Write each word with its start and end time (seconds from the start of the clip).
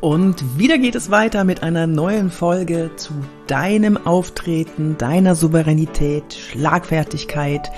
Und 0.00 0.58
wieder 0.58 0.76
geht 0.76 0.94
es 0.94 1.10
weiter 1.10 1.44
mit 1.44 1.62
einer 1.62 1.86
neuen 1.86 2.30
Folge 2.30 2.90
zu 2.96 3.12
deinem 3.46 3.96
Auftreten, 4.06 4.98
deiner 4.98 5.34
Souveränität, 5.34 6.34
Schlagfertigkeit, 6.34 7.70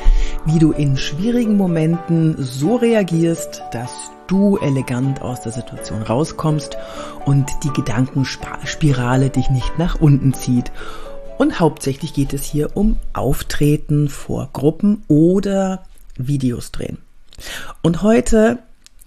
wie 0.44 0.58
du 0.58 0.72
in 0.72 0.96
schwierigen 0.96 1.56
Momenten 1.56 2.34
so 2.38 2.76
reagierst, 2.76 3.62
dass 3.70 4.10
du 4.26 4.56
elegant 4.58 5.22
aus 5.22 5.42
der 5.42 5.52
Situation 5.52 6.02
rauskommst 6.02 6.76
und 7.24 7.48
die 7.62 7.72
Gedankenspirale 7.72 9.30
dich 9.30 9.48
nicht 9.50 9.78
nach 9.78 10.00
unten 10.00 10.34
zieht. 10.34 10.72
Und 11.38 11.60
hauptsächlich 11.60 12.14
geht 12.14 12.32
es 12.32 12.44
hier 12.44 12.76
um 12.76 12.98
Auftreten 13.12 14.08
vor 14.08 14.50
Gruppen 14.52 15.04
oder 15.06 15.84
Videos 16.16 16.72
drehen. 16.72 16.98
Und 17.82 18.02
heute 18.02 18.58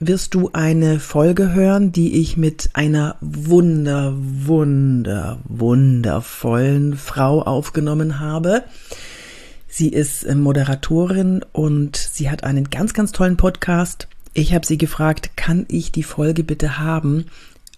wirst 0.02 0.34
du 0.34 0.50
eine 0.52 1.00
Folge 1.00 1.54
hören, 1.54 1.92
die 1.92 2.20
ich 2.20 2.36
mit 2.36 2.72
einer 2.74 3.16
wunder, 3.22 4.14
wunder, 4.18 5.40
wundervollen 5.46 6.98
Frau 6.98 7.44
aufgenommen 7.44 8.20
habe. 8.20 8.64
Sie 9.68 9.90
ist 9.90 10.24
äh, 10.24 10.36
Moderatorin 10.36 11.46
und 11.54 11.96
sie 11.96 12.30
hat 12.30 12.44
einen 12.44 12.70
ganz, 12.70 12.94
ganz 12.94 13.12
tollen 13.12 13.38
Podcast. 13.38 14.08
Ich 14.34 14.54
habe 14.54 14.66
sie 14.66 14.78
gefragt, 14.78 15.38
kann 15.38 15.66
ich 15.70 15.92
die 15.92 16.04
Folge 16.04 16.44
bitte 16.44 16.80
haben? 16.80 17.28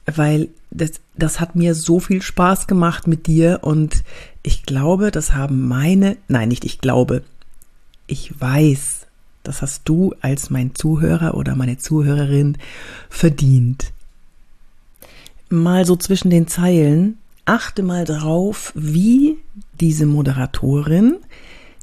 Weil 0.06 0.48
das, 0.72 0.94
das 1.18 1.40
hat 1.40 1.56
mir 1.56 1.76
so 1.76 2.00
viel 2.00 2.22
Spaß 2.22 2.68
gemacht 2.68 3.06
mit 3.06 3.28
dir 3.28 3.60
und 3.62 4.04
ich 4.44 4.64
glaube, 4.64 5.12
das 5.12 5.34
haben 5.34 5.68
meine, 5.68 6.18
nein, 6.28 6.50
nicht 6.50 6.66
ich 6.66 6.80
glaube, 6.80 7.22
ich 8.08 8.40
weiß, 8.40 9.03
das 9.44 9.62
hast 9.62 9.82
du 9.86 10.14
als 10.22 10.50
mein 10.50 10.74
Zuhörer 10.74 11.36
oder 11.36 11.56
meine 11.56 11.78
Zuhörerin 11.78 12.58
verdient. 13.10 13.92
Mal 15.50 15.86
so 15.86 15.96
zwischen 15.96 16.30
den 16.30 16.48
Zeilen, 16.48 17.18
achte 17.46 17.84
mal 17.84 18.06
drauf, 18.06 18.72
wie 18.76 19.38
diese 19.80 20.06
Moderatorin 20.06 21.18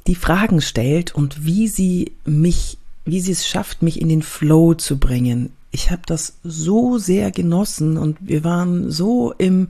die 0.06 0.14
Fragen 0.14 0.60
stellt 0.62 1.14
und 1.14 1.44
wie 1.44 1.68
sie 1.68 2.12
mich, 2.24 2.78
wie 3.04 3.20
sie 3.20 3.32
es 3.32 3.46
schafft, 3.46 3.82
mich 3.82 4.00
in 4.00 4.08
den 4.08 4.22
Flow 4.22 4.74
zu 4.74 4.98
bringen. 4.98 5.52
Ich 5.70 5.90
habe 5.90 6.02
das 6.06 6.34
so 6.42 6.98
sehr 6.98 7.30
genossen 7.30 7.96
und 7.96 8.16
wir 8.20 8.42
waren 8.42 8.90
so 8.90 9.32
im 9.36 9.68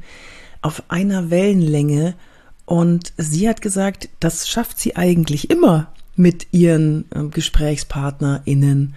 auf 0.63 0.83
einer 0.89 1.31
Wellenlänge 1.31 2.15
und 2.67 3.13
sie 3.17 3.49
hat 3.49 3.63
gesagt, 3.63 4.09
das 4.21 4.49
schafft 4.49 4.79
sie 4.79 4.95
eigentlich 4.95 5.51
immer 5.51 5.89
mit 6.21 6.49
ihren 6.53 7.07
äh, 7.11 7.25
GesprächspartnerInnen. 7.25 8.95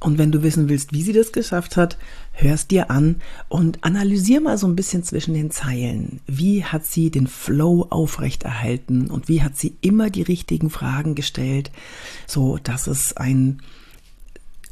Und 0.00 0.18
wenn 0.18 0.32
du 0.32 0.42
wissen 0.42 0.68
willst, 0.68 0.92
wie 0.92 1.02
sie 1.02 1.12
das 1.12 1.30
geschafft 1.30 1.76
hat, 1.76 1.96
hörst 2.32 2.72
dir 2.72 2.90
an 2.90 3.20
und 3.48 3.84
analysier 3.84 4.40
mal 4.40 4.58
so 4.58 4.66
ein 4.66 4.74
bisschen 4.74 5.04
zwischen 5.04 5.34
den 5.34 5.52
Zeilen. 5.52 6.20
Wie 6.26 6.64
hat 6.64 6.84
sie 6.84 7.10
den 7.10 7.28
Flow 7.28 7.86
aufrechterhalten 7.88 9.08
und 9.08 9.28
wie 9.28 9.42
hat 9.42 9.56
sie 9.56 9.76
immer 9.80 10.10
die 10.10 10.22
richtigen 10.22 10.70
Fragen 10.70 11.14
gestellt, 11.14 11.70
so 12.26 12.58
dass 12.58 12.88
es 12.88 13.16
ein 13.16 13.62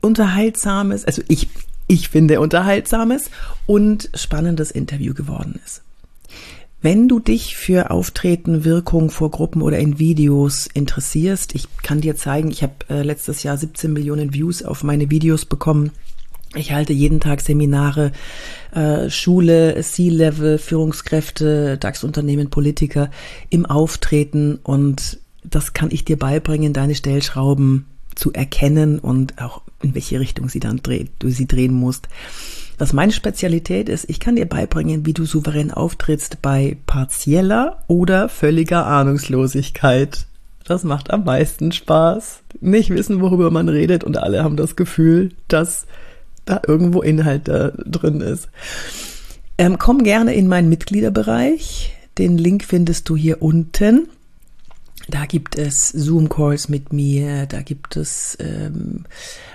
unterhaltsames, 0.00 1.04
also 1.04 1.22
ich, 1.28 1.48
ich 1.86 2.08
finde 2.08 2.40
unterhaltsames 2.40 3.30
und 3.66 4.10
spannendes 4.14 4.72
Interview 4.72 5.14
geworden 5.14 5.60
ist. 5.64 5.82
Wenn 6.82 7.08
du 7.08 7.20
dich 7.20 7.56
für 7.56 7.90
Auftreten, 7.90 8.64
Wirkung 8.64 9.10
vor 9.10 9.30
Gruppen 9.30 9.60
oder 9.60 9.78
in 9.78 9.98
Videos 9.98 10.66
interessierst, 10.66 11.54
ich 11.54 11.66
kann 11.82 12.00
dir 12.00 12.16
zeigen, 12.16 12.50
ich 12.50 12.62
habe 12.62 12.74
äh, 12.88 13.02
letztes 13.02 13.42
Jahr 13.42 13.58
17 13.58 13.92
Millionen 13.92 14.32
Views 14.32 14.62
auf 14.62 14.82
meine 14.82 15.10
Videos 15.10 15.44
bekommen. 15.44 15.90
Ich 16.56 16.72
halte 16.72 16.94
jeden 16.94 17.20
Tag 17.20 17.42
Seminare, 17.42 18.12
äh, 18.72 19.10
Schule, 19.10 19.78
C-Level, 19.82 20.56
Führungskräfte, 20.56 21.76
DAX-Unternehmen, 21.76 22.48
Politiker 22.48 23.10
im 23.50 23.66
Auftreten 23.66 24.58
und 24.62 25.20
das 25.44 25.74
kann 25.74 25.90
ich 25.90 26.06
dir 26.06 26.18
beibringen, 26.18 26.72
deine 26.72 26.94
Stellschrauben 26.94 27.86
zu 28.14 28.32
erkennen 28.32 28.98
und 28.98 29.40
auch 29.40 29.60
in 29.82 29.94
welche 29.94 30.18
Richtung 30.18 30.48
sie 30.48 30.60
dann 30.60 30.78
dreht, 30.82 31.10
du 31.18 31.28
sie 31.28 31.46
drehen 31.46 31.74
musst. 31.74 32.08
Was 32.80 32.94
meine 32.94 33.12
Spezialität 33.12 33.90
ist, 33.90 34.08
ich 34.08 34.20
kann 34.20 34.36
dir 34.36 34.46
beibringen, 34.46 35.04
wie 35.04 35.12
du 35.12 35.26
souverän 35.26 35.70
auftrittst 35.70 36.40
bei 36.40 36.78
partieller 36.86 37.84
oder 37.88 38.30
völliger 38.30 38.86
Ahnungslosigkeit. 38.86 40.24
Das 40.64 40.82
macht 40.82 41.10
am 41.10 41.24
meisten 41.24 41.72
Spaß. 41.72 42.40
Nicht 42.62 42.88
wissen, 42.88 43.20
worüber 43.20 43.50
man 43.50 43.68
redet 43.68 44.02
und 44.02 44.16
alle 44.16 44.42
haben 44.42 44.56
das 44.56 44.76
Gefühl, 44.76 45.32
dass 45.46 45.84
da 46.46 46.62
irgendwo 46.66 47.02
Inhalt 47.02 47.48
da 47.48 47.68
drin 47.84 48.22
ist. 48.22 48.48
Ähm, 49.58 49.76
komm 49.78 50.02
gerne 50.02 50.32
in 50.32 50.48
meinen 50.48 50.70
Mitgliederbereich. 50.70 51.94
Den 52.16 52.38
Link 52.38 52.64
findest 52.64 53.10
du 53.10 53.14
hier 53.14 53.42
unten. 53.42 54.08
Da 55.10 55.26
gibt 55.26 55.56
es 55.56 55.88
Zoom-Calls 55.88 56.68
mit 56.68 56.92
mir, 56.92 57.46
da 57.46 57.62
gibt 57.62 57.96
es 57.96 58.38
ähm, 58.40 59.04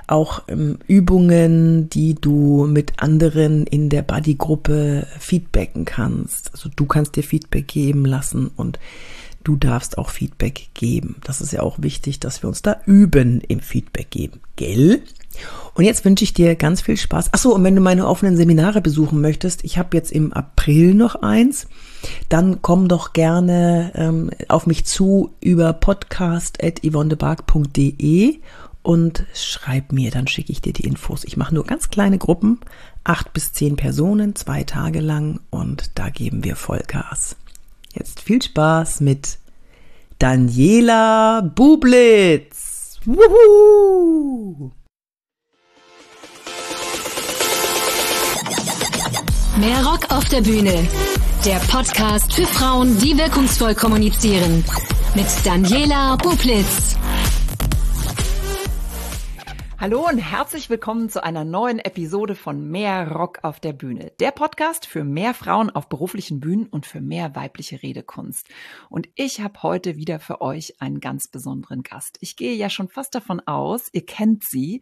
auch 0.07 0.43
ähm, 0.47 0.79
Übungen, 0.87 1.89
die 1.89 2.15
du 2.15 2.67
mit 2.67 2.93
anderen 2.97 3.65
in 3.65 3.89
der 3.89 4.01
Buddy-Gruppe 4.01 5.07
feedbacken 5.17 5.85
kannst. 5.85 6.51
Also 6.53 6.69
du 6.75 6.85
kannst 6.85 7.15
dir 7.15 7.23
Feedback 7.23 7.67
geben 7.67 8.05
lassen 8.05 8.51
und 8.55 8.79
du 9.45 9.55
darfst 9.55 9.97
auch 9.97 10.09
Feedback 10.09 10.67
geben. 10.73 11.15
Das 11.23 11.39
ist 11.39 11.53
ja 11.53 11.61
auch 11.61 11.77
wichtig, 11.79 12.19
dass 12.19 12.43
wir 12.43 12.49
uns 12.49 12.61
da 12.61 12.81
üben 12.85 13.39
im 13.39 13.61
Feedback 13.61 14.09
geben, 14.09 14.41
gell? 14.57 15.01
Und 15.73 15.85
jetzt 15.85 16.05
wünsche 16.05 16.23
ich 16.23 16.33
dir 16.33 16.55
ganz 16.55 16.81
viel 16.81 16.97
Spaß. 16.97 17.29
Ach 17.31 17.37
so, 17.37 17.53
und 17.53 17.63
wenn 17.63 17.75
du 17.75 17.81
meine 17.81 18.07
offenen 18.07 18.37
Seminare 18.37 18.81
besuchen 18.81 19.21
möchtest, 19.21 19.63
ich 19.63 19.77
habe 19.77 19.95
jetzt 19.95 20.11
im 20.11 20.33
April 20.33 20.93
noch 20.93 21.15
eins, 21.15 21.67
dann 22.29 22.61
komm 22.61 22.87
doch 22.87 23.13
gerne 23.13 23.91
ähm, 23.95 24.29
auf 24.47 24.67
mich 24.67 24.85
zu 24.85 25.33
über 25.41 25.73
podcast.yvonnebark.de 25.73 28.39
und 28.81 29.25
schreib 29.33 29.91
mir, 29.91 30.11
dann 30.11 30.27
schicke 30.27 30.51
ich 30.51 30.61
dir 30.61 30.73
die 30.73 30.85
Infos. 30.85 31.23
Ich 31.25 31.37
mache 31.37 31.53
nur 31.53 31.65
ganz 31.65 31.89
kleine 31.89 32.17
Gruppen, 32.17 32.59
acht 33.03 33.33
bis 33.33 33.51
zehn 33.51 33.75
Personen, 33.75 34.35
zwei 34.35 34.63
Tage 34.63 35.01
lang 35.01 35.41
und 35.49 35.91
da 35.95 36.09
geben 36.09 36.43
wir 36.43 36.55
Vollgas. 36.55 37.35
Jetzt 37.95 38.19
viel 38.19 38.41
Spaß 38.41 38.99
mit 38.99 39.39
Daniela 40.19 41.41
Bublitz. 41.41 42.99
Wuhu! 43.05 44.71
Mehr 49.57 49.85
Rock 49.85 50.11
auf 50.11 50.25
der 50.25 50.41
Bühne. 50.41 50.85
Der 51.45 51.59
Podcast 51.71 52.33
für 52.33 52.45
Frauen, 52.45 52.97
die 52.99 53.17
wirkungsvoll 53.17 53.73
kommunizieren. 53.73 54.65
Mit 55.15 55.27
Daniela 55.45 56.17
Bublitz. 56.17 56.97
Hallo 59.77 60.07
und 60.07 60.19
herzlich 60.19 60.69
willkommen 60.69 61.09
zu 61.09 61.21
einer 61.21 61.43
neuen 61.43 61.79
Episode 61.79 62.35
von 62.35 62.71
Mehr 62.71 63.11
Rock 63.11 63.39
auf 63.43 63.59
der 63.59 63.73
Bühne. 63.73 64.13
Der 64.21 64.31
Podcast 64.31 64.85
für 64.85 65.03
mehr 65.03 65.33
Frauen 65.33 65.69
auf 65.69 65.89
beruflichen 65.89 66.39
Bühnen 66.39 66.67
und 66.67 66.85
für 66.85 67.01
mehr 67.01 67.35
weibliche 67.35 67.83
Redekunst. 67.83 68.47
Und 68.89 69.09
ich 69.15 69.41
habe 69.41 69.61
heute 69.63 69.97
wieder 69.97 70.21
für 70.21 70.39
euch 70.39 70.81
einen 70.81 71.01
ganz 71.01 71.27
besonderen 71.27 71.83
Gast. 71.83 72.17
Ich 72.21 72.37
gehe 72.37 72.55
ja 72.55 72.69
schon 72.69 72.87
fast 72.87 73.15
davon 73.15 73.41
aus, 73.41 73.89
ihr 73.91 74.05
kennt 74.05 74.45
sie. 74.45 74.81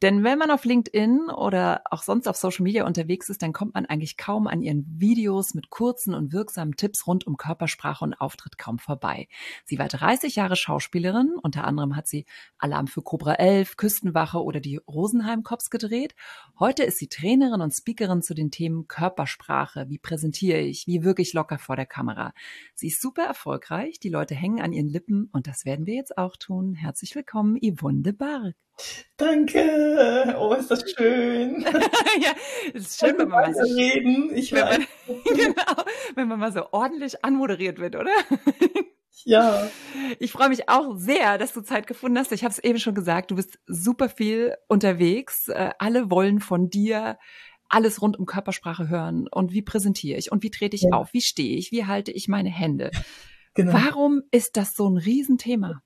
Denn 0.00 0.22
wenn 0.22 0.38
man 0.38 0.52
auf 0.52 0.64
LinkedIn 0.64 1.28
oder 1.28 1.82
auch 1.90 2.04
sonst 2.04 2.28
auf 2.28 2.36
Social 2.36 2.62
Media 2.62 2.86
unterwegs 2.86 3.28
ist, 3.30 3.42
dann 3.42 3.52
kommt 3.52 3.74
man 3.74 3.84
eigentlich 3.84 4.16
kaum 4.16 4.46
an 4.46 4.62
ihren 4.62 4.86
Videos 4.88 5.54
mit 5.54 5.70
kurzen 5.70 6.14
und 6.14 6.32
wirksamen 6.32 6.76
Tipps 6.76 7.08
rund 7.08 7.26
um 7.26 7.36
Körpersprache 7.36 8.04
und 8.04 8.14
Auftritt 8.14 8.58
kaum 8.58 8.78
vorbei. 8.78 9.26
Sie 9.64 9.76
war 9.76 9.88
30 9.88 10.36
Jahre 10.36 10.54
Schauspielerin. 10.54 11.34
Unter 11.42 11.64
anderem 11.64 11.96
hat 11.96 12.06
sie 12.06 12.26
Alarm 12.58 12.86
für 12.86 13.02
Cobra 13.02 13.34
11, 13.34 13.76
Küstenwache 13.76 14.40
oder 14.40 14.60
die 14.60 14.76
Rosenheim 14.76 15.42
Cops 15.42 15.68
gedreht. 15.68 16.14
Heute 16.60 16.84
ist 16.84 16.98
sie 16.98 17.08
Trainerin 17.08 17.60
und 17.60 17.72
Speakerin 17.72 18.22
zu 18.22 18.34
den 18.34 18.52
Themen 18.52 18.86
Körpersprache. 18.86 19.86
Wie 19.88 19.98
präsentiere 19.98 20.60
ich? 20.60 20.86
Wie 20.86 21.02
wirke 21.02 21.22
ich 21.22 21.32
locker 21.32 21.58
vor 21.58 21.74
der 21.74 21.86
Kamera? 21.86 22.34
Sie 22.76 22.86
ist 22.86 23.02
super 23.02 23.24
erfolgreich. 23.24 23.98
Die 23.98 24.10
Leute 24.10 24.36
hängen 24.36 24.60
an 24.60 24.72
ihren 24.72 24.88
Lippen 24.88 25.28
und 25.32 25.48
das 25.48 25.64
werden 25.64 25.86
wir 25.86 25.94
jetzt 25.94 26.16
auch 26.16 26.36
tun. 26.36 26.74
Herzlich 26.74 27.16
willkommen, 27.16 27.58
Yvonne 27.60 28.02
de 28.02 28.12
Barg. 28.12 28.67
Danke. 29.16 30.36
Oh, 30.38 30.54
ist 30.54 30.70
das 30.70 30.84
schön. 30.90 31.62
ja, 32.22 32.32
es 32.72 32.82
ist 32.82 33.00
schön, 33.00 33.18
wenn 33.18 33.28
man 33.28 33.52
mal 33.52 33.54
so 33.54 33.74
reden. 33.74 34.30
Ich 34.34 34.52
wenn 34.52 34.64
man, 34.64 34.86
genau, 35.24 35.84
wenn 36.14 36.28
man 36.28 36.38
mal 36.38 36.52
so 36.52 36.70
ordentlich 36.72 37.24
anmoderiert 37.24 37.78
wird, 37.78 37.96
oder? 37.96 38.12
ja. 39.24 39.68
Ich 40.20 40.30
freue 40.30 40.48
mich 40.48 40.68
auch 40.68 40.96
sehr, 40.96 41.38
dass 41.38 41.52
du 41.52 41.62
Zeit 41.62 41.86
gefunden 41.86 42.18
hast. 42.18 42.30
Ich 42.32 42.44
habe 42.44 42.52
es 42.52 42.60
eben 42.60 42.78
schon 42.78 42.94
gesagt, 42.94 43.30
du 43.30 43.36
bist 43.36 43.58
super 43.66 44.08
viel 44.08 44.54
unterwegs. 44.68 45.48
Äh, 45.48 45.70
alle 45.78 46.10
wollen 46.10 46.40
von 46.40 46.70
dir 46.70 47.18
alles 47.68 48.00
rund 48.00 48.18
um 48.18 48.24
Körpersprache 48.24 48.88
hören 48.88 49.28
und 49.28 49.52
wie 49.52 49.62
präsentiere 49.62 50.18
ich 50.18 50.32
und 50.32 50.42
wie 50.42 50.50
trete 50.50 50.76
ich 50.76 50.82
ja. 50.82 50.90
auf, 50.92 51.12
wie 51.12 51.20
stehe 51.20 51.56
ich, 51.56 51.70
wie 51.70 51.84
halte 51.84 52.12
ich 52.12 52.28
meine 52.28 52.48
Hände. 52.48 52.90
Genau. 53.54 53.72
Warum 53.72 54.22
ist 54.30 54.56
das 54.56 54.74
so 54.74 54.88
ein 54.88 54.96
Riesenthema? 54.96 55.82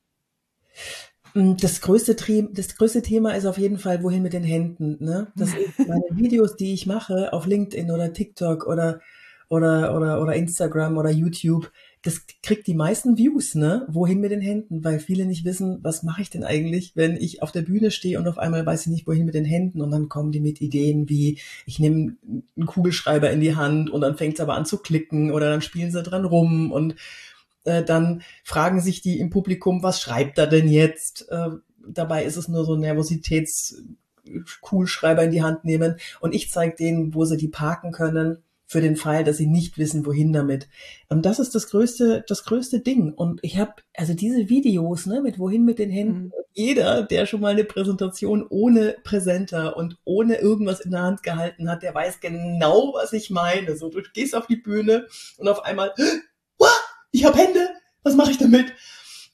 Mm, 1.34 1.54
das 1.60 1.80
größte, 1.80 2.16
das 2.52 2.76
größte 2.76 3.02
Thema 3.02 3.32
ist 3.32 3.46
auf 3.46 3.58
jeden 3.58 3.78
Fall, 3.78 4.02
wohin 4.02 4.22
mit 4.22 4.32
den 4.32 4.44
Händen. 4.44 4.96
Ne? 5.00 5.28
Das 5.36 5.50
ist 5.50 5.88
meine 5.88 6.02
Videos, 6.10 6.56
die 6.56 6.74
ich 6.74 6.86
mache 6.86 7.32
auf 7.32 7.46
LinkedIn 7.46 7.90
oder 7.90 8.12
TikTok 8.12 8.66
oder, 8.66 9.00
oder, 9.48 9.96
oder, 9.96 10.20
oder 10.20 10.34
Instagram 10.34 10.98
oder 10.98 11.10
YouTube. 11.10 11.70
Das 12.04 12.22
kriegt 12.42 12.66
die 12.66 12.74
meisten 12.74 13.16
Views, 13.16 13.54
ne? 13.54 13.86
Wohin 13.88 14.20
mit 14.20 14.32
den 14.32 14.40
Händen? 14.40 14.82
Weil 14.82 14.98
viele 14.98 15.24
nicht 15.24 15.44
wissen, 15.44 15.78
was 15.82 16.02
mache 16.02 16.20
ich 16.20 16.30
denn 16.30 16.42
eigentlich, 16.42 16.96
wenn 16.96 17.16
ich 17.16 17.42
auf 17.42 17.52
der 17.52 17.62
Bühne 17.62 17.92
stehe 17.92 18.18
und 18.18 18.26
auf 18.26 18.38
einmal 18.38 18.66
weiß 18.66 18.86
ich 18.86 18.86
nicht, 18.88 19.06
wohin 19.06 19.24
mit 19.24 19.34
den 19.34 19.44
Händen. 19.44 19.80
Und 19.80 19.92
dann 19.92 20.08
kommen 20.08 20.32
die 20.32 20.40
mit 20.40 20.60
Ideen 20.60 21.08
wie, 21.08 21.38
ich 21.64 21.78
nehme 21.78 22.16
einen 22.56 22.66
Kugelschreiber 22.66 23.30
in 23.30 23.40
die 23.40 23.54
Hand 23.54 23.88
und 23.88 24.00
dann 24.00 24.16
fängt 24.16 24.34
es 24.34 24.40
aber 24.40 24.54
an 24.54 24.66
zu 24.66 24.78
klicken 24.78 25.30
oder 25.30 25.48
dann 25.48 25.62
spielen 25.62 25.92
sie 25.92 26.02
dran 26.02 26.24
rum 26.24 26.72
und 26.72 26.96
äh, 27.64 27.84
dann 27.84 28.22
fragen 28.44 28.80
sich 28.80 29.02
die 29.02 29.18
im 29.18 29.30
Publikum, 29.30 29.82
was 29.82 30.00
schreibt 30.00 30.38
er 30.38 30.46
denn 30.46 30.68
jetzt? 30.68 31.28
Äh, 31.30 31.48
dabei 31.86 32.24
ist 32.24 32.36
es 32.36 32.48
nur 32.48 32.64
so 32.64 32.74
ein 32.74 32.80
Nervositäts-Kugelschreiber 32.80 35.24
in 35.24 35.30
die 35.30 35.42
Hand 35.42 35.64
nehmen 35.64 35.96
und 36.20 36.34
ich 36.34 36.50
zeige 36.50 36.76
denen, 36.76 37.14
wo 37.14 37.24
sie 37.24 37.36
die 37.36 37.48
parken 37.48 37.92
können 37.92 38.42
für 38.72 38.80
den 38.80 38.96
Fall, 38.96 39.22
dass 39.22 39.36
sie 39.36 39.46
nicht 39.46 39.76
wissen, 39.76 40.06
wohin 40.06 40.32
damit. 40.32 40.66
Und 41.10 41.26
das 41.26 41.38
ist 41.38 41.54
das 41.54 41.68
größte, 41.68 42.24
das 42.26 42.44
größte 42.44 42.80
Ding. 42.80 43.12
Und 43.12 43.40
ich 43.42 43.58
habe 43.58 43.74
also 43.94 44.14
diese 44.14 44.48
Videos, 44.48 45.04
ne, 45.04 45.20
mit 45.20 45.38
wohin 45.38 45.66
mit 45.66 45.78
den 45.78 45.90
Händen. 45.90 46.24
Mhm. 46.24 46.32
Jeder, 46.54 47.02
der 47.02 47.26
schon 47.26 47.42
mal 47.42 47.52
eine 47.52 47.64
Präsentation 47.64 48.46
ohne 48.48 48.96
Präsenter 49.04 49.76
und 49.76 49.98
ohne 50.04 50.36
irgendwas 50.36 50.80
in 50.80 50.92
der 50.92 51.02
Hand 51.02 51.22
gehalten 51.22 51.68
hat, 51.68 51.82
der 51.82 51.94
weiß 51.94 52.20
genau, 52.20 52.94
was 52.94 53.12
ich 53.12 53.28
meine. 53.28 53.76
So, 53.76 53.90
du 53.90 54.00
gehst 54.14 54.34
auf 54.34 54.46
die 54.46 54.56
Bühne 54.56 55.06
und 55.36 55.48
auf 55.48 55.64
einmal, 55.64 55.92
ich 57.12 57.24
habe 57.24 57.38
Hände, 57.38 57.68
was 58.02 58.16
mache 58.16 58.32
ich 58.32 58.38
damit? 58.38 58.72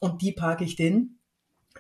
Und 0.01 0.21
die 0.21 0.33
parke 0.33 0.65
ich 0.65 0.77
den. 0.77 1.19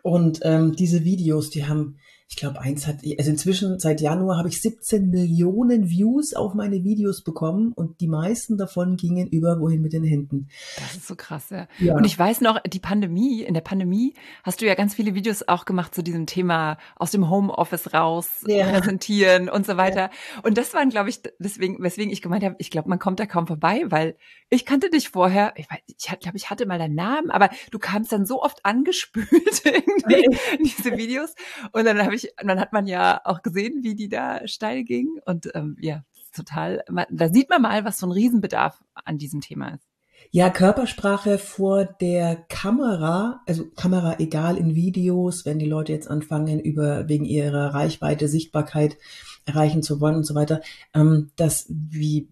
Und 0.02 0.40
ähm, 0.42 0.74
diese 0.74 1.04
Videos, 1.04 1.50
die 1.50 1.66
haben 1.66 1.98
ich 2.30 2.36
glaube, 2.36 2.60
eins 2.60 2.86
hat, 2.86 2.96
also 3.18 3.30
inzwischen 3.30 3.78
seit 3.78 4.02
Januar 4.02 4.36
habe 4.36 4.48
ich 4.48 4.60
17 4.60 5.08
Millionen 5.08 5.88
Views 5.88 6.34
auf 6.34 6.52
meine 6.52 6.84
Videos 6.84 7.22
bekommen 7.22 7.72
und 7.72 8.02
die 8.02 8.06
meisten 8.06 8.58
davon 8.58 8.96
gingen 8.96 9.28
über 9.28 9.58
wohin 9.60 9.80
mit 9.80 9.94
den 9.94 10.04
Händen. 10.04 10.48
Das 10.76 10.94
ist 10.94 11.06
so 11.06 11.16
krass, 11.16 11.48
ja. 11.48 11.68
ja. 11.78 11.96
Und 11.96 12.04
ich 12.04 12.18
weiß 12.18 12.42
noch, 12.42 12.60
die 12.60 12.80
Pandemie, 12.80 13.40
in 13.42 13.54
der 13.54 13.62
Pandemie 13.62 14.12
hast 14.42 14.60
du 14.60 14.66
ja 14.66 14.74
ganz 14.74 14.94
viele 14.94 15.14
Videos 15.14 15.48
auch 15.48 15.64
gemacht 15.64 15.94
zu 15.94 16.02
diesem 16.02 16.26
Thema 16.26 16.76
aus 16.96 17.12
dem 17.12 17.30
Homeoffice 17.30 17.94
raus 17.94 18.28
ja. 18.46 18.68
präsentieren 18.70 19.48
und 19.48 19.64
so 19.64 19.78
weiter. 19.78 20.10
Ja. 20.10 20.40
Und 20.42 20.58
das 20.58 20.74
waren, 20.74 20.90
glaube 20.90 21.08
ich, 21.08 21.22
deswegen, 21.38 21.82
weswegen 21.82 22.12
ich 22.12 22.20
gemeint 22.20 22.44
habe, 22.44 22.56
ich 22.58 22.70
glaube, 22.70 22.90
man 22.90 22.98
kommt 22.98 23.20
da 23.20 23.26
kaum 23.26 23.46
vorbei, 23.46 23.84
weil 23.88 24.16
ich 24.50 24.64
kannte 24.64 24.90
dich 24.90 25.10
vorher, 25.10 25.52
ich, 25.56 25.70
weiß, 25.70 25.78
ich 25.86 26.20
glaube, 26.20 26.36
ich 26.36 26.50
hatte 26.50 26.66
mal 26.66 26.78
deinen 26.78 26.94
Namen, 26.94 27.30
aber 27.30 27.50
du 27.70 27.78
kamst 27.78 28.12
dann 28.12 28.26
so 28.26 28.42
oft 28.42 28.58
angespült 28.64 29.28
irgendwie 29.64 30.24
in 30.58 30.64
diese 30.64 30.96
Videos 30.96 31.34
und 31.72 31.84
dann 31.84 32.02
habe 32.02 32.14
ich 32.14 32.17
ich, 32.18 32.32
dann 32.36 32.60
hat 32.60 32.72
man 32.72 32.86
ja 32.86 33.20
auch 33.24 33.42
gesehen, 33.42 33.82
wie 33.82 33.94
die 33.94 34.08
da 34.08 34.46
steil 34.46 34.84
ging. 34.84 35.20
Und 35.24 35.50
ähm, 35.54 35.76
ja, 35.80 36.02
total, 36.34 36.82
da 37.10 37.28
sieht 37.28 37.50
man 37.50 37.62
mal, 37.62 37.84
was 37.84 37.98
so 37.98 38.06
ein 38.06 38.12
Riesenbedarf 38.12 38.82
an 39.04 39.18
diesem 39.18 39.40
Thema 39.40 39.74
ist. 39.74 39.88
Ja, 40.30 40.50
Körpersprache 40.50 41.38
vor 41.38 41.84
der 41.84 42.36
Kamera, 42.36 43.40
also 43.46 43.64
Kamera 43.76 44.18
egal 44.18 44.58
in 44.58 44.74
Videos, 44.74 45.46
wenn 45.46 45.58
die 45.58 45.66
Leute 45.66 45.92
jetzt 45.92 46.10
anfangen, 46.10 46.60
über 46.60 47.08
wegen 47.08 47.24
ihrer 47.24 47.72
Reichweite, 47.72 48.28
Sichtbarkeit 48.28 48.98
erreichen 49.46 49.82
zu 49.82 50.00
wollen 50.00 50.16
und 50.16 50.24
so 50.24 50.34
weiter, 50.34 50.60
ähm, 50.94 51.30
das 51.36 51.66
wie 51.70 52.28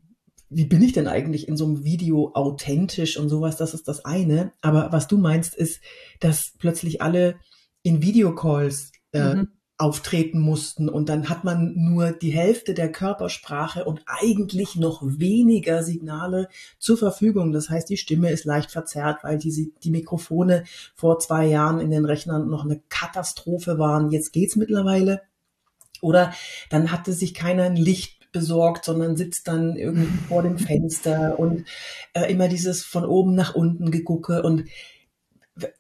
wie 0.48 0.64
bin 0.64 0.82
ich 0.82 0.92
denn 0.92 1.08
eigentlich 1.08 1.48
in 1.48 1.56
so 1.56 1.64
einem 1.64 1.82
Video 1.82 2.30
authentisch 2.34 3.18
und 3.18 3.28
sowas, 3.28 3.56
das 3.56 3.74
ist 3.74 3.88
das 3.88 4.04
eine. 4.04 4.52
Aber 4.60 4.92
was 4.92 5.08
du 5.08 5.18
meinst, 5.18 5.56
ist, 5.56 5.80
dass 6.20 6.52
plötzlich 6.58 7.02
alle 7.02 7.34
in 7.82 8.00
Videocalls 8.00 8.92
äh, 9.12 9.34
mhm 9.34 9.48
auftreten 9.78 10.38
mussten 10.38 10.88
und 10.88 11.10
dann 11.10 11.28
hat 11.28 11.44
man 11.44 11.74
nur 11.76 12.12
die 12.12 12.30
Hälfte 12.30 12.72
der 12.72 12.90
Körpersprache 12.90 13.84
und 13.84 14.00
eigentlich 14.06 14.74
noch 14.76 15.02
weniger 15.04 15.82
Signale 15.82 16.48
zur 16.78 16.96
Verfügung. 16.96 17.52
Das 17.52 17.68
heißt, 17.68 17.90
die 17.90 17.98
Stimme 17.98 18.30
ist 18.30 18.46
leicht 18.46 18.70
verzerrt, 18.70 19.22
weil 19.22 19.36
die, 19.36 19.74
die 19.82 19.90
Mikrofone 19.90 20.64
vor 20.94 21.18
zwei 21.18 21.46
Jahren 21.46 21.80
in 21.80 21.90
den 21.90 22.06
Rechnern 22.06 22.48
noch 22.48 22.64
eine 22.64 22.80
Katastrophe 22.88 23.78
waren. 23.78 24.10
Jetzt 24.10 24.32
geht's 24.32 24.56
mittlerweile. 24.56 25.20
Oder 26.00 26.32
dann 26.70 26.90
hatte 26.90 27.12
sich 27.12 27.34
keiner 27.34 27.64
ein 27.64 27.76
Licht 27.76 28.32
besorgt, 28.32 28.86
sondern 28.86 29.16
sitzt 29.16 29.46
dann 29.46 29.76
irgendwie 29.76 30.08
vor 30.28 30.42
dem 30.42 30.58
Fenster 30.58 31.38
und 31.38 31.66
äh, 32.14 32.30
immer 32.32 32.48
dieses 32.48 32.82
von 32.82 33.04
oben 33.04 33.34
nach 33.34 33.54
unten 33.54 33.90
gegucke 33.90 34.42
und 34.42 34.64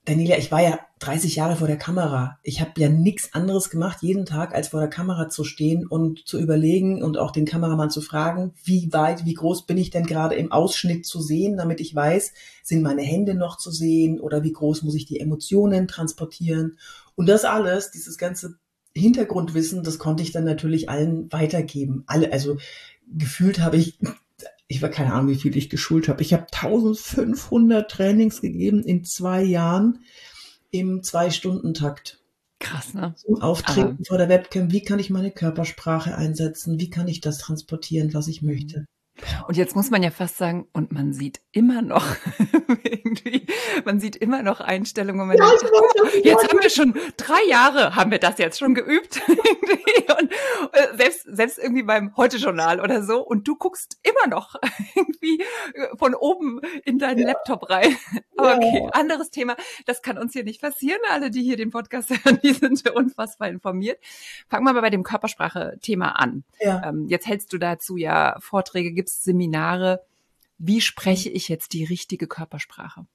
Daniela, 0.06 0.38
ich 0.38 0.50
war 0.50 0.62
ja 0.62 0.78
30 1.00 1.36
Jahre 1.36 1.56
vor 1.56 1.66
der 1.66 1.76
Kamera. 1.76 2.38
Ich 2.42 2.62
habe 2.62 2.72
ja 2.78 2.88
nichts 2.88 3.34
anderes 3.34 3.68
gemacht, 3.68 3.98
jeden 4.00 4.24
Tag, 4.24 4.54
als 4.54 4.68
vor 4.68 4.80
der 4.80 4.88
Kamera 4.88 5.28
zu 5.28 5.44
stehen 5.44 5.86
und 5.86 6.26
zu 6.26 6.38
überlegen 6.38 7.02
und 7.02 7.18
auch 7.18 7.30
den 7.30 7.44
Kameramann 7.44 7.90
zu 7.90 8.00
fragen, 8.00 8.54
wie 8.64 8.90
weit, 8.94 9.26
wie 9.26 9.34
groß 9.34 9.66
bin 9.66 9.76
ich 9.76 9.90
denn 9.90 10.06
gerade 10.06 10.34
im 10.34 10.50
Ausschnitt 10.50 11.04
zu 11.04 11.20
sehen, 11.20 11.58
damit 11.58 11.80
ich 11.80 11.94
weiß, 11.94 12.32
sind 12.62 12.82
meine 12.82 13.02
Hände 13.02 13.34
noch 13.34 13.58
zu 13.58 13.70
sehen 13.70 14.18
oder 14.18 14.42
wie 14.42 14.52
groß 14.52 14.82
muss 14.82 14.94
ich 14.94 15.04
die 15.04 15.20
Emotionen 15.20 15.88
transportieren. 15.88 16.78
Und 17.14 17.28
das 17.28 17.44
alles, 17.44 17.90
dieses 17.90 18.16
ganze 18.16 18.58
Hintergrundwissen, 18.94 19.82
das 19.82 19.98
konnte 19.98 20.22
ich 20.22 20.32
dann 20.32 20.44
natürlich 20.44 20.88
allen 20.88 21.30
weitergeben. 21.30 22.04
Alle, 22.06 22.32
also 22.32 22.56
gefühlt 23.06 23.60
habe 23.60 23.76
ich 23.76 23.98
ich 24.68 24.82
war 24.82 24.88
keine 24.88 25.12
Ahnung, 25.12 25.30
wie 25.30 25.36
viel 25.36 25.56
ich 25.56 25.70
geschult 25.70 26.08
habe. 26.08 26.22
Ich 26.22 26.32
habe 26.32 26.46
1500 26.50 27.90
Trainings 27.90 28.40
gegeben 28.40 28.82
in 28.82 29.04
zwei 29.04 29.42
Jahren 29.42 30.00
im 30.70 31.02
Zwei-Stunden-Takt. 31.02 32.20
Krass, 32.58 32.94
ne? 32.94 33.14
Zum 33.16 33.40
Auftreten 33.40 33.80
Aber 33.80 34.04
vor 34.06 34.18
der 34.18 34.28
Webcam. 34.28 34.72
Wie 34.72 34.82
kann 34.82 34.98
ich 34.98 35.10
meine 35.10 35.30
Körpersprache 35.30 36.16
einsetzen? 36.16 36.80
Wie 36.80 36.90
kann 36.90 37.06
ich 37.06 37.20
das 37.20 37.38
transportieren, 37.38 38.14
was 38.14 38.28
ich 38.28 38.42
möchte? 38.42 38.86
Und 39.48 39.56
jetzt 39.56 39.76
muss 39.76 39.90
man 39.90 40.02
ja 40.02 40.10
fast 40.10 40.36
sagen, 40.36 40.68
und 40.72 40.92
man 40.92 41.12
sieht 41.12 41.40
immer 41.52 41.82
noch 41.82 42.04
irgendwie, 42.84 43.46
man 43.84 44.00
sieht 44.00 44.16
immer 44.16 44.42
noch 44.42 44.60
Einstellungen, 44.60 45.20
wo 45.20 45.24
man 45.26 45.36
ja, 45.36 45.48
denkt, 45.48 45.72
oh, 45.72 46.06
jetzt 46.22 46.48
haben 46.48 46.60
wir 46.60 46.70
schon 46.70 46.94
drei 47.16 47.42
Jahre, 47.48 47.96
haben 47.96 48.10
wir 48.10 48.18
das 48.18 48.38
jetzt 48.38 48.58
schon 48.58 48.74
geübt. 48.74 49.20
und 50.20 50.32
äh, 50.72 50.96
selbst, 50.96 51.24
selbst 51.24 51.58
irgendwie 51.58 51.82
beim 51.82 52.16
Heute-Journal 52.16 52.80
oder 52.80 53.02
so. 53.02 53.20
Und 53.20 53.48
du 53.48 53.56
guckst 53.56 53.98
immer 54.02 54.28
noch 54.28 54.54
irgendwie 54.94 55.40
äh, 55.74 55.96
von 55.96 56.14
oben 56.14 56.60
in 56.84 56.98
deinen 56.98 57.20
ja. 57.20 57.28
Laptop 57.28 57.70
rein. 57.70 57.96
Aber 58.36 58.56
okay, 58.56 58.88
anderes 58.92 59.30
Thema. 59.30 59.56
Das 59.86 60.02
kann 60.02 60.18
uns 60.18 60.32
hier 60.32 60.44
nicht 60.44 60.60
passieren. 60.60 61.00
Alle, 61.10 61.30
die 61.30 61.42
hier 61.42 61.56
den 61.56 61.70
Podcast 61.70 62.10
hören, 62.10 62.38
die 62.42 62.52
sind 62.52 62.88
unfassbar 62.90 63.48
informiert. 63.48 63.98
Fangen 64.48 64.64
wir 64.64 64.72
mal 64.72 64.80
bei 64.80 64.90
dem 64.90 65.02
Körpersprache-Thema 65.02 66.10
an. 66.12 66.44
Ja. 66.60 66.82
Ähm, 66.86 67.06
jetzt 67.08 67.26
hältst 67.26 67.52
du 67.52 67.58
dazu 67.58 67.96
ja 67.96 68.36
Vorträge, 68.40 68.92
gibst 69.06 69.22
Seminare. 69.22 70.04
Wie 70.58 70.80
spreche 70.80 71.30
ich 71.30 71.48
jetzt 71.48 71.72
die 71.72 71.84
richtige 71.84 72.26
Körpersprache? 72.26 73.06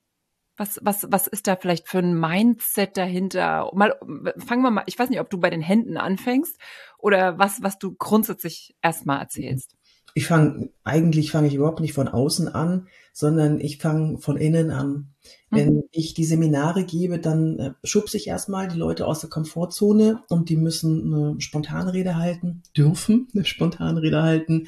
Was, 0.56 0.80
was, 0.84 1.08
was 1.10 1.28
ist 1.28 1.48
da 1.48 1.56
vielleicht 1.56 1.88
für 1.88 2.00
ein 2.00 2.18
Mindset 2.18 2.98
dahinter? 2.98 3.72
Mal, 3.74 3.96
fangen 4.38 4.64
wir 4.64 4.72
mal, 4.72 4.84
ich 4.86 4.98
weiß 4.98 5.10
nicht, 5.10 5.20
ob 5.20 5.30
du 5.30 5.40
bei 5.40 5.50
den 5.50 5.62
Händen 5.62 5.98
anfängst 5.98 6.58
oder 6.98 7.40
was, 7.40 7.64
was 7.64 7.80
du 7.80 7.96
grundsätzlich 7.96 8.76
erstmal 8.82 9.20
erzählst. 9.20 9.76
Ich 10.14 10.28
fange, 10.28 10.70
eigentlich 10.84 11.32
fange 11.32 11.48
ich 11.48 11.56
überhaupt 11.56 11.80
nicht 11.80 11.94
von 11.94 12.08
außen 12.08 12.48
an, 12.48 12.88
sondern 13.14 13.60
ich 13.60 13.78
fange 13.78 14.18
von 14.18 14.38
innen 14.38 14.72
an. 14.72 15.12
Wenn 15.50 15.76
mhm. 15.76 15.84
ich 15.92 16.14
die 16.14 16.26
Seminare 16.26 16.86
gebe, 16.86 17.20
dann 17.20 17.60
äh, 17.60 17.72
schubse 17.84 18.18
ich 18.18 18.28
erstmal 18.28 18.68
die 18.68 18.78
Leute 18.78 19.06
aus 19.06 19.20
der 19.20 19.30
Komfortzone 19.30 20.24
und 20.30 20.50
die 20.50 20.56
müssen 20.56 21.14
eine 21.14 21.42
spontane 21.42 21.94
Rede 21.94 22.16
halten, 22.16 22.64
dürfen 22.76 23.28
eine 23.34 23.46
spontane 23.46 24.02
Rede 24.02 24.24
halten. 24.24 24.68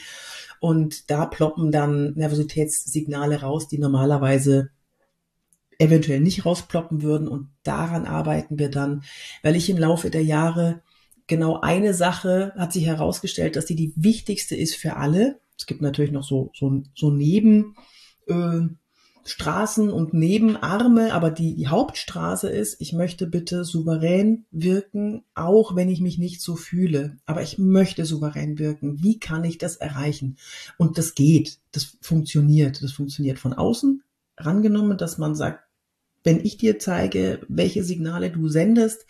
Und 0.59 1.09
da 1.09 1.25
ploppen 1.25 1.71
dann 1.71 2.13
Nervositätssignale 2.15 3.41
raus, 3.41 3.67
die 3.67 3.79
normalerweise 3.79 4.69
eventuell 5.79 6.19
nicht 6.19 6.45
rausploppen 6.45 7.01
würden. 7.01 7.27
Und 7.27 7.49
daran 7.63 8.05
arbeiten 8.05 8.59
wir 8.59 8.69
dann, 8.69 9.03
weil 9.41 9.55
ich 9.55 9.69
im 9.69 9.77
Laufe 9.77 10.09
der 10.09 10.23
Jahre 10.23 10.81
genau 11.27 11.59
eine 11.61 11.93
Sache 11.93 12.53
hat 12.57 12.73
sich 12.73 12.85
herausgestellt, 12.85 13.55
dass 13.55 13.65
die 13.65 13.75
die 13.75 13.93
wichtigste 13.95 14.55
ist 14.55 14.75
für 14.75 14.95
alle. 14.97 15.39
Es 15.57 15.65
gibt 15.65 15.81
natürlich 15.81 16.11
noch 16.11 16.23
so, 16.23 16.51
so, 16.53 16.83
so 16.95 17.11
Neben, 17.11 17.75
äh, 18.27 18.61
Straßen 19.25 19.89
und 19.89 20.13
Nebenarme, 20.13 21.13
aber 21.13 21.31
die, 21.31 21.55
die 21.55 21.67
Hauptstraße 21.67 22.49
ist, 22.49 22.81
ich 22.81 22.91
möchte 22.91 23.25
bitte 23.25 23.63
souverän 23.63 24.45
wirken, 24.51 25.23
auch 25.33 25.75
wenn 25.75 25.89
ich 25.89 26.01
mich 26.01 26.17
nicht 26.17 26.41
so 26.41 26.57
fühle. 26.57 27.17
Aber 27.25 27.41
ich 27.41 27.57
möchte 27.57 28.05
souverän 28.05 28.59
wirken. 28.59 29.01
Wie 29.01 29.19
kann 29.19 29.45
ich 29.45 29.57
das 29.57 29.77
erreichen? 29.77 30.37
Und 30.77 30.97
das 30.97 31.15
geht. 31.15 31.59
Das 31.71 31.97
funktioniert. 32.01 32.83
Das 32.83 32.91
funktioniert 32.91 33.39
von 33.39 33.53
außen 33.53 34.03
rangenommen, 34.37 34.97
dass 34.97 35.17
man 35.17 35.35
sagt, 35.35 35.63
wenn 36.25 36.43
ich 36.43 36.57
dir 36.57 36.79
zeige, 36.79 37.41
welche 37.47 37.83
Signale 37.83 38.29
du 38.29 38.49
sendest, 38.49 39.05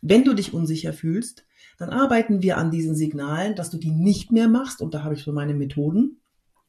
wenn 0.00 0.24
du 0.24 0.34
dich 0.34 0.54
unsicher 0.54 0.92
fühlst, 0.92 1.44
dann 1.78 1.90
arbeiten 1.90 2.42
wir 2.42 2.58
an 2.58 2.70
diesen 2.70 2.96
Signalen, 2.96 3.54
dass 3.54 3.70
du 3.70 3.78
die 3.78 3.92
nicht 3.92 4.32
mehr 4.32 4.48
machst. 4.48 4.82
Und 4.82 4.94
da 4.94 5.04
habe 5.04 5.14
ich 5.14 5.22
so 5.22 5.32
meine 5.32 5.54
Methoden. 5.54 6.20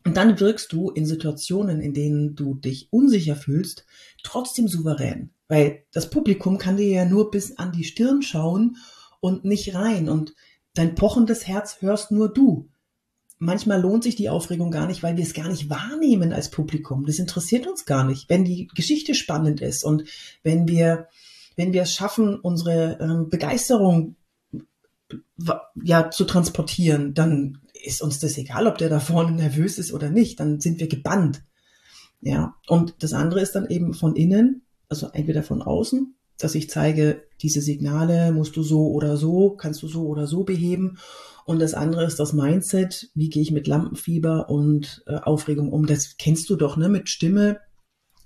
Und 0.05 0.15
dann 0.15 0.39
wirkst 0.39 0.71
du 0.71 0.91
in 0.91 1.05
Situationen, 1.05 1.81
in 1.81 1.93
denen 1.93 2.35
du 2.35 2.53
dich 2.55 2.87
unsicher 2.91 3.35
fühlst, 3.35 3.85
trotzdem 4.23 4.67
souverän. 4.67 5.31
Weil 5.47 5.83
das 5.91 6.09
Publikum 6.11 6.59
kann 6.59 6.77
dir 6.77 6.87
ja 6.87 7.05
nur 7.05 7.31
bis 7.31 7.57
an 7.57 7.71
die 7.71 7.83
Stirn 7.83 8.21
schauen 8.21 8.77
und 9.19 9.43
nicht 9.45 9.73
rein. 9.73 10.09
Und 10.09 10.35
dein 10.75 10.93
pochendes 10.93 11.47
Herz 11.47 11.77
hörst 11.81 12.11
nur 12.11 12.31
du. 12.31 12.69
Manchmal 13.39 13.81
lohnt 13.81 14.03
sich 14.03 14.15
die 14.15 14.29
Aufregung 14.29 14.69
gar 14.69 14.85
nicht, 14.85 15.01
weil 15.01 15.17
wir 15.17 15.23
es 15.23 15.33
gar 15.33 15.47
nicht 15.47 15.69
wahrnehmen 15.69 16.33
als 16.33 16.51
Publikum. 16.51 17.05
Das 17.05 17.19
interessiert 17.19 17.67
uns 17.67 17.85
gar 17.85 18.03
nicht. 18.03 18.29
Wenn 18.29 18.45
die 18.45 18.67
Geschichte 18.67 19.15
spannend 19.15 19.59
ist 19.61 19.83
und 19.83 20.03
wenn 20.43 20.67
wir, 20.67 21.07
wenn 21.55 21.73
wir 21.73 21.83
es 21.83 21.93
schaffen, 21.93 22.39
unsere 22.39 22.99
ähm, 23.01 23.29
Begeisterung 23.29 24.15
ja, 25.83 26.11
zu 26.11 26.25
transportieren, 26.25 27.13
dann 27.13 27.59
ist 27.83 28.01
uns 28.01 28.19
das 28.19 28.37
egal, 28.37 28.67
ob 28.67 28.77
der 28.77 28.89
da 28.89 28.99
vorne 28.99 29.31
nervös 29.31 29.77
ist 29.77 29.93
oder 29.93 30.09
nicht, 30.09 30.39
dann 30.39 30.59
sind 30.59 30.79
wir 30.79 30.87
gebannt. 30.87 31.43
Ja, 32.21 32.55
und 32.67 32.95
das 32.99 33.13
andere 33.13 33.41
ist 33.41 33.55
dann 33.55 33.67
eben 33.69 33.93
von 33.93 34.15
innen, 34.15 34.63
also 34.89 35.07
entweder 35.13 35.43
von 35.43 35.61
außen, 35.61 36.15
dass 36.37 36.55
ich 36.55 36.69
zeige, 36.69 37.23
diese 37.41 37.61
Signale 37.61 38.31
musst 38.31 38.55
du 38.55 38.63
so 38.63 38.87
oder 38.91 39.17
so, 39.17 39.51
kannst 39.51 39.83
du 39.83 39.87
so 39.87 40.07
oder 40.07 40.27
so 40.27 40.43
beheben. 40.43 40.97
Und 41.45 41.59
das 41.59 41.73
andere 41.73 42.05
ist 42.05 42.19
das 42.19 42.33
Mindset, 42.33 43.09
wie 43.15 43.29
gehe 43.29 43.41
ich 43.41 43.51
mit 43.51 43.67
Lampenfieber 43.67 44.49
und 44.49 45.03
äh, 45.07 45.15
Aufregung 45.15 45.71
um. 45.71 45.85
Das 45.85 46.17
kennst 46.17 46.49
du 46.49 46.55
doch, 46.55 46.77
ne? 46.77 46.89
Mit 46.89 47.09
Stimme 47.09 47.59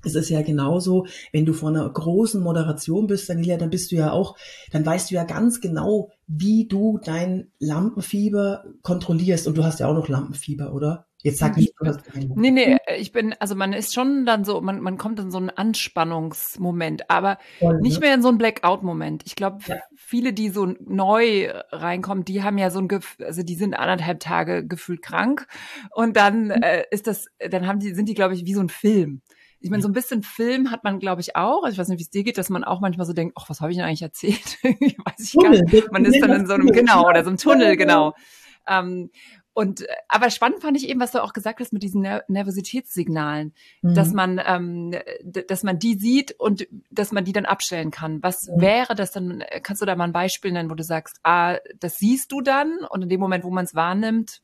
es 0.05 0.15
ist 0.15 0.29
ja 0.29 0.41
genauso, 0.41 1.05
wenn 1.31 1.45
du 1.45 1.53
vor 1.53 1.69
einer 1.69 1.89
großen 1.89 2.41
Moderation 2.41 3.07
bist, 3.07 3.29
Daniela, 3.29 3.57
dann 3.57 3.69
bist 3.69 3.91
du 3.91 3.95
ja 3.95 4.12
auch, 4.12 4.38
dann 4.72 4.86
weißt 4.86 5.12
du 5.12 5.15
ja 5.15 5.24
ganz 5.24 5.62
genau, 5.62 6.12
wie 6.27 6.67
du 6.67 7.00
dein 7.03 7.51
Lampenfieber 7.60 8.65
kontrollierst. 8.81 9.48
Und 9.48 9.57
du 9.57 9.63
hast 9.63 9.79
ja 9.79 9.88
auch 9.88 9.93
noch 9.93 10.07
Lampenfieber, 10.07 10.74
oder? 10.74 11.07
Jetzt 11.24 11.38
sag 11.38 11.55
nicht, 11.55 11.74
du 11.79 11.86
hast 11.86 12.03
keinen. 12.03 12.33
Nee, 12.36 12.51
nee, 12.51 12.77
ich 12.98 13.13
bin, 13.13 13.33
also 13.39 13.55
man 13.55 13.72
ist 13.72 13.93
schon 13.93 14.25
dann 14.25 14.43
so, 14.43 14.60
man, 14.60 14.81
man 14.81 14.98
kommt 14.98 15.22
in 15.22 15.31
so 15.31 15.38
einen 15.38 15.50
Anspannungsmoment, 15.50 17.10
aber 17.10 17.38
Voll, 17.60 17.79
nicht 17.79 18.01
ne? 18.01 18.07
mehr 18.07 18.15
in 18.15 18.22
so 18.22 18.27
einen 18.27 18.38
Blackout-Moment. 18.38 19.24
Ich 19.25 19.36
glaube, 19.36 19.60
ja. 19.65 19.77
viele, 19.95 20.33
die 20.33 20.50
so 20.50 20.65
neu 20.65 21.50
reinkommen, 21.72 22.25
die 22.25 22.43
haben 22.43 22.57
ja 22.57 22.69
so 22.72 22.79
ein 22.79 22.89
Gefühl, 22.89 23.25
also 23.25 23.41
die 23.41 23.55
sind 23.55 23.74
anderthalb 23.74 24.19
Tage 24.19 24.67
gefühlt 24.67 25.01
krank 25.01 25.48
und 25.91 26.17
dann 26.17 26.48
mhm. 26.48 26.62
äh, 26.62 26.83
ist 26.91 27.07
das, 27.07 27.27
dann 27.39 27.67
haben 27.67 27.79
die, 27.79 27.93
sind 27.93 28.10
die, 28.10 28.15
glaube 28.15 28.33
ich, 28.33 28.45
wie 28.45 28.53
so 28.53 28.62
ein 28.62 28.69
Film 28.69 29.22
ich 29.63 29.70
meine, 29.70 29.82
so 29.82 29.88
ein 29.88 29.93
bisschen 29.93 30.24
Film 30.24 30.72
hat 30.72 30.84
man, 30.84 31.00
glaube 31.00 31.22
ich, 31.22 31.38
auch. 31.38 31.63
Also 31.63 31.74
ich 31.74 31.79
weiß 31.79 31.88
nicht, 31.88 32.00
wie 32.00 32.03
es 32.03 32.10
dir 32.10 32.25
geht, 32.25 32.38
dass 32.38 32.50
man 32.50 32.65
auch 32.65 32.82
manchmal 32.82 33.08
so 33.08 33.13
denkt, 33.13 33.36
ach, 33.39 33.50
was 33.50 33.62
habe 33.62 33.72
ich 33.72 33.77
denn 33.77 33.86
eigentlich 33.86 34.01
erzählt? 34.01 34.58
weiß 34.63 35.20
ich 35.20 35.34
gar 35.41 35.50
nicht. 35.51 35.89
Man 35.89 36.03
ist 36.03 36.22
dann 36.22 36.32
in 36.32 36.46
so 36.46 36.53
einem, 36.53 36.67
genau, 36.67 37.08
oder 37.08 37.24
so 37.24 37.29
einem 37.29 37.38
Tunnel, 37.38 37.77
genau. 37.77 38.13
Ähm, 38.67 39.10
und 39.53 39.84
äh, 39.84 39.88
aber 40.10 40.32
spannend 40.32 40.62
fand 40.62 40.75
ich 40.75 40.89
eben, 40.89 41.00
was 41.00 41.13
du 41.13 41.24
auch 41.24 41.32
gesagt 41.32 41.62
hast 41.62 41.72
mit 41.72 41.82
diesen 41.82 42.01
Ner 42.01 42.25
Nervositätssignalen, 42.27 43.53
mhm. 43.82 43.93
dass 43.93 44.12
man, 44.12 44.41
ähm, 44.46 44.96
dass 45.24 45.63
man 45.63 45.79
die 45.79 45.98
sieht 45.98 46.38
und 46.38 46.67
dass 46.91 47.13
man 47.13 47.24
die 47.24 47.32
dann 47.32 47.46
abstellen 47.46 47.89
kann. 47.89 48.22
Was 48.22 48.50
mhm. 48.50 48.60
wäre 48.60 48.96
das 48.96 49.12
dann? 49.12 49.46
Kannst 49.62 49.82
du 49.82 49.86
da 49.86 49.96
mal 49.96 50.03
ein 50.03 50.12
Beispiel 50.12 50.51
nennen, 50.51 50.70
wo 50.70 50.75
du 50.75 50.84
sagst, 50.84 51.22
ah, 51.24 51.58
das 51.79 52.00
siehst 52.00 52.34
du 52.34 52.41
dann 52.41 52.79
und 52.89 53.01
in 53.01 53.08
dem 53.10 53.22
Moment, 53.22 53.46
wo 53.46 53.50
man 53.50 53.63
es 53.63 53.75
wahrnimmt, 53.75 54.41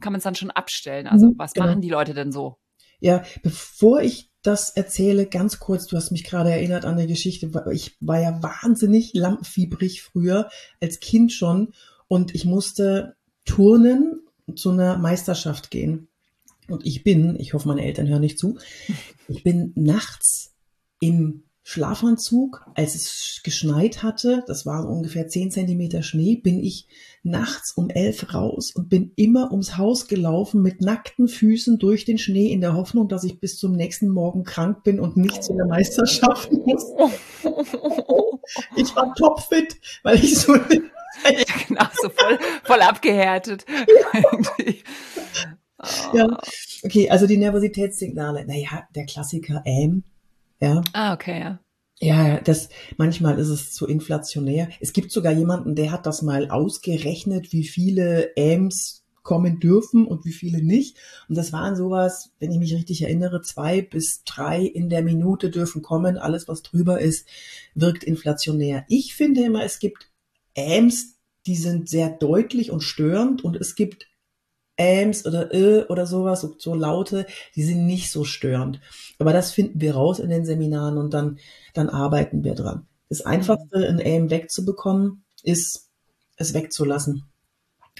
kann 0.00 0.12
man 0.12 0.18
es 0.18 0.24
dann 0.24 0.34
schon 0.34 0.50
abstellen. 0.50 1.06
Also 1.06 1.26
mhm, 1.26 1.34
was 1.36 1.52
genau. 1.52 1.66
machen 1.66 1.80
die 1.80 1.90
Leute 1.90 2.12
denn 2.12 2.32
so? 2.32 2.58
Ja, 3.00 3.22
bevor 3.42 4.00
ich 4.00 4.27
das 4.42 4.70
erzähle, 4.70 5.26
ganz 5.26 5.58
kurz, 5.58 5.86
du 5.86 5.96
hast 5.96 6.10
mich 6.10 6.24
gerade 6.24 6.50
erinnert 6.50 6.84
an 6.84 6.94
eine 6.94 7.06
Geschichte, 7.06 7.50
ich 7.72 7.96
war 8.00 8.20
ja 8.20 8.42
wahnsinnig 8.42 9.12
lampenfiebrig 9.14 10.02
früher, 10.02 10.48
als 10.80 11.00
Kind 11.00 11.32
schon, 11.32 11.72
und 12.06 12.34
ich 12.34 12.44
musste 12.44 13.16
turnen 13.44 14.20
zu 14.54 14.70
einer 14.70 14.96
Meisterschaft 14.98 15.70
gehen. 15.70 16.08
Und 16.68 16.86
ich 16.86 17.02
bin, 17.02 17.38
ich 17.38 17.54
hoffe, 17.54 17.68
meine 17.68 17.84
Eltern 17.84 18.08
hören 18.08 18.20
nicht 18.20 18.38
zu, 18.38 18.58
ich 19.26 19.42
bin 19.42 19.72
nachts 19.74 20.54
im 21.00 21.44
Schlafanzug, 21.70 22.64
als 22.76 22.94
es 22.94 23.42
geschneit 23.44 24.02
hatte, 24.02 24.42
das 24.46 24.64
war 24.64 24.88
ungefähr 24.88 25.28
zehn 25.28 25.50
Zentimeter 25.50 26.02
Schnee, 26.02 26.36
bin 26.36 26.64
ich 26.64 26.86
nachts 27.22 27.72
um 27.72 27.90
elf 27.90 28.32
raus 28.32 28.72
und 28.74 28.88
bin 28.88 29.12
immer 29.16 29.50
ums 29.50 29.76
Haus 29.76 30.08
gelaufen 30.08 30.62
mit 30.62 30.80
nackten 30.80 31.28
Füßen 31.28 31.78
durch 31.78 32.06
den 32.06 32.16
Schnee 32.16 32.50
in 32.52 32.62
der 32.62 32.72
Hoffnung, 32.72 33.06
dass 33.06 33.22
ich 33.22 33.38
bis 33.38 33.58
zum 33.58 33.72
nächsten 33.72 34.08
Morgen 34.08 34.44
krank 34.44 34.82
bin 34.82 34.98
und 34.98 35.18
nicht 35.18 35.44
zu 35.44 35.52
der 35.52 35.66
Meisterschaft 35.66 36.50
muss. 36.64 36.86
Ich 38.74 38.96
war 38.96 39.14
topfit, 39.14 39.76
weil 40.02 40.24
ich 40.24 40.38
so... 40.38 40.54
ja, 41.24 41.54
genau, 41.68 41.84
so 42.00 42.08
voll, 42.08 42.38
voll 42.64 42.80
abgehärtet. 42.80 43.66
ja, 46.14 46.38
okay, 46.82 47.10
also 47.10 47.26
die 47.26 47.36
Nervositätssignale. 47.36 48.46
Naja, 48.46 48.88
der 48.94 49.04
Klassiker 49.04 49.60
Ähm. 49.66 50.04
Ja. 50.60 50.82
Ah, 50.92 51.14
okay, 51.14 51.40
ja. 51.40 51.60
Ja, 52.00 52.40
das, 52.40 52.68
manchmal 52.96 53.38
ist 53.38 53.48
es 53.48 53.72
zu 53.72 53.86
inflationär. 53.86 54.68
Es 54.80 54.92
gibt 54.92 55.10
sogar 55.10 55.32
jemanden, 55.32 55.74
der 55.74 55.90
hat 55.90 56.06
das 56.06 56.22
mal 56.22 56.48
ausgerechnet, 56.48 57.52
wie 57.52 57.64
viele 57.64 58.30
AMs 58.38 59.04
kommen 59.24 59.58
dürfen 59.58 60.06
und 60.06 60.24
wie 60.24 60.32
viele 60.32 60.62
nicht. 60.62 60.96
Und 61.28 61.36
das 61.36 61.52
waren 61.52 61.76
sowas, 61.76 62.30
wenn 62.38 62.52
ich 62.52 62.58
mich 62.58 62.72
richtig 62.74 63.02
erinnere, 63.02 63.42
zwei 63.42 63.82
bis 63.82 64.22
drei 64.24 64.62
in 64.62 64.88
der 64.88 65.02
Minute 65.02 65.50
dürfen 65.50 65.82
kommen. 65.82 66.16
Alles, 66.16 66.46
was 66.48 66.62
drüber 66.62 67.00
ist, 67.00 67.28
wirkt 67.74 68.04
inflationär. 68.04 68.84
Ich 68.88 69.14
finde 69.14 69.42
immer, 69.42 69.64
es 69.64 69.80
gibt 69.80 70.08
AMs, 70.56 71.16
die 71.46 71.56
sind 71.56 71.88
sehr 71.88 72.10
deutlich 72.10 72.70
und 72.70 72.82
störend 72.82 73.44
und 73.44 73.56
es 73.56 73.74
gibt 73.74 74.06
Ams 74.78 75.26
oder 75.26 75.54
Ö 75.54 75.84
oder 75.88 76.06
sowas, 76.06 76.40
so, 76.40 76.54
so 76.58 76.74
Laute, 76.74 77.26
die 77.54 77.64
sind 77.64 77.86
nicht 77.86 78.10
so 78.10 78.24
störend. 78.24 78.80
Aber 79.18 79.32
das 79.32 79.52
finden 79.52 79.80
wir 79.80 79.94
raus 79.94 80.18
in 80.18 80.30
den 80.30 80.44
Seminaren 80.44 80.98
und 80.98 81.12
dann, 81.14 81.38
dann 81.74 81.88
arbeiten 81.88 82.44
wir 82.44 82.54
dran. 82.54 82.86
Das 83.08 83.22
Einfachste, 83.22 83.88
ein 83.88 84.00
Am 84.04 84.30
wegzubekommen, 84.30 85.24
ist, 85.42 85.88
es 86.36 86.54
wegzulassen. 86.54 87.24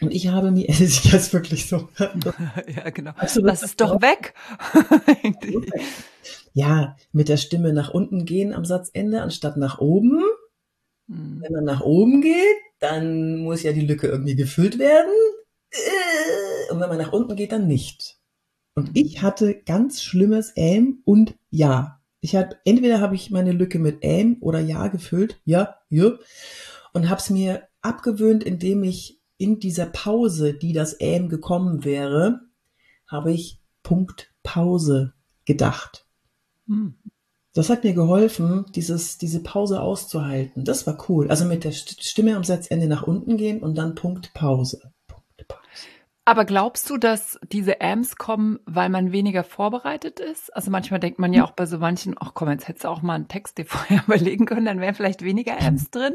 Und 0.01 0.13
ich 0.13 0.29
habe 0.29 0.51
mir, 0.51 0.67
es 0.69 0.81
ist 0.81 1.05
jetzt 1.05 1.33
wirklich 1.33 1.67
so. 1.67 1.89
ja, 1.99 2.91
genau. 2.91 3.13
Also, 3.17 3.41
Lass 3.41 3.63
es 3.63 3.77
doch 3.77 4.01
weg. 4.01 4.35
ja, 6.53 6.97
mit 7.13 7.29
der 7.29 7.37
Stimme 7.37 7.73
nach 7.73 7.91
unten 7.91 8.25
gehen 8.25 8.53
am 8.53 8.65
Satzende, 8.65 9.23
anstatt 9.23 9.57
nach 9.57 9.79
oben. 9.79 10.23
Hm. 11.09 11.39
Wenn 11.41 11.53
man 11.53 11.65
nach 11.65 11.81
oben 11.81 12.21
geht, 12.21 12.57
dann 12.79 13.39
muss 13.39 13.63
ja 13.63 13.73
die 13.73 13.87
Lücke 13.87 14.07
irgendwie 14.07 14.37
gefüllt 14.37 14.79
werden. 14.79 15.11
Und 16.71 16.81
wenn 16.81 16.89
man 16.89 16.99
nach 16.99 17.13
unten 17.13 17.37
geht, 17.37 17.53
dann 17.53 17.67
nicht. 17.67 18.19
Und 18.75 18.91
ich 18.95 19.23
hatte 19.23 19.61
ganz 19.63 20.03
schlimmes 20.03 20.53
Ähm 20.57 21.03
und 21.05 21.35
Ja. 21.51 22.01
Ich 22.21 22.35
hatte, 22.35 22.59
entweder 22.65 23.01
habe 23.01 23.15
ich 23.15 23.31
meine 23.31 23.53
Lücke 23.53 23.79
mit 23.79 23.99
Ähm 24.03 24.39
oder 24.41 24.61
Ja 24.61 24.89
gefüllt, 24.89 25.41
ja, 25.45 25.77
ja, 25.89 26.13
und 26.93 27.09
habe 27.09 27.21
es 27.21 27.31
mir 27.31 27.69
abgewöhnt, 27.81 28.43
indem 28.43 28.83
ich 28.83 29.21
in 29.37 29.61
dieser 29.61 29.87
Pause, 29.87 30.55
die 30.55 30.73
das 30.73 30.97
Ähm 31.01 31.29
gekommen 31.29 31.85
wäre, 31.85 32.41
habe 33.07 33.33
ich 33.33 33.61
Punkt 33.83 34.33
Pause 34.43 35.15
gedacht. 35.45 36.07
Hm. 36.67 36.95
Das 37.55 37.71
hat 37.71 37.83
mir 37.83 37.95
geholfen, 37.95 38.67
dieses, 38.75 39.19
diese 39.19 39.43
Pause 39.43 39.81
auszuhalten. 39.81 40.65
Das 40.65 40.87
war 40.87 41.05
cool. 41.09 41.29
Also 41.29 41.45
mit 41.45 41.65
der 41.65 41.73
Stimme 41.73 42.37
am 42.37 42.45
Satzende 42.45 42.87
nach 42.87 43.03
unten 43.03 43.37
gehen 43.37 43.63
und 43.63 43.77
dann 43.77 43.95
Punkt 43.95 44.33
Pause. 44.35 44.93
Aber 46.29 46.45
glaubst 46.45 46.91
du, 46.91 46.99
dass 46.99 47.41
diese 47.51 47.81
Amps 47.81 48.17
kommen, 48.17 48.59
weil 48.67 48.91
man 48.91 49.13
weniger 49.13 49.45
vorbereitet 49.45 50.21
ist? 50.21 50.55
Also 50.55 50.71
manchmal 50.71 51.01
denkt 51.01 51.19
man 51.19 51.33
ja 51.33 51.43
auch 51.43 51.53
bei 51.53 51.65
so 51.65 51.79
manchen, 51.79 52.17
ach 52.21 52.33
komm, 52.35 52.51
jetzt 52.51 52.69
hättest 52.69 52.85
du 52.85 52.89
auch 52.89 53.01
mal 53.01 53.15
einen 53.15 53.29
Text 53.29 53.57
dir 53.57 53.65
vorher 53.67 54.03
überlegen 54.07 54.45
können, 54.45 54.67
dann 54.67 54.79
wären 54.79 54.95
vielleicht 54.95 55.25
weniger 55.25 55.59
Amps 55.59 55.91
drin. 55.91 56.13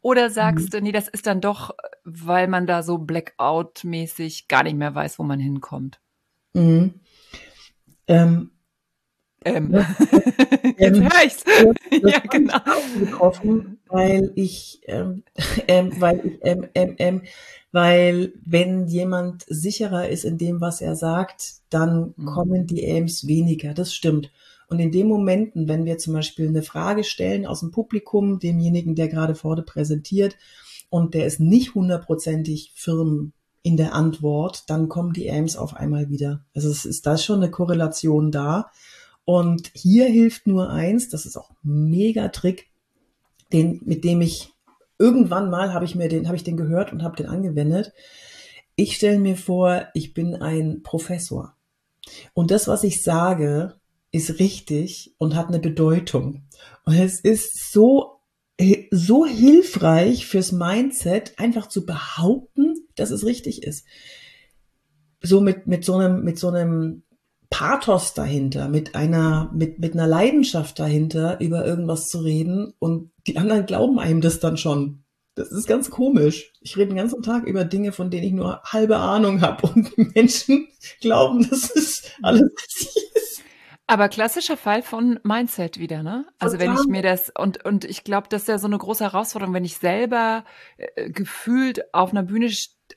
Oder 0.00 0.30
sagst 0.30 0.72
du, 0.72 0.80
nee, 0.80 0.92
das 0.92 1.08
ist 1.08 1.26
dann 1.26 1.40
doch, 1.40 1.74
weil 2.04 2.46
man 2.46 2.68
da 2.68 2.84
so 2.84 2.98
Blackout-mäßig 2.98 4.46
gar 4.46 4.62
nicht 4.62 4.76
mehr 4.76 4.94
weiß, 4.94 5.18
wo 5.18 5.24
man 5.24 5.40
hinkommt? 5.40 6.00
Mhm. 6.52 7.00
Ähm, 8.06 8.52
ähm. 9.44 9.72
Jetzt 10.78 10.98
ähm, 10.98 11.02
höre 11.02 11.24
ich's. 11.26 11.44
ja, 11.90 12.20
genau. 12.20 12.58
Getroffen, 12.96 13.80
weil 13.88 14.30
ich, 14.36 14.82
ähm, 14.86 15.24
ähm, 15.66 16.00
weil 16.00 16.20
ich, 16.24 16.38
ähm, 16.42 16.68
ähm, 16.76 16.94
ähm, 16.98 17.22
weil 17.72 18.34
wenn 18.44 18.86
jemand 18.86 19.44
sicherer 19.48 20.08
ist 20.08 20.24
in 20.24 20.38
dem, 20.38 20.60
was 20.60 20.80
er 20.80 20.94
sagt, 20.94 21.54
dann 21.70 22.14
mhm. 22.16 22.26
kommen 22.26 22.66
die 22.66 22.84
Aims 22.84 23.26
weniger. 23.26 23.74
Das 23.74 23.94
stimmt. 23.94 24.30
Und 24.68 24.78
in 24.78 24.92
den 24.92 25.08
Momenten, 25.08 25.68
wenn 25.68 25.84
wir 25.84 25.98
zum 25.98 26.14
Beispiel 26.14 26.48
eine 26.48 26.62
Frage 26.62 27.04
stellen 27.04 27.46
aus 27.46 27.60
dem 27.60 27.72
Publikum, 27.72 28.38
demjenigen, 28.38 28.94
der 28.94 29.08
gerade 29.08 29.34
vorne 29.34 29.62
präsentiert, 29.62 30.36
und 30.88 31.14
der 31.14 31.26
ist 31.26 31.40
nicht 31.40 31.74
hundertprozentig 31.74 32.72
firm 32.74 33.32
in 33.62 33.78
der 33.78 33.94
Antwort, 33.94 34.68
dann 34.68 34.90
kommen 34.90 35.14
die 35.14 35.30
Aims 35.30 35.56
auf 35.56 35.74
einmal 35.74 36.10
wieder. 36.10 36.44
Also 36.54 36.68
es 36.68 36.84
ist 36.84 37.06
da 37.06 37.16
schon 37.16 37.36
eine 37.36 37.50
Korrelation 37.50 38.30
da. 38.30 38.70
Und 39.24 39.70
hier 39.74 40.06
hilft 40.06 40.46
nur 40.46 40.68
eins, 40.68 41.08
das 41.08 41.24
ist 41.24 41.38
auch 41.38 41.50
ein 41.64 41.88
mega 41.88 42.28
Trick, 42.28 42.70
den, 43.52 43.80
mit 43.84 44.04
dem 44.04 44.20
ich 44.20 44.51
irgendwann 45.02 45.50
mal 45.50 45.74
habe 45.74 45.84
ich 45.84 45.96
mir 45.96 46.08
den, 46.08 46.28
habe 46.28 46.36
ich 46.36 46.44
den 46.44 46.56
gehört 46.56 46.92
und 46.92 47.02
habe 47.02 47.16
den 47.16 47.26
angewendet. 47.26 47.92
Ich 48.76 48.94
stelle 48.94 49.18
mir 49.18 49.36
vor, 49.36 49.88
ich 49.94 50.14
bin 50.14 50.36
ein 50.36 50.82
Professor 50.84 51.56
Und 52.34 52.52
das, 52.52 52.68
was 52.68 52.84
ich 52.84 53.02
sage, 53.02 53.74
ist 54.12 54.38
richtig 54.38 55.14
und 55.18 55.34
hat 55.34 55.48
eine 55.48 55.58
Bedeutung. 55.58 56.44
Und 56.84 56.94
es 56.94 57.18
ist 57.18 57.72
so, 57.72 58.20
so 58.90 59.26
hilfreich 59.26 60.26
fürs 60.26 60.52
Mindset, 60.52 61.38
einfach 61.38 61.66
zu 61.66 61.84
behaupten, 61.84 62.86
dass 62.94 63.10
es 63.10 63.26
richtig 63.26 63.64
ist. 63.64 63.84
So 65.20 65.40
mit, 65.40 65.66
mit 65.66 65.84
so 65.84 65.96
einem, 65.96 66.22
mit 66.22 66.38
so 66.38 66.48
einem 66.48 67.02
Pathos 67.52 68.14
dahinter, 68.14 68.68
mit 68.68 68.94
einer, 68.94 69.50
mit, 69.52 69.78
mit 69.78 69.92
einer 69.92 70.06
Leidenschaft 70.06 70.78
dahinter, 70.78 71.38
über 71.38 71.66
irgendwas 71.66 72.08
zu 72.08 72.20
reden 72.20 72.72
und 72.78 73.12
die 73.26 73.36
anderen 73.36 73.66
glauben 73.66 73.98
einem 73.98 74.22
das 74.22 74.40
dann 74.40 74.56
schon. 74.56 75.04
Das 75.34 75.52
ist 75.52 75.66
ganz 75.66 75.90
komisch. 75.90 76.52
Ich 76.60 76.76
rede 76.76 76.88
den 76.88 76.96
ganzen 76.96 77.22
Tag 77.22 77.44
über 77.44 77.64
Dinge, 77.64 77.92
von 77.92 78.10
denen 78.10 78.24
ich 78.24 78.32
nur 78.32 78.62
halbe 78.64 78.96
Ahnung 78.96 79.42
habe 79.42 79.66
und 79.74 80.14
Menschen 80.14 80.68
glauben, 81.00 81.46
das 81.48 81.70
ist 81.70 82.10
alles 82.22 82.50
richtig 82.62 82.96
ist. 83.14 83.42
Aber 83.86 84.08
klassischer 84.08 84.56
Fall 84.56 84.82
von 84.82 85.20
Mindset 85.22 85.78
wieder, 85.78 86.02
ne? 86.02 86.24
Also 86.38 86.56
Total. 86.56 86.74
wenn 86.74 86.80
ich 86.80 86.86
mir 86.86 87.02
das 87.02 87.30
und 87.36 87.62
und 87.66 87.84
ich 87.84 88.04
glaube, 88.04 88.28
das 88.30 88.42
ist 88.42 88.48
ja 88.48 88.58
so 88.58 88.66
eine 88.66 88.78
große 88.78 89.04
Herausforderung, 89.04 89.52
wenn 89.52 89.66
ich 89.66 89.76
selber 89.76 90.44
äh, 90.78 91.10
gefühlt 91.10 91.92
auf 91.92 92.12
einer 92.12 92.22
Bühne 92.22 92.48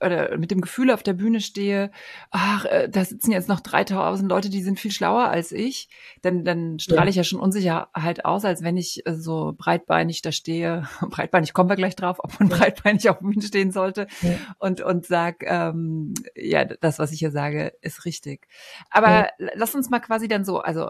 oder 0.01 0.37
mit 0.37 0.51
dem 0.51 0.61
Gefühl 0.61 0.91
auf 0.91 1.03
der 1.03 1.13
Bühne 1.13 1.41
stehe, 1.41 1.91
ach, 2.31 2.65
äh, 2.65 2.89
da 2.89 3.03
sitzen 3.05 3.31
jetzt 3.31 3.49
noch 3.49 3.59
3000 3.59 4.29
Leute, 4.29 4.49
die 4.49 4.61
sind 4.61 4.79
viel 4.79 4.91
schlauer 4.91 5.25
als 5.29 5.51
ich, 5.51 5.89
dann, 6.21 6.43
dann 6.43 6.79
strahle 6.79 7.05
ja. 7.05 7.09
ich 7.09 7.15
ja 7.15 7.23
schon 7.23 7.39
Unsicherheit 7.39 8.25
aus, 8.25 8.45
als 8.45 8.63
wenn 8.63 8.77
ich 8.77 9.05
äh, 9.05 9.13
so 9.13 9.53
breitbeinig 9.57 10.21
da 10.21 10.31
stehe. 10.31 10.87
breitbeinig 11.09 11.53
kommen 11.53 11.69
wir 11.69 11.75
gleich 11.75 11.95
drauf, 11.95 12.17
ob 12.19 12.39
man 12.39 12.49
ja. 12.49 12.57
breitbeinig 12.57 13.09
auf 13.09 13.19
der 13.19 13.27
Bühne 13.27 13.41
stehen 13.41 13.71
sollte 13.71 14.07
ja. 14.21 14.31
und, 14.59 14.81
und 14.81 15.05
sag, 15.05 15.43
ähm, 15.43 16.13
ja, 16.35 16.65
das, 16.65 16.99
was 16.99 17.11
ich 17.11 17.19
hier 17.19 17.31
sage, 17.31 17.73
ist 17.81 18.05
richtig. 18.05 18.47
Aber 18.89 19.29
lass 19.37 19.75
uns 19.75 19.89
mal 19.89 19.99
quasi 19.99 20.27
dann 20.27 20.45
so, 20.45 20.59
also 20.59 20.89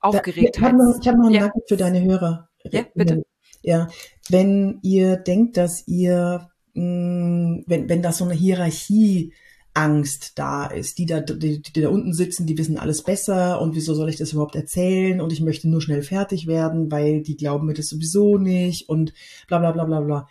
aufgeregt. 0.00 0.56
Ich 0.56 0.62
habe 0.62 0.76
noch, 0.76 0.94
hab 0.94 1.16
noch 1.16 1.26
einen 1.26 1.34
ja. 1.34 1.50
für 1.66 1.76
deine 1.76 2.02
Hörer. 2.02 2.48
Ja, 2.70 2.82
bitte. 2.94 3.24
Ja, 3.62 3.88
wenn 4.28 4.78
ihr 4.82 5.16
denkt, 5.16 5.56
dass 5.56 5.86
ihr 5.86 6.50
mh, 6.78 7.64
wenn, 7.66 7.88
wenn 7.88 8.02
da 8.02 8.12
so 8.12 8.24
eine 8.24 8.34
Hierarchie 8.34 9.32
Angst 9.74 10.32
da 10.36 10.66
ist. 10.66 10.98
Die 10.98 11.06
da, 11.06 11.20
die, 11.20 11.62
die 11.62 11.80
da 11.80 11.88
unten 11.88 12.12
sitzen, 12.12 12.46
die 12.46 12.58
wissen 12.58 12.78
alles 12.78 13.02
besser 13.02 13.60
und 13.60 13.76
wieso 13.76 13.94
soll 13.94 14.08
ich 14.08 14.16
das 14.16 14.32
überhaupt 14.32 14.56
erzählen 14.56 15.20
und 15.20 15.32
ich 15.32 15.40
möchte 15.40 15.68
nur 15.68 15.80
schnell 15.80 16.02
fertig 16.02 16.46
werden, 16.46 16.90
weil 16.90 17.22
die 17.22 17.36
glauben 17.36 17.66
mir 17.66 17.74
das 17.74 17.88
sowieso 17.88 18.38
nicht 18.38 18.88
und 18.88 19.12
bla 19.46 19.58
bla 19.58 19.72
bla 19.72 19.84
bla 19.84 20.00
bla. 20.00 20.28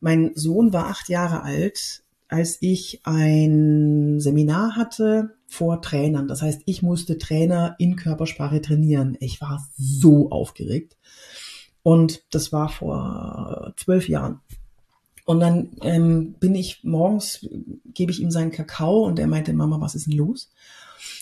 Mein 0.00 0.32
Sohn 0.34 0.72
war 0.72 0.86
acht 0.86 1.08
Jahre 1.10 1.42
alt, 1.42 2.02
als 2.28 2.56
ich 2.60 3.00
ein 3.04 4.18
Seminar 4.20 4.74
hatte 4.74 5.34
vor 5.46 5.82
Trainern. 5.82 6.28
Das 6.28 6.40
heißt, 6.40 6.62
ich 6.64 6.82
musste 6.82 7.18
Trainer 7.18 7.76
in 7.78 7.94
Körpersprache 7.96 8.62
trainieren. 8.62 9.18
Ich 9.20 9.42
war 9.42 9.68
so 9.76 10.30
aufgeregt. 10.30 10.96
Und 11.82 12.24
das 12.30 12.52
war 12.52 12.70
vor 12.70 13.74
zwölf 13.76 14.08
Jahren. 14.08 14.40
Und 15.24 15.40
dann 15.40 15.70
ähm, 15.82 16.34
bin 16.40 16.54
ich 16.54 16.82
morgens, 16.82 17.46
gebe 17.94 18.10
ich 18.10 18.20
ihm 18.20 18.30
seinen 18.30 18.50
Kakao 18.50 19.04
und 19.04 19.18
er 19.18 19.28
meinte, 19.28 19.52
Mama, 19.52 19.80
was 19.80 19.94
ist 19.94 20.06
denn 20.06 20.16
los? 20.16 20.50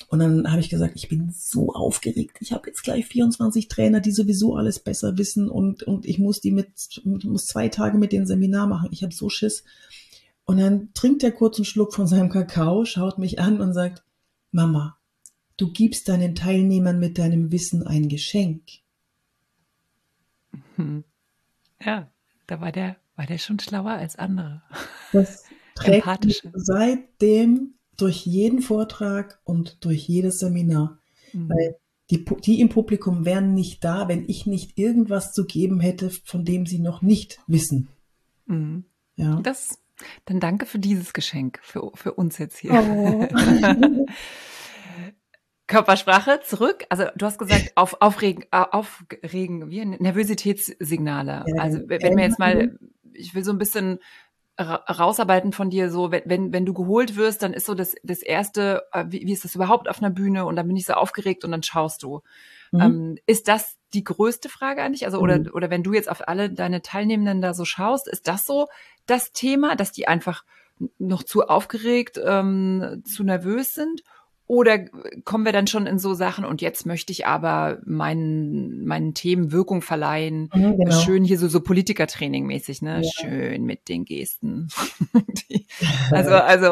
Und 0.09 0.19
dann 0.19 0.51
habe 0.51 0.61
ich 0.61 0.71
gesagt, 0.71 0.95
ich 0.97 1.09
bin 1.09 1.31
so 1.33 1.73
aufgeregt. 1.73 2.39
Ich 2.41 2.53
habe 2.53 2.69
jetzt 2.69 2.83
gleich 2.83 3.07
24 3.07 3.69
Trainer, 3.69 4.01
die 4.01 4.11
sowieso 4.11 4.57
alles 4.57 4.81
besser 4.81 5.17
wissen 5.19 5.49
und, 5.49 5.83
und 5.83 6.05
ich 6.07 6.19
muss 6.19 6.41
die 6.41 6.51
mit, 6.51 7.01
muss 7.05 7.47
zwei 7.47 7.69
Tage 7.69 7.99
mit 7.99 8.13
dem 8.13 8.27
Seminar 8.27 8.67
machen. 8.67 8.89
Ich 8.91 9.03
habe 9.03 9.15
so 9.15 9.29
Schiss. 9.29 9.65
Und 10.45 10.59
dann 10.59 10.93
trinkt 10.95 11.23
er 11.23 11.31
kurz 11.31 11.59
einen 11.59 11.65
Schluck 11.65 11.95
von 11.95 12.07
seinem 12.07 12.31
Kakao, 12.31 12.85
schaut 12.85 13.19
mich 13.19 13.39
an 13.39 13.61
und 13.61 13.73
sagt, 13.73 14.03
Mama, 14.51 14.99
du 15.57 15.71
gibst 15.71 16.09
deinen 16.09 16.35
Teilnehmern 16.35 16.99
mit 16.99 17.19
deinem 17.19 17.53
Wissen 17.53 17.87
ein 17.87 18.09
Geschenk. 18.09 18.63
Hm. 20.75 21.05
Ja, 21.85 22.11
da 22.49 22.61
war 22.61 22.73
der 22.73 22.97
war 23.21 23.27
der 23.27 23.37
schon 23.37 23.59
schlauer 23.59 23.91
als 23.91 24.17
andere? 24.17 24.63
Das 25.13 25.45
trägt 25.75 26.43
seitdem 26.55 27.75
durch 27.99 28.25
jeden 28.25 28.63
Vortrag 28.63 29.41
und 29.45 29.85
durch 29.85 30.09
jedes 30.09 30.39
Seminar. 30.39 30.99
Mhm. 31.35 31.51
Weil 31.51 31.77
die, 32.09 32.25
die 32.25 32.63
im 32.63 32.71
Publikum 32.71 33.27
wären 33.27 33.53
nicht 33.53 33.85
da, 33.85 34.09
wenn 34.09 34.27
ich 34.27 34.47
nicht 34.47 34.79
irgendwas 34.79 35.35
zu 35.35 35.45
geben 35.45 35.81
hätte, 35.81 36.09
von 36.09 36.47
dem 36.47 36.65
sie 36.65 36.79
noch 36.79 37.03
nicht 37.03 37.41
wissen. 37.47 37.89
Mhm. 38.47 38.85
Ja. 39.17 39.39
Das, 39.43 39.79
dann 40.25 40.41
danke 40.41 40.65
für 40.65 40.79
dieses 40.79 41.13
Geschenk, 41.13 41.61
für, 41.63 41.91
für 41.97 42.15
uns 42.15 42.39
jetzt 42.39 42.57
hier. 42.57 42.73
Oh. 42.73 43.29
Körpersprache 45.67 46.41
zurück. 46.43 46.87
Also 46.89 47.05
du 47.17 47.27
hast 47.27 47.39
gesagt, 47.39 47.73
auf, 47.75 48.01
aufregen, 48.01 48.45
äh, 48.51 48.65
aufregen, 48.71 49.69
wie 49.69 49.85
Nervositätssignale. 49.85 51.45
Also 51.59 51.81
wenn 51.87 52.17
wir 52.17 52.25
jetzt 52.25 52.39
mal 52.39 52.79
ich 53.15 53.35
will 53.35 53.45
so 53.45 53.53
ein 53.53 53.59
bisschen 53.59 53.99
rausarbeiten 54.63 55.53
von 55.53 55.71
dir, 55.71 55.91
so 55.91 56.13
wenn, 56.13 56.53
wenn 56.53 56.67
du 56.67 56.75
geholt 56.75 57.17
wirst, 57.17 57.43
dann 57.43 57.55
ist 57.55 57.65
so 57.65 57.75
das, 57.75 57.95
das 58.03 58.21
erste, 58.21 58.83
äh, 58.93 59.07
wie, 59.09 59.27
wie 59.27 59.33
ist 59.33 59.45
das 59.45 59.55
überhaupt 59.55 59.89
auf 59.89 60.03
einer 60.03 60.11
Bühne 60.11 60.45
und 60.45 60.57
dann 60.57 60.67
bin 60.67 60.77
ich 60.77 60.85
so 60.85 60.93
aufgeregt 60.93 61.45
und 61.45 61.51
dann 61.51 61.63
schaust 61.63 62.03
du. 62.03 62.21
Mhm. 62.73 62.81
Ähm, 62.81 63.19
ist 63.27 63.49
das 63.49 63.79
die 63.95 64.05
größte 64.05 64.49
Frage 64.49 64.83
eigentlich? 64.83 65.07
Also, 65.07 65.19
oder, 65.19 65.39
mhm. 65.39 65.51
oder 65.55 65.71
wenn 65.71 65.83
du 65.83 65.95
jetzt 65.95 66.11
auf 66.11 66.29
alle 66.29 66.51
deine 66.51 66.83
Teilnehmenden 66.83 67.41
da 67.41 67.55
so 67.55 67.65
schaust, 67.65 68.07
ist 68.07 68.29
das 68.29 68.45
so 68.45 68.69
das 69.07 69.33
Thema, 69.33 69.77
dass 69.77 69.93
die 69.93 70.07
einfach 70.09 70.45
noch 70.99 71.23
zu 71.23 71.47
aufgeregt, 71.47 72.21
ähm, 72.23 73.03
zu 73.05 73.25
nervös 73.25 73.75
sind? 73.75 74.03
Oder 74.51 74.81
kommen 75.25 75.45
wir 75.45 75.53
dann 75.53 75.69
schon 75.69 75.87
in 75.87 76.01
so 76.01 76.13
Sachen 76.13 76.45
und 76.45 76.61
jetzt 76.61 76.85
möchte 76.85 77.13
ich 77.13 77.25
aber 77.25 77.79
meinen, 77.85 78.85
meinen 78.85 79.15
Themen 79.15 79.53
Wirkung 79.53 79.81
verleihen? 79.81 80.51
Mhm, 80.53 80.77
genau. 80.77 81.01
Schön 81.03 81.23
hier 81.23 81.39
so, 81.39 81.47
so 81.47 81.61
Politikertraining 81.61 82.47
mäßig, 82.47 82.83
ne? 82.83 83.01
Ja. 83.01 83.11
Schön 83.21 83.63
mit 83.63 83.89
den 83.89 84.05
Gesten. 84.05 84.67
also, 86.11 86.35
also, 86.35 86.67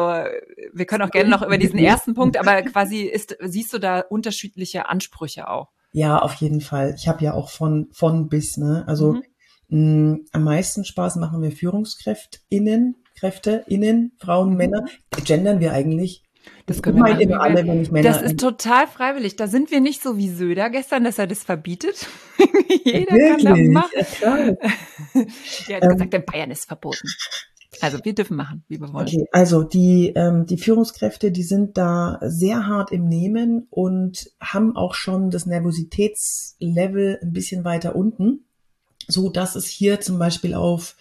wir 0.73 0.85
können 0.87 1.03
auch 1.03 1.09
gerne 1.09 1.29
noch 1.29 1.41
über 1.41 1.57
diesen 1.57 1.79
ersten 1.79 2.15
Punkt, 2.15 2.35
aber 2.35 2.63
quasi 2.63 3.03
ist, 3.03 3.37
siehst 3.39 3.73
du 3.73 3.79
da 3.79 4.01
unterschiedliche 4.01 4.89
Ansprüche 4.89 5.47
auch? 5.47 5.69
Ja, 5.93 6.19
auf 6.19 6.33
jeden 6.33 6.59
Fall. 6.59 6.95
Ich 6.97 7.07
habe 7.07 7.23
ja 7.23 7.33
auch 7.33 7.49
von, 7.49 7.87
von 7.93 8.27
bis, 8.27 8.57
ne? 8.57 8.83
Also, 8.87 9.21
mhm. 9.69 10.11
mh, 10.11 10.17
am 10.33 10.43
meisten 10.43 10.83
Spaß 10.83 11.15
machen 11.15 11.41
wir 11.41 11.53
Führungskräftinnen, 11.53 12.97
Kräfte, 13.17 13.63
innen, 13.67 14.11
Frauen, 14.19 14.49
mhm. 14.49 14.57
Männer. 14.57 14.85
Gendern 15.23 15.61
wir 15.61 15.71
eigentlich 15.71 16.23
das 16.65 16.83
können 16.83 16.97
wir 16.97 17.03
machen. 17.03 17.33
Alle, 17.33 17.67
wenn 17.67 17.81
ich 17.81 17.91
Männer 17.91 18.07
das 18.07 18.21
ist 18.21 18.39
total 18.39 18.85
freiwillig. 18.87 19.35
Da 19.35 19.47
sind 19.47 19.71
wir 19.71 19.81
nicht 19.81 20.03
so 20.03 20.17
wie 20.17 20.29
Söder 20.29 20.69
gestern, 20.69 21.03
dass 21.03 21.17
er 21.17 21.25
das 21.25 21.43
verbietet. 21.43 22.07
Jeder 22.85 23.11
Wirklich? 23.11 23.45
kann 23.45 23.73
das 23.73 23.91
machen. 23.91 24.17
Ja, 24.21 24.35
Der 25.67 25.75
hat 25.77 25.83
ähm, 25.83 25.89
gesagt, 25.89 26.13
in 26.13 26.25
Bayern 26.25 26.51
ist 26.51 26.65
verboten. 26.65 27.07
Also 27.81 27.99
wir 28.03 28.13
dürfen 28.13 28.35
machen, 28.35 28.63
wie 28.67 28.79
wir 28.79 28.91
wollen. 28.93 29.07
Okay, 29.07 29.25
also 29.31 29.63
die, 29.63 30.13
ähm, 30.15 30.45
die 30.45 30.57
Führungskräfte, 30.57 31.31
die 31.31 31.43
sind 31.43 31.77
da 31.77 32.19
sehr 32.21 32.67
hart 32.67 32.91
im 32.91 33.07
Nehmen 33.07 33.67
und 33.69 34.31
haben 34.41 34.75
auch 34.75 34.93
schon 34.93 35.29
das 35.29 35.45
Nervositätslevel 35.45 37.19
ein 37.21 37.31
bisschen 37.31 37.63
weiter 37.63 37.95
unten, 37.95 38.45
so 39.07 39.29
dass 39.29 39.55
es 39.55 39.67
hier 39.67 40.01
zum 40.01 40.19
Beispiel 40.19 40.55
auf 40.55 40.95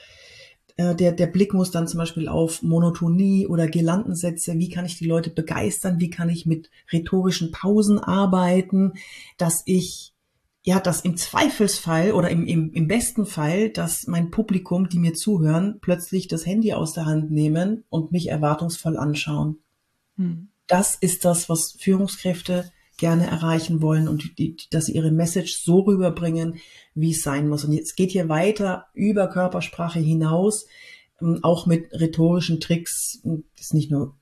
der, 0.79 1.13
der 1.13 1.27
Blick 1.27 1.55
muss 1.55 1.73
dann 1.73 1.89
zum 1.89 1.99
Beispiel 1.99 2.29
auf 2.29 2.63
Monotonie 2.63 3.47
oder 3.47 3.67
Girlandensätze. 3.67 4.59
Wie 4.59 4.69
kann 4.69 4.87
ich 4.87 4.97
die 4.97 5.07
Leute 5.07 5.31
begeistern? 5.31 5.99
Wie 5.99 6.11
kann 6.11 6.31
ich 6.31 6.47
mit 6.47 6.71
rhetorischen 6.93 7.51
Pausen 7.51 7.99
arbeiten, 7.99 8.93
dass 9.37 9.63
ich 9.67 10.15
ja, 10.65 10.81
dass 10.81 11.01
im 11.01 11.17
Zweifelsfall 11.17 12.13
oder 12.13 12.29
im, 12.29 12.47
im, 12.47 12.73
im 12.73 12.89
besten 12.89 13.25
Fall, 13.25 13.71
dass 13.71 14.07
mein 14.07 14.31
Publikum, 14.31 14.89
die 14.89 14.99
mir 14.99 15.15
zuhören, 15.15 15.79
plötzlich 15.81 16.29
das 16.29 16.45
Handy 16.45 16.75
aus 16.75 16.93
der 16.93 17.07
Hand 17.07 17.31
nehmen 17.31 17.85
und 17.89 18.13
mich 18.13 18.29
erwartungsvoll 18.29 18.99
anschauen. 18.99 19.61
Hm. 20.17 20.49
Das 20.67 20.95
ist 20.95 21.25
das, 21.25 21.49
was 21.49 21.73
Führungskräfte 21.73 22.71
gerne 22.99 23.27
erreichen 23.27 23.81
wollen 23.81 24.09
und 24.09 24.39
die, 24.39 24.57
dass 24.71 24.87
sie 24.87 24.93
ihre 24.93 25.11
Message 25.11 25.63
so 25.63 25.81
rüberbringen, 25.81 26.57
wie 26.95 27.13
es 27.13 27.23
sein 27.23 27.49
muss. 27.49 27.65
Und 27.65 27.73
jetzt 27.73 27.97
geht 27.97 28.11
hier 28.11 28.29
weiter 28.29 28.87
über 28.93 29.29
Körpersprache 29.29 30.01
hinaus, 30.01 30.67
ähm, 31.23 31.39
auch 31.43 31.67
mit 31.67 31.93
rhetorischen 31.93 32.61
Tricks. 32.61 33.21
Das 33.57 33.67
ist 33.67 33.75
nicht 33.75 33.91
nur 33.91 34.19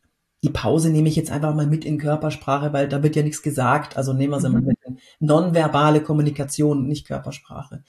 die 0.46 0.50
Pause 0.52 0.90
nehme 0.90 1.08
ich 1.08 1.16
jetzt 1.16 1.32
einfach 1.32 1.54
mal 1.54 1.66
mit 1.66 1.84
in 1.84 1.98
Körpersprache, 1.98 2.72
weil 2.72 2.88
da 2.88 3.02
wird 3.02 3.16
ja 3.16 3.22
nichts 3.22 3.42
gesagt. 3.42 3.96
Also 3.96 4.12
nehmen 4.12 4.32
wir 4.32 4.40
sie 4.40 4.48
mhm. 4.48 4.54
mal 4.54 4.62
mit 4.62 4.78
in 4.86 4.98
nonverbale 5.18 6.02
Kommunikation, 6.02 6.86
nicht 6.86 7.06
Körpersprache. 7.06 7.82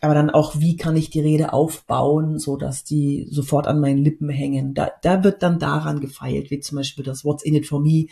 Aber 0.00 0.14
dann 0.14 0.30
auch, 0.30 0.60
wie 0.60 0.76
kann 0.76 0.96
ich 0.96 1.10
die 1.10 1.20
Rede 1.20 1.52
aufbauen, 1.52 2.38
so 2.38 2.56
dass 2.56 2.84
die 2.84 3.26
sofort 3.30 3.66
an 3.66 3.80
meinen 3.80 3.98
Lippen 3.98 4.28
hängen. 4.28 4.74
Da, 4.74 4.90
da 5.02 5.24
wird 5.24 5.42
dann 5.42 5.58
daran 5.58 6.00
gefeilt, 6.00 6.52
wie 6.52 6.60
zum 6.60 6.76
Beispiel 6.76 7.04
das 7.04 7.24
What's 7.24 7.42
in 7.42 7.56
it 7.56 7.66
for 7.66 7.80
me 7.80 8.06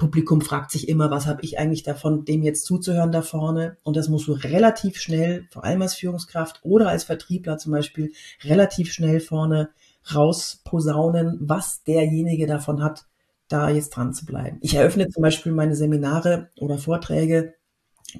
Publikum 0.00 0.40
fragt 0.40 0.70
sich 0.70 0.88
immer, 0.88 1.10
was 1.10 1.26
habe 1.26 1.42
ich 1.42 1.58
eigentlich 1.58 1.82
davon, 1.82 2.24
dem 2.24 2.42
jetzt 2.42 2.64
zuzuhören 2.64 3.12
da 3.12 3.20
vorne? 3.20 3.76
Und 3.82 3.98
das 3.98 4.08
musst 4.08 4.28
du 4.28 4.32
relativ 4.32 4.98
schnell, 4.98 5.46
vor 5.50 5.62
allem 5.62 5.82
als 5.82 5.92
Führungskraft 5.92 6.60
oder 6.62 6.88
als 6.88 7.04
Vertriebler 7.04 7.58
zum 7.58 7.72
Beispiel, 7.72 8.12
relativ 8.42 8.94
schnell 8.94 9.20
vorne 9.20 9.68
raus 10.14 10.62
posaunen, 10.64 11.36
was 11.42 11.84
derjenige 11.84 12.46
davon 12.46 12.82
hat, 12.82 13.04
da 13.48 13.68
jetzt 13.68 13.90
dran 13.90 14.14
zu 14.14 14.24
bleiben. 14.24 14.56
Ich 14.62 14.74
eröffne 14.74 15.06
zum 15.10 15.22
Beispiel 15.22 15.52
meine 15.52 15.76
Seminare 15.76 16.48
oder 16.58 16.78
Vorträge 16.78 17.52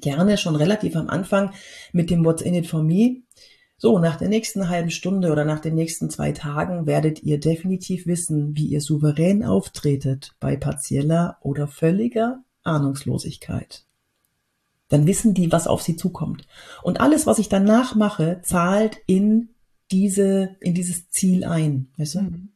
gerne 0.01 0.37
schon 0.37 0.55
relativ 0.55 0.95
am 0.95 1.09
Anfang 1.09 1.51
mit 1.93 2.11
dem 2.11 2.23
What's 2.23 2.43
in 2.43 2.53
it 2.53 2.67
for 2.67 2.83
me. 2.83 3.23
So, 3.81 3.97
nach 3.97 4.17
der 4.17 4.29
nächsten 4.29 4.69
halben 4.69 4.91
Stunde 4.91 5.31
oder 5.31 5.43
nach 5.43 5.59
den 5.59 5.73
nächsten 5.73 6.11
zwei 6.11 6.33
Tagen 6.33 6.85
werdet 6.85 7.23
ihr 7.23 7.39
definitiv 7.39 8.05
wissen, 8.05 8.55
wie 8.55 8.67
ihr 8.67 8.79
souverän 8.79 9.43
auftretet 9.43 10.35
bei 10.39 10.55
partieller 10.55 11.39
oder 11.41 11.67
völliger 11.67 12.43
Ahnungslosigkeit. 12.61 13.87
Dann 14.89 15.07
wissen 15.07 15.33
die, 15.33 15.51
was 15.51 15.65
auf 15.65 15.81
sie 15.81 15.95
zukommt. 15.95 16.45
Und 16.83 17.01
alles, 17.01 17.25
was 17.25 17.39
ich 17.39 17.49
danach 17.49 17.95
mache, 17.95 18.41
zahlt 18.43 18.97
in 19.07 19.49
diese, 19.89 20.57
in 20.59 20.75
dieses 20.75 21.09
Ziel 21.09 21.43
ein. 21.43 21.87
Weißt 21.97 22.13
du? 22.13 22.21
Mhm. 22.21 22.49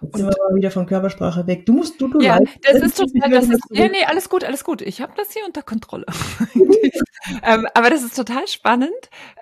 Jetzt 0.00 0.16
sind 0.16 0.26
wir 0.26 0.48
mal 0.48 0.54
wieder 0.54 0.70
von 0.70 0.86
Körpersprache 0.86 1.46
weg. 1.48 1.66
Du 1.66 1.72
musst, 1.72 2.00
du, 2.00 2.06
du 2.08 2.20
Ja, 2.20 2.36
leid. 2.36 2.48
das 2.62 2.82
ist 2.82 2.98
total, 2.98 3.30
das 3.30 3.48
ist, 3.48 3.60
ja, 3.70 3.88
nee, 3.88 4.04
alles 4.06 4.28
gut, 4.28 4.44
alles 4.44 4.62
gut. 4.62 4.80
Ich 4.80 5.00
habe 5.00 5.12
das 5.16 5.32
hier 5.32 5.44
unter 5.44 5.62
Kontrolle. 5.62 6.06
ähm, 7.42 7.66
aber 7.74 7.90
das 7.90 8.04
ist 8.04 8.14
total 8.14 8.46
spannend. 8.46 8.92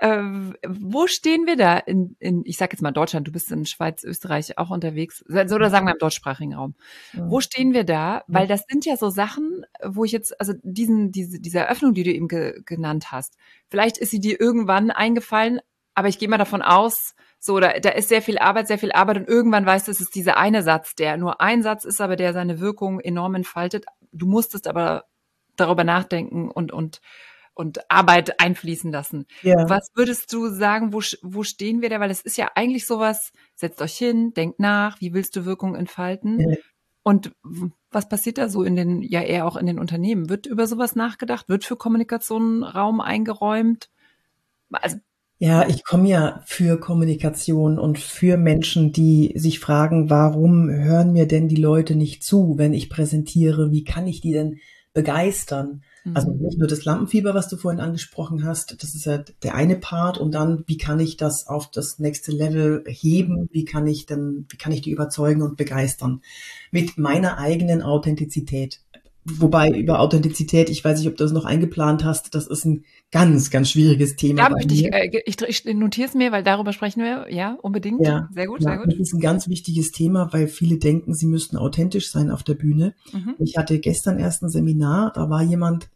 Ähm, 0.01 0.57
wo 0.67 1.07
stehen 1.07 1.47
wir 1.47 1.57
da 1.57 1.77
in, 1.77 2.17
in 2.21 2.43
ich 2.47 2.57
sag 2.57 2.73
jetzt 2.73 2.81
mal 2.81 2.91
Deutschland, 2.93 3.29
du 3.29 3.33
bist 3.33 3.53
in 3.53 3.67
Schweiz, 3.67 4.03
Österreich 4.03 4.57
auch 4.57 4.71
unterwegs, 4.71 5.23
oder 5.29 5.69
sagen 5.69 5.87
wir 5.87 5.93
im 5.93 5.99
deutschsprachigen 5.99 6.55
Raum. 6.55 6.75
Ja. 7.13 7.31
Wo 7.31 7.41
stehen 7.41 7.75
wir 7.75 7.85
da? 7.85 8.25
Weil 8.27 8.47
das 8.47 8.63
sind 8.67 8.87
ja 8.87 8.97
so 8.97 9.11
Sachen, 9.11 9.67
wo 9.85 10.05
ich 10.05 10.13
jetzt, 10.13 10.41
also 10.41 10.55
diesen, 10.63 11.13
diese, 11.13 11.39
diese 11.39 11.59
Eröffnung, 11.59 11.93
die 11.93 12.03
du 12.03 12.13
eben 12.13 12.29
ge 12.29 12.63
genannt 12.65 13.13
hast, 13.13 13.37
vielleicht 13.69 13.99
ist 13.99 14.11
sie 14.11 14.21
dir 14.21 14.41
irgendwann 14.41 14.91
eingefallen, 14.91 15.61
aber 15.95 16.09
ich 16.09 16.19
gehe 16.19 16.29
mal 16.29 16.39
davon 16.39 16.63
aus, 16.63 17.15
so, 17.39 17.61
da, 17.61 17.79
da 17.79 17.91
ist 17.91 18.09
sehr 18.09 18.23
viel 18.23 18.39
Arbeit, 18.39 18.67
sehr 18.67 18.79
viel 18.79 18.93
Arbeit 18.93 19.19
und 19.19 19.29
irgendwann 19.29 19.67
weißt 19.67 19.87
du, 19.87 19.93
es 19.93 20.01
ist 20.01 20.15
dieser 20.15 20.37
eine 20.37 20.63
Satz, 20.63 20.95
der 20.95 21.17
nur 21.17 21.41
ein 21.41 21.63
Satz 21.63 21.85
ist, 21.85 22.01
aber 22.01 22.17
der 22.17 22.33
seine 22.33 22.61
Wirkung 22.61 23.01
enorm 23.01 23.35
entfaltet. 23.35 23.85
Du 24.13 24.27
musstest 24.27 24.67
aber 24.67 25.05
darüber 25.57 25.85
nachdenken 25.85 26.51
und, 26.51 26.73
und, 26.73 27.01
und 27.55 27.91
Arbeit 27.91 28.41
einfließen 28.41 28.91
lassen. 28.91 29.27
Ja. 29.43 29.69
Was 29.69 29.91
würdest 29.95 30.33
du 30.33 30.49
sagen, 30.49 30.93
wo, 30.93 31.01
wo 31.23 31.43
stehen 31.43 31.83
wir 31.83 31.89
da? 31.89 32.01
Weil 32.01 32.11
es 32.11 32.21
ist 32.21 32.37
ja 32.37 32.51
eigentlich 32.55 32.87
sowas, 32.87 33.33
setzt 33.55 33.81
euch 33.81 33.97
hin, 33.97 34.35
denkt 34.35 34.61
nach, 34.61 35.01
wie 35.01 35.15
willst 35.15 35.37
du 35.37 35.45
Wirkung 35.45 35.75
entfalten? 35.75 36.41
Ja. 36.41 36.57
Und 37.03 37.33
was 37.91 38.09
passiert 38.09 38.37
da 38.37 38.49
so 38.49 38.65
in 38.65 38.75
den, 38.75 39.01
ja 39.01 39.23
eher 39.23 39.47
auch 39.47 39.57
in 39.57 39.67
den 39.67 39.79
Unternehmen? 39.79 40.29
Wird 40.29 40.47
über 40.47 40.67
sowas 40.67 40.97
nachgedacht? 40.97 41.49
Wird 41.49 41.65
für 41.65 41.77
Kommunikation 41.77 42.65
Raum 42.65 43.01
eingeräumt? 43.01 43.91
Also 44.73 44.97
ja, 45.39 45.69
ich 45.69 45.85
komme 45.85 46.09
ja 46.09 46.43
für 46.47 46.81
Kommunikation 46.81 47.79
und 47.79 47.99
für 47.99 48.37
Menschen, 48.37 48.93
die 48.93 49.33
sich 49.37 49.61
fragen, 49.61 50.09
warum 50.09 50.71
hören 50.71 51.13
mir 51.13 51.27
denn 51.27 51.49
die 51.49 51.57
Leute 51.57 51.95
nicht 51.95 52.23
zu, 52.23 52.55
wenn 52.57 52.73
ich 52.73 52.89
präsentiere? 52.89 53.71
Wie 53.71 53.85
kann 53.85 54.07
ich 54.07 54.21
die 54.21 54.33
denn 54.33 54.59
begeistern? 54.95 55.83
Also 56.15 56.31
mhm. 56.31 56.43
nicht 56.43 56.59
nur 56.59 56.69
das 56.69 56.85
Lampenfieber, 56.85 57.35
was 57.35 57.49
du 57.49 57.57
vorhin 57.57 57.81
angesprochen 57.81 58.45
hast, 58.45 58.83
das 58.83 58.95
ist 58.95 59.07
ja 59.07 59.19
der 59.43 59.55
eine 59.57 59.77
Part 59.77 60.19
und 60.19 60.33
dann, 60.33 60.63
wie 60.67 60.77
kann 60.77 61.01
ich 61.01 61.17
das 61.17 61.49
auf 61.49 61.71
das 61.71 61.99
nächste 61.99 62.31
Level 62.31 62.85
heben? 62.87 63.49
Wie 63.51 63.65
kann 63.65 63.87
ich 63.87 64.07
denn, 64.07 64.47
wie 64.49 64.57
kann 64.57 64.73
ich 64.73 64.83
die 64.83 64.93
überzeugen 64.93 65.43
und 65.43 65.57
begeistern? 65.57 66.23
Mit 66.71 66.97
meiner 66.97 67.39
eigenen 67.39 67.83
Authentizität. 67.83 68.81
Wobei 69.29 69.71
über 69.71 69.99
Authentizität, 69.99 70.71
ich 70.71 70.85
weiß 70.85 70.99
nicht, 70.99 71.09
ob 71.09 71.17
du 71.17 71.25
das 71.25 71.33
noch 71.33 71.45
eingeplant 71.45 72.05
hast, 72.05 72.35
das 72.35 72.47
ist 72.47 72.65
ein 72.65 72.85
ganz, 73.11 73.51
ganz 73.51 73.71
schwieriges 73.71 74.15
Thema. 74.15 74.43
Ja, 74.43 74.51
ich, 74.71 74.93
äh, 74.93 75.23
ich, 75.27 75.43
ich 75.43 75.65
notiere 75.75 76.09
es 76.09 76.15
mir, 76.15 76.31
weil 76.31 76.45
darüber 76.45 76.73
sprechen 76.73 77.03
wir, 77.03 77.27
ja, 77.31 77.59
unbedingt. 77.61 78.03
Ja, 78.03 78.29
sehr 78.33 78.47
gut, 78.47 78.63
ja, 78.63 78.71
sehr 78.71 78.79
gut. 78.79 78.93
Das 78.93 79.01
ist 79.01 79.15
ein 79.15 79.21
ganz 79.21 79.49
wichtiges 79.49 79.91
Thema, 79.91 80.33
weil 80.33 80.47
viele 80.47 80.79
denken, 80.79 81.15
sie 81.15 81.27
müssten 81.27 81.57
authentisch 81.57 82.11
sein 82.11 82.31
auf 82.31 82.45
der 82.45 82.55
Bühne. 82.55 82.95
Mhm. 83.13 83.35
Ich 83.39 83.57
hatte 83.57 83.81
gestern 83.81 84.19
erst 84.19 84.43
ein 84.43 84.49
Seminar, 84.49 85.13
da 85.13 85.29
war 85.29 85.43
jemand 85.43 85.91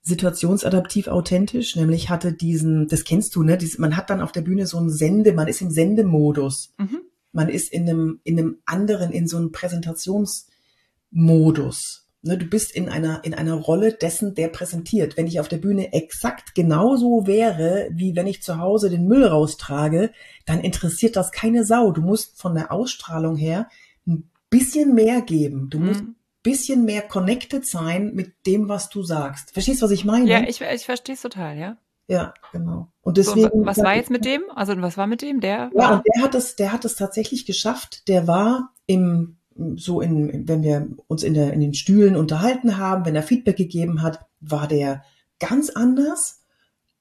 situationsadaptiv 0.00 1.08
authentisch, 1.08 1.76
nämlich 1.76 2.08
hatte 2.08 2.32
diesen, 2.32 2.88
das 2.88 3.04
kennst 3.04 3.36
du, 3.36 3.42
ne, 3.42 3.58
dies, 3.58 3.78
man 3.78 3.96
hat 3.96 4.10
dann 4.10 4.20
auf 4.20 4.32
der 4.32 4.42
Bühne 4.42 4.66
so 4.66 4.78
einen 4.78 4.90
Sende, 4.90 5.32
man 5.32 5.48
ist 5.48 5.60
im 5.60 5.70
Sendemodus. 5.70 6.72
Mhm. 6.78 7.00
Man 7.32 7.48
ist 7.48 7.72
in 7.72 7.88
einem, 7.88 8.20
in 8.22 8.38
einem 8.38 8.58
anderen, 8.64 9.10
in 9.10 9.26
so 9.26 9.36
einem 9.36 9.50
Präsentationsmodus. 9.50 12.03
Ne, 12.26 12.38
du 12.38 12.46
bist 12.46 12.74
in 12.74 12.88
einer, 12.88 13.22
in 13.22 13.34
einer 13.34 13.52
Rolle 13.52 13.92
dessen, 13.92 14.34
der 14.34 14.48
präsentiert. 14.48 15.18
Wenn 15.18 15.26
ich 15.26 15.40
auf 15.40 15.48
der 15.48 15.58
Bühne 15.58 15.92
exakt 15.92 16.54
genauso 16.54 17.26
wäre, 17.26 17.90
wie 17.92 18.16
wenn 18.16 18.26
ich 18.26 18.42
zu 18.42 18.58
Hause 18.58 18.88
den 18.88 19.06
Müll 19.06 19.26
raustrage, 19.26 20.10
dann 20.46 20.60
interessiert 20.60 21.16
das 21.16 21.32
keine 21.32 21.66
Sau. 21.66 21.90
Du 21.92 22.00
musst 22.00 22.40
von 22.40 22.54
der 22.54 22.72
Ausstrahlung 22.72 23.36
her 23.36 23.68
ein 24.06 24.30
bisschen 24.48 24.94
mehr 24.94 25.20
geben. 25.20 25.68
Du 25.68 25.78
musst 25.78 26.00
mhm. 26.00 26.16
bisschen 26.42 26.86
mehr 26.86 27.02
connected 27.02 27.66
sein 27.66 28.14
mit 28.14 28.46
dem, 28.46 28.70
was 28.70 28.88
du 28.88 29.02
sagst. 29.02 29.50
Verstehst 29.52 29.82
du, 29.82 29.84
was 29.84 29.92
ich 29.92 30.06
meine? 30.06 30.30
Ja, 30.30 30.40
ich, 30.48 30.62
ich 30.62 30.84
verstehe 30.86 31.16
es 31.16 31.20
total, 31.20 31.58
ja. 31.58 31.76
Ja, 32.06 32.32
genau. 32.52 32.88
Und 33.02 33.18
deswegen. 33.18 33.50
So, 33.50 33.66
was 33.66 33.78
war 33.78 33.94
jetzt 33.96 34.10
mit 34.10 34.24
dem? 34.24 34.44
Also 34.54 34.74
was 34.80 34.96
war 34.96 35.06
mit 35.06 35.20
dem? 35.20 35.40
Der? 35.40 35.70
Ja, 35.74 35.96
und 35.96 36.02
der 36.06 36.22
hat 36.22 36.34
es, 36.34 36.56
der 36.56 36.72
hat 36.72 36.86
es 36.86 36.96
tatsächlich 36.96 37.44
geschafft. 37.44 38.08
Der 38.08 38.26
war 38.26 38.72
im 38.86 39.36
so 39.76 40.00
in, 40.00 40.48
wenn 40.48 40.62
wir 40.62 40.88
uns 41.06 41.22
in, 41.22 41.34
der, 41.34 41.52
in 41.52 41.60
den 41.60 41.74
Stühlen 41.74 42.16
unterhalten 42.16 42.76
haben, 42.76 43.04
wenn 43.04 43.16
er 43.16 43.22
Feedback 43.22 43.56
gegeben 43.56 44.02
hat, 44.02 44.26
war 44.40 44.68
der 44.68 45.04
ganz 45.38 45.70
anders 45.70 46.42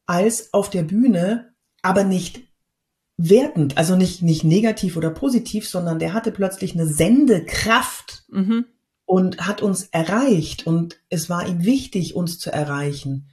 als 0.05 0.53
auf 0.53 0.69
der 0.69 0.83
Bühne, 0.83 1.53
aber 1.81 2.03
nicht 2.03 2.41
wertend, 3.17 3.77
also 3.77 3.95
nicht, 3.95 4.21
nicht 4.21 4.43
negativ 4.43 4.97
oder 4.97 5.09
positiv, 5.09 5.67
sondern 5.67 5.99
der 5.99 6.13
hatte 6.13 6.31
plötzlich 6.31 6.73
eine 6.73 6.87
Sendekraft 6.87 8.23
mhm. 8.29 8.65
und 9.05 9.45
hat 9.45 9.61
uns 9.61 9.83
erreicht 9.91 10.65
und 10.65 10.99
es 11.09 11.29
war 11.29 11.47
ihm 11.47 11.63
wichtig, 11.63 12.15
uns 12.15 12.39
zu 12.39 12.51
erreichen, 12.51 13.29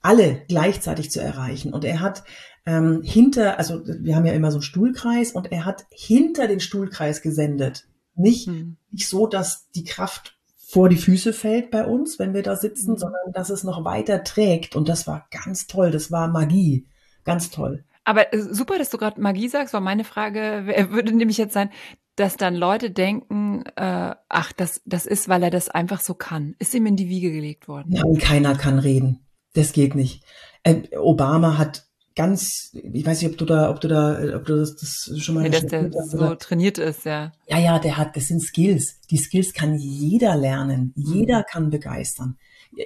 alle 0.00 0.42
gleichzeitig 0.48 1.10
zu 1.10 1.20
erreichen. 1.20 1.74
Und 1.74 1.84
er 1.84 2.00
hat 2.00 2.24
ähm, 2.66 3.02
hinter, 3.02 3.58
also 3.58 3.82
wir 3.84 4.16
haben 4.16 4.26
ja 4.26 4.32
immer 4.32 4.50
so 4.50 4.58
einen 4.58 4.62
Stuhlkreis 4.62 5.32
und 5.32 5.52
er 5.52 5.64
hat 5.64 5.86
hinter 5.90 6.46
den 6.46 6.60
Stuhlkreis 6.60 7.20
gesendet. 7.20 7.86
Nicht, 8.14 8.48
mhm. 8.48 8.76
nicht 8.90 9.08
so, 9.08 9.26
dass 9.26 9.70
die 9.70 9.84
Kraft 9.84 10.38
vor 10.56 10.88
die 10.88 10.96
Füße 10.96 11.32
fällt 11.32 11.70
bei 11.70 11.84
uns, 11.84 12.18
wenn 12.18 12.32
wir 12.32 12.42
da 12.42 12.56
sitzen, 12.56 12.92
mhm. 12.92 12.98
sondern 12.98 13.32
dass 13.32 13.50
es 13.50 13.64
noch 13.64 13.84
weiter 13.84 14.22
trägt. 14.22 14.76
Und 14.76 14.88
das 14.88 15.06
war 15.06 15.26
ganz 15.30 15.66
toll. 15.66 15.90
Das 15.90 16.12
war 16.12 16.28
Magie. 16.28 16.86
Ganz 17.24 17.50
toll. 17.50 17.84
Aber 18.04 18.32
äh, 18.32 18.38
super, 18.40 18.78
dass 18.78 18.90
du 18.90 18.98
gerade 18.98 19.20
Magie 19.20 19.48
sagst, 19.48 19.74
weil 19.74 19.80
meine 19.80 20.04
Frage 20.04 20.88
würde 20.90 21.12
nämlich 21.12 21.38
jetzt 21.38 21.54
sein, 21.54 21.70
dass 22.16 22.36
dann 22.36 22.54
Leute 22.54 22.90
denken, 22.90 23.64
äh, 23.76 24.14
ach, 24.28 24.52
das, 24.52 24.82
das 24.84 25.06
ist, 25.06 25.28
weil 25.28 25.42
er 25.42 25.50
das 25.50 25.68
einfach 25.68 26.00
so 26.00 26.14
kann. 26.14 26.54
Ist 26.58 26.74
ihm 26.74 26.86
in 26.86 26.96
die 26.96 27.08
Wiege 27.08 27.32
gelegt 27.32 27.66
worden? 27.66 27.90
Nein, 27.92 28.18
keiner 28.18 28.56
kann 28.56 28.78
reden. 28.78 29.26
Das 29.54 29.72
geht 29.72 29.94
nicht. 29.94 30.22
Äh, 30.62 30.96
Obama 30.96 31.56
hat 31.56 31.86
ganz, 32.14 32.72
ich 32.72 33.06
weiß 33.06 33.22
nicht, 33.22 33.30
ob 33.30 33.38
du 33.38 33.44
da, 33.44 33.70
ob 33.70 33.80
du 33.80 33.88
da, 33.88 34.36
ob 34.36 34.44
du 34.44 34.56
das, 34.56 34.76
das 34.76 35.10
schon 35.18 35.34
mal. 35.34 35.44
Ja, 35.44 35.50
dass 35.50 35.66
der 35.66 35.90
hast, 35.94 36.10
so 36.10 36.18
oder? 36.18 36.38
trainiert 36.38 36.78
ist, 36.78 37.04
ja. 37.04 37.32
Ja, 37.48 37.58
ja, 37.58 37.78
der 37.78 37.96
hat, 37.96 38.16
das 38.16 38.28
sind 38.28 38.42
Skills. 38.42 39.00
Die 39.10 39.18
Skills 39.18 39.52
kann 39.52 39.76
jeder 39.76 40.36
lernen. 40.36 40.92
Jeder 40.96 41.40
mhm. 41.40 41.44
kann 41.48 41.70
begeistern. 41.70 42.36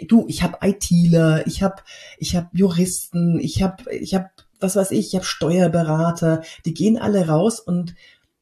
Du, 0.08 0.24
ich 0.28 0.42
habe 0.42 0.58
ITler, 0.62 1.46
ich 1.46 1.62
habe, 1.62 1.76
ich 2.18 2.36
habe 2.36 2.48
Juristen, 2.52 3.38
ich 3.38 3.62
habe, 3.62 3.90
ich 3.90 4.14
habe, 4.14 4.30
was 4.60 4.76
weiß 4.76 4.92
ich, 4.92 5.08
ich 5.08 5.14
habe 5.14 5.24
Steuerberater. 5.24 6.42
Die 6.64 6.74
gehen 6.74 6.96
alle 6.96 7.26
raus 7.26 7.60
und 7.60 7.94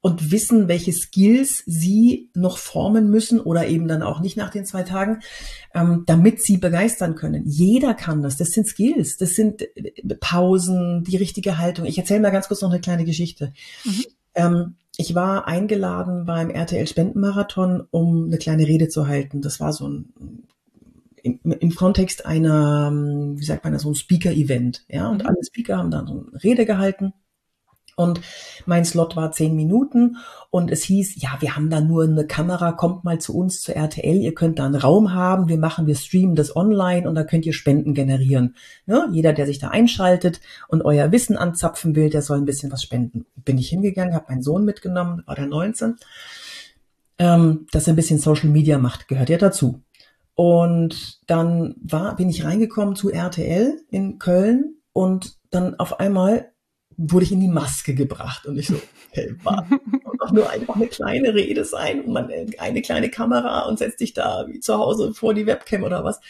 und 0.02 0.32
wissen, 0.32 0.66
welche 0.66 0.92
Skills 0.92 1.62
sie 1.64 2.28
noch 2.34 2.58
formen 2.58 3.08
müssen 3.08 3.40
oder 3.40 3.68
eben 3.68 3.86
dann 3.86 4.02
auch 4.02 4.20
nicht 4.20 4.36
nach 4.36 4.50
den 4.50 4.66
zwei 4.66 4.82
Tagen, 4.82 5.20
ähm, 5.74 6.02
damit 6.06 6.42
sie 6.42 6.58
begeistern 6.58 7.14
können. 7.14 7.44
Jeder 7.46 7.94
kann 7.94 8.20
das. 8.20 8.36
Das 8.36 8.48
sind 8.48 8.66
Skills. 8.66 9.16
Das 9.16 9.30
sind 9.30 9.62
äh, 9.62 9.92
Pausen, 10.20 11.04
die 11.04 11.16
richtige 11.16 11.56
Haltung. 11.56 11.86
Ich 11.86 11.96
erzähle 11.96 12.20
mal 12.20 12.30
ganz 12.30 12.48
kurz 12.48 12.60
noch 12.62 12.70
eine 12.70 12.80
kleine 12.80 13.04
Geschichte. 13.04 13.52
Mhm. 13.84 14.04
Ähm, 14.34 14.74
ich 14.96 15.14
war 15.14 15.46
eingeladen 15.46 16.26
beim 16.26 16.50
RTL 16.50 16.86
Spendenmarathon, 16.86 17.86
um 17.92 18.26
eine 18.26 18.38
kleine 18.38 18.66
Rede 18.66 18.88
zu 18.88 19.06
halten. 19.06 19.40
Das 19.40 19.60
war 19.60 19.72
so 19.72 19.88
ein 19.88 20.12
im, 21.22 21.38
im 21.44 21.74
Kontext 21.76 22.26
einer, 22.26 22.90
wie 22.92 23.44
sagt 23.44 23.62
man, 23.62 23.78
so 23.78 23.88
ein 23.88 23.94
Speaker-Event. 23.94 24.84
Ja, 24.88 25.08
und 25.08 25.22
mhm. 25.22 25.28
alle 25.28 25.44
Speaker 25.44 25.78
haben 25.78 25.92
dann 25.92 26.08
so 26.08 26.14
eine 26.14 26.42
Rede 26.42 26.66
gehalten. 26.66 27.12
Und 27.94 28.20
mein 28.64 28.84
Slot 28.84 29.16
war 29.16 29.32
zehn 29.32 29.54
Minuten 29.54 30.16
und 30.50 30.70
es 30.70 30.82
hieß, 30.84 31.20
ja, 31.20 31.36
wir 31.40 31.56
haben 31.56 31.68
da 31.68 31.80
nur 31.80 32.04
eine 32.04 32.26
Kamera, 32.26 32.72
kommt 32.72 33.04
mal 33.04 33.20
zu 33.20 33.36
uns 33.36 33.60
zur 33.60 33.76
RTL, 33.76 34.16
ihr 34.16 34.34
könnt 34.34 34.58
da 34.58 34.66
einen 34.66 34.76
Raum 34.76 35.12
haben, 35.12 35.48
wir 35.48 35.58
machen, 35.58 35.86
wir 35.86 35.94
streamen 35.94 36.34
das 36.34 36.56
online 36.56 37.08
und 37.08 37.14
da 37.14 37.24
könnt 37.24 37.44
ihr 37.44 37.52
Spenden 37.52 37.92
generieren. 37.92 38.54
Ja, 38.86 39.08
jeder, 39.12 39.32
der 39.32 39.46
sich 39.46 39.58
da 39.58 39.68
einschaltet 39.68 40.40
und 40.68 40.82
euer 40.82 41.12
Wissen 41.12 41.36
anzapfen 41.36 41.94
will, 41.94 42.08
der 42.08 42.22
soll 42.22 42.38
ein 42.38 42.46
bisschen 42.46 42.72
was 42.72 42.82
spenden. 42.82 43.26
Bin 43.36 43.58
ich 43.58 43.68
hingegangen, 43.68 44.14
habe 44.14 44.26
meinen 44.28 44.42
Sohn 44.42 44.64
mitgenommen, 44.64 45.22
war 45.26 45.34
der 45.34 45.46
19. 45.46 45.96
Ähm, 47.18 47.66
dass 47.72 47.86
er 47.86 47.92
ein 47.92 47.96
bisschen 47.96 48.18
Social 48.18 48.48
Media 48.48 48.78
macht, 48.78 49.06
gehört 49.06 49.28
ja 49.28 49.36
dazu. 49.38 49.82
Und 50.34 51.20
dann 51.26 51.74
war, 51.82 52.16
bin 52.16 52.30
ich 52.30 52.44
reingekommen 52.44 52.96
zu 52.96 53.10
RTL 53.10 53.78
in 53.90 54.18
Köln 54.18 54.76
und 54.92 55.36
dann 55.50 55.78
auf 55.78 56.00
einmal 56.00 56.51
wurde 56.96 57.24
ich 57.24 57.32
in 57.32 57.40
die 57.40 57.48
Maske 57.48 57.94
gebracht 57.94 58.46
und 58.46 58.58
ich 58.58 58.66
so, 58.66 58.80
hey, 59.10 59.34
war 59.42 59.66
doch 60.18 60.32
nur 60.32 60.48
einfach 60.50 60.76
eine 60.76 60.86
kleine 60.86 61.34
Rede 61.34 61.64
sein 61.64 62.02
und 62.02 62.12
man 62.12 62.30
eine 62.58 62.82
kleine 62.82 63.10
Kamera 63.10 63.66
und 63.66 63.78
setzt 63.78 64.00
dich 64.00 64.12
da 64.12 64.46
wie 64.48 64.60
zu 64.60 64.74
Hause 64.74 65.14
vor 65.14 65.34
die 65.34 65.46
Webcam 65.46 65.82
oder 65.82 66.04
was. 66.04 66.20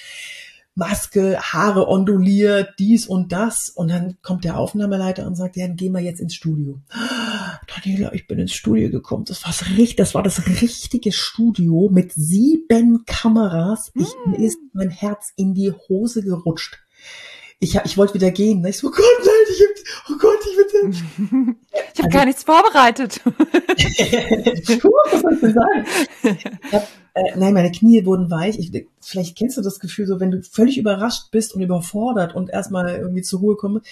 Maske, 0.75 1.38
Haare 1.38 1.87
onduliert, 1.87 2.75
dies 2.79 3.07
und 3.07 3.31
das. 3.31 3.68
Und 3.68 3.88
dann 3.88 4.16
kommt 4.22 4.44
der 4.44 4.59
Aufnahmeleiter 4.59 5.27
und 5.27 5.35
sagt, 5.35 5.57
ja, 5.57 5.66
dann 5.66 5.77
gehen 5.77 5.92
wir 5.92 6.01
jetzt 6.01 6.18
ins 6.18 6.35
Studio. 6.35 6.81
Daniela, 7.85 8.14
ich 8.14 8.27
bin 8.27 8.38
ins 8.38 8.55
Studio 8.55 8.88
gekommen. 8.88 9.27
Das 9.27 9.44
war 9.44 9.53
richtig, 9.77 9.96
das 9.96 10.14
war 10.14 10.22
das 10.22 10.46
richtige 10.62 11.12
Studio 11.12 11.90
mit 11.92 12.12
sieben 12.14 13.05
Kameras. 13.05 13.92
Ich, 13.94 14.09
mm. 14.25 14.31
Mir 14.31 14.38
ist 14.38 14.59
mein 14.72 14.88
Herz 14.88 15.33
in 15.37 15.53
die 15.53 15.72
Hose 15.72 16.22
gerutscht 16.22 16.79
ich, 17.62 17.77
ich 17.85 17.96
wollte 17.96 18.14
wieder 18.14 18.31
gehen. 18.33 18.61
Ne? 18.61 18.70
Ich 18.70 18.79
so, 18.79 18.90
Gott, 18.90 19.03
ich 19.52 19.62
hab, 19.62 20.10
oh 20.10 20.18
Gott, 20.18 20.38
ich 20.50 20.56
bitte. 20.56 20.78
Ich 21.94 21.98
habe 21.98 22.06
also, 22.06 22.08
gar 22.08 22.24
nichts 22.24 22.42
vorbereitet. 22.42 23.20
was 23.24 25.20
soll 25.20 25.34
ich 25.34 25.40
denn 25.40 25.54
sagen? 25.54 25.86
Ich 26.22 26.72
hab, 26.72 26.88
äh, 27.14 27.36
nein, 27.36 27.52
meine 27.52 27.70
Knie 27.70 28.06
wurden 28.06 28.30
weich. 28.30 28.58
Ich, 28.58 28.72
vielleicht 29.00 29.36
kennst 29.36 29.58
du 29.58 29.62
das 29.62 29.80
Gefühl, 29.80 30.06
so 30.06 30.18
wenn 30.18 30.30
du 30.30 30.42
völlig 30.42 30.78
überrascht 30.78 31.30
bist 31.30 31.54
und 31.54 31.60
überfordert 31.60 32.34
und 32.34 32.48
erstmal 32.50 32.96
irgendwie 32.96 33.22
zur 33.22 33.40
Ruhe 33.40 33.56
komme. 33.56 33.82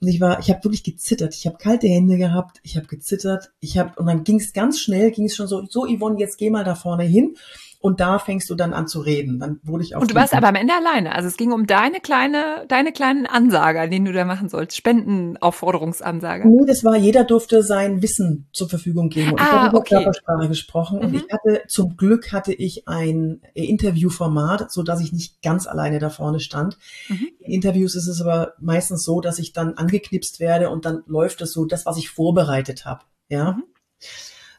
Und 0.00 0.08
ich 0.08 0.20
war, 0.20 0.38
ich 0.40 0.50
habe 0.50 0.64
wirklich 0.64 0.82
gezittert. 0.82 1.34
Ich 1.34 1.46
habe 1.46 1.58
kalte 1.58 1.88
Hände 1.88 2.16
gehabt. 2.16 2.60
Ich 2.62 2.76
habe 2.76 2.86
gezittert. 2.86 3.50
Ich 3.60 3.76
habe 3.76 4.00
und 4.00 4.06
dann 4.06 4.24
ging 4.24 4.40
es 4.40 4.52
ganz 4.52 4.80
schnell, 4.80 5.10
ging 5.10 5.26
es 5.26 5.36
schon 5.36 5.46
so, 5.46 5.66
so 5.68 5.86
Yvonne, 5.86 6.18
jetzt 6.18 6.38
geh 6.38 6.48
mal 6.48 6.64
da 6.64 6.74
vorne 6.74 7.04
hin. 7.04 7.36
Und 7.82 7.98
da 7.98 8.18
fängst 8.18 8.50
du 8.50 8.54
dann 8.54 8.74
an 8.74 8.86
zu 8.86 9.00
reden. 9.00 9.40
Dann 9.40 9.58
wurde 9.62 9.82
ich 9.82 9.96
auf 9.96 10.02
Und 10.02 10.10
du 10.10 10.14
warst 10.14 10.34
aber 10.34 10.48
am 10.48 10.54
Ende 10.54 10.74
alleine. 10.74 11.14
Also 11.14 11.28
es 11.28 11.38
ging 11.38 11.50
um 11.50 11.66
deine 11.66 12.00
kleine, 12.00 12.66
deine 12.68 12.92
kleinen 12.92 13.26
Ansage, 13.26 13.88
den 13.88 14.04
du 14.04 14.12
da 14.12 14.26
machen 14.26 14.50
sollst. 14.50 14.76
Spendenaufforderungsansage. 14.76 16.46
Nee, 16.46 16.66
das 16.66 16.84
war, 16.84 16.96
jeder 16.96 17.24
durfte 17.24 17.62
sein 17.62 18.02
Wissen 18.02 18.48
zur 18.52 18.68
Verfügung 18.68 19.08
geben. 19.08 19.32
Und 19.32 19.40
ah, 19.40 19.44
ich 19.44 19.52
habe 19.52 19.76
okay. 19.78 19.94
Körpersprache 19.94 20.48
gesprochen. 20.48 20.98
Mhm. 20.98 21.04
Und 21.06 21.14
ich 21.14 21.22
hatte, 21.32 21.62
zum 21.68 21.96
Glück 21.96 22.32
hatte 22.32 22.52
ich 22.52 22.86
ein 22.86 23.40
Interviewformat, 23.54 24.70
so 24.70 24.82
dass 24.82 25.00
ich 25.00 25.14
nicht 25.14 25.40
ganz 25.40 25.66
alleine 25.66 25.98
da 25.98 26.10
vorne 26.10 26.40
stand. 26.40 26.76
Mhm. 27.08 27.28
In 27.38 27.52
Interviews 27.52 27.94
ist 27.94 28.08
es 28.08 28.20
aber 28.20 28.52
meistens 28.60 29.04
so, 29.04 29.22
dass 29.22 29.38
ich 29.38 29.54
dann 29.54 29.74
angeknipst 29.74 30.38
werde 30.38 30.68
und 30.68 30.84
dann 30.84 31.02
läuft 31.06 31.40
es 31.40 31.52
so, 31.52 31.64
das, 31.64 31.86
was 31.86 31.96
ich 31.96 32.10
vorbereitet 32.10 32.84
habe. 32.84 33.00
Ja. 33.30 33.52
Mhm. 33.52 33.64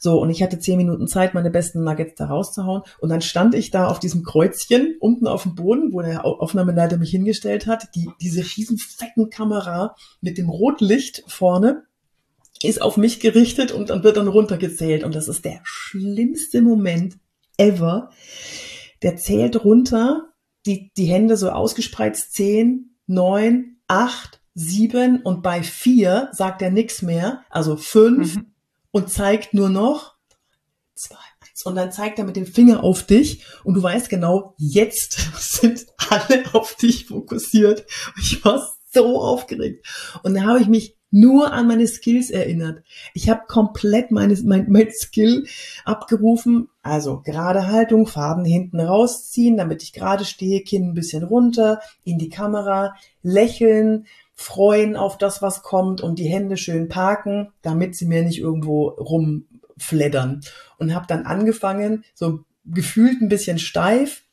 So, 0.04 0.20
und 0.20 0.32
ich 0.32 0.42
hatte 0.42 0.58
zehn 0.58 0.78
Minuten 0.78 1.08
Zeit, 1.08 1.36
meine 1.36 1.52
besten 1.52 1.84
Nuggets 1.84 2.16
da 2.16 2.26
rauszuhauen. 2.26 2.82
Und 3.02 3.10
dann 3.10 3.22
stand 3.22 3.54
ich 3.54 3.70
da 3.70 3.86
auf 3.86 4.00
diesem 4.00 4.24
Kreuzchen 4.24 4.96
unten 5.00 5.28
auf 5.28 5.44
dem 5.44 5.54
Boden, 5.54 5.94
wo 5.94 6.02
der 6.02 6.26
Aufnahmeleiter 6.26 6.98
mich 6.98 7.12
hingestellt 7.12 7.68
hat. 7.68 7.94
Die, 7.94 8.10
diese 8.20 8.42
riesen 8.42 8.80
fetten 8.80 9.30
Kamera 9.30 9.96
mit 10.20 10.40
dem 10.40 10.50
Rotlicht 10.50 11.24
vorne 11.28 11.84
ist 12.64 12.82
auf 12.82 12.98
mich 12.98 13.20
gerichtet 13.20 13.72
und 13.72 13.92
dann 13.92 14.04
wird 14.04 14.18
dann 14.18 14.28
runtergezählt. 14.28 15.04
Und 15.04 15.14
das 15.14 15.28
ist 15.28 15.46
der 15.46 15.60
schlimmste 15.62 16.64
Moment 16.64 17.20
ever. 17.58 18.10
Der 19.04 19.18
zählt 19.18 19.64
runter, 19.64 20.30
die, 20.66 20.92
die 20.98 21.06
Hände 21.06 21.38
so 21.38 21.52
ausgespreizt, 21.52 22.34
zehn, 22.34 22.96
neun, 23.06 23.78
acht, 23.88 24.42
sieben 24.56 25.22
und 25.22 25.44
bei 25.44 25.62
vier 25.62 26.30
sagt 26.32 26.64
er 26.64 26.72
nichts 26.72 27.04
mehr, 27.04 27.44
also 27.52 27.78
fünf, 27.78 28.38
mhm 28.38 28.51
und 28.92 29.10
zeigt 29.10 29.54
nur 29.54 29.70
noch 29.70 30.16
zwei, 30.96 31.18
eins. 31.40 31.66
Und 31.66 31.76
dann 31.76 31.92
zeigt 31.92 32.20
er 32.20 32.26
mit 32.26 32.36
dem 32.36 32.46
Finger 32.46 32.84
auf 32.84 33.04
dich 33.04 33.44
und 33.64 33.76
du 33.76 33.84
weißt 33.84 34.10
genau, 34.10 34.56
jetzt 34.58 35.20
sind 35.38 35.86
alle 36.10 36.44
auf 36.54 36.76
dich 36.76 37.08
fokussiert. 37.08 37.86
Ich 38.20 38.44
war 38.46 38.72
so 38.94 39.22
aufgeregt. 39.22 39.86
Und 40.24 40.36
da 40.36 40.42
habe 40.42 40.60
ich 40.60 40.68
mich 40.68 40.98
nur 41.12 41.52
an 41.52 41.68
meine 41.68 41.88
Skills 41.88 42.30
erinnert. 42.30 42.84
Ich 43.14 43.30
habe 43.30 43.42
komplett 43.48 44.12
meine, 44.12 44.38
mein, 44.46 44.68
mein 44.70 44.92
Skill 44.92 45.46
abgerufen. 45.84 46.70
Also 46.82 47.22
gerade 47.22 47.68
Haltung, 47.68 48.08
Faden 48.08 48.46
hinten 48.46 48.80
rausziehen, 48.80 49.58
damit 49.58 49.84
ich 49.84 49.92
gerade 49.92 50.24
stehe, 50.24 50.62
Kinn 50.62 50.90
ein 50.90 50.94
bisschen 50.94 51.24
runter, 51.24 51.82
in 52.06 52.18
die 52.18 52.30
Kamera, 52.30 52.96
lächeln, 53.22 54.08
freuen 54.42 54.96
auf 54.96 55.18
das, 55.18 55.42
was 55.42 55.62
kommt 55.62 56.02
und 56.02 56.20
die 56.20 56.28
Hände 56.28 56.58
schön 56.58 56.90
parken, 56.90 57.52
damit 57.62 57.96
sie 57.96 58.06
mir 58.06 58.24
nicht 58.24 58.40
irgendwo 58.40 58.88
rumfleddern. 58.90 60.42
Und 60.78 60.96
habe 60.96 61.08
dann 61.08 61.26
angefangen, 61.26 62.04
so 62.14 62.40
gefühlt 62.66 63.22
ein 63.22 63.30
bisschen 63.30 63.60
steif. 63.60 64.24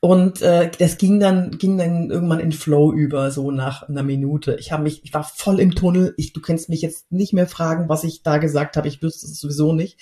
Und 0.00 0.42
äh, 0.42 0.70
das 0.78 0.98
ging 0.98 1.20
dann 1.20 1.52
ging 1.58 1.78
dann 1.78 2.10
irgendwann 2.10 2.40
in 2.40 2.50
Flow 2.50 2.92
über, 2.92 3.30
so 3.30 3.52
nach 3.52 3.88
einer 3.88 4.02
Minute. 4.02 4.56
Ich 4.58 4.72
habe 4.72 4.82
mich, 4.82 5.04
ich 5.04 5.14
war 5.14 5.22
voll 5.22 5.60
im 5.60 5.74
Tunnel. 5.74 6.12
Ich, 6.16 6.32
du 6.32 6.40
kannst 6.40 6.68
mich 6.68 6.82
jetzt 6.82 7.12
nicht 7.12 7.32
mehr 7.32 7.46
fragen, 7.46 7.88
was 7.88 8.02
ich 8.02 8.22
da 8.22 8.38
gesagt 8.38 8.76
habe. 8.76 8.88
Ich 8.88 9.00
wüsste 9.00 9.26
es 9.26 9.38
sowieso 9.38 9.72
nicht. 9.72 9.98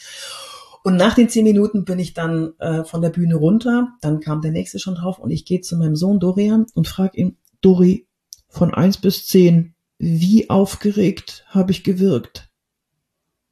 Und 0.82 0.96
nach 0.96 1.14
den 1.14 1.28
zehn 1.28 1.44
Minuten 1.44 1.84
bin 1.84 1.98
ich 1.98 2.14
dann 2.14 2.54
äh, 2.58 2.84
von 2.84 3.02
der 3.02 3.10
Bühne 3.10 3.36
runter. 3.36 3.88
Dann 4.00 4.20
kam 4.20 4.40
der 4.40 4.52
nächste 4.52 4.78
schon 4.78 4.94
drauf 4.94 5.18
und 5.18 5.30
ich 5.30 5.44
gehe 5.44 5.60
zu 5.60 5.76
meinem 5.76 5.96
Sohn 5.96 6.18
Dorian 6.18 6.64
und 6.74 6.88
frage 6.88 7.18
ihn, 7.18 7.36
Dori, 7.60 8.06
von 8.50 8.74
eins 8.74 8.98
bis 8.98 9.26
zehn, 9.26 9.74
wie 9.98 10.50
aufgeregt 10.50 11.44
habe 11.48 11.72
ich 11.72 11.84
gewirkt? 11.84 12.50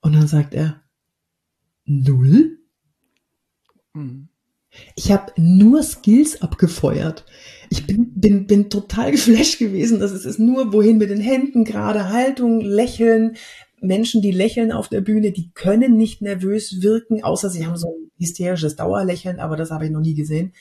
Und 0.00 0.14
dann 0.14 0.28
sagt 0.28 0.54
er, 0.54 0.82
null? 1.84 2.58
Ich 4.96 5.10
habe 5.10 5.32
nur 5.36 5.82
Skills 5.82 6.42
abgefeuert. 6.42 7.24
Ich 7.70 7.86
bin, 7.86 8.12
bin, 8.14 8.46
bin 8.46 8.70
total 8.70 9.10
geflasht 9.12 9.58
gewesen. 9.58 10.00
Das 10.00 10.12
ist 10.12 10.24
es 10.24 10.38
nur, 10.38 10.72
wohin 10.72 10.98
mit 10.98 11.10
den 11.10 11.20
Händen, 11.20 11.64
gerade 11.64 12.10
Haltung, 12.10 12.60
Lächeln. 12.60 13.36
Menschen, 13.80 14.22
die 14.22 14.32
lächeln 14.32 14.72
auf 14.72 14.88
der 14.88 15.00
Bühne, 15.00 15.30
die 15.30 15.52
können 15.52 15.96
nicht 15.96 16.20
nervös 16.20 16.82
wirken, 16.82 17.22
außer 17.22 17.48
sie 17.48 17.64
haben 17.64 17.76
so 17.76 17.86
ein 17.88 18.10
hysterisches 18.18 18.74
Dauerlächeln, 18.74 19.38
aber 19.38 19.56
das 19.56 19.70
habe 19.70 19.84
ich 19.84 19.92
noch 19.92 20.00
nie 20.00 20.14
gesehen. 20.14 20.52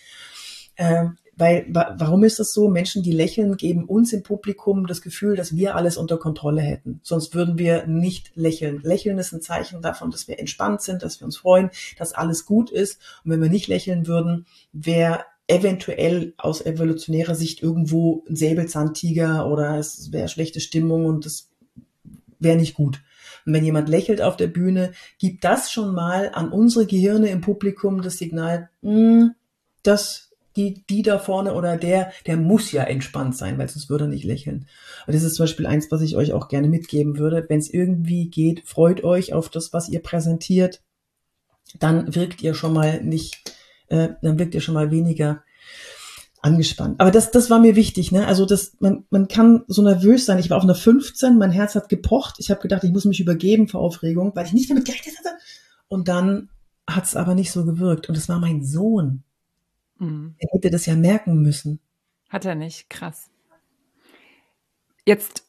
Ähm, 0.77 1.17
weil, 1.37 1.67
wa 1.69 1.95
warum 1.97 2.23
ist 2.23 2.39
das 2.39 2.51
so? 2.51 2.67
Menschen, 2.67 3.03
die 3.03 3.11
lächeln, 3.11 3.57
geben 3.57 3.85
uns 3.85 4.11
im 4.11 4.23
Publikum 4.23 4.87
das 4.87 5.03
Gefühl, 5.03 5.35
dass 5.35 5.55
wir 5.55 5.75
alles 5.75 5.95
unter 5.95 6.17
Kontrolle 6.17 6.61
hätten. 6.61 6.99
Sonst 7.03 7.35
würden 7.35 7.59
wir 7.59 7.85
nicht 7.85 8.31
lächeln. 8.35 8.81
Lächeln 8.83 9.19
ist 9.19 9.33
ein 9.33 9.41
Zeichen 9.41 9.83
davon, 9.83 10.09
dass 10.09 10.27
wir 10.27 10.39
entspannt 10.39 10.81
sind, 10.81 11.03
dass 11.03 11.19
wir 11.21 11.25
uns 11.25 11.37
freuen, 11.37 11.69
dass 11.99 12.13
alles 12.13 12.45
gut 12.45 12.71
ist. 12.71 12.99
Und 13.23 13.31
wenn 13.31 13.41
wir 13.41 13.49
nicht 13.49 13.67
lächeln 13.67 14.07
würden, 14.07 14.47
wäre 14.73 15.25
eventuell 15.47 16.33
aus 16.37 16.65
evolutionärer 16.65 17.35
Sicht 17.35 17.61
irgendwo 17.61 18.25
ein 18.27 18.35
Säbelzahntiger 18.35 19.47
oder 19.47 19.77
es 19.77 20.11
wäre 20.11 20.27
schlechte 20.29 20.59
Stimmung 20.59 21.05
und 21.05 21.25
das 21.25 21.49
wäre 22.39 22.57
nicht 22.57 22.73
gut. 22.73 23.01
Und 23.45 23.53
wenn 23.53 23.63
jemand 23.63 23.89
lächelt 23.89 24.21
auf 24.21 24.37
der 24.37 24.47
Bühne, 24.47 24.91
gibt 25.19 25.43
das 25.43 25.71
schon 25.71 25.93
mal 25.93 26.31
an 26.33 26.51
unsere 26.51 26.85
Gehirne 26.85 27.29
im 27.29 27.41
Publikum 27.41 28.01
das 28.01 28.17
Signal, 28.17 28.69
mh, 28.81 28.91
hm, 28.91 29.35
das 29.83 30.26
die, 30.57 30.83
die 30.89 31.03
da 31.03 31.19
vorne 31.19 31.53
oder 31.53 31.77
der, 31.77 32.11
der 32.25 32.35
muss 32.35 32.71
ja 32.71 32.83
entspannt 32.83 33.37
sein, 33.37 33.57
weil 33.57 33.69
sonst 33.69 33.89
würde 33.89 34.05
er 34.05 34.09
nicht 34.09 34.25
lächeln. 34.25 34.67
Und 35.05 35.15
das 35.15 35.23
ist 35.23 35.35
zum 35.35 35.43
Beispiel 35.43 35.67
eins, 35.67 35.89
was 35.91 36.01
ich 36.01 36.15
euch 36.15 36.33
auch 36.33 36.47
gerne 36.47 36.67
mitgeben 36.67 37.17
würde. 37.17 37.45
Wenn 37.47 37.59
es 37.59 37.69
irgendwie 37.69 38.29
geht, 38.29 38.67
freut 38.67 39.03
euch 39.03 39.33
auf 39.33 39.49
das, 39.49 39.71
was 39.71 39.87
ihr 39.87 40.01
präsentiert. 40.01 40.81
Dann 41.79 42.15
wirkt 42.15 42.41
ihr 42.41 42.53
schon 42.53 42.73
mal 42.73 43.01
nicht, 43.03 43.55
äh, 43.87 44.09
dann 44.21 44.39
wirkt 44.39 44.55
ihr 44.55 44.61
schon 44.61 44.73
mal 44.73 44.91
weniger 44.91 45.43
angespannt. 46.41 46.99
Aber 46.99 47.11
das, 47.11 47.31
das 47.31 47.49
war 47.49 47.59
mir 47.59 47.75
wichtig, 47.75 48.11
ne? 48.11 48.27
Also 48.27 48.45
das, 48.45 48.77
man, 48.79 49.05
man 49.09 49.27
kann 49.27 49.63
so 49.67 49.81
nervös 49.81 50.25
sein. 50.25 50.39
Ich 50.39 50.49
war 50.49 50.57
auf 50.57 50.63
einer 50.63 50.75
15, 50.75 51.37
mein 51.37 51.51
Herz 51.51 51.75
hat 51.75 51.89
gepocht. 51.89 52.35
Ich 52.39 52.49
habe 52.49 52.61
gedacht, 52.61 52.83
ich 52.83 52.91
muss 52.91 53.05
mich 53.05 53.19
übergeben 53.19 53.67
vor 53.67 53.81
Aufregung, 53.81 54.31
weil 54.35 54.45
ich 54.45 54.53
nicht 54.53 54.69
damit 54.69 54.85
gerechnet 54.85 55.17
hatte. 55.19 55.35
Und 55.87 56.07
dann 56.07 56.49
hat 56.87 57.05
es 57.05 57.15
aber 57.15 57.35
nicht 57.35 57.51
so 57.51 57.65
gewirkt. 57.65 58.07
Und 58.09 58.17
es 58.17 58.29
war 58.29 58.39
mein 58.39 58.63
Sohn. 58.63 59.23
Mhm. 59.99 60.35
Er 60.37 60.49
hätte 60.53 60.69
das 60.69 60.85
ja 60.85 60.95
merken 60.95 61.41
müssen. 61.41 61.79
Hat 62.29 62.45
er 62.45 62.55
nicht, 62.55 62.89
krass. 62.89 63.29
Jetzt 65.05 65.47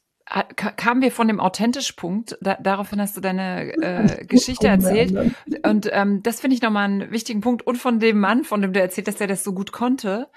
kamen 0.55 1.01
wir 1.01 1.11
von 1.11 1.27
dem 1.27 1.39
Authentisch-Punkt, 1.39 2.37
da, 2.39 2.55
daraufhin 2.61 3.01
hast 3.01 3.17
du 3.17 3.21
deine 3.21 3.73
äh, 3.81 4.25
Geschichte 4.27 4.67
erzählt. 4.67 5.33
Und 5.63 5.89
ähm, 5.91 6.21
das 6.21 6.39
finde 6.39 6.55
ich 6.55 6.61
nochmal 6.61 6.85
einen 6.85 7.11
wichtigen 7.11 7.41
Punkt. 7.41 7.65
Und 7.65 7.77
von 7.77 7.99
dem 7.99 8.19
Mann, 8.19 8.43
von 8.43 8.61
dem 8.61 8.71
du 8.71 8.79
erzählt 8.79 9.07
hast, 9.07 9.19
der 9.19 9.27
das 9.27 9.43
so 9.43 9.53
gut 9.53 9.71
konnte. 9.71 10.27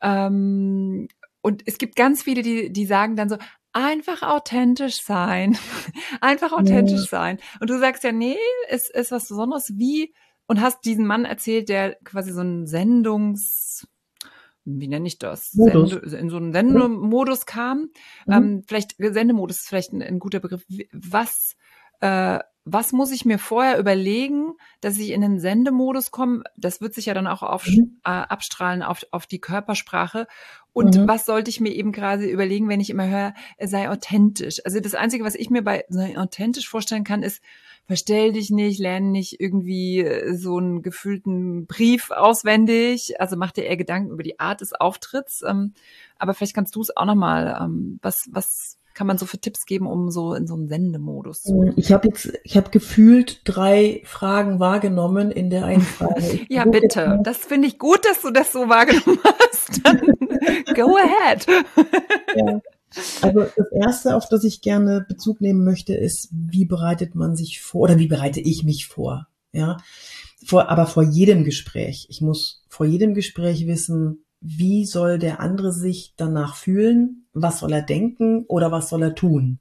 Ähm, 0.00 1.08
und 1.40 1.62
es 1.66 1.78
gibt 1.78 1.96
ganz 1.96 2.22
viele, 2.22 2.42
die, 2.42 2.72
die 2.72 2.86
sagen 2.86 3.16
dann 3.16 3.28
so, 3.28 3.36
einfach 3.72 4.22
authentisch 4.22 5.02
sein. 5.02 5.58
einfach 6.20 6.52
authentisch 6.52 7.00
ja. 7.00 7.06
sein. 7.06 7.38
Und 7.60 7.68
du 7.68 7.78
sagst 7.80 8.04
ja, 8.04 8.12
nee, 8.12 8.38
es 8.68 8.88
ist 8.90 9.10
was 9.10 9.28
Besonderes. 9.28 9.72
Wie 9.76 10.14
und 10.46 10.60
hast 10.60 10.84
diesen 10.84 11.06
Mann 11.06 11.24
erzählt, 11.24 11.68
der 11.68 11.96
quasi 12.04 12.32
so 12.32 12.40
einen 12.40 12.66
Sendungs, 12.66 13.86
wie 14.64 14.88
nenne 14.88 15.06
ich 15.06 15.18
das? 15.18 15.50
Sende, 15.50 15.96
in 15.98 16.30
so 16.30 16.36
einen 16.36 16.52
Sendemodus 16.52 17.46
kam. 17.46 17.90
Mhm. 18.26 18.32
Ähm, 18.32 18.62
vielleicht 18.66 18.96
Sendemodus 18.98 19.60
ist 19.60 19.68
vielleicht 19.68 19.92
ein, 19.92 20.02
ein, 20.02 20.18
guter 20.18 20.40
Begriff. 20.40 20.64
Was 20.92 21.56
äh, 22.00 22.38
was 22.64 22.92
muss 22.92 23.10
ich 23.10 23.24
mir 23.24 23.38
vorher 23.38 23.78
überlegen, 23.78 24.52
dass 24.80 24.98
ich 24.98 25.10
in 25.10 25.20
den 25.20 25.40
Sendemodus 25.40 26.12
komme? 26.12 26.44
Das 26.56 26.80
wird 26.80 26.94
sich 26.94 27.06
ja 27.06 27.14
dann 27.14 27.26
auch 27.26 27.42
auf, 27.42 27.66
mhm. 27.66 28.00
äh, 28.04 28.10
abstrahlen 28.10 28.82
auf, 28.82 29.04
auf 29.10 29.26
die 29.26 29.40
Körpersprache. 29.40 30.28
Und 30.72 30.96
mhm. 30.96 31.08
was 31.08 31.26
sollte 31.26 31.50
ich 31.50 31.60
mir 31.60 31.72
eben 31.72 31.90
gerade 31.90 32.24
überlegen, 32.24 32.68
wenn 32.68 32.80
ich 32.80 32.90
immer 32.90 33.08
höre, 33.08 33.34
sei 33.60 33.90
authentisch? 33.90 34.60
Also 34.64 34.78
das 34.78 34.94
Einzige, 34.94 35.24
was 35.24 35.34
ich 35.34 35.50
mir 35.50 35.62
bei 35.62 35.84
sei 35.88 36.16
authentisch 36.16 36.68
vorstellen 36.68 37.04
kann, 37.04 37.24
ist, 37.24 37.42
verstell 37.86 38.32
dich 38.32 38.50
nicht, 38.50 38.78
lerne 38.78 39.06
nicht 39.06 39.40
irgendwie 39.40 40.00
äh, 40.00 40.34
so 40.34 40.56
einen 40.56 40.82
gefühlten 40.82 41.66
Brief 41.66 42.10
auswendig. 42.10 43.20
Also 43.20 43.36
mach 43.36 43.52
dir 43.52 43.64
eher 43.64 43.76
Gedanken 43.76 44.10
über 44.10 44.22
die 44.22 44.40
Art 44.40 44.60
des 44.60 44.72
Auftritts. 44.72 45.42
Ähm, 45.46 45.74
aber 46.18 46.34
vielleicht 46.34 46.54
kannst 46.54 46.74
du 46.76 46.80
es 46.80 46.96
auch 46.96 47.04
nochmal, 47.04 47.58
ähm, 47.60 47.98
was, 48.02 48.28
was 48.30 48.78
kann 48.94 49.06
man 49.06 49.18
so 49.18 49.26
für 49.26 49.38
Tipps 49.38 49.64
geben, 49.64 49.86
um 49.86 50.10
so 50.10 50.34
in 50.34 50.46
so 50.46 50.54
einen 50.54 50.68
Sendemodus 50.68 51.42
zu 51.42 51.52
kommen? 51.52 51.74
Ich 51.76 51.92
habe 51.92 52.08
jetzt, 52.08 52.32
ich 52.44 52.56
habe 52.56 52.70
gefühlt 52.70 53.40
drei 53.44 54.02
Fragen 54.04 54.60
wahrgenommen 54.60 55.30
in 55.30 55.50
der 55.50 55.64
einen 55.64 55.82
Frage. 55.82 56.40
ja, 56.48 56.64
bitte. 56.64 57.20
Das 57.22 57.38
finde 57.38 57.68
ich 57.68 57.78
gut, 57.78 58.04
dass 58.04 58.22
du 58.22 58.30
das 58.30 58.52
so 58.52 58.68
wahrgenommen 58.68 59.18
hast. 59.24 59.82
go 60.74 60.96
ahead. 60.96 61.46
ja. 62.36 62.60
Also 63.20 63.46
das 63.56 63.72
erste, 63.72 64.16
auf 64.16 64.28
das 64.28 64.44
ich 64.44 64.60
gerne 64.60 65.04
Bezug 65.08 65.40
nehmen 65.40 65.64
möchte, 65.64 65.94
ist, 65.94 66.28
wie 66.32 66.64
bereitet 66.64 67.14
man 67.14 67.36
sich 67.36 67.60
vor 67.60 67.82
oder 67.82 67.98
wie 67.98 68.08
bereite 68.08 68.40
ich 68.40 68.64
mich 68.64 68.86
vor? 68.86 69.28
Ja, 69.52 69.76
vor, 70.44 70.68
aber 70.68 70.86
vor 70.86 71.02
jedem 71.02 71.44
Gespräch. 71.44 72.06
Ich 72.08 72.20
muss 72.20 72.64
vor 72.68 72.86
jedem 72.86 73.14
Gespräch 73.14 73.66
wissen, 73.66 74.24
wie 74.40 74.86
soll 74.86 75.18
der 75.18 75.40
andere 75.40 75.72
sich 75.72 76.14
danach 76.16 76.56
fühlen, 76.56 77.26
was 77.32 77.60
soll 77.60 77.72
er 77.72 77.82
denken 77.82 78.44
oder 78.48 78.72
was 78.72 78.88
soll 78.88 79.02
er 79.02 79.14
tun. 79.14 79.60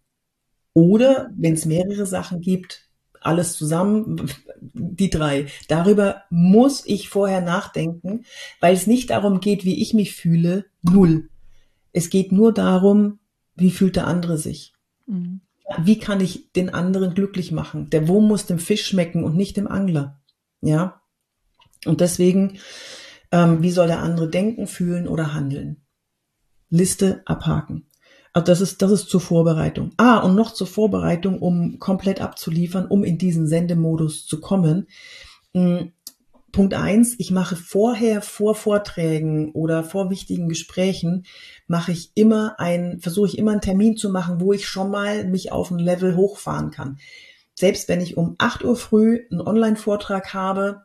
Oder 0.74 1.30
wenn 1.36 1.54
es 1.54 1.66
mehrere 1.66 2.06
Sachen 2.06 2.42
gibt, 2.42 2.90
alles 3.22 3.54
zusammen, 3.54 4.30
die 4.62 5.10
drei. 5.10 5.48
Darüber 5.68 6.24
muss 6.30 6.84
ich 6.86 7.10
vorher 7.10 7.42
nachdenken, 7.42 8.26
weil 8.60 8.74
es 8.74 8.88
nicht 8.88 9.12
darum 9.12 9.40
geht, 9.40 9.64
wie 9.64 9.82
ich 9.82 9.94
mich 9.94 10.16
fühle, 10.16 10.66
null. 10.82 11.30
Es 11.94 12.10
geht 12.10 12.32
nur 12.32 12.54
darum, 12.54 13.20
wie 13.62 13.72
fühlt 13.72 13.96
der 13.96 14.08
andere 14.08 14.38
sich. 14.38 14.74
Mhm. 15.06 15.42
Wie 15.80 16.00
kann 16.00 16.20
ich 16.20 16.52
den 16.52 16.70
anderen 16.70 17.14
glücklich 17.14 17.52
machen? 17.52 17.90
Der 17.90 18.08
Wurm 18.08 18.28
muss 18.28 18.46
dem 18.46 18.60
Fisch 18.60 18.86
schmecken 18.86 19.24
und 19.24 19.38
nicht 19.38 19.56
dem 19.56 19.68
Angler. 19.68 20.20
Ja. 20.62 21.02
Und 21.86 22.02
deswegen 22.02 22.60
ähm, 23.32 23.64
wie 23.64 23.72
soll 23.72 23.88
der 23.88 24.02
andere 24.02 24.30
denken, 24.30 24.68
fühlen 24.68 25.08
oder 25.08 25.34
handeln? 25.34 25.82
Liste 26.70 27.22
abhaken. 27.26 27.88
Also 28.34 28.46
das 28.46 28.62
ist, 28.62 28.82
das 28.82 28.92
ist 28.92 29.10
zur 29.10 29.22
Vorbereitung. 29.22 29.92
Ah, 29.98 30.20
und 30.20 30.36
noch 30.36 30.52
zur 30.52 30.68
Vorbereitung, 30.68 31.40
um 31.40 31.80
komplett 31.80 32.22
abzuliefern, 32.22 32.86
um 32.86 33.04
in 33.04 33.18
diesen 33.18 33.48
Sendemodus 33.48 34.26
zu 34.26 34.40
kommen. 34.40 34.88
Hm, 35.54 35.92
Punkt 36.52 36.74
eins, 36.74 37.16
ich 37.18 37.32
mache 37.32 37.56
vorher, 37.56 38.22
vor 38.22 38.56
Vorträgen 38.56 39.52
oder 39.52 39.84
vor 39.84 40.10
wichtigen 40.10 40.50
Gesprächen, 40.50 41.26
mache 41.68 41.92
ich 41.92 42.12
immer 42.16 42.60
ein, 42.60 43.00
versuche 43.00 43.28
ich 43.28 43.38
immer 43.38 43.52
einen 43.52 43.62
Termin 43.62 43.98
zu 43.98 44.10
machen, 44.10 44.42
wo 44.42 44.54
ich 44.54 44.68
schon 44.68 44.92
mal 44.92 45.26
mich 45.26 45.52
auf 45.52 45.72
ein 45.72 45.80
Level 45.80 46.16
hochfahren 46.16 46.72
kann. 46.72 46.98
Selbst 47.56 47.90
wenn 47.90 48.02
ich 48.02 48.18
um 48.18 48.36
8 48.38 48.64
Uhr 48.64 48.76
früh 48.76 49.26
einen 49.32 49.42
Online-Vortrag 49.42 50.34
habe, 50.34 50.82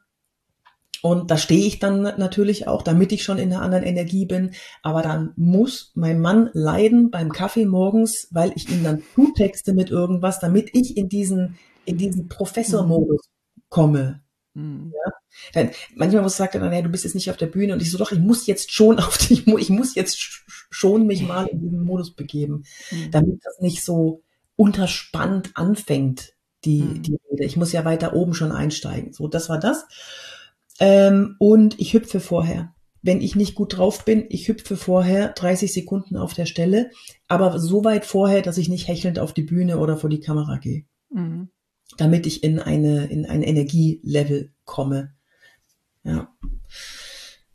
und 1.03 1.31
da 1.31 1.37
stehe 1.37 1.67
ich 1.67 1.79
dann 1.79 2.03
natürlich 2.03 2.67
auch, 2.67 2.83
damit 2.83 3.13
ich 3.13 3.23
schon 3.23 3.39
in 3.39 3.53
einer 3.53 3.63
anderen 3.63 3.85
Energie 3.85 4.27
bin. 4.27 4.53
Aber 4.83 5.03
dann 5.03 5.33
muss 5.37 5.93
mein 5.95 6.21
Mann 6.21 6.51
leiden 6.53 7.11
beim 7.11 7.31
Kaffee 7.31 7.67
morgens, 7.67 8.27
weil 8.33 8.53
ich 8.57 8.69
ihm 8.71 8.83
dann 8.83 9.03
zutexte 9.15 9.73
mit 9.73 9.91
irgendwas, 9.91 10.41
damit 10.41 10.71
ich 10.75 10.97
in 10.97 11.09
diesen, 11.09 11.59
in 11.85 11.97
diesen 11.97 12.29
Professormodus 12.29 13.21
komme. 13.69 14.23
Mhm. 14.55 14.93
Ja? 14.95 15.13
Dann, 15.53 15.71
manchmal 15.95 16.23
muss 16.23 16.37
sagt 16.37 16.55
er 16.55 16.61
dann, 16.61 16.73
ja, 16.73 16.83
du 16.83 16.89
bist 16.89 17.05
jetzt 17.05 17.15
nicht 17.15 17.31
auf 17.31 17.37
der 17.37 17.47
Bühne 17.47 17.73
und 17.73 17.83
ich 17.83 17.91
so, 17.91 17.99
doch, 17.99 18.13
ich 18.13 18.19
muss 18.19 18.47
jetzt 18.47 18.73
schon 18.73 18.99
auf 19.01 19.19
die, 19.19 19.45
ich 19.59 19.71
muss 19.71 19.95
jetzt 19.95 20.19
schon 20.71 21.07
mich 21.07 21.23
mal 21.23 21.47
in 21.47 21.61
diesen 21.61 21.85
Modus 21.85 22.15
begeben, 22.15 22.65
mhm. 22.91 23.11
damit 23.11 23.41
das 23.45 23.61
nicht 23.61 23.85
so 23.85 24.23
unterspannt 24.57 25.51
anfängt, 25.55 26.33
die, 26.65 26.83
mhm. 26.83 27.03
die 27.03 27.19
Rede. 27.31 27.45
Ich 27.45 27.57
muss 27.57 27.73
ja 27.73 27.85
weiter 27.85 28.15
oben 28.15 28.35
schon 28.35 28.53
einsteigen. 28.53 29.13
So, 29.13 29.29
das 29.29 29.49
war 29.49 29.59
das. 29.59 29.87
Ähm, 30.79 31.37
und 31.39 31.79
ich 31.81 31.95
hüpfe 31.95 32.21
vorher. 32.21 32.73
Wenn 33.03 33.21
ich 33.21 33.37
nicht 33.37 33.55
gut 33.55 33.77
drauf 33.77 34.05
bin, 34.05 34.27
ich 34.31 34.49
hüpfe 34.49 34.77
vorher 34.77 35.29
30 35.29 35.73
Sekunden 35.73 36.17
auf 36.17 36.35
der 36.35 36.47
Stelle, 36.47 36.91
aber 37.29 37.61
so 37.61 37.85
weit 37.85 38.05
vorher, 38.05 38.43
dass 38.43 38.59
ich 38.59 38.69
nicht 38.69 38.89
hechelnd 38.89 39.21
auf 39.21 39.33
die 39.33 39.45
Bühne 39.45 39.79
oder 39.79 39.97
vor 39.97 40.11
die 40.11 40.21
Kamera 40.21 40.59
gehe. 40.59 40.85
Mhm. 41.11 41.51
Damit 41.99 42.27
ich 42.27 42.43
in 42.43 42.59
eine, 42.59 43.07
in 43.07 43.27
ein 43.27 43.43
Energielevel 43.43 44.53
komme. 44.65 45.15
Ja. 46.07 46.29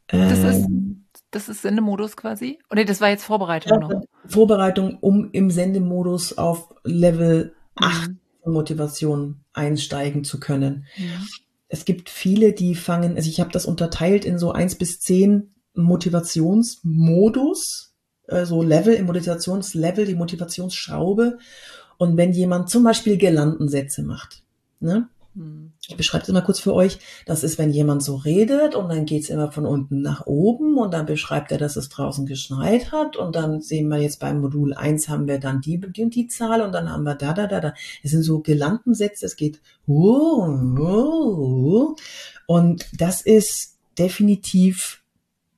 Das 0.07 0.39
ist, 0.39 0.65
ähm, 0.65 1.05
das 1.31 1.49
ist 1.49 1.61
Sendemodus 1.61 2.17
quasi? 2.17 2.59
Oder 2.69 2.85
das 2.85 3.01
war 3.01 3.09
jetzt 3.09 3.23
Vorbereitung 3.23 3.79
noch? 3.79 4.01
Vorbereitung, 4.25 4.97
um 4.99 5.29
im 5.31 5.49
Sendemodus 5.49 6.37
auf 6.37 6.73
Level 6.83 7.55
8 7.75 8.09
mhm. 8.09 8.53
Motivation 8.53 9.41
einsteigen 9.53 10.23
zu 10.23 10.39
können. 10.39 10.85
Ja 10.97 11.05
es 11.71 11.85
gibt 11.85 12.09
viele, 12.09 12.51
die 12.51 12.75
fangen, 12.75 13.15
also 13.15 13.29
ich 13.29 13.39
habe 13.39 13.51
das 13.51 13.65
unterteilt 13.65 14.25
in 14.25 14.37
so 14.37 14.51
eins 14.51 14.75
bis 14.75 14.99
zehn 14.99 15.53
Motivationsmodus, 15.73 17.95
äh, 18.27 18.45
so 18.45 18.61
Level, 18.61 18.93
im 18.93 19.05
Motivationslevel, 19.05 20.05
die 20.05 20.15
Motivationsschraube. 20.15 21.37
Und 21.97 22.17
wenn 22.17 22.33
jemand 22.33 22.69
zum 22.69 22.83
Beispiel 22.83 23.17
Gelandensätze 23.17 24.03
macht, 24.03 24.43
ne? 24.81 25.07
Hm. 25.35 25.71
Ich 25.87 25.95
beschreibe 25.95 26.23
es 26.23 26.29
mal 26.29 26.41
kurz 26.41 26.59
für 26.59 26.73
euch. 26.73 26.99
Das 27.25 27.43
ist, 27.43 27.57
wenn 27.57 27.71
jemand 27.71 28.03
so 28.03 28.15
redet 28.15 28.75
und 28.75 28.89
dann 28.89 29.05
geht's 29.05 29.29
immer 29.29 29.51
von 29.51 29.65
unten 29.65 30.01
nach 30.01 30.25
oben 30.25 30.77
und 30.77 30.93
dann 30.93 31.05
beschreibt 31.05 31.51
er, 31.51 31.57
dass 31.57 31.75
es 31.75 31.89
draußen 31.89 32.25
geschneit 32.25 32.91
hat 32.91 33.15
und 33.15 33.35
dann 33.35 33.61
sehen 33.61 33.87
wir 33.87 33.97
jetzt 33.97 34.19
beim 34.19 34.41
Modul 34.41 34.73
eins 34.73 35.07
haben 35.07 35.27
wir 35.27 35.39
dann 35.39 35.61
die, 35.61 35.79
die 35.79 36.03
und 36.03 36.15
die 36.15 36.27
Zahl 36.27 36.61
und 36.61 36.73
dann 36.73 36.89
haben 36.89 37.03
wir 37.03 37.15
da, 37.15 37.33
da, 37.33 37.47
da, 37.47 37.61
da. 37.61 37.73
Es 38.03 38.11
sind 38.11 38.23
so 38.23 38.39
Gelandensätze, 38.39 39.25
es 39.25 39.35
geht 39.35 39.61
uh, 39.87 40.47
uh, 40.79 41.95
und 42.45 42.85
das 42.99 43.21
ist 43.21 43.77
definitiv 43.97 45.01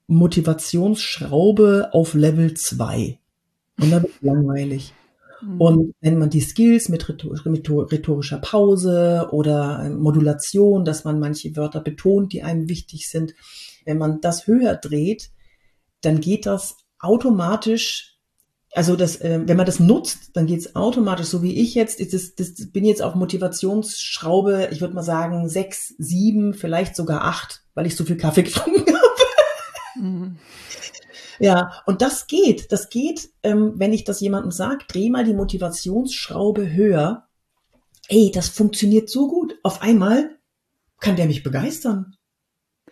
Motivationsschraube 0.08 1.90
auf 1.94 2.14
Level 2.14 2.54
zwei 2.56 3.18
Und 3.80 3.92
da 3.92 4.04
wird 4.04 4.14
langweilig. 4.22 4.94
Mhm. 5.44 5.62
Und 5.62 5.96
wenn 6.02 6.18
man 6.18 6.30
die 6.30 6.42
Skills 6.42 6.90
mit 6.90 7.08
rhetorischer 7.10 8.38
Pause 8.38 9.30
oder 9.32 9.84
ähm, 9.86 10.00
Modulation, 10.00 10.86
dass 10.86 11.04
man 11.04 11.20
manche 11.20 11.56
Wörter 11.56 11.82
betont, 11.82 12.34
die 12.34 12.44
einem 12.44 12.70
wichtig 12.70 13.10
sind, 13.10 13.34
wenn 13.86 13.98
man 13.98 14.22
das 14.22 14.48
höher 14.48 14.76
dreht, 14.76 15.32
dann 16.02 16.20
geht 16.20 16.46
das 16.46 16.78
automatisch 17.00 18.14
also 18.76 18.96
das, 18.96 19.18
äh, 19.18 19.40
wenn 19.46 19.58
man 19.58 19.68
das 19.68 19.80
nutzt, 19.80 20.32
dann 20.36 20.48
geht 20.48 20.62
es 20.62 20.76
automatisch, 20.76 21.28
so 21.28 21.44
wie 21.44 21.62
ich 21.62 21.76
jetzt, 21.76 22.00
das, 22.00 22.34
das, 22.36 22.56
das 22.56 22.72
bin 22.72 22.86
jetzt 22.86 23.04
auf 23.04 23.14
Motivationsschraube, 23.14 24.70
ich 24.72 24.82
würde 24.82 24.96
mal 24.96 25.04
sagen, 25.04 25.48
sechs, 25.48 25.94
sieben, 26.00 26.56
vielleicht 26.56 26.96
sogar 26.96 27.24
acht, 27.24 27.64
weil 27.76 27.86
ich 27.86 27.96
so 27.96 28.04
viel 28.04 28.18
Kaffee 28.18 28.44
getrunken 28.44 28.96
habe. 28.96 30.08
Mhm. 30.08 30.38
Ja, 31.44 31.84
und 31.86 32.02
das 32.02 32.28
geht. 32.28 32.72
Das 32.72 32.90
geht, 32.90 33.30
ähm, 33.44 33.74
wenn 33.76 33.92
ich 33.92 34.06
das 34.06 34.22
jemandem 34.22 34.52
sage, 34.52 34.86
dreh 34.88 35.10
mal 35.10 35.26
die 35.26 35.34
Motivationsschraube 35.34 36.72
höher. 36.72 37.28
Ey, 38.08 38.32
das 38.34 38.48
funktioniert 38.48 39.10
so 39.10 39.28
gut. 39.28 39.60
Auf 39.62 39.82
einmal 39.82 40.38
kann 41.02 41.18
der 41.18 41.26
mich 41.26 41.44
begeistern, 41.44 42.16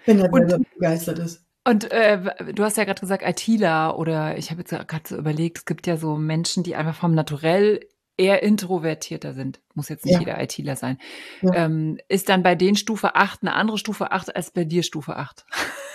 wenn 0.05 0.19
er 0.19 0.33
und, 0.33 0.65
begeistert 0.73 1.19
ist. 1.19 1.45
Und 1.63 1.91
äh, 1.91 2.53
du 2.53 2.63
hast 2.65 2.75
ja 2.75 2.83
gerade 2.83 2.99
gesagt, 2.99 3.23
ITler 3.25 3.97
oder 3.97 4.37
ich 4.37 4.51
habe 4.51 4.59
jetzt 4.61 4.71
gerade 4.71 5.07
so 5.07 5.15
überlegt, 5.15 5.59
es 5.59 5.65
gibt 5.65 5.87
ja 5.87 5.95
so 5.95 6.17
Menschen, 6.17 6.63
die 6.63 6.75
einfach 6.75 6.95
vom 6.95 7.13
Naturell 7.15 7.79
eher 8.17 8.43
introvertierter 8.43 9.33
sind. 9.33 9.61
Muss 9.75 9.87
jetzt 9.87 10.03
nicht 10.05 10.15
ja. 10.15 10.19
jeder 10.19 10.41
ITler 10.41 10.75
sein. 10.75 10.97
Ja. 11.41 11.53
Ähm, 11.53 11.99
ist 12.09 12.27
dann 12.27 12.43
bei 12.43 12.55
denen 12.55 12.75
Stufe 12.75 13.15
8 13.15 13.43
eine 13.43 13.53
andere 13.53 13.77
Stufe 13.77 14.11
8 14.11 14.35
als 14.35 14.51
bei 14.51 14.65
dir 14.65 14.83
Stufe 14.83 15.15
8? 15.15 15.45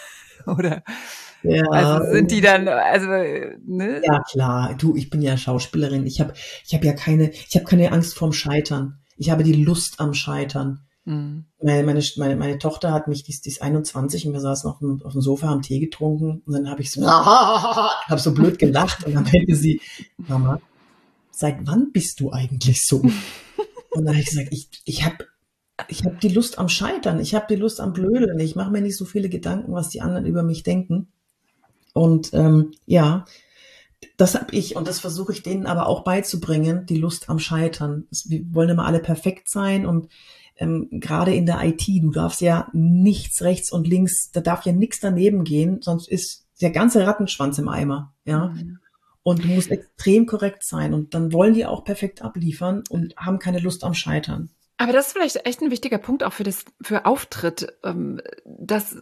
oder? 0.47 0.83
Ja. 1.49 1.65
Also 1.71 2.13
sind 2.13 2.31
die 2.31 2.41
dann, 2.41 2.69
also, 2.69 3.07
ne? 3.07 4.03
Ja, 4.05 4.23
klar. 4.31 4.75
Du, 4.79 4.97
ich 4.97 5.11
bin 5.11 5.23
ja 5.23 5.37
Schauspielerin. 5.37 6.07
Ich 6.07 6.21
habe 6.21 6.33
ich 6.65 6.75
hab 6.75 6.85
ja 6.85 6.93
keine, 6.93 7.31
ich 7.31 7.55
habe 7.55 7.65
keine 7.65 7.93
Angst 7.93 8.15
vorm 8.15 8.33
Scheitern. 8.33 8.99
Ich 9.17 9.31
habe 9.31 9.43
die 9.43 9.53
Lust 9.53 10.01
am 10.01 10.15
Scheitern. 10.15 10.87
Mhm. 11.07 11.45
Meine, 11.63 11.85
meine, 11.85 12.03
meine, 12.17 12.37
meine 12.37 12.59
Tochter 12.59 12.93
hat 12.93 13.07
mich, 13.07 13.23
die 13.23 13.31
ist, 13.31 13.45
die 13.47 13.51
ist 13.51 13.63
21 13.63 14.27
und 14.27 14.33
wir 14.33 14.41
saßen 14.41 14.69
auf 14.69 14.81
dem, 14.81 15.01
auf 15.05 15.13
dem 15.13 15.23
Sofa, 15.23 15.49
haben 15.49 15.63
Tee 15.63 15.79
getrunken 15.79 16.43
und 16.45 16.53
dann 16.53 16.69
habe 16.69 16.83
ich 16.83 16.91
so, 16.91 17.07
habe 17.07 18.21
so 18.21 18.35
blöd 18.35 18.59
gelacht 18.59 19.05
und 19.05 19.15
dann 19.15 19.23
meinte 19.23 19.55
sie, 19.55 19.81
Mama, 20.17 20.61
seit 21.31 21.59
wann 21.65 21.93
bist 21.93 22.19
du 22.19 22.33
eigentlich 22.33 22.85
so? 22.85 22.99
und 22.99 24.05
dann 24.05 24.09
habe 24.09 24.19
ich 24.19 24.27
gesagt, 24.27 24.49
ich, 24.51 24.69
ich 24.85 25.05
habe 25.05 25.17
ich 25.89 26.05
hab 26.05 26.21
die 26.21 26.29
Lust 26.29 26.59
am 26.59 26.69
Scheitern, 26.69 27.21
ich 27.21 27.35
habe 27.35 27.47
die 27.49 27.61
Lust 27.61 27.81
am 27.81 27.93
Blödeln, 27.93 28.41
ich 28.41 28.57
mache 28.57 28.73
mir 28.73 28.81
nicht 28.81 28.97
so 28.97 29.05
viele 29.05 29.29
Gedanken, 29.29 29.73
was 29.73 29.91
die 29.91 30.01
anderen 30.01 30.27
über 30.27 30.43
mich 30.43 30.65
denken. 30.65 31.13
Und 31.97 32.35
ähm, 32.35 32.73
ja, 32.85 33.25
das 34.19 34.35
habe 34.35 34.55
ich 34.55 34.77
und 34.77 34.87
das 34.87 35.01
versuche 35.01 35.33
ich 35.33 35.43
denen 35.43 35.65
aber 35.65 35.87
auch 35.87 36.05
beizubringen, 36.05 36.85
die 36.85 36.99
Lust 36.99 37.31
am 37.31 37.39
Scheitern. 37.39 38.07
Wir 38.27 38.45
wollen 38.53 38.69
immer 38.69 38.85
alle 38.85 39.01
perfekt 39.01 39.49
sein 39.49 39.87
und 39.87 40.09
ähm, 40.59 40.89
gerade 40.91 41.35
in 41.35 41.47
der 41.47 41.65
IT, 41.65 41.87
du 41.89 42.11
darfst 42.11 42.43
ja 42.43 42.69
nichts 42.75 43.41
rechts 43.41 43.73
und 43.73 43.89
links, 43.89 44.31
da 44.31 44.43
darf 44.43 44.67
ja 44.67 44.73
nichts 44.73 45.01
daneben 45.01 45.45
gehen, 45.45 45.81
sonst 45.81 46.07
ist 46.07 46.47
der 46.61 46.71
ganze 46.71 47.07
Rattenschwanz 47.07 47.57
im 47.57 47.69
Eimer, 47.69 48.15
ja. 48.27 48.49
Mhm. 48.49 48.79
Und 49.23 49.43
du 49.43 49.49
musst 49.49 49.71
extrem 49.71 50.27
korrekt 50.27 50.65
sein 50.65 50.93
und 50.93 51.15
dann 51.15 51.33
wollen 51.33 51.55
die 51.55 51.65
auch 51.65 51.83
perfekt 51.83 52.21
abliefern 52.21 52.85
und 52.91 53.17
haben 53.17 53.39
keine 53.39 53.59
Lust 53.59 53.85
am 53.85 53.95
Scheitern. 53.95 54.51
Aber 54.77 54.93
das 54.93 55.07
ist 55.07 55.13
vielleicht 55.15 55.47
echt 55.47 55.63
ein 55.63 55.71
wichtiger 55.71 55.99
Punkt 55.99 56.23
auch 56.23 56.35
für 56.35 56.45
das 56.45 56.67
für 56.83 57.07
Auftritt, 57.07 57.73
ähm, 57.83 58.21
dass 58.45 58.97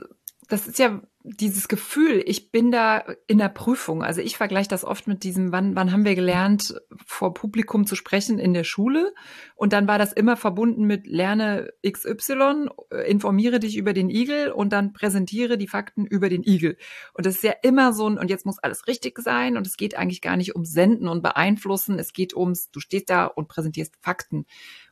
das 0.49 0.68
ist 0.68 0.78
ja 0.78 1.03
dieses 1.27 1.68
Gefühl, 1.68 2.22
ich 2.27 2.51
bin 2.51 2.70
da 2.70 3.03
in 3.27 3.39
der 3.39 3.49
Prüfung. 3.49 4.03
Also 4.03 4.20
ich 4.20 4.37
vergleiche 4.37 4.68
das 4.68 4.85
oft 4.85 5.07
mit 5.07 5.25
diesem, 5.25 5.53
wann, 5.53 5.75
wann 5.75 5.91
haben 5.91 6.05
wir 6.05 6.14
gelernt, 6.14 6.79
vor 7.07 7.33
Publikum 7.33 7.87
zu 7.87 7.97
sprechen 7.97 8.39
in 8.39 8.53
der 8.53 8.64
Schule? 8.64 9.14
Und 9.55 9.72
dann 9.72 9.89
war 9.89 9.99
das 9.99 10.12
immer 10.12 10.37
verbunden 10.37 10.85
mit 10.85 11.07
lerne 11.07 11.72
XY, 11.83 12.68
informiere 13.07 13.59
dich 13.59 13.79
über 13.79 13.95
den 13.95 14.11
Igel 14.11 14.53
und 14.53 14.75
dann 14.75 14.93
präsentiere 14.93 15.57
die 15.57 15.66
Fakten 15.66 16.05
über 16.05 16.29
den 16.29 16.43
Igel. 16.43 16.77
Und 17.14 17.25
das 17.25 17.37
ist 17.37 17.43
ja 17.43 17.55
immer 17.62 17.95
so 17.95 18.07
ein, 18.07 18.18
und 18.18 18.29
jetzt 18.29 18.45
muss 18.45 18.59
alles 18.59 18.87
richtig 18.87 19.18
sein 19.18 19.57
und 19.57 19.66
es 19.66 19.79
geht 19.79 19.97
eigentlich 19.97 20.20
gar 20.20 20.37
nicht 20.37 20.55
ums 20.55 20.72
Senden 20.72 21.09
und 21.09 21.22
Beeinflussen, 21.22 21.99
es 21.99 22.12
geht 22.12 22.37
ums, 22.37 22.70
du 22.70 22.81
stehst 22.81 23.09
da 23.09 23.25
und 23.25 23.49
präsentierst 23.49 23.95
Fakten. 24.03 24.45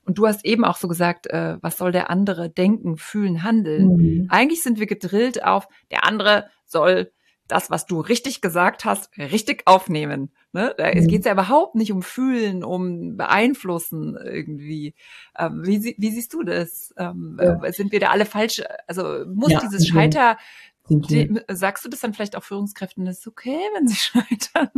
Und 0.04 0.18
du 0.18 0.26
hast 0.26 0.44
eben 0.44 0.64
auch 0.64 0.76
so 0.76 0.88
gesagt, 0.88 1.28
äh, 1.28 1.58
was 1.60 1.78
soll 1.78 1.92
der 1.92 2.10
andere 2.10 2.50
denken, 2.50 2.96
fühlen, 2.96 3.42
handeln? 3.42 3.88
Mhm. 3.96 4.26
Eigentlich 4.30 4.62
sind 4.62 4.78
wir 4.78 4.86
gedrillt 4.86 5.44
auf, 5.44 5.68
der 5.90 6.04
andere 6.04 6.46
soll 6.64 7.12
das, 7.48 7.70
was 7.70 7.86
du 7.86 8.00
richtig 8.00 8.40
gesagt 8.40 8.84
hast, 8.84 9.10
richtig 9.18 9.62
aufnehmen. 9.66 10.32
Ne? 10.52 10.74
Da 10.76 10.88
mhm. 10.88 11.06
geht 11.06 11.26
ja 11.26 11.32
überhaupt 11.32 11.74
nicht 11.74 11.92
um 11.92 12.02
Fühlen, 12.02 12.64
um 12.64 13.16
Beeinflussen 13.16 14.16
irgendwie. 14.16 14.94
Ähm, 15.38 15.62
wie, 15.64 15.94
wie, 15.98 16.10
siehst 16.10 16.32
du 16.32 16.42
das? 16.42 16.94
Ähm, 16.96 17.38
ja. 17.40 17.72
Sind 17.72 17.92
wir 17.92 18.00
da 18.00 18.08
alle 18.08 18.24
falsch? 18.24 18.62
Also 18.86 19.24
muss 19.26 19.52
ja, 19.52 19.60
dieses 19.60 19.86
Scheiter 19.86 20.38
die, 20.88 21.40
sagst 21.48 21.84
du 21.84 21.88
das 21.88 22.00
dann 22.00 22.12
vielleicht 22.12 22.36
auch 22.36 22.42
Führungskräften, 22.42 23.04
das 23.04 23.20
ist 23.20 23.26
okay, 23.26 23.58
wenn 23.74 23.86
sie 23.86 23.96
scheitern, 23.96 24.70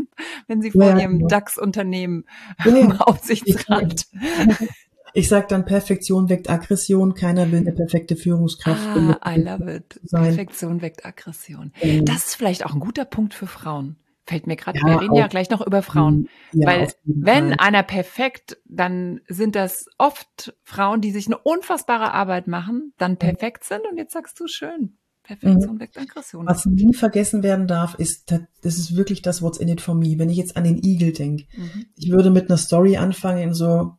wenn 0.46 0.60
sie 0.60 0.70
vor 0.70 0.84
ja, 0.84 0.98
ihrem 0.98 1.18
genau. 1.18 1.28
DAX-Unternehmen 1.28 2.24
ja, 2.64 2.96
Aufsichtsrat. 3.00 4.06
Ich 5.16 5.28
sage 5.28 5.46
dann, 5.48 5.64
Perfektion 5.64 6.28
weckt 6.28 6.50
Aggression. 6.50 7.14
Keiner 7.14 7.50
will 7.52 7.60
eine 7.60 7.72
perfekte 7.72 8.16
Führungskraft. 8.16 8.84
Ah, 9.20 9.34
I 9.34 9.40
love 9.40 9.72
it. 9.72 10.00
Perfektion 10.10 10.82
weckt 10.82 11.06
Aggression. 11.06 11.72
Ähm, 11.80 12.04
das 12.04 12.26
ist 12.26 12.34
vielleicht 12.34 12.66
auch 12.66 12.74
ein 12.74 12.80
guter 12.80 13.04
Punkt 13.04 13.32
für 13.32 13.46
Frauen. 13.46 13.96
Fällt 14.26 14.46
mir 14.48 14.56
gerade, 14.56 14.78
ja, 14.78 14.86
wir 14.86 15.00
reden 15.02 15.14
ja 15.14 15.28
gleich 15.28 15.50
noch 15.50 15.64
über 15.64 15.82
Frauen. 15.82 16.28
Ja, 16.52 16.66
Weil 16.66 16.88
wenn 17.04 17.50
Fall. 17.50 17.56
einer 17.60 17.82
perfekt, 17.82 18.56
dann 18.64 19.20
sind 19.28 19.54
das 19.54 19.86
oft 19.98 20.56
Frauen, 20.62 21.00
die 21.00 21.12
sich 21.12 21.26
eine 21.26 21.38
unfassbare 21.38 22.12
Arbeit 22.12 22.48
machen, 22.48 22.92
dann 22.98 23.16
perfekt 23.16 23.64
sind. 23.64 23.82
Und 23.88 23.96
jetzt 23.98 24.14
sagst 24.14 24.40
du 24.40 24.48
schön, 24.48 24.96
Perfektion 25.22 25.76
mhm. 25.76 25.80
weckt 25.80 25.96
Aggression. 25.96 26.46
Was 26.46 26.66
nie 26.66 26.92
vergessen 26.92 27.42
werden 27.44 27.68
darf, 27.68 27.94
ist, 27.94 28.30
das 28.30 28.78
ist 28.78 28.96
wirklich 28.96 29.22
das 29.22 29.42
What's 29.42 29.58
in 29.58 29.68
it 29.68 29.80
for 29.80 29.94
me. 29.94 30.18
Wenn 30.18 30.30
ich 30.30 30.38
jetzt 30.38 30.56
an 30.56 30.64
den 30.64 30.82
Igel 30.82 31.12
denke, 31.12 31.44
mhm. 31.56 31.86
ich 31.94 32.10
würde 32.10 32.30
mit 32.30 32.50
einer 32.50 32.58
Story 32.58 32.96
anfangen, 32.96 33.54
so, 33.54 33.96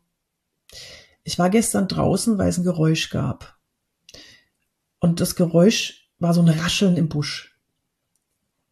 ich 1.26 1.40
war 1.40 1.50
gestern 1.50 1.88
draußen, 1.88 2.38
weil 2.38 2.48
es 2.48 2.58
ein 2.58 2.64
Geräusch 2.64 3.10
gab. 3.10 3.58
Und 5.00 5.20
das 5.20 5.36
Geräusch 5.36 6.12
war 6.20 6.34
so 6.34 6.42
ein 6.42 6.48
Rascheln 6.48 6.96
im 6.96 7.10
Busch. 7.10 7.60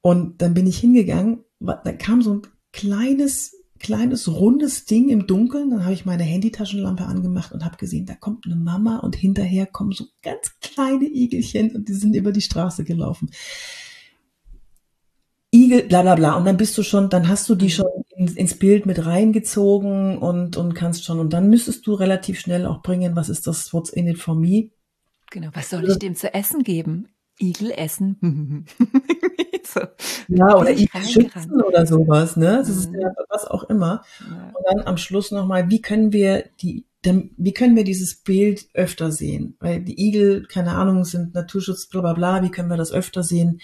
Und 0.01 0.41
dann 0.41 0.53
bin 0.53 0.67
ich 0.67 0.77
hingegangen, 0.77 1.43
da 1.59 1.93
kam 1.93 2.21
so 2.21 2.35
ein 2.35 2.41
kleines, 2.71 3.55
kleines, 3.79 4.27
rundes 4.27 4.85
Ding 4.85 5.09
im 5.09 5.25
Dunkeln. 5.25 5.71
Dann 5.71 5.83
habe 5.83 5.95
ich 5.95 6.05
meine 6.05 6.23
Handytaschenlampe 6.23 7.05
angemacht 7.05 7.53
und 7.53 7.65
habe 7.65 7.77
gesehen, 7.77 8.05
da 8.05 8.13
kommt 8.13 8.45
eine 8.45 8.55
Mama 8.55 8.99
und 8.99 9.15
hinterher 9.15 9.65
kommen 9.65 9.91
so 9.91 10.05
ganz 10.21 10.51
kleine 10.61 11.05
Igelchen 11.05 11.75
und 11.75 11.89
die 11.89 11.93
sind 11.93 12.15
über 12.15 12.31
die 12.31 12.41
Straße 12.41 12.83
gelaufen. 12.83 13.31
Igel, 15.51 15.83
bla 15.83 16.03
bla 16.03 16.15
bla. 16.15 16.35
Und 16.35 16.45
dann 16.45 16.57
bist 16.57 16.77
du 16.77 16.83
schon, 16.83 17.09
dann 17.09 17.27
hast 17.27 17.49
du 17.49 17.55
die 17.55 17.65
mhm. 17.65 17.69
schon 17.69 18.02
ins, 18.27 18.57
Bild 18.57 18.85
mit 18.85 19.05
reingezogen 19.05 20.17
und, 20.17 20.57
und 20.57 20.73
kannst 20.73 21.05
schon, 21.05 21.19
und 21.19 21.33
dann 21.33 21.49
müsstest 21.49 21.85
du 21.87 21.93
relativ 21.93 22.39
schnell 22.39 22.65
auch 22.65 22.81
bringen, 22.81 23.15
was 23.15 23.29
ist 23.29 23.47
das, 23.47 23.73
what's 23.73 23.89
in 23.89 24.07
it 24.07 24.17
for 24.17 24.35
me? 24.35 24.69
Genau, 25.31 25.49
was 25.53 25.69
soll 25.69 25.89
ich 25.89 25.97
dem 25.97 26.15
zu 26.15 26.33
essen 26.33 26.63
geben? 26.63 27.07
Igel 27.39 27.71
essen. 27.71 28.65
so. 29.65 29.81
Ja, 30.27 30.55
oder 30.55 30.71
Igel 30.71 31.03
schützen 31.03 31.61
oder 31.61 31.85
sowas, 31.85 32.37
ne? 32.37 32.57
Das 32.57 32.69
ist 32.69 32.91
mhm. 32.91 33.01
ja 33.01 33.09
was 33.29 33.45
auch 33.45 33.63
immer. 33.63 34.03
Ja. 34.19 34.51
Und 34.53 34.65
dann 34.67 34.87
am 34.87 34.97
Schluss 34.97 35.31
nochmal, 35.31 35.69
wie 35.69 35.81
können 35.81 36.13
wir 36.13 36.45
die, 36.61 36.85
wie 37.03 37.53
können 37.53 37.75
wir 37.75 37.83
dieses 37.83 38.15
Bild 38.15 38.67
öfter 38.73 39.11
sehen? 39.11 39.57
Weil 39.59 39.81
die 39.81 39.99
Igel, 40.07 40.45
keine 40.47 40.73
Ahnung, 40.73 41.03
sind 41.03 41.33
Naturschutz, 41.33 41.87
bla 41.87 42.01
bla 42.01 42.13
bla, 42.13 42.43
wie 42.43 42.51
können 42.51 42.69
wir 42.69 42.77
das 42.77 42.91
öfter 42.91 43.23
sehen? 43.23 43.59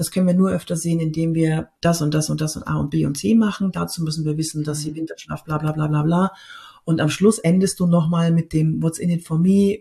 Das 0.00 0.10
können 0.10 0.26
wir 0.26 0.32
nur 0.32 0.50
öfter 0.50 0.76
sehen, 0.76 0.98
indem 0.98 1.34
wir 1.34 1.68
das 1.82 2.00
und 2.00 2.14
das 2.14 2.30
und 2.30 2.40
das 2.40 2.56
und 2.56 2.62
A 2.62 2.78
und 2.78 2.88
B 2.88 3.04
und 3.04 3.18
C 3.18 3.34
machen. 3.34 3.70
Dazu 3.70 4.02
müssen 4.02 4.24
wir 4.24 4.38
wissen, 4.38 4.64
dass 4.64 4.80
sie 4.80 4.92
mhm. 4.92 4.96
Winterschlaf, 4.96 5.44
bla 5.44 5.58
bla 5.58 5.72
bla 5.72 5.88
bla 5.88 6.02
bla. 6.02 6.32
Und 6.84 7.02
am 7.02 7.10
Schluss 7.10 7.38
endest 7.38 7.80
du 7.80 7.86
nochmal 7.86 8.30
mit 8.30 8.54
dem 8.54 8.82
What's 8.82 8.98
in 8.98 9.10
it 9.10 9.26
for 9.26 9.38
me 9.38 9.80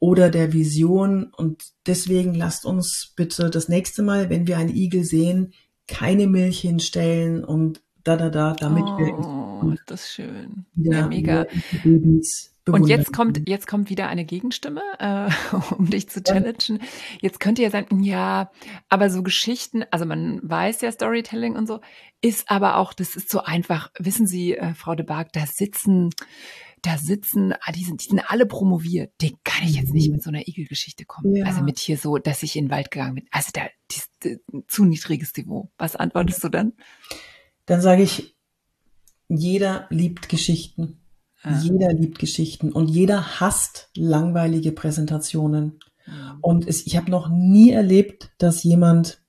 oder 0.00 0.28
der 0.28 0.52
Vision. 0.52 1.32
Und 1.36 1.62
deswegen 1.86 2.34
lasst 2.34 2.66
uns 2.66 3.12
bitte 3.14 3.48
das 3.48 3.68
nächste 3.68 4.02
Mal, 4.02 4.28
wenn 4.28 4.48
wir 4.48 4.58
einen 4.58 4.74
Igel 4.74 5.04
sehen, 5.04 5.52
keine 5.86 6.26
Milch 6.26 6.58
hinstellen 6.58 7.44
und 7.44 7.80
da, 8.02 8.16
da, 8.16 8.28
da, 8.28 8.54
damit 8.54 8.82
oh, 8.82 9.62
wir. 9.62 9.76
Das 9.86 10.02
ist 10.02 10.14
schön. 10.14 10.66
Ja, 10.74 11.06
mega. 11.06 11.46
Babys 11.84 12.49
und 12.68 12.88
jetzt 12.88 13.12
kommt, 13.12 13.48
jetzt 13.48 13.66
kommt 13.66 13.90
wieder 13.90 14.08
eine 14.08 14.24
Gegenstimme, 14.24 14.82
äh, 14.98 15.30
um 15.76 15.88
dich 15.88 16.08
zu 16.08 16.22
challengen. 16.22 16.80
Jetzt 17.20 17.40
könnt 17.40 17.58
ihr 17.58 17.64
ja 17.64 17.70
sagen, 17.70 18.02
ja, 18.02 18.50
aber 18.88 19.10
so 19.10 19.22
Geschichten, 19.22 19.84
also 19.90 20.04
man 20.04 20.40
weiß 20.42 20.80
ja 20.82 20.92
Storytelling 20.92 21.56
und 21.56 21.66
so, 21.66 21.80
ist 22.20 22.50
aber 22.50 22.76
auch, 22.76 22.92
das 22.92 23.16
ist 23.16 23.30
so 23.30 23.42
einfach, 23.42 23.90
wissen 23.98 24.26
Sie, 24.26 24.56
äh, 24.56 24.74
Frau 24.74 24.94
de 24.94 25.06
Barg, 25.06 25.32
da 25.32 25.46
sitzen, 25.46 26.10
da 26.82 26.96
sitzen, 26.96 27.52
ah, 27.52 27.72
die 27.72 27.84
sind, 27.84 28.04
die 28.04 28.08
sind 28.08 28.30
alle 28.30 28.46
promoviert. 28.46 29.12
Den 29.20 29.36
kann 29.44 29.66
ich 29.66 29.76
jetzt 29.76 29.92
nicht 29.92 30.10
mit 30.10 30.22
so 30.22 30.30
einer 30.30 30.46
Igelgeschichte 30.46 31.04
kommen. 31.04 31.36
Ja. 31.36 31.46
Also 31.46 31.62
mit 31.62 31.78
hier 31.78 31.98
so, 31.98 32.18
dass 32.18 32.42
ich 32.42 32.56
in 32.56 32.66
den 32.66 32.70
Wald 32.70 32.90
gegangen 32.90 33.16
bin. 33.16 33.26
Also 33.30 33.50
da, 33.52 33.62
die, 33.90 34.00
die, 34.24 34.66
zu 34.66 34.84
niedriges 34.84 35.34
Niveau. 35.36 35.70
Was 35.76 35.96
antwortest 35.96 36.42
du 36.44 36.48
dann? 36.48 36.72
Dann 37.66 37.80
sage 37.80 38.02
ich, 38.02 38.36
jeder 39.28 39.86
liebt 39.90 40.28
Geschichten. 40.28 40.99
Ja. 41.44 41.58
Jeder 41.62 41.92
liebt 41.92 42.18
Geschichten 42.18 42.72
und 42.72 42.88
jeder 42.88 43.40
hasst 43.40 43.90
langweilige 43.94 44.72
Präsentationen. 44.72 45.78
Ja. 46.06 46.38
Und 46.40 46.66
es, 46.68 46.86
ich 46.86 46.96
habe 46.96 47.10
noch 47.10 47.28
nie 47.28 47.70
erlebt, 47.70 48.30
dass 48.38 48.62
jemand, 48.62 49.22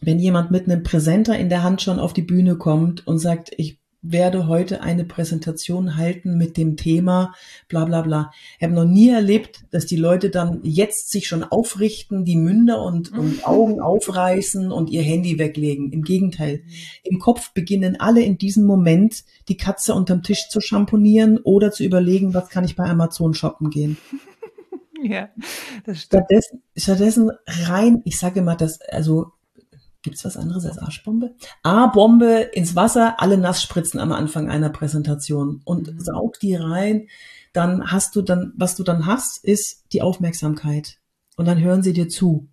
wenn 0.00 0.18
jemand 0.18 0.50
mit 0.50 0.68
einem 0.68 0.82
Präsenter 0.82 1.38
in 1.38 1.48
der 1.48 1.62
Hand 1.62 1.82
schon 1.82 1.98
auf 1.98 2.12
die 2.12 2.22
Bühne 2.22 2.56
kommt 2.56 3.06
und 3.06 3.18
sagt, 3.18 3.52
ich 3.56 3.78
werde 4.02 4.46
heute 4.46 4.82
eine 4.82 5.04
Präsentation 5.04 5.96
halten 5.96 6.36
mit 6.36 6.56
dem 6.56 6.76
Thema 6.76 7.34
bla 7.68 7.84
bla 7.84 8.02
bla. 8.02 8.30
Ich 8.58 8.64
habe 8.64 8.74
noch 8.74 8.84
nie 8.84 9.10
erlebt, 9.10 9.64
dass 9.70 9.86
die 9.86 9.96
Leute 9.96 10.30
dann 10.30 10.60
jetzt 10.62 11.10
sich 11.10 11.26
schon 11.26 11.42
aufrichten, 11.42 12.24
die 12.24 12.36
Münder 12.36 12.82
und, 12.82 13.12
und 13.12 13.46
Augen 13.46 13.80
aufreißen 13.80 14.70
und 14.70 14.90
ihr 14.90 15.02
Handy 15.02 15.38
weglegen. 15.38 15.92
Im 15.92 16.02
Gegenteil. 16.02 16.62
Im 17.02 17.18
Kopf 17.18 17.52
beginnen 17.52 17.98
alle 17.98 18.22
in 18.22 18.38
diesem 18.38 18.64
Moment 18.64 19.24
die 19.48 19.56
Katze 19.56 19.94
unterm 19.94 20.22
Tisch 20.22 20.48
zu 20.48 20.60
schamponieren 20.60 21.38
oder 21.38 21.72
zu 21.72 21.84
überlegen, 21.84 22.34
was 22.34 22.48
kann 22.48 22.64
ich 22.64 22.76
bei 22.76 22.84
Amazon 22.84 23.34
shoppen 23.34 23.70
gehen. 23.70 23.96
Ja, 25.02 25.28
das 25.84 26.02
stimmt. 26.02 26.24
Stattdessen, 26.24 26.62
stattdessen 26.76 27.30
rein, 27.46 28.00
ich 28.04 28.18
sage 28.18 28.40
immer, 28.40 28.56
dass, 28.56 28.80
also 28.80 29.32
Gibt's 30.06 30.24
was 30.24 30.36
anderes 30.36 30.64
als 30.64 30.78
Arschbombe? 30.78 31.34
A-Bombe 31.64 32.50
ins 32.52 32.76
Wasser, 32.76 33.20
alle 33.20 33.36
nass 33.36 33.60
spritzen 33.60 33.98
am 33.98 34.12
Anfang 34.12 34.48
einer 34.48 34.68
Präsentation 34.68 35.62
und 35.64 35.92
mhm. 35.92 35.98
saug 35.98 36.38
die 36.38 36.54
rein. 36.54 37.08
Dann 37.52 37.90
hast 37.90 38.14
du 38.14 38.22
dann, 38.22 38.52
was 38.56 38.76
du 38.76 38.84
dann 38.84 39.06
hast, 39.06 39.44
ist 39.44 39.82
die 39.92 40.02
Aufmerksamkeit. 40.02 40.98
Und 41.36 41.46
dann 41.46 41.60
hören 41.60 41.82
sie 41.82 41.92
dir 41.92 42.08
zu. 42.08 42.48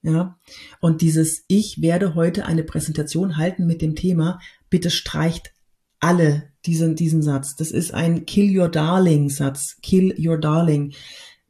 Ja. 0.00 0.38
Und 0.80 1.02
dieses, 1.02 1.44
ich 1.46 1.82
werde 1.82 2.14
heute 2.14 2.46
eine 2.46 2.64
Präsentation 2.64 3.36
halten 3.36 3.66
mit 3.66 3.82
dem 3.82 3.96
Thema, 3.96 4.40
bitte 4.70 4.90
streicht 4.90 5.52
alle 6.00 6.52
diesen, 6.64 6.96
diesen 6.96 7.20
Satz. 7.20 7.54
Das 7.54 7.70
ist 7.70 7.92
ein 7.92 8.24
Kill 8.24 8.58
Your 8.58 8.70
Darling 8.70 9.28
Satz. 9.28 9.76
Kill 9.82 10.14
Your 10.18 10.38
Darling. 10.38 10.94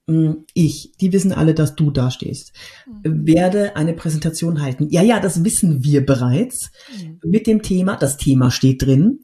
Mm, 0.07 0.45
ich, 0.53 0.93
die 1.01 1.13
wissen 1.13 1.33
alle, 1.33 1.55
dass 1.55 1.77
du 1.77 1.91
da 1.91 2.11
stehst, 2.11 2.53
mhm. 2.87 3.27
werde 3.27 3.77
eine 3.77 3.95
Präsentation 3.95 4.61
halten. 4.61 4.89
Ja, 4.91 5.03
ja, 5.03 5.19
das 5.19 5.45
wissen 5.45 5.83
wir 5.83 6.05
bereits 6.05 6.71
mhm. 6.99 7.21
mit 7.25 7.47
dem 7.47 7.63
Thema. 7.63 7.97
Das 7.97 8.17
Thema 8.17 8.51
steht 8.51 8.83
drin. 8.83 9.21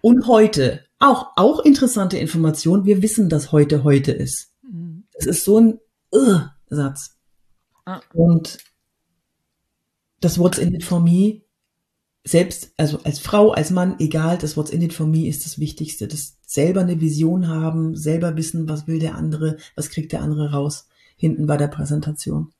Und 0.00 0.26
heute, 0.26 0.84
auch, 0.98 1.28
auch 1.36 1.64
interessante 1.64 2.18
Information, 2.18 2.84
wir 2.84 3.02
wissen, 3.02 3.28
dass 3.28 3.52
heute 3.52 3.84
heute 3.84 4.12
ist. 4.12 4.52
Mhm. 4.62 5.04
Das 5.14 5.26
ist 5.26 5.44
so 5.44 5.60
ein 5.60 5.78
uh, 6.14 6.40
Satz. 6.68 7.16
Ah. 7.86 8.00
Und 8.12 8.58
das 10.20 10.38
What's 10.38 10.58
in 10.58 10.74
it 10.74 10.84
for 10.84 11.00
me 11.00 11.42
selbst, 12.28 12.72
also 12.76 13.00
als 13.04 13.18
Frau, 13.18 13.52
als 13.52 13.70
Mann, 13.70 13.96
egal, 13.98 14.38
das 14.38 14.56
What's 14.56 14.70
in 14.70 14.82
it 14.82 14.92
for 14.92 15.06
me 15.06 15.26
ist 15.26 15.44
das 15.44 15.58
Wichtigste. 15.58 16.08
Das 16.08 16.36
selber 16.46 16.80
eine 16.80 17.00
Vision 17.00 17.48
haben, 17.48 17.96
selber 17.96 18.36
wissen, 18.36 18.68
was 18.68 18.86
will 18.86 18.98
der 18.98 19.14
andere, 19.14 19.56
was 19.74 19.90
kriegt 19.90 20.12
der 20.12 20.22
andere 20.22 20.52
raus, 20.52 20.88
hinten 21.16 21.46
bei 21.46 21.56
der 21.56 21.68
Präsentation. 21.68 22.52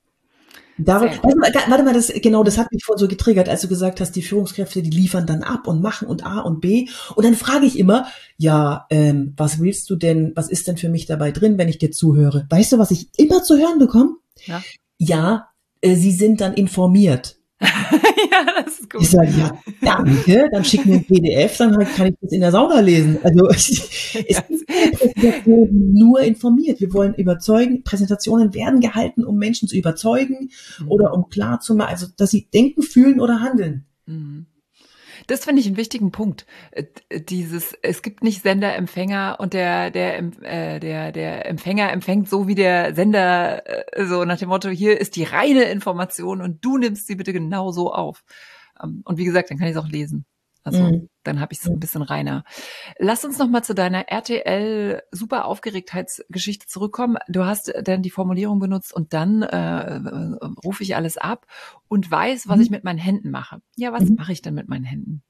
Da, 0.81 1.01
warte, 1.01 1.37
mal, 1.37 1.53
warte 1.69 1.83
mal, 1.83 1.93
das, 1.93 2.13
genau, 2.23 2.45
das 2.45 2.57
hat 2.57 2.71
mich 2.71 2.85
vorhin 2.85 3.01
so 3.01 3.09
getriggert, 3.09 3.49
als 3.49 3.63
du 3.63 3.69
gesagt 3.69 4.01
hast, 4.01 4.13
die 4.13 4.23
Führungskräfte, 4.23 4.81
die 4.81 4.91
liefern 4.91 5.27
dann 5.27 5.43
ab 5.43 5.67
und 5.67 5.83
machen 5.83 6.07
und 6.07 6.25
A 6.25 6.39
und 6.41 6.61
B. 6.61 6.89
Und 7.17 7.25
dann 7.25 7.35
frage 7.35 7.67
ich 7.67 7.79
immer, 7.79 8.07
ja, 8.37 8.87
ähm, 8.91 9.35
was 9.37 9.59
willst 9.59 9.91
du 9.91 9.97
denn, 9.97 10.33
was 10.37 10.49
ist 10.49 10.69
denn 10.69 10.77
für 10.77 10.89
mich 10.89 11.07
dabei 11.07 11.33
drin, 11.33 11.59
wenn 11.59 11.69
ich 11.69 11.79
dir 11.79 11.91
zuhöre? 11.91 12.47
Weißt 12.49 12.73
du, 12.73 12.79
was 12.79 12.93
ich 12.93 13.09
immer 13.17 13.43
zu 13.43 13.59
hören 13.59 13.81
bekomme? 13.81 14.17
Ja, 14.47 14.63
ja 14.99 15.49
äh, 15.81 15.97
sie 15.97 16.13
sind 16.13 16.41
dann 16.41 16.55
informiert. 16.55 17.38
ja, 17.61 18.63
das 18.65 18.79
ist 18.79 18.91
gut. 18.91 19.03
Ich 19.03 19.11
sage, 19.11 19.33
ja, 19.37 19.51
danke, 19.81 20.49
dann 20.53 20.65
schick 20.65 20.87
mir 20.87 20.95
ein 20.95 21.05
PDF, 21.05 21.57
dann 21.57 21.77
kann 21.97 22.09
ich 22.09 22.15
das 22.21 22.33
in 22.33 22.41
der 22.41 22.53
Sauna 22.53 22.81
lesen. 22.81 23.19
Also 23.23 23.47
es 23.49 23.69
ist 23.69 24.67
Präsentation 24.67 25.93
nur 25.93 26.21
informiert. 26.21 26.81
Wir 26.81 26.93
wollen 26.93 27.15
überzeugen. 27.15 27.83
Präsentationen 27.83 28.55
werden 28.55 28.81
gehalten, 28.81 29.25
um 29.25 29.37
Menschen 29.39 29.67
zu 29.69 29.77
überzeugen 29.77 30.51
mhm. 30.79 30.89
oder 30.89 31.15
um 31.15 31.29
klar 31.31 31.61
zu 31.61 31.75
machen, 31.75 31.91
also 31.91 32.07
dass 32.17 32.31
sie 32.31 32.49
denken, 32.49 32.83
fühlen 32.83 33.21
oder 33.21 33.41
handeln. 33.41 33.87
Mhm. 34.07 34.47
Das 35.29 35.45
finde 35.45 35.61
ich 35.61 35.67
einen 35.67 35.77
wichtigen 35.77 36.11
Punkt. 36.11 36.47
Äh, 36.73 36.85
dieses, 37.21 37.75
es 37.83 38.03
gibt 38.03 38.25
nicht 38.25 38.43
Sender, 38.43 38.75
Empfänger 38.75 39.37
und 39.39 39.53
der, 39.53 39.91
der, 39.91 40.19
äh, 40.43 40.81
der, 40.81 41.13
der 41.13 41.47
Empfänger 41.47 41.93
empfängt 41.93 42.31
so 42.31 42.49
wie 42.49 42.55
der 42.55 42.95
Sender, 42.95 43.63
äh, 43.97 44.07
so 44.07 44.25
nach 44.25 44.39
dem 44.39 44.49
Motto, 44.49 44.71
hier 44.71 44.99
ist 44.99 45.17
die 45.17 45.25
reine 45.25 45.65
Information 45.65 46.41
und 46.41 46.65
du 46.65 46.79
nimmst 46.79 47.07
sie 47.07 47.15
bitte 47.15 47.35
genau 47.35 47.73
so 47.73 47.93
auf. 47.93 48.25
Ähm, 48.83 49.03
und 49.05 49.19
wie 49.19 49.27
gesagt, 49.27 49.51
dann 49.51 49.59
kann 49.59 49.69
ich 49.69 49.77
es 49.77 49.83
auch 49.83 49.89
lesen. 49.89 50.25
Also 50.69 50.83
mhm. 50.83 51.09
dann 51.25 51.41
habe 51.41 51.53
ich 51.53 51.61
es 51.61 51.67
ein 51.67 51.81
bisschen 51.81 52.03
reiner. 52.03 52.45
Lass 52.99 53.25
uns 53.25 53.39
noch 53.39 53.49
mal 53.49 53.63
zu 53.63 53.75
deiner 53.75 54.09
RTL 54.09 55.03
super 55.11 55.47
Aufgeregtheitsgeschichte 55.47 56.67
zurückkommen. 56.67 57.17
Du 57.29 57.45
hast 57.45 57.73
dann 57.83 58.03
die 58.03 58.11
Formulierung 58.11 58.59
benutzt 58.59 58.95
und 58.95 59.15
dann 59.15 59.43
äh, 59.43 59.97
äh, 59.97 60.31
rufe 60.65 60.83
ich 60.83 60.95
alles 60.95 61.17
ab 61.17 61.47
und 61.89 62.11
weiß, 62.11 62.49
was 62.49 62.57
mhm. 62.57 62.63
ich 62.63 62.71
mit 62.71 62.85
meinen 62.85 62.99
Händen 62.99 63.31
mache. 63.31 63.61
Ja, 63.77 63.93
was 63.93 64.05
mhm. 64.05 64.17
mache 64.17 64.33
ich 64.33 64.43
denn 64.43 64.55
mit 64.55 64.69
meinen 64.69 64.85
Händen? 64.85 65.23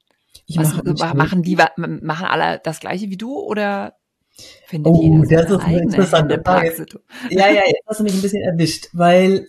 Ich 0.46 0.58
was, 0.58 0.82
mache 0.82 1.14
machen 1.14 1.42
die 1.42 1.56
machen 1.56 2.26
alle 2.26 2.60
das 2.62 2.80
gleiche 2.80 3.10
wie 3.10 3.16
du 3.16 3.38
oder 3.38 3.94
findet 4.66 4.92
oh, 4.92 5.02
jeder 5.02 5.42
das 5.42 5.50
ist 5.50 5.64
eine 5.64 5.82
interessante 5.82 6.40
Frage. 6.44 6.86
Ja, 7.30 7.48
ja, 7.48 7.62
jetzt 7.66 7.86
hast 7.86 8.00
du 8.00 8.04
mich 8.04 8.14
ein 8.14 8.22
bisschen 8.22 8.42
erwischt, 8.42 8.88
weil 8.92 9.46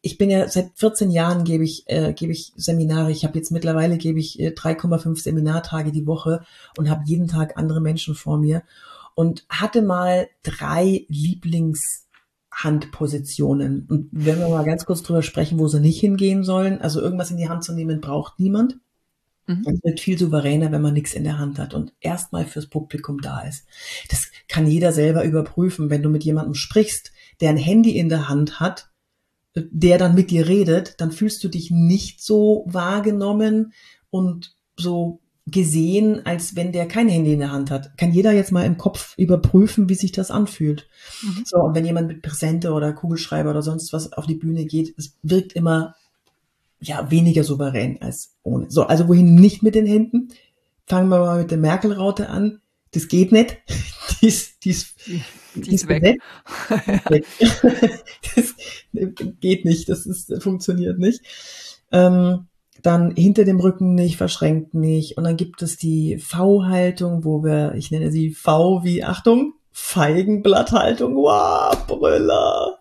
ich 0.00 0.16
bin 0.16 0.30
ja 0.30 0.48
seit 0.48 0.70
14 0.76 1.10
Jahren 1.10 1.44
gebe 1.44 1.62
ich 1.62 1.84
äh, 1.88 2.14
gebe 2.14 2.32
ich 2.32 2.54
Seminare. 2.56 3.10
Ich 3.10 3.22
habe 3.22 3.36
jetzt 3.36 3.50
mittlerweile 3.50 3.98
gebe 3.98 4.18
ich 4.18 4.38
3,5 4.38 5.12
äh, 5.12 5.16
Seminartage 5.20 5.92
die 5.92 6.06
Woche 6.06 6.40
und 6.78 6.88
habe 6.88 7.02
jeden 7.04 7.28
Tag 7.28 7.58
andere 7.58 7.82
Menschen 7.82 8.14
vor 8.14 8.38
mir 8.38 8.62
und 9.14 9.44
hatte 9.50 9.82
mal 9.82 10.28
drei 10.42 11.04
Lieblingshandpositionen. 11.08 13.84
Und 13.90 14.08
wenn 14.10 14.38
wir 14.38 14.48
mal 14.48 14.64
ganz 14.64 14.86
kurz 14.86 15.02
drüber 15.02 15.22
sprechen, 15.22 15.58
wo 15.58 15.68
sie 15.68 15.80
nicht 15.80 16.00
hingehen 16.00 16.42
sollen, 16.42 16.80
also 16.80 17.02
irgendwas 17.02 17.30
in 17.30 17.36
die 17.36 17.50
Hand 17.50 17.62
zu 17.62 17.74
nehmen, 17.74 18.00
braucht 18.00 18.40
niemand. 18.40 18.78
Mhm. 19.46 19.66
Es 19.66 19.84
wird 19.84 20.00
viel 20.00 20.18
souveräner, 20.18 20.72
wenn 20.72 20.80
man 20.80 20.94
nichts 20.94 21.12
in 21.12 21.24
der 21.24 21.38
Hand 21.38 21.58
hat 21.58 21.74
und 21.74 21.92
erstmal 22.00 22.46
fürs 22.46 22.68
Publikum 22.68 23.20
da 23.20 23.42
ist. 23.42 23.66
Das 24.08 24.30
kann 24.48 24.66
jeder 24.66 24.92
selber 24.92 25.24
überprüfen. 25.24 25.90
Wenn 25.90 26.02
du 26.02 26.08
mit 26.08 26.24
jemandem 26.24 26.54
sprichst, 26.54 27.12
der 27.42 27.50
ein 27.50 27.58
Handy 27.58 27.98
in 27.98 28.08
der 28.08 28.30
Hand 28.30 28.60
hat, 28.60 28.88
der 29.56 29.98
dann 29.98 30.14
mit 30.14 30.30
dir 30.30 30.46
redet, 30.46 31.00
dann 31.00 31.12
fühlst 31.12 31.42
du 31.42 31.48
dich 31.48 31.70
nicht 31.70 32.22
so 32.22 32.64
wahrgenommen 32.66 33.72
und 34.10 34.54
so 34.76 35.20
gesehen, 35.46 36.26
als 36.26 36.56
wenn 36.56 36.72
der 36.72 36.88
kein 36.88 37.08
Handy 37.08 37.32
in 37.32 37.38
der 37.38 37.52
Hand 37.52 37.70
hat. 37.70 37.96
Kann 37.96 38.12
jeder 38.12 38.32
jetzt 38.32 38.50
mal 38.50 38.66
im 38.66 38.76
Kopf 38.76 39.16
überprüfen, 39.16 39.88
wie 39.88 39.94
sich 39.94 40.12
das 40.12 40.30
anfühlt. 40.30 40.88
Mhm. 41.22 41.44
So, 41.44 41.58
und 41.58 41.74
wenn 41.74 41.86
jemand 41.86 42.08
mit 42.08 42.22
Präsente 42.22 42.72
oder 42.72 42.92
Kugelschreiber 42.92 43.50
oder 43.50 43.62
sonst 43.62 43.92
was 43.92 44.12
auf 44.12 44.26
die 44.26 44.34
Bühne 44.34 44.66
geht, 44.66 44.94
es 44.98 45.16
wirkt 45.22 45.52
immer 45.52 45.94
ja 46.80 47.10
weniger 47.10 47.44
souverän 47.44 48.02
als 48.02 48.34
ohne. 48.42 48.70
So, 48.70 48.82
also 48.82 49.08
wohin 49.08 49.36
nicht 49.36 49.62
mit 49.62 49.74
den 49.74 49.86
Händen? 49.86 50.28
Fangen 50.86 51.08
wir 51.08 51.20
mal 51.20 51.40
mit 51.40 51.50
der 51.50 51.58
Merkel-Raute 51.58 52.28
an. 52.28 52.60
Das 52.92 53.08
geht 53.08 53.32
nicht. 53.32 53.56
Die 54.20 54.26
ist, 54.26 54.64
die 54.64 54.70
ist, 54.70 54.94
die, 55.54 55.74
ist 55.74 55.88
weg. 55.88 56.20
das 58.34 58.54
geht 59.40 59.64
nicht, 59.64 59.88
das 59.88 60.06
ist, 60.06 60.42
funktioniert 60.42 60.98
nicht. 60.98 61.20
Ähm, 61.92 62.48
dann 62.82 63.14
hinter 63.16 63.44
dem 63.44 63.60
Rücken 63.60 63.94
nicht, 63.94 64.16
verschränkt 64.16 64.74
nicht. 64.74 65.16
Und 65.16 65.24
dann 65.24 65.36
gibt 65.36 65.62
es 65.62 65.76
die 65.76 66.18
V-Haltung, 66.18 67.24
wo 67.24 67.42
wir, 67.42 67.74
ich 67.74 67.90
nenne 67.90 68.10
sie 68.10 68.30
V 68.30 68.84
wie, 68.84 69.02
Achtung, 69.02 69.54
Feigenblatthaltung. 69.72 71.16
Wow, 71.16 71.86
Brüller. 71.86 72.78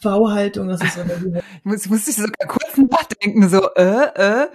V-Haltung, 0.00 0.68
das 0.68 0.82
ist 0.82 0.94
so 0.94 1.00
eine 1.00 1.42
Ich 1.58 1.64
muss, 1.64 1.84
ich 1.84 1.90
muss 1.90 2.04
sich 2.04 2.16
sogar 2.16 2.46
kurz 2.46 2.76
nachdenken, 2.76 3.48
so, 3.48 3.72
äh, 3.74 4.08
äh. 4.14 4.48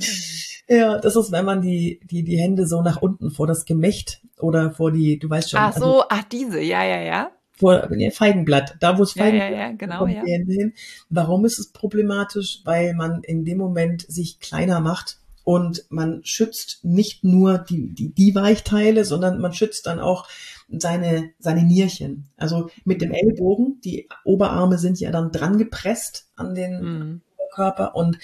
Ja, 0.68 0.98
das 0.98 1.16
ist, 1.16 1.32
wenn 1.32 1.44
man 1.44 1.60
die, 1.60 2.00
die, 2.04 2.22
die 2.22 2.38
Hände 2.38 2.66
so 2.66 2.82
nach 2.82 3.02
unten 3.02 3.30
vor 3.30 3.46
das 3.46 3.64
Gemächt 3.64 4.22
oder 4.38 4.70
vor 4.70 4.92
die, 4.92 5.18
du 5.18 5.28
weißt 5.28 5.50
schon. 5.50 5.60
Ach 5.60 5.72
so, 5.72 5.84
also, 5.84 6.04
ach 6.08 6.24
diese, 6.24 6.60
ja, 6.60 6.84
ja, 6.84 7.00
ja. 7.00 7.30
Vor 7.58 7.88
nee, 7.90 8.10
Feigenblatt, 8.10 8.76
da 8.80 8.98
wo 8.98 9.02
es 9.02 9.12
Feigenblatt 9.12 9.50
ja, 9.50 9.56
ja, 9.56 9.68
ja, 9.68 9.72
genau, 9.72 9.98
kommt, 9.98 10.14
ja. 10.14 10.24
die 10.24 10.32
Hände 10.32 10.52
hin. 10.52 10.72
Warum 11.10 11.44
ist 11.44 11.58
es 11.58 11.70
problematisch? 11.70 12.60
Weil 12.64 12.94
man 12.94 13.22
in 13.22 13.44
dem 13.44 13.58
Moment 13.58 14.02
sich 14.08 14.40
kleiner 14.40 14.80
macht 14.80 15.18
und 15.44 15.84
man 15.90 16.20
schützt 16.24 16.80
nicht 16.84 17.24
nur 17.24 17.58
die, 17.58 17.92
die, 17.92 18.12
die 18.12 18.34
Weichteile, 18.34 19.04
sondern 19.04 19.40
man 19.40 19.52
schützt 19.52 19.86
dann 19.86 20.00
auch 20.00 20.28
seine, 20.68 21.30
seine 21.38 21.64
Nierchen. 21.64 22.28
Also 22.36 22.70
mit 22.84 23.02
dem 23.02 23.12
Ellbogen, 23.12 23.80
die 23.84 24.08
Oberarme 24.24 24.78
sind 24.78 25.00
ja 25.00 25.10
dann 25.10 25.32
dran 25.32 25.58
gepresst 25.58 26.28
an 26.36 26.54
den, 26.54 26.82
mhm. 26.82 27.20
Körper 27.52 27.94
und 27.94 28.18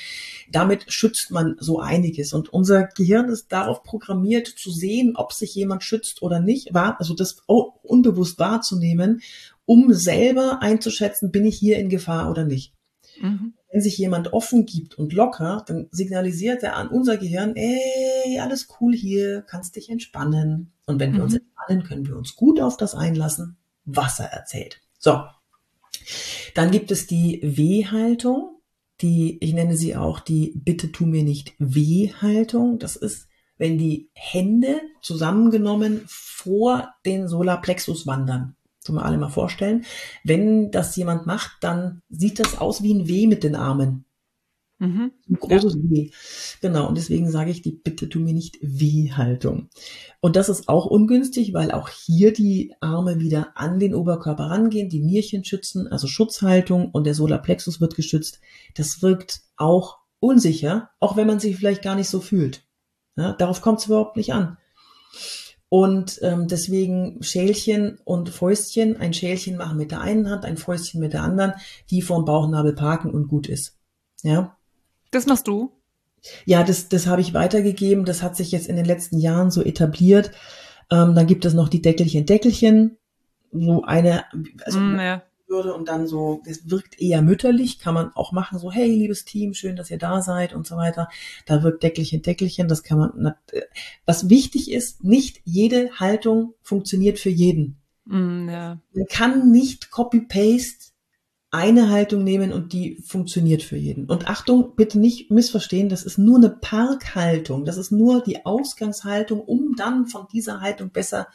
damit 0.50 0.92
schützt 0.92 1.30
man 1.30 1.56
so 1.60 1.78
einiges. 1.78 2.32
Und 2.32 2.52
unser 2.52 2.84
Gehirn 2.84 3.28
ist 3.28 3.52
darauf 3.52 3.82
programmiert 3.82 4.48
zu 4.48 4.70
sehen, 4.70 5.14
ob 5.16 5.32
sich 5.32 5.54
jemand 5.54 5.84
schützt 5.84 6.22
oder 6.22 6.40
nicht, 6.40 6.74
war, 6.74 6.98
also 6.98 7.14
das 7.14 7.42
unbewusst 7.46 8.38
wahrzunehmen, 8.38 9.20
um 9.66 9.92
selber 9.92 10.62
einzuschätzen, 10.62 11.30
bin 11.30 11.44
ich 11.44 11.58
hier 11.58 11.78
in 11.78 11.90
Gefahr 11.90 12.30
oder 12.30 12.44
nicht. 12.44 12.72
Mhm. 13.20 13.52
Wenn 13.70 13.82
sich 13.82 13.98
jemand 13.98 14.32
offen 14.32 14.64
gibt 14.64 14.94
und 14.96 15.12
locker, 15.12 15.62
dann 15.66 15.88
signalisiert 15.90 16.62
er 16.62 16.76
an 16.76 16.88
unser 16.88 17.18
Gehirn, 17.18 17.54
ey, 17.54 18.40
alles 18.40 18.68
cool 18.80 18.94
hier, 18.94 19.42
kannst 19.42 19.76
dich 19.76 19.90
entspannen. 19.90 20.72
Und 20.86 20.98
wenn 21.00 21.14
wir 21.14 21.22
uns 21.22 21.34
mhm. 21.34 21.40
entspannen, 21.40 21.84
können 21.84 22.06
wir 22.06 22.16
uns 22.16 22.34
gut 22.34 22.60
auf 22.60 22.78
das 22.78 22.94
einlassen, 22.94 23.58
was 23.84 24.20
er 24.20 24.32
erzählt. 24.32 24.80
So. 24.98 25.22
Dann 26.54 26.70
gibt 26.70 26.90
es 26.90 27.06
die 27.06 27.40
W-Haltung 27.42 28.57
die, 29.00 29.38
ich 29.40 29.54
nenne 29.54 29.76
sie 29.76 29.96
auch 29.96 30.20
die 30.20 30.52
Bitte 30.56 30.92
tu 30.92 31.06
mir 31.06 31.22
nicht 31.22 31.54
weh 31.58 32.12
Haltung. 32.20 32.78
Das 32.78 32.96
ist, 32.96 33.28
wenn 33.56 33.78
die 33.78 34.10
Hände 34.12 34.80
zusammengenommen 35.02 36.02
vor 36.06 36.94
den 37.06 37.28
Solarplexus 37.28 38.06
wandern. 38.06 38.56
Das 38.80 38.94
wir 38.94 39.04
alle 39.04 39.18
mal 39.18 39.28
vorstellen. 39.28 39.84
Wenn 40.24 40.70
das 40.70 40.96
jemand 40.96 41.26
macht, 41.26 41.58
dann 41.60 42.02
sieht 42.08 42.38
das 42.38 42.58
aus 42.58 42.82
wie 42.82 42.94
ein 42.94 43.08
W 43.08 43.26
mit 43.26 43.44
den 43.44 43.54
Armen. 43.54 44.04
Mhm. 44.78 45.12
Ein 45.28 45.34
großes 45.34 45.74
ja. 45.74 45.80
W. 45.82 46.10
Genau, 46.60 46.88
und 46.88 46.96
deswegen 46.96 47.30
sage 47.30 47.50
ich 47.50 47.62
die 47.62 47.72
Bitte 47.72 48.08
tu 48.08 48.20
mir 48.20 48.32
nicht 48.32 48.58
W-Haltung. 48.60 49.70
Und 50.20 50.36
das 50.36 50.48
ist 50.48 50.68
auch 50.68 50.86
ungünstig, 50.86 51.52
weil 51.52 51.72
auch 51.72 51.88
hier 51.88 52.32
die 52.32 52.74
Arme 52.80 53.18
wieder 53.18 53.56
an 53.56 53.80
den 53.80 53.94
Oberkörper 53.94 54.44
rangehen, 54.44 54.88
die 54.88 55.00
Nierchen 55.00 55.44
schützen, 55.44 55.88
also 55.88 56.06
Schutzhaltung 56.06 56.90
und 56.92 57.04
der 57.04 57.14
Solarplexus 57.14 57.80
wird 57.80 57.96
geschützt. 57.96 58.40
Das 58.76 59.02
wirkt 59.02 59.40
auch 59.56 59.98
unsicher, 60.20 60.90
auch 61.00 61.16
wenn 61.16 61.26
man 61.26 61.40
sich 61.40 61.56
vielleicht 61.56 61.82
gar 61.82 61.96
nicht 61.96 62.08
so 62.08 62.20
fühlt. 62.20 62.64
Ja, 63.16 63.32
darauf 63.32 63.60
kommt 63.60 63.80
es 63.80 63.86
überhaupt 63.86 64.16
nicht 64.16 64.32
an. 64.32 64.58
Und 65.68 66.20
ähm, 66.22 66.48
deswegen 66.48 67.22
Schälchen 67.22 67.98
und 68.04 68.30
Fäustchen, 68.30 68.96
ein 68.96 69.12
Schälchen 69.12 69.56
machen 69.56 69.76
mit 69.76 69.90
der 69.90 70.00
einen 70.00 70.30
Hand, 70.30 70.44
ein 70.44 70.56
Fäustchen 70.56 71.00
mit 71.00 71.12
der 71.12 71.24
anderen, 71.24 71.52
die 71.90 72.00
vorm 72.00 72.24
Bauchnabel 72.24 72.74
parken 72.74 73.10
und 73.10 73.28
gut 73.28 73.48
ist. 73.48 73.76
Ja, 74.22 74.57
das 75.10 75.26
machst 75.26 75.46
du? 75.48 75.72
Ja, 76.44 76.62
das, 76.62 76.88
das 76.88 77.06
habe 77.06 77.20
ich 77.20 77.34
weitergegeben. 77.34 78.04
Das 78.04 78.22
hat 78.22 78.36
sich 78.36 78.52
jetzt 78.52 78.68
in 78.68 78.76
den 78.76 78.84
letzten 78.84 79.18
Jahren 79.18 79.50
so 79.50 79.62
etabliert. 79.62 80.30
Ähm, 80.90 81.14
dann 81.14 81.26
gibt 81.26 81.44
es 81.44 81.54
noch 81.54 81.68
die 81.68 81.82
Deckelchen, 81.82 82.26
Deckelchen. 82.26 82.96
So 83.52 83.82
eine, 83.82 84.24
also 84.64 84.78
mm, 84.78 84.98
ja. 84.98 85.22
würde 85.46 85.72
und 85.72 85.88
dann 85.88 86.06
so, 86.06 86.42
das 86.44 86.70
wirkt 86.70 87.00
eher 87.00 87.22
mütterlich, 87.22 87.78
kann 87.78 87.94
man 87.94 88.12
auch 88.14 88.32
machen, 88.32 88.58
so, 88.58 88.70
hey, 88.70 88.86
liebes 88.86 89.24
Team, 89.24 89.54
schön, 89.54 89.76
dass 89.76 89.90
ihr 89.90 89.96
da 89.96 90.20
seid 90.20 90.52
und 90.52 90.66
so 90.66 90.76
weiter. 90.76 91.08
Da 91.46 91.62
wirkt 91.62 91.82
Deckelchen, 91.82 92.20
Deckelchen, 92.20 92.68
das 92.68 92.82
kann 92.82 92.98
man, 92.98 93.34
was 94.04 94.28
wichtig 94.28 94.70
ist, 94.70 95.02
nicht 95.02 95.40
jede 95.44 95.92
Haltung 95.98 96.54
funktioniert 96.62 97.18
für 97.18 97.30
jeden. 97.30 97.78
Mm, 98.04 98.48
ja. 98.50 98.78
Man 98.92 99.06
kann 99.06 99.50
nicht 99.50 99.90
Copy-Paste 99.90 100.92
eine 101.50 101.90
Haltung 101.90 102.24
nehmen 102.24 102.52
und 102.52 102.72
die 102.72 103.02
funktioniert 103.06 103.62
für 103.62 103.76
jeden. 103.76 104.06
Und 104.06 104.28
Achtung, 104.28 104.74
bitte 104.76 104.98
nicht 104.98 105.30
missverstehen, 105.30 105.88
das 105.88 106.02
ist 106.02 106.18
nur 106.18 106.36
eine 106.36 106.50
Parkhaltung. 106.50 107.64
Das 107.64 107.78
ist 107.78 107.90
nur 107.90 108.22
die 108.22 108.44
Ausgangshaltung, 108.44 109.40
um 109.40 109.74
dann 109.76 110.06
von 110.06 110.26
dieser 110.32 110.60
Haltung 110.60 110.90
besser 110.90 111.28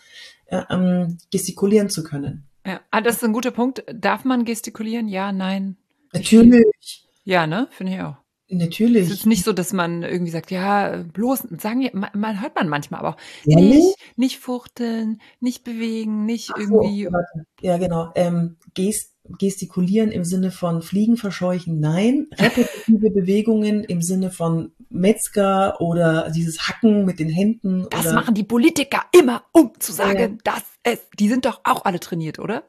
äh, 0.45 0.61
ähm, 0.69 1.17
gestikulieren 1.31 1.89
zu 1.89 2.03
können. 2.03 2.45
Ja, 2.65 2.79
ah, 2.91 3.01
das 3.01 3.17
ist 3.17 3.23
ein 3.23 3.33
guter 3.33 3.51
Punkt. 3.51 3.83
Darf 3.91 4.23
man 4.23 4.45
gestikulieren? 4.45 5.07
Ja, 5.07 5.31
nein. 5.31 5.77
Natürlich. 6.13 7.05
Ja, 7.23 7.47
ne? 7.47 7.67
Finde 7.71 7.93
ich 7.93 8.01
auch. 8.01 8.15
Natürlich. 8.49 9.07
Es 9.07 9.11
ist 9.11 9.25
nicht 9.25 9.43
so, 9.43 9.51
dass 9.51 9.73
man 9.73 10.03
irgendwie 10.03 10.31
sagt, 10.31 10.51
ja, 10.51 11.03
bloß, 11.11 11.47
sagen 11.57 11.81
wir, 11.81 11.91
man, 11.93 12.11
man 12.13 12.41
hört 12.41 12.55
man 12.55 12.69
manchmal, 12.69 12.99
aber 12.99 13.09
auch 13.09 13.17
Ehrlich? 13.45 13.73
nicht, 13.73 13.97
nicht 14.15 14.39
fuchteln, 14.39 15.21
nicht 15.39 15.63
bewegen, 15.63 16.25
nicht 16.25 16.51
Ach 16.53 16.61
so, 16.61 16.81
irgendwie. 16.81 17.05
warte. 17.11 17.47
Ja, 17.61 17.77
genau. 17.77 18.11
Ähm, 18.15 18.57
gest, 18.73 19.12
gestikulieren 19.25 20.11
im 20.11 20.25
Sinne 20.25 20.51
von 20.51 20.81
Fliegen 20.81 21.17
verscheuchen, 21.17 21.79
nein. 21.79 22.27
Repetitive 22.37 23.09
Bewegungen 23.13 23.83
im 23.83 24.01
Sinne 24.01 24.31
von 24.31 24.73
Metzger 24.89 25.79
oder 25.79 26.29
dieses 26.29 26.67
Hacken 26.67 27.05
mit 27.05 27.19
den 27.19 27.29
Händen. 27.29 27.87
Das 27.89 28.05
oder, 28.05 28.15
machen 28.15 28.35
die 28.35 28.43
Politiker 28.43 29.03
immer, 29.17 29.43
um 29.53 29.71
zu 29.79 29.93
sagen, 29.93 30.39
dass 30.43 30.63
es, 30.83 30.99
die 31.17 31.29
sind 31.29 31.45
doch 31.45 31.61
auch 31.63 31.85
alle 31.85 31.99
trainiert, 31.99 32.39
oder? 32.39 32.63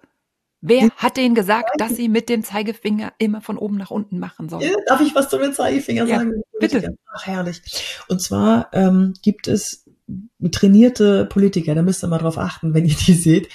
Wer 0.67 0.89
hat 0.97 1.19
denen 1.19 1.35
gesagt, 1.35 1.69
dass 1.77 1.95
sie 1.95 2.09
mit 2.09 2.31
dem 2.31 2.43
Zeigefinger 2.43 3.13
immer 3.19 3.43
von 3.43 3.59
oben 3.59 3.77
nach 3.77 3.91
unten 3.91 4.19
machen 4.19 4.49
sollen? 4.49 4.73
Darf 4.87 5.03
ich 5.03 5.15
was 5.15 5.29
zu 5.29 5.37
den 5.37 5.53
Zeigefinger 5.53 6.07
Ja, 6.07 6.19
sagen? 6.21 6.41
bitte. 6.59 6.97
Ach, 7.15 7.27
herrlich. 7.27 7.61
Und 8.09 8.23
zwar 8.23 8.71
ähm, 8.73 9.13
gibt 9.21 9.47
es 9.47 9.85
trainierte 10.51 11.27
Politiker, 11.27 11.75
da 11.75 11.83
müsst 11.83 12.03
ihr 12.03 12.09
mal 12.09 12.19
drauf 12.19 12.39
achten, 12.39 12.73
wenn 12.73 12.87
ihr 12.87 12.95
die 12.95 13.13
seht, 13.13 13.49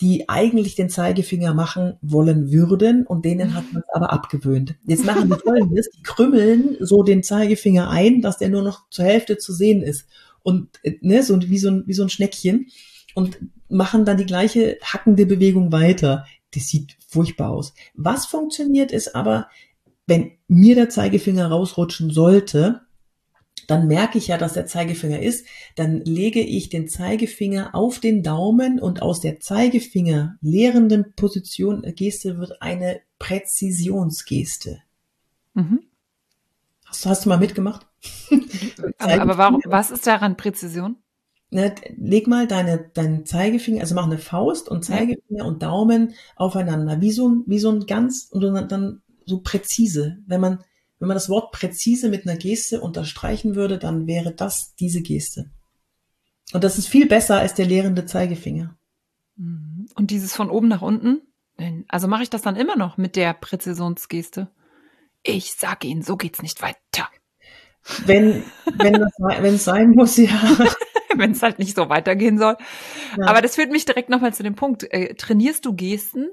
die 0.00 0.28
eigentlich 0.28 0.76
den 0.76 0.90
Zeigefinger 0.90 1.54
machen 1.54 1.94
wollen 2.02 2.52
würden 2.52 3.04
und 3.04 3.24
denen 3.24 3.54
hat 3.54 3.72
man 3.72 3.82
es 3.82 3.94
aber 3.94 4.12
abgewöhnt. 4.12 4.76
Jetzt 4.86 5.04
machen 5.04 5.28
die 5.28 5.38
folgendes, 5.38 5.90
die 5.90 6.02
krümmeln 6.02 6.76
so 6.80 7.02
den 7.02 7.22
Zeigefinger 7.22 7.90
ein, 7.90 8.22
dass 8.22 8.38
der 8.38 8.48
nur 8.48 8.62
noch 8.62 8.88
zur 8.90 9.04
Hälfte 9.04 9.38
zu 9.38 9.52
sehen 9.52 9.82
ist. 9.82 10.06
Und 10.42 10.68
äh, 10.84 10.94
ne, 11.00 11.22
so 11.22 11.40
wie 11.40 11.58
so 11.58 11.68
ein, 11.68 11.82
wie 11.86 11.94
so 11.94 12.04
ein 12.04 12.10
Schneckchen 12.10 12.68
und 13.14 13.38
machen 13.68 14.04
dann 14.04 14.16
die 14.16 14.26
gleiche 14.26 14.78
hackende 14.82 15.26
Bewegung 15.26 15.72
weiter. 15.72 16.26
Das 16.54 16.68
sieht 16.68 16.96
furchtbar 17.08 17.50
aus. 17.50 17.74
Was 17.94 18.26
funktioniert 18.26 18.92
ist 18.92 19.16
aber, 19.16 19.48
wenn 20.06 20.30
mir 20.46 20.76
der 20.76 20.88
Zeigefinger 20.88 21.48
rausrutschen 21.48 22.10
sollte, 22.10 22.82
dann 23.68 23.86
merke 23.86 24.16
ich 24.16 24.28
ja, 24.28 24.38
dass 24.38 24.54
der 24.54 24.66
Zeigefinger 24.66 25.20
ist, 25.20 25.46
dann 25.76 26.00
lege 26.00 26.40
ich 26.40 26.70
den 26.70 26.88
Zeigefinger 26.88 27.74
auf 27.74 28.00
den 28.00 28.22
Daumen 28.22 28.80
und 28.80 29.02
aus 29.02 29.20
der 29.20 29.40
Zeigefinger 29.40 30.38
lehrenden 30.40 31.12
Position 31.14 31.84
äh, 31.84 31.92
Geste 31.92 32.38
wird 32.38 32.62
eine 32.62 33.02
Präzisionsgeste. 33.18 34.78
Mhm. 35.52 35.80
Hast, 36.86 37.04
hast 37.04 37.24
du 37.26 37.28
mal 37.28 37.38
mitgemacht? 37.38 37.86
Aber, 38.98 39.20
aber 39.20 39.38
warum, 39.38 39.60
was 39.64 39.90
ist 39.90 40.06
daran 40.06 40.36
Präzision? 40.36 40.96
Ne, 41.50 41.74
leg 41.96 42.26
mal 42.26 42.46
deine, 42.46 42.90
deinen 42.94 43.26
Zeigefinger, 43.26 43.80
also 43.80 43.94
mach 43.94 44.06
eine 44.06 44.18
Faust 44.18 44.68
und 44.68 44.84
Zeigefinger 44.84 45.44
und 45.44 45.62
Daumen 45.62 46.14
aufeinander, 46.36 47.00
wie 47.00 47.10
so 47.10 47.28
ein, 47.28 47.42
wie 47.46 47.58
so 47.58 47.70
ein 47.70 47.86
ganz, 47.86 48.28
und 48.30 48.42
dann, 48.42 48.68
dann 48.68 49.02
so 49.26 49.40
präzise. 49.40 50.18
Wenn 50.26 50.40
man, 50.40 50.58
wenn 50.98 51.08
man 51.08 51.14
das 51.16 51.28
Wort 51.28 51.52
präzise 51.52 52.08
mit 52.08 52.26
einer 52.26 52.36
Geste 52.36 52.80
unterstreichen 52.80 53.54
würde, 53.54 53.78
dann 53.78 54.06
wäre 54.06 54.32
das 54.32 54.74
diese 54.74 55.00
Geste. 55.02 55.50
Und 56.52 56.64
das 56.64 56.78
ist 56.78 56.88
viel 56.88 57.06
besser 57.06 57.38
als 57.38 57.54
der 57.54 57.66
lehrende 57.66 58.06
Zeigefinger. 58.06 58.76
Mhm. 59.36 59.88
Und 59.94 60.10
dieses 60.10 60.34
von 60.34 60.50
oben 60.50 60.68
nach 60.68 60.82
unten? 60.82 61.22
Also 61.88 62.06
mache 62.06 62.22
ich 62.22 62.30
das 62.30 62.42
dann 62.42 62.56
immer 62.56 62.76
noch 62.76 62.98
mit 62.98 63.16
der 63.16 63.34
Präzisionsgeste? 63.34 64.48
Ich 65.22 65.54
sage 65.54 65.88
Ihnen, 65.88 66.02
so 66.02 66.16
geht's 66.16 66.40
nicht 66.40 66.62
weiter. 66.62 67.08
Wenn, 68.06 68.44
wenn 68.76 68.92
das, 68.94 69.12
wenn 69.18 69.54
es 69.54 69.64
sein 69.64 69.90
muss, 69.90 70.16
ja. 70.16 70.30
Wenn 71.16 71.32
es 71.32 71.42
halt 71.42 71.58
nicht 71.58 71.74
so 71.74 71.88
weitergehen 71.88 72.38
soll. 72.38 72.56
Ja. 73.16 73.26
Aber 73.26 73.40
das 73.40 73.56
führt 73.56 73.72
mich 73.72 73.86
direkt 73.86 74.08
nochmal 74.08 74.34
zu 74.34 74.42
dem 74.42 74.54
Punkt. 74.54 74.84
Äh, 74.92 75.14
trainierst 75.14 75.64
du 75.64 75.74
Gesten? 75.74 76.28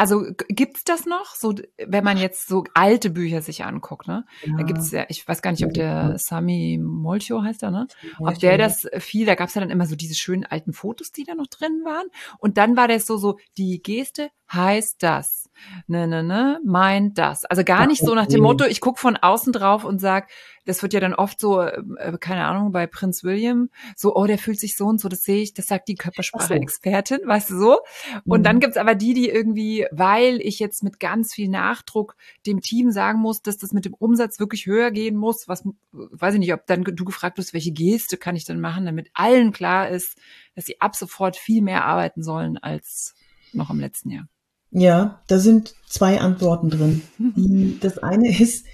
Also 0.00 0.24
gibt's 0.48 0.82
das 0.84 1.04
noch? 1.04 1.34
So, 1.34 1.54
wenn 1.76 2.02
man 2.02 2.16
jetzt 2.16 2.48
so 2.48 2.64
alte 2.72 3.10
Bücher 3.10 3.42
sich 3.42 3.64
anguckt, 3.64 4.08
ne? 4.08 4.24
Da 4.56 4.62
gibt's 4.62 4.90
ja, 4.92 5.04
ich 5.10 5.28
weiß 5.28 5.42
gar 5.42 5.50
nicht, 5.50 5.62
ob 5.62 5.74
der 5.74 6.16
Sami 6.16 6.80
Molcho 6.82 7.42
heißt 7.42 7.62
er, 7.64 7.70
ne? 7.70 7.86
Ob 8.18 8.38
der 8.38 8.56
das 8.56 8.88
viel, 8.96 9.26
da 9.26 9.34
gab's 9.34 9.54
ja 9.56 9.60
dann 9.60 9.68
immer 9.68 9.84
so 9.84 9.96
diese 9.96 10.14
schönen 10.14 10.46
alten 10.46 10.72
Fotos, 10.72 11.12
die 11.12 11.24
da 11.24 11.34
noch 11.34 11.48
drin 11.48 11.82
waren. 11.84 12.06
Und 12.38 12.56
dann 12.56 12.78
war 12.78 12.88
das 12.88 13.04
so, 13.04 13.18
so, 13.18 13.36
die 13.58 13.82
Geste 13.82 14.30
heißt 14.52 15.02
das. 15.02 15.40
Ne, 15.86 16.08
ne, 16.08 16.22
ne, 16.22 16.58
meint 16.64 17.18
das. 17.18 17.44
Also 17.44 17.64
gar 17.64 17.86
nicht 17.86 18.02
so 18.02 18.14
nach 18.14 18.26
dem 18.26 18.40
Motto, 18.40 18.64
ich 18.64 18.80
guck 18.80 18.98
von 18.98 19.18
außen 19.18 19.52
drauf 19.52 19.84
und 19.84 19.98
sag, 20.00 20.30
das 20.64 20.82
wird 20.82 20.94
ja 20.94 21.00
dann 21.00 21.12
oft 21.12 21.38
so, 21.38 21.60
äh, 21.60 21.82
keine 22.18 22.46
Ahnung, 22.46 22.72
bei 22.72 22.86
Prinz 22.86 23.24
William, 23.24 23.68
so, 23.94 24.16
oh, 24.16 24.24
der 24.26 24.38
fühlt 24.38 24.58
sich 24.58 24.74
so 24.74 24.86
und 24.86 25.00
so, 25.00 25.10
das 25.10 25.22
sehe 25.22 25.42
ich, 25.42 25.52
das 25.52 25.66
sagt 25.66 25.88
die 25.88 25.96
Körpersprache-Expertin, 25.96 27.20
weißt 27.26 27.50
du 27.50 27.58
so? 27.58 27.78
Und 28.24 28.40
Mhm. 28.40 28.44
dann 28.44 28.60
gibt's 28.60 28.78
aber 28.78 28.94
die, 28.94 29.12
die 29.12 29.28
irgendwie, 29.28 29.86
weil 29.90 30.40
ich 30.40 30.58
jetzt 30.60 30.82
mit 30.82 30.98
ganz 30.98 31.34
viel 31.34 31.50
Nachdruck 31.50 32.16
dem 32.46 32.62
Team 32.62 32.90
sagen 32.90 33.18
muss, 33.20 33.42
dass 33.42 33.58
das 33.58 33.72
mit 33.72 33.84
dem 33.84 33.94
Umsatz 33.94 34.40
wirklich 34.40 34.64
höher 34.64 34.90
gehen 34.90 35.16
muss, 35.16 35.46
was, 35.46 35.62
weiß 35.92 36.34
ich 36.34 36.40
nicht, 36.40 36.54
ob 36.54 36.66
dann 36.66 36.84
du 36.84 37.04
gefragt 37.04 37.36
wirst, 37.36 37.52
welche 37.52 37.72
Geste 37.72 38.16
kann 38.16 38.34
ich 38.36 38.46
dann 38.46 38.60
machen, 38.60 38.86
damit 38.86 39.10
allen 39.12 39.52
klar 39.52 39.90
ist, 39.90 40.16
dass 40.54 40.64
sie 40.64 40.80
ab 40.80 40.96
sofort 40.96 41.36
viel 41.36 41.60
mehr 41.60 41.84
arbeiten 41.84 42.22
sollen 42.22 42.56
als 42.56 43.14
noch 43.52 43.68
im 43.68 43.80
letzten 43.80 44.10
Jahr. 44.10 44.26
Ja, 44.72 45.22
da 45.26 45.38
sind 45.38 45.74
zwei 45.86 46.20
Antworten 46.20 46.70
drin. 46.70 47.02
Die, 47.18 47.78
das 47.80 47.98
eine 47.98 48.38
ist, 48.40 48.64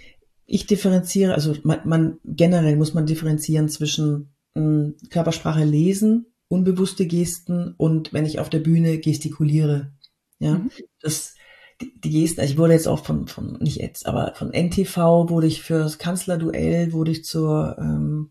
ich 0.44 0.66
differenziere, 0.66 1.34
also 1.34 1.55
man, 1.64 1.80
man 1.84 2.18
generell 2.24 2.76
muss 2.76 2.94
man 2.94 3.07
differenzieren 3.07 3.68
zwischen 3.68 4.30
mh, 4.55 4.92
Körpersprache 5.11 5.64
lesen, 5.64 6.26
unbewusste 6.49 7.07
Gesten 7.07 7.74
und 7.76 8.12
wenn 8.12 8.26
ich 8.26 8.38
auf 8.38 8.51
der 8.51 8.61
Bühne 8.61 8.99
gestikuliere. 8.99 9.92
Ja, 10.38 10.55
Mhm. 10.59 10.70
das 11.01 11.34
die, 11.80 11.99
die 12.01 12.11
Gesten, 12.11 12.40
also 12.40 12.53
ich 12.53 12.59
wurde 12.59 12.72
jetzt 12.74 12.88
auch 12.88 13.05
von, 13.05 13.26
von, 13.26 13.59
nicht 13.61 13.78
jetzt, 13.78 14.07
aber 14.07 14.32
von 14.34 14.53
NTV 14.53 15.28
wurde 15.28 15.47
ich 15.47 15.62
fürs 15.62 15.99
Kanzlerduell, 15.99 16.92
wurde 16.92 17.11
ich 17.11 17.24
zur, 17.24 17.76
ähm, 17.78 18.30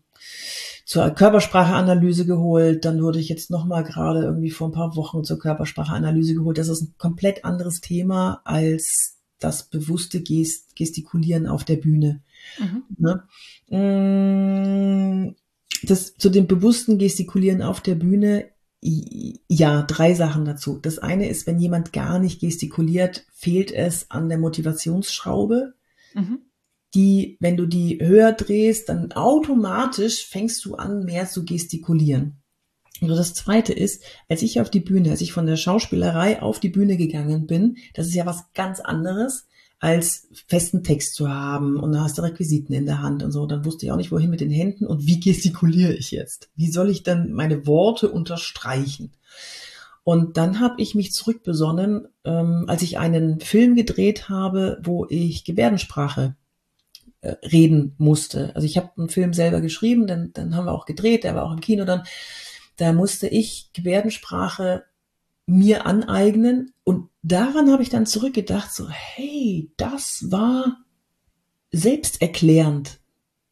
zur 0.86 1.10
Körperspracheanalyse 1.10 2.26
geholt, 2.26 2.84
dann 2.84 3.02
wurde 3.02 3.18
ich 3.18 3.28
jetzt 3.28 3.50
nochmal 3.50 3.82
gerade 3.82 4.22
irgendwie 4.22 4.50
vor 4.50 4.68
ein 4.68 4.72
paar 4.72 4.94
Wochen 4.94 5.24
zur 5.24 5.38
Körperspracheanalyse 5.38 6.34
geholt. 6.34 6.58
Das 6.58 6.68
ist 6.68 6.82
ein 6.82 6.94
komplett 6.96 7.44
anderes 7.44 7.80
Thema 7.80 8.40
als 8.44 9.18
das 9.40 9.64
bewusste 9.64 10.22
Gest 10.22 10.76
Gestikulieren 10.76 11.48
auf 11.48 11.64
der 11.64 11.76
Bühne. 11.76 12.22
Mhm. 12.58 12.84
Ne? 12.98 13.24
Mm, 15.28 15.34
Das, 15.82 16.14
zu 16.16 16.30
dem 16.30 16.46
bewussten 16.46 16.98
Gestikulieren 16.98 17.62
auf 17.62 17.80
der 17.80 17.96
Bühne, 17.96 18.46
ja, 18.80 19.82
drei 19.82 20.14
Sachen 20.14 20.44
dazu. 20.44 20.78
Das 20.80 21.00
eine 21.00 21.28
ist, 21.28 21.46
wenn 21.48 21.58
jemand 21.58 21.92
gar 21.92 22.20
nicht 22.20 22.40
gestikuliert, 22.40 23.26
fehlt 23.32 23.72
es 23.72 24.10
an 24.10 24.28
der 24.28 24.38
Motivationsschraube 24.38 25.74
Mhm. 26.16 26.38
Die, 26.96 27.36
wenn 27.40 27.56
du 27.56 27.66
die 27.66 27.98
höher 28.00 28.32
drehst, 28.32 28.88
dann 28.88 29.12
automatisch 29.12 30.26
fängst 30.26 30.64
du 30.64 30.74
an, 30.74 31.04
mehr 31.04 31.28
zu 31.28 31.44
gestikulieren. 31.44 32.42
Und 33.02 33.08
das 33.08 33.34
zweite 33.34 33.74
ist, 33.74 34.02
als 34.28 34.42
ich 34.42 34.60
auf 34.60 34.70
die 34.70 34.80
Bühne, 34.80 35.10
als 35.10 35.20
ich 35.20 35.32
von 35.32 35.46
der 35.46 35.56
Schauspielerei 35.56 36.40
auf 36.40 36.58
die 36.58 36.70
Bühne 36.70 36.96
gegangen 36.96 37.46
bin, 37.46 37.76
das 37.94 38.06
ist 38.06 38.14
ja 38.14 38.24
was 38.24 38.52
ganz 38.54 38.80
anderes, 38.80 39.46
als 39.78 40.28
festen 40.48 40.82
Text 40.82 41.14
zu 41.14 41.28
haben 41.28 41.76
und 41.76 41.92
dann 41.92 42.02
hast 42.02 42.16
du 42.16 42.22
Requisiten 42.22 42.72
in 42.72 42.86
der 42.86 43.02
Hand 43.02 43.22
und 43.22 43.30
so. 43.32 43.44
Dann 43.44 43.66
wusste 43.66 43.84
ich 43.84 43.92
auch 43.92 43.96
nicht, 43.96 44.10
wohin 44.10 44.30
mit 44.30 44.40
den 44.40 44.50
Händen 44.50 44.86
und 44.86 45.06
wie 45.06 45.20
gestikuliere 45.20 45.92
ich 45.92 46.10
jetzt? 46.10 46.48
Wie 46.56 46.70
soll 46.70 46.88
ich 46.88 47.02
dann 47.02 47.32
meine 47.32 47.66
Worte 47.66 48.10
unterstreichen? 48.10 49.12
Und 50.02 50.38
dann 50.38 50.60
habe 50.60 50.80
ich 50.80 50.94
mich 50.94 51.12
zurückbesonnen, 51.12 52.08
ähm, 52.24 52.64
als 52.68 52.80
ich 52.80 52.96
einen 52.96 53.40
Film 53.40 53.74
gedreht 53.74 54.30
habe, 54.30 54.80
wo 54.82 55.04
ich 55.10 55.44
Gebärdensprache 55.44 56.36
reden 57.42 57.94
musste. 57.98 58.54
Also 58.54 58.66
ich 58.66 58.76
habe 58.76 58.90
einen 58.96 59.08
Film 59.08 59.32
selber 59.32 59.60
geschrieben, 59.60 60.06
dann, 60.06 60.32
dann 60.32 60.54
haben 60.54 60.66
wir 60.66 60.72
auch 60.72 60.86
gedreht, 60.86 61.24
der 61.24 61.34
war 61.34 61.44
auch 61.44 61.52
im 61.52 61.60
Kino 61.60 61.84
dann. 61.84 62.02
Da 62.76 62.92
musste 62.92 63.28
ich 63.28 63.70
Gebärdensprache 63.72 64.84
mir 65.46 65.86
aneignen 65.86 66.72
und 66.84 67.08
daran 67.22 67.70
habe 67.70 67.82
ich 67.82 67.88
dann 67.88 68.06
zurückgedacht, 68.06 68.72
so 68.72 68.88
hey, 68.88 69.70
das 69.76 70.30
war 70.30 70.78
selbsterklärend 71.72 72.98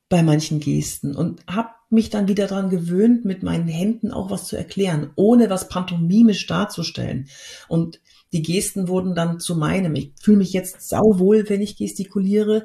bei 0.09 0.23
manchen 0.23 0.61
Gesten 0.61 1.15
und 1.15 1.45
habe 1.47 1.71
mich 1.91 2.11
dann 2.11 2.29
wieder 2.29 2.47
dran 2.47 2.71
gewöhnt, 2.71 3.25
mit 3.25 3.43
meinen 3.43 3.69
Händen 3.69 4.11
auch 4.11 4.31
was 4.31 4.47
zu 4.47 4.57
erklären, 4.57 5.11
ohne 5.15 5.49
was 5.49 5.69
pantomimisch 5.69 6.47
darzustellen. 6.47 7.29
Und 7.69 8.01
die 8.33 8.43
Gesten 8.43 8.89
wurden 8.89 9.15
dann 9.15 9.39
zu 9.39 9.57
meinem. 9.57 9.95
Ich 9.95 10.13
fühle 10.21 10.39
mich 10.39 10.53
jetzt 10.53 10.89
sauwohl, 10.89 11.49
wenn 11.49 11.63
ich 11.63 11.77
gestikuliere, 11.77 12.65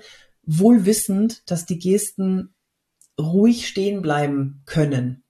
wohl 0.52 0.86
wissend, 0.86 1.50
dass 1.50 1.66
die 1.66 1.78
Gesten 1.78 2.56
ruhig 3.20 3.68
stehen 3.68 4.02
bleiben 4.02 4.64
können. 4.66 5.24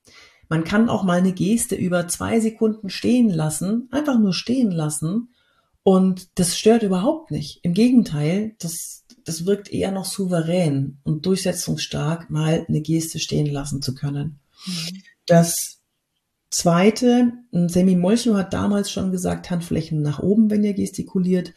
Man 0.47 0.63
kann 0.63 0.89
auch 0.89 1.03
mal 1.03 1.19
eine 1.19 1.33
Geste 1.33 1.75
über 1.75 2.07
zwei 2.07 2.39
Sekunden 2.39 2.89
stehen 2.89 3.29
lassen, 3.29 3.87
einfach 3.91 4.17
nur 4.17 4.33
stehen 4.33 4.71
lassen 4.71 5.29
Und 5.83 6.39
das 6.39 6.57
stört 6.57 6.83
überhaupt 6.83 7.31
nicht. 7.31 7.59
Im 7.63 7.73
Gegenteil, 7.73 8.55
das, 8.59 9.05
das 9.25 9.45
wirkt 9.45 9.71
eher 9.71 9.91
noch 9.91 10.05
souverän 10.05 10.99
und 11.03 11.25
durchsetzungsstark, 11.25 12.29
mal 12.29 12.65
eine 12.67 12.81
Geste 12.81 13.19
stehen 13.19 13.47
lassen 13.47 13.81
zu 13.81 13.95
können. 13.95 14.39
Das 15.25 15.81
zweite, 16.49 17.33
Semi 17.51 17.95
Molcho 17.95 18.35
hat 18.35 18.53
damals 18.53 18.91
schon 18.91 19.11
gesagt, 19.11 19.49
Handflächen 19.49 20.01
nach 20.01 20.19
oben, 20.19 20.49
wenn 20.49 20.63
ihr 20.63 20.73
gestikuliert. 20.73 21.53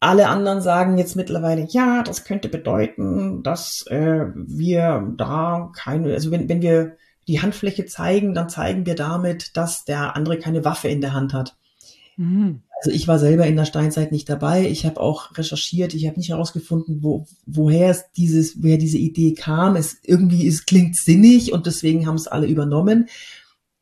Alle 0.00 0.28
anderen 0.28 0.60
sagen 0.60 0.96
jetzt 0.96 1.16
mittlerweile, 1.16 1.66
ja, 1.70 2.02
das 2.02 2.24
könnte 2.24 2.48
bedeuten, 2.48 3.42
dass 3.42 3.84
äh, 3.88 4.26
wir 4.34 5.12
da 5.16 5.72
keine, 5.74 6.14
also 6.14 6.30
wenn, 6.30 6.48
wenn 6.48 6.62
wir 6.62 6.96
die 7.26 7.42
Handfläche 7.42 7.84
zeigen, 7.84 8.32
dann 8.32 8.48
zeigen 8.48 8.86
wir 8.86 8.94
damit, 8.94 9.56
dass 9.56 9.84
der 9.84 10.14
andere 10.14 10.38
keine 10.38 10.64
Waffe 10.64 10.88
in 10.88 11.00
der 11.00 11.14
Hand 11.14 11.34
hat. 11.34 11.56
Mhm. 12.16 12.62
Also 12.78 12.92
ich 12.92 13.08
war 13.08 13.18
selber 13.18 13.46
in 13.46 13.56
der 13.56 13.64
Steinzeit 13.64 14.12
nicht 14.12 14.28
dabei. 14.28 14.68
Ich 14.68 14.86
habe 14.86 15.00
auch 15.00 15.36
recherchiert. 15.36 15.94
Ich 15.94 16.06
habe 16.06 16.16
nicht 16.16 16.30
herausgefunden, 16.30 17.02
wo, 17.02 17.26
woher 17.44 17.90
es 17.90 18.04
dieses, 18.16 18.62
woher 18.62 18.78
diese 18.78 18.98
Idee 18.98 19.34
kam. 19.34 19.74
Es 19.74 19.96
irgendwie 20.02 20.46
es 20.46 20.64
klingt 20.64 20.96
sinnig 20.96 21.52
und 21.52 21.66
deswegen 21.66 22.06
haben 22.06 22.14
es 22.14 22.28
alle 22.28 22.46
übernommen. 22.46 23.08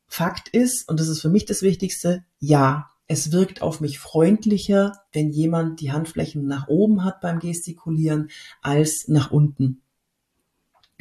Fakt 0.07 0.49
ist, 0.49 0.89
und 0.89 0.99
das 0.99 1.09
ist 1.09 1.21
für 1.21 1.29
mich 1.29 1.45
das 1.45 1.61
Wichtigste, 1.61 2.23
ja, 2.39 2.89
es 3.07 3.31
wirkt 3.31 3.61
auf 3.61 3.79
mich 3.79 3.99
freundlicher, 3.99 4.93
wenn 5.13 5.29
jemand 5.29 5.79
die 5.79 5.91
Handflächen 5.91 6.45
nach 6.45 6.67
oben 6.67 7.03
hat 7.03 7.21
beim 7.21 7.39
Gestikulieren 7.39 8.29
als 8.61 9.07
nach 9.07 9.31
unten. 9.31 9.81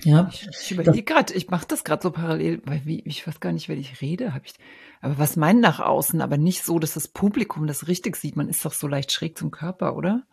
Ja. 0.04 0.28
Ich, 0.30 0.46
ich 0.50 0.72
überlege 0.72 1.02
gerade, 1.02 1.32
ich 1.32 1.48
mache 1.48 1.66
das 1.66 1.82
gerade 1.82 2.02
so 2.02 2.10
parallel, 2.10 2.60
weil 2.66 2.82
wie, 2.84 3.00
ich 3.06 3.26
weiß 3.26 3.40
gar 3.40 3.52
nicht, 3.52 3.68
wenn 3.70 3.80
ich 3.80 4.02
rede, 4.02 4.34
habe 4.34 4.44
ich. 4.44 4.54
Aber 5.00 5.18
was 5.18 5.36
meint 5.36 5.60
nach 5.60 5.80
außen, 5.80 6.20
aber 6.20 6.36
nicht 6.36 6.64
so, 6.64 6.78
dass 6.78 6.94
das 6.94 7.08
Publikum 7.08 7.66
das 7.66 7.88
richtig 7.88 8.16
sieht. 8.16 8.36
Man 8.36 8.48
ist 8.48 8.64
doch 8.64 8.72
so 8.72 8.88
leicht 8.88 9.10
schräg 9.10 9.38
zum 9.38 9.50
Körper, 9.50 9.96
oder? 9.96 10.24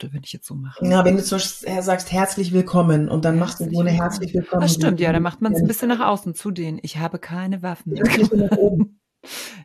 Wenn 0.00 0.22
ich 0.22 0.32
jetzt 0.32 0.46
so 0.46 0.54
mache. 0.54 0.86
Ja, 0.86 1.04
wenn 1.04 1.16
du 1.16 1.24
zum 1.24 1.38
Beispiel 1.38 1.82
sagst, 1.82 2.12
herzlich 2.12 2.52
willkommen 2.52 3.08
und 3.08 3.24
dann 3.24 3.38
machst 3.38 3.60
du 3.60 3.70
so 3.70 3.80
eine 3.80 3.90
herzlich 3.90 4.34
willkommen. 4.34 4.62
Das 4.62 4.74
stimmt, 4.74 5.00
ja, 5.00 5.12
dann 5.12 5.22
macht 5.22 5.40
man 5.40 5.54
es 5.54 5.60
ein 5.60 5.66
bisschen 5.66 5.88
nach 5.88 6.00
außen 6.00 6.34
zu 6.34 6.50
denen. 6.50 6.78
Ich 6.82 6.98
habe 6.98 7.18
keine 7.18 7.62
Waffen. 7.62 7.94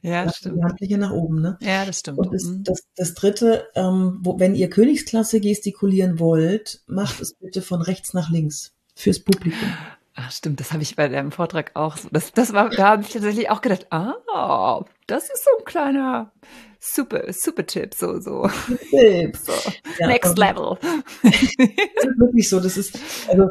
Ja, 0.01 0.26
das 0.26 0.38
stimmt. 0.38 0.57
Die 0.57 0.64
Handfläche 0.64 0.97
nach 0.97 1.12
oben, 1.12 1.41
ne? 1.41 1.57
Ja, 1.62 1.86
das 1.86 1.99
stimmt. 1.99 2.20
Und 2.20 2.34
das, 2.34 2.43
mhm. 2.43 2.64
das, 2.64 2.84
das 2.95 3.14
dritte, 3.14 3.68
ähm, 3.76 4.20
wo, 4.22 4.39
wenn 4.39 4.55
ihr 4.55 4.70
Königsklasse 4.70 5.39
gestikulieren 5.39 6.20
wollt, 6.20 6.82
macht 6.88 7.22
es 7.22 7.34
bitte 7.34 7.62
von 7.62 7.82
rechts 7.82 8.14
nach 8.14 8.30
links 8.30 8.74
fürs 8.95 9.20
Publikum. 9.20 9.70
Ach, 10.16 10.32
stimmt, 10.32 10.60
das 10.60 10.74
habe 10.74 10.84
ich 10.84 10.95
bei 10.95 11.07
deinem 11.07 11.32
Vortrag 11.32 11.72
auch 11.76 11.95
so. 11.95 12.10
Das, 12.12 12.34
das 12.34 12.51
war, 12.51 12.70
da 12.70 12.89
habe 12.89 13.03
ich 13.03 13.10
tatsächlich 13.10 13.49
auch 13.49 13.62
gedacht, 13.62 13.88
ah, 13.91 14.84
das 15.07 15.24
ist 15.24 15.45
so 15.45 15.51
ein 15.57 15.66
kleiner 15.66 16.34
super, 16.80 17.24
super 17.32 17.66
Tipp, 17.66 17.93
so, 17.93 18.20
so. 18.20 18.49
Tipp. 18.89 19.38
so. 19.43 19.53
Ja, 19.99 20.07
Next 20.07 20.38
Level. 20.38 20.78
das 21.24 21.34
ist 21.34 22.20
wirklich 22.20 22.49
so. 22.49 22.60
Das 22.60 22.78
ist, 22.78 22.97
also, 23.28 23.49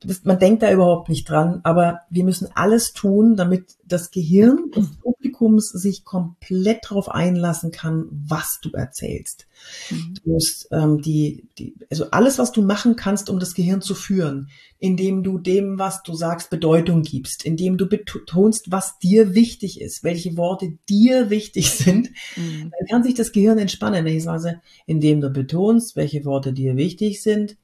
das, 0.00 0.24
man 0.24 0.38
denkt 0.38 0.62
da 0.62 0.72
überhaupt 0.72 1.08
nicht 1.08 1.28
dran, 1.28 1.60
aber 1.62 2.00
wir 2.08 2.24
müssen 2.24 2.48
alles 2.54 2.92
tun, 2.92 3.36
damit 3.36 3.76
das 3.84 4.10
Gehirn 4.10 4.70
des 4.74 4.96
Publikums 4.96 5.68
sich 5.68 6.04
komplett 6.04 6.84
darauf 6.88 7.08
einlassen 7.10 7.72
kann, 7.72 8.06
was 8.10 8.58
du 8.62 8.70
erzählst. 8.70 9.46
Mhm. 9.90 10.14
Du 10.24 10.30
musst 10.32 10.68
ähm, 10.72 11.02
die, 11.02 11.48
die, 11.58 11.74
also 11.90 12.10
alles, 12.10 12.38
was 12.38 12.52
du 12.52 12.62
machen 12.62 12.96
kannst, 12.96 13.28
um 13.28 13.38
das 13.38 13.54
Gehirn 13.54 13.82
zu 13.82 13.94
führen, 13.94 14.48
indem 14.78 15.22
du 15.22 15.38
dem, 15.38 15.78
was 15.78 16.02
du 16.02 16.14
sagst, 16.14 16.50
Bedeutung 16.50 17.02
gibst, 17.02 17.44
indem 17.44 17.76
du 17.76 17.86
betonst, 17.86 18.70
was 18.70 18.98
dir 18.98 19.34
wichtig 19.34 19.80
ist, 19.80 20.04
welche 20.04 20.36
Worte 20.36 20.78
dir 20.88 21.28
wichtig 21.28 21.70
sind, 21.70 22.10
mhm. 22.36 22.72
dann 22.78 22.88
kann 22.88 23.02
sich 23.02 23.14
das 23.14 23.32
Gehirn 23.32 23.58
entspannen. 23.58 24.06
Ich 24.06 24.24
sage, 24.24 24.60
indem 24.86 25.20
du 25.20 25.30
betonst, 25.30 25.96
welche 25.96 26.24
Worte 26.24 26.52
dir 26.52 26.76
wichtig 26.76 27.22
sind, 27.22 27.56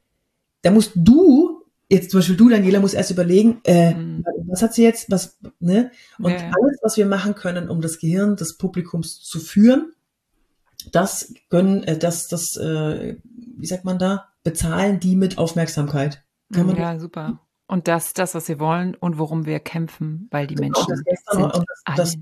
da 0.63 0.71
musst 0.71 0.93
du 0.95 1.52
jetzt 1.93 2.11
zum 2.11 2.19
Beispiel 2.19 2.37
du, 2.37 2.49
Daniela, 2.49 2.81
musst 2.81 2.95
erst 2.95 3.11
überlegen, 3.11 3.61
äh, 3.65 3.95
mhm. 3.95 4.25
was 4.47 4.63
hat 4.63 4.75
sie 4.75 4.83
jetzt, 4.83 5.11
was, 5.11 5.39
ne? 5.61 5.91
Und 6.19 6.33
ja, 6.33 6.39
ja. 6.39 6.51
alles, 6.59 6.79
was 6.83 6.97
wir 6.97 7.07
machen 7.07 7.35
können, 7.35 7.69
um 7.69 7.81
das 7.81 7.99
Gehirn 7.99 8.37
des 8.37 8.57
Publikums 8.57 9.21
zu 9.21 9.39
führen, 9.39 9.93
das 10.91 11.33
können, 11.51 11.85
äh, 11.85 11.99
das, 11.99 12.29
das, 12.29 12.57
äh, 12.57 13.17
wie 13.59 13.67
sagt 13.67 13.85
man 13.85 13.99
da, 13.99 14.29
bezahlen 14.43 15.01
die 15.01 15.17
mit 15.17 15.39
Aufmerksamkeit. 15.39 16.25
Kann 16.53 16.67
man 16.67 16.77
ja, 16.77 16.99
super. 16.99 17.41
Und 17.67 17.89
das, 17.89 18.13
das, 18.13 18.35
was 18.35 18.49
wir 18.49 18.59
wollen 18.59 18.95
und 18.95 19.19
worum 19.19 19.47
wir 19.47 19.61
kämpfen, 19.61 20.29
weil 20.31 20.47
die 20.47 20.57
genau, 20.57 20.69
Menschen 20.69 21.05
das 21.07 21.21
sind 21.31 21.43
und 21.43 21.65
das, 21.87 21.97
das 21.97 22.19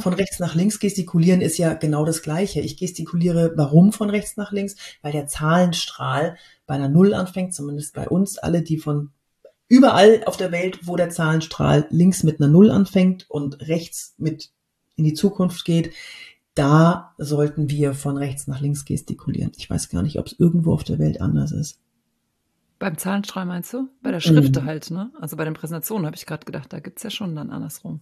von 0.00 0.14
rechts 0.14 0.38
nach 0.38 0.54
links 0.54 0.78
gestikulieren 0.78 1.40
ist 1.40 1.58
ja 1.58 1.74
genau 1.74 2.04
das 2.04 2.22
Gleiche. 2.22 2.60
Ich 2.60 2.76
gestikuliere, 2.76 3.52
warum 3.56 3.92
von 3.92 4.10
rechts 4.10 4.36
nach 4.36 4.52
links? 4.52 4.76
Weil 5.02 5.12
der 5.12 5.26
Zahlenstrahl 5.26 6.36
bei 6.66 6.74
einer 6.74 6.88
Null 6.88 7.14
anfängt, 7.14 7.54
zumindest 7.54 7.94
bei 7.94 8.08
uns 8.08 8.38
alle, 8.38 8.62
die 8.62 8.78
von 8.78 9.10
überall 9.68 10.22
auf 10.26 10.36
der 10.36 10.52
Welt, 10.52 10.80
wo 10.86 10.96
der 10.96 11.10
Zahlenstrahl 11.10 11.86
links 11.90 12.22
mit 12.22 12.40
einer 12.40 12.50
Null 12.50 12.70
anfängt 12.70 13.26
und 13.28 13.66
rechts 13.68 14.14
mit 14.18 14.50
in 14.96 15.04
die 15.04 15.14
Zukunft 15.14 15.64
geht, 15.64 15.92
da 16.54 17.14
sollten 17.18 17.68
wir 17.68 17.92
von 17.92 18.16
rechts 18.16 18.46
nach 18.46 18.60
links 18.60 18.84
gestikulieren. 18.84 19.52
Ich 19.56 19.68
weiß 19.68 19.90
gar 19.90 20.02
nicht, 20.02 20.18
ob 20.18 20.26
es 20.26 20.38
irgendwo 20.38 20.72
auf 20.72 20.84
der 20.84 20.98
Welt 20.98 21.20
anders 21.20 21.52
ist. 21.52 21.80
Beim 22.78 22.98
Zahlenstrahl 22.98 23.46
meinst 23.46 23.72
du? 23.72 23.88
Bei 24.02 24.10
der 24.10 24.20
Schrift 24.20 24.56
mhm. 24.56 24.64
halt, 24.64 24.90
ne? 24.90 25.10
Also 25.20 25.36
bei 25.36 25.44
den 25.44 25.54
Präsentationen 25.54 26.06
habe 26.06 26.16
ich 26.16 26.26
gerade 26.26 26.44
gedacht, 26.44 26.72
da 26.72 26.80
gibt's 26.80 27.02
ja 27.02 27.10
schon 27.10 27.34
dann 27.34 27.50
andersrum. 27.50 28.00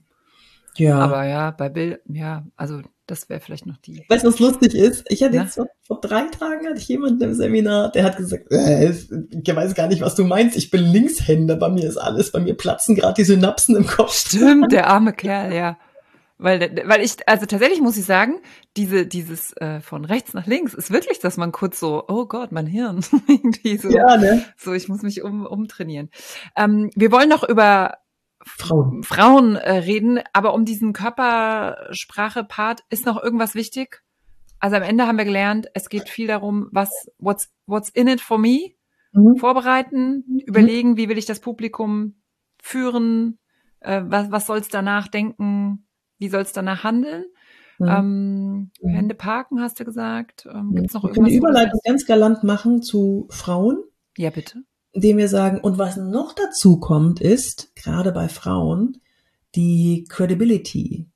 Ja. 0.77 0.99
Aber 0.99 1.25
ja, 1.25 1.51
bei 1.51 1.69
Bild, 1.69 2.01
ja, 2.07 2.45
also 2.57 2.83
das 3.07 3.29
wäre 3.29 3.41
vielleicht 3.41 3.67
noch 3.67 3.77
die. 3.77 4.03
Weißt 4.09 4.25
du, 4.25 4.29
was 4.29 4.39
lustig 4.39 4.75
ist? 4.75 5.05
Ich 5.09 5.23
hatte 5.23 5.37
jetzt 5.37 5.55
vor, 5.55 5.67
vor, 5.87 6.01
drei 6.01 6.23
Tagen 6.29 6.67
hatte 6.67 6.79
ich 6.79 6.89
jemanden 6.89 7.23
im 7.23 7.35
Seminar, 7.35 7.93
der 7.93 8.05
hat 8.05 8.17
gesagt, 8.17 8.51
äh, 8.51 8.91
ich 8.91 9.57
weiß 9.57 9.75
gar 9.75 9.89
nicht, 9.89 10.01
was 10.01 10.15
du 10.15 10.25
meinst. 10.25 10.57
Ich 10.57 10.71
bin 10.71 10.83
Linkshänder, 10.83 11.57
bei 11.57 11.69
mir 11.69 11.87
ist 11.87 11.99
alles, 11.99 12.33
bei 12.33 12.41
mir 12.41 12.55
platzen 12.55 12.95
gerade 12.95 13.15
die 13.15 13.25
Synapsen 13.25 13.77
im 13.77 13.87
Kopf. 13.87 14.15
Stimmt, 14.15 14.73
der 14.73 14.89
arme 14.89 15.13
Kerl, 15.13 15.53
ja. 15.53 15.77
Weil, 16.37 16.83
weil 16.87 17.03
ich, 17.03 17.17
also 17.29 17.47
tatsächlich 17.47 17.81
muss 17.81 17.97
ich 17.97 18.07
sagen, 18.07 18.41
diese, 18.77 19.07
dieses 19.07 19.53
äh, 19.59 19.81
von 19.81 20.05
rechts 20.05 20.35
nach 20.35 20.47
links 20.47 20.75
ist 20.75 20.91
wirklich, 20.91 21.21
dass 21.21 21.37
man 21.37 21.53
kurz 21.53 21.79
so, 21.79 22.05
oh 22.09 22.27
Gott, 22.27 22.51
mein 22.51 22.67
Hirn. 22.67 23.05
Irgendwie 23.29 23.77
so, 23.77 23.89
ja, 23.89 24.17
ne? 24.17 24.45
so, 24.57 24.73
ich 24.73 24.89
muss 24.89 25.03
mich 25.03 25.23
um, 25.23 25.47
umtrainieren. 25.47 26.11
Ähm, 26.57 26.91
wir 26.97 27.13
wollen 27.13 27.29
noch 27.29 27.49
über 27.49 27.99
Frauen, 28.45 29.03
Frauen 29.03 29.57
äh, 29.57 29.73
reden, 29.79 30.21
aber 30.33 30.55
um 30.55 30.65
diesen 30.65 30.93
Körpersprache-Part 30.93 32.85
ist 32.91 33.07
noch 33.07 33.23
irgendwas 33.23 33.55
wichtig. 33.55 34.03
Also 34.61 34.77
am 34.77 34.83
Ende 34.83 35.07
haben 35.07 35.19
wir 35.19 35.25
gelernt, 35.25 35.69
es 35.75 35.89
geht 35.89 36.09
viel 36.09 36.27
darum, 36.27 36.69
was 36.71 37.11
what's 37.19 37.53
what's 37.67 37.89
in 37.91 38.09
it 38.09 38.21
for 38.21 38.39
me, 38.39 38.75
mhm. 39.13 39.37
vorbereiten, 39.37 40.25
mhm. 40.27 40.39
überlegen, 40.47 40.97
wie 40.97 41.09
will 41.09 41.19
ich 41.19 41.27
das 41.27 41.41
Publikum 41.41 42.17
führen, 42.63 43.39
äh, 43.81 44.03
was 44.07 44.31
was 44.31 44.47
soll 44.47 44.59
es 44.59 44.69
danach 44.69 45.09
denken, 45.09 45.87
wie 46.19 46.29
soll 46.29 46.43
es 46.43 46.53
danach 46.53 46.85
handeln. 46.85 47.25
Mhm. 47.79 47.89
Ähm, 47.89 48.71
mhm. 48.81 48.89
Hände 48.89 49.15
parken, 49.15 49.61
hast 49.61 49.81
du 49.81 49.85
gesagt. 49.85 50.47
Ähm, 50.51 50.73
gibt's 50.75 50.95
noch 50.95 51.05
irgendwas? 51.05 51.17
Können 51.17 51.33
die 51.33 51.37
Überleitung 51.37 51.81
ganz 51.85 52.07
galant 52.07 52.45
machen 52.45 52.83
zu 52.83 53.27
Frauen. 53.31 53.83
Ja, 54.17 54.31
bitte 54.31 54.63
indem 54.95 55.19
wir 55.19 55.29
sagen, 55.29 55.61
und 55.61 55.77
was 55.77 55.97
noch 55.97 56.33
dazu 56.33 56.79
kommt, 56.79 57.21
ist, 57.21 57.75
gerade 57.75 58.13
bei 58.13 58.29
Frauen, 58.29 58.99
die 59.55 60.07
Credibility, 60.09 61.07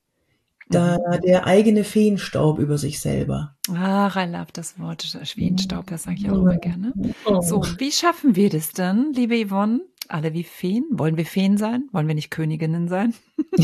da 0.69 0.99
mhm. 0.99 1.21
der 1.23 1.47
eigene 1.47 1.85
Feenstaub 1.85 2.59
über 2.59 2.77
sich 2.77 3.01
selber. 3.01 3.57
Ach, 3.73 4.17
I 4.17 4.31
love 4.31 4.49
das 4.53 4.79
Wort 4.79 5.03
Feenstaub, 5.03 5.87
das 5.87 6.03
sage 6.03 6.17
ich 6.19 6.31
auch 6.31 6.39
immer 6.39 6.57
gerne. 6.57 6.93
Oh. 7.25 7.41
So, 7.41 7.63
wie 7.79 7.93
schaffen 7.93 8.37
wir 8.37 8.51
das 8.51 8.73
denn, 8.73 9.13
liebe 9.15 9.47
Yvonne? 9.47 9.81
Alle 10.09 10.33
wie 10.33 10.45
Feen? 10.45 10.85
Wollen 10.91 11.17
wir 11.17 11.27
Feen 11.27 11.57
sein? 11.57 11.89
Wollen 11.93 12.09
wir 12.09 12.15
nicht 12.15 12.31
Königinnen 12.31 12.89
sein? 12.89 13.15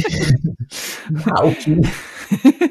okay. 1.36 1.82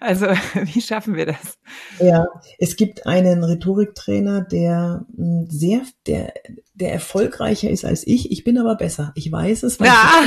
Also, 0.00 0.26
wie 0.64 0.80
schaffen 0.80 1.16
wir 1.16 1.26
das? 1.26 1.58
Ja, 1.98 2.26
es 2.58 2.76
gibt 2.76 3.06
einen 3.06 3.42
Rhetoriktrainer, 3.42 4.42
der 4.42 5.04
hm, 5.16 5.46
sehr, 5.48 5.82
der, 6.06 6.32
der 6.74 6.92
erfolgreicher 6.92 7.70
ist 7.70 7.84
als 7.84 8.06
ich. 8.06 8.30
Ich 8.30 8.44
bin 8.44 8.58
aber 8.58 8.76
besser. 8.76 9.12
Ich 9.14 9.30
weiß 9.30 9.62
es. 9.64 9.78
Ja. 9.78 10.24